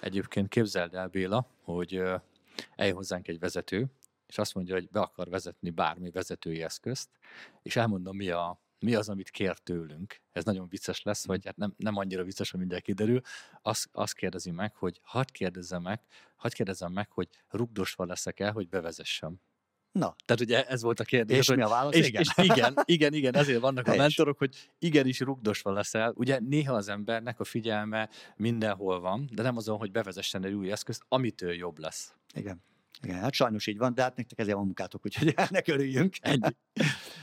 Egyébként 0.00 0.48
képzeld 0.48 0.94
el, 0.94 1.08
Béla, 1.08 1.46
hogy 1.62 2.02
eljön 2.76 2.96
hozzánk 2.96 3.28
egy 3.28 3.38
vezető, 3.38 3.86
és 4.26 4.38
azt 4.38 4.54
mondja, 4.54 4.74
hogy 4.74 4.88
be 4.88 5.00
akar 5.00 5.28
vezetni 5.28 5.70
bármi 5.70 6.10
vezetői 6.10 6.62
eszközt, 6.62 7.08
és 7.62 7.76
elmondom, 7.76 8.16
mi, 8.16 8.30
a, 8.30 8.60
mi 8.78 8.94
az, 8.94 9.08
amit 9.08 9.30
kér 9.30 9.58
tőlünk. 9.58 10.20
Ez 10.32 10.44
nagyon 10.44 10.68
vicces 10.68 11.02
lesz, 11.02 11.26
vagy 11.26 11.44
hát 11.44 11.56
nem, 11.56 11.74
nem 11.76 11.96
annyira 11.96 12.24
vicces, 12.24 12.50
hogy 12.50 12.58
mindjárt 12.58 12.84
kiderül. 12.84 13.20
Azt, 13.62 13.88
azt 13.92 14.14
kérdezi 14.14 14.50
meg, 14.50 14.74
hogy 14.74 15.00
hadd 15.02 15.32
kérdezzem 15.32 15.82
meg, 15.82 16.00
hadd 16.36 16.52
kérdezzem 16.52 16.92
meg, 16.92 17.10
hogy 17.10 17.28
rugdosva 17.48 18.04
leszek-e, 18.04 18.50
hogy 18.50 18.68
bevezessem. 18.68 19.40
Na, 19.98 20.14
Tehát 20.24 20.42
ugye 20.42 20.66
ez 20.66 20.82
volt 20.82 21.00
a 21.00 21.04
kérdés. 21.04 21.38
és 21.38 21.46
hogy, 21.46 21.56
mi 21.56 21.62
a 21.62 21.68
válasz? 21.68 21.94
és, 21.94 22.06
igen. 22.06 22.22
és 22.22 22.28
igen, 22.36 22.74
igen, 22.84 23.12
igen, 23.12 23.34
ezért 23.34 23.60
vannak 23.60 23.86
a 23.86 23.96
mentorok, 24.06 24.38
hogy 24.38 24.68
igenis 24.78 25.20
rugdosva 25.20 25.72
leszel. 25.72 26.12
Ugye 26.16 26.38
néha 26.40 26.74
az 26.74 26.88
embernek 26.88 27.40
a 27.40 27.44
figyelme 27.44 28.08
mindenhol 28.36 29.00
van, 29.00 29.28
de 29.32 29.42
nem 29.42 29.56
azon, 29.56 29.78
hogy 29.78 29.90
bevezessen 29.90 30.44
egy 30.44 30.52
új 30.52 30.70
eszközt, 30.70 31.02
amitől 31.08 31.52
jobb 31.52 31.78
lesz. 31.78 32.14
igen. 32.34 32.66
Igen, 33.02 33.18
hát 33.18 33.32
sajnos 33.32 33.66
így 33.66 33.78
van, 33.78 33.94
de 33.94 34.02
hát 34.02 34.16
nektek 34.16 34.38
ezért 34.38 34.56
van 34.56 34.64
munkátok, 34.64 35.04
úgyhogy 35.04 35.32
ennek 35.50 35.68
örüljünk. 35.68 36.14
Ennyi. 36.20 36.56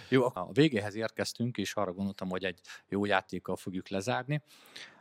Jó, 0.10 0.26
a 0.26 0.50
végéhez 0.52 0.96
érkeztünk, 0.96 1.58
és 1.58 1.74
arra 1.74 1.94
gondoltam, 1.94 2.30
hogy 2.30 2.44
egy 2.44 2.60
jó 2.90 3.06
játékkal 3.06 3.56
fogjuk 3.56 3.90
lezárni. 3.90 4.42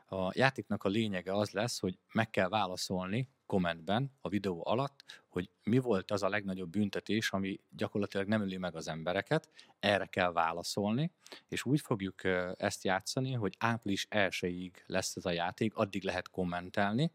A 0.07 0.31
játéknak 0.35 0.85
a 0.85 0.89
lényege 0.89 1.33
az 1.33 1.51
lesz, 1.51 1.79
hogy 1.81 1.99
meg 2.13 2.31
kell 2.31 2.49
válaszolni 2.49 3.29
kommentben 3.55 4.13
a 4.21 4.29
videó 4.29 4.63
alatt, 4.67 5.05
hogy 5.29 5.51
mi 5.63 5.79
volt 5.79 6.11
az 6.11 6.23
a 6.23 6.29
legnagyobb 6.29 6.71
büntetés, 6.71 7.31
ami 7.31 7.61
gyakorlatilag 7.71 8.27
nem 8.27 8.41
öli 8.43 8.57
meg 8.57 8.75
az 8.77 8.89
embereket, 8.89 9.49
erre 9.79 10.07
kell 10.07 10.33
válaszolni, 10.33 11.11
és 11.49 11.65
úgy 11.65 11.81
fogjuk 11.81 12.25
ezt 12.57 12.85
játszani, 12.85 13.33
hogy 13.33 13.55
április 13.59 14.07
1 14.11 14.71
lesz 14.87 15.17
ez 15.17 15.25
a 15.25 15.31
játék, 15.31 15.75
addig 15.75 16.03
lehet 16.05 16.29
kommentelni. 16.29 17.13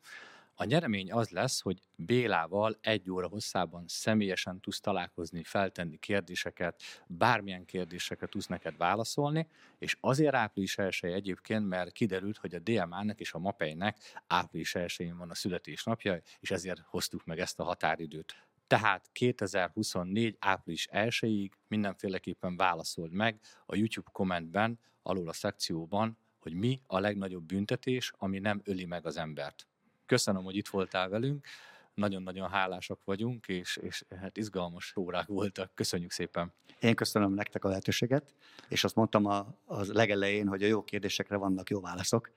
A 0.61 0.65
nyeremény 0.65 1.11
az 1.11 1.29
lesz, 1.29 1.61
hogy 1.61 1.79
Bélával 1.95 2.77
egy 2.81 3.09
óra 3.11 3.27
hosszában 3.27 3.83
személyesen 3.87 4.59
tudsz 4.59 4.79
találkozni, 4.79 5.43
feltenni 5.43 5.97
kérdéseket, 5.97 6.81
bármilyen 7.07 7.65
kérdéseket 7.65 8.29
tudsz 8.29 8.47
neked 8.47 8.77
válaszolni, 8.77 9.47
és 9.77 9.97
azért 9.99 10.33
április 10.33 10.77
1 10.77 10.99
egyébként, 11.03 11.67
mert 11.67 11.91
kiderült, 11.91 12.37
hogy 12.37 12.55
a 12.55 12.59
DMA-nek 12.59 13.19
és 13.19 13.33
a 13.33 13.39
MAPEI-nek 13.39 13.97
április 14.27 14.75
1 14.75 15.13
van 15.17 15.29
a 15.29 15.35
születésnapja, 15.35 16.21
és 16.39 16.51
ezért 16.51 16.79
hoztuk 16.85 17.25
meg 17.25 17.39
ezt 17.39 17.59
a 17.59 17.63
határidőt. 17.63 18.47
Tehát 18.67 19.09
2024. 19.11 20.35
április 20.39 20.87
1-ig 20.91 21.49
mindenféleképpen 21.67 22.55
válaszold 22.55 23.11
meg 23.11 23.39
a 23.65 23.75
YouTube 23.75 24.09
kommentben, 24.11 24.79
alul 25.01 25.29
a 25.29 25.33
szekcióban, 25.33 26.17
hogy 26.39 26.53
mi 26.53 26.81
a 26.87 26.99
legnagyobb 26.99 27.43
büntetés, 27.43 28.13
ami 28.17 28.39
nem 28.39 28.61
öli 28.63 28.85
meg 28.85 29.05
az 29.05 29.17
embert. 29.17 29.68
Köszönöm, 30.09 30.43
hogy 30.43 30.55
itt 30.55 30.67
voltál 30.67 31.09
velünk, 31.09 31.45
nagyon-nagyon 31.93 32.49
hálásak 32.49 32.99
vagyunk, 33.03 33.47
és, 33.47 33.77
és 33.77 34.05
hát 34.21 34.37
izgalmas 34.37 34.95
órák 34.95 35.27
voltak. 35.27 35.71
Köszönjük 35.75 36.11
szépen! 36.11 36.53
Én 36.79 36.95
köszönöm 36.95 37.33
nektek 37.33 37.63
a 37.65 37.67
lehetőséget, 37.67 38.33
és 38.67 38.83
azt 38.83 38.95
mondtam 38.95 39.25
a, 39.25 39.47
az 39.65 39.91
legelején, 39.91 40.47
hogy 40.47 40.63
a 40.63 40.67
jó 40.67 40.83
kérdésekre 40.83 41.35
vannak 41.35 41.69
jó 41.69 41.79
válaszok. 41.81 42.31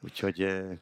Úgyhogy 0.00 0.36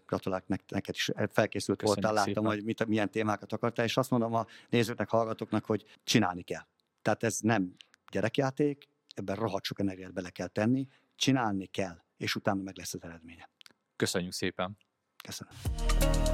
gratulálok 0.06 0.46
nek- 0.46 0.70
neked 0.70 0.94
is, 0.94 1.08
Eh, 1.08 1.26
felkészült 1.30 1.78
Köszönjük 1.78 2.04
voltál, 2.04 2.24
láttam, 2.24 2.42
szépen. 2.42 2.56
hogy 2.56 2.64
mit, 2.64 2.86
milyen 2.86 3.10
témákat 3.10 3.52
akartál, 3.52 3.84
és 3.84 3.96
azt 3.96 4.10
mondom 4.10 4.34
a 4.34 4.46
nézőknek, 4.68 5.08
hallgatóknak, 5.08 5.64
hogy 5.64 5.84
csinálni 6.04 6.42
kell. 6.42 6.66
Tehát 7.02 7.22
ez 7.22 7.38
nem 7.40 7.74
gyerekjáték, 8.10 8.88
ebben 9.14 9.36
rohadt 9.36 9.64
sok 9.64 9.78
energiát 9.78 10.12
bele 10.12 10.30
kell 10.30 10.48
tenni, 10.48 10.88
csinálni 11.16 11.66
kell, 11.66 12.02
és 12.16 12.34
utána 12.34 12.62
meg 12.62 12.76
lesz 12.76 12.94
az 12.94 13.02
eredménye. 13.04 13.48
Köszönjük 13.96 14.32
szépen! 14.32 14.76
Köszönöm. 15.24 16.27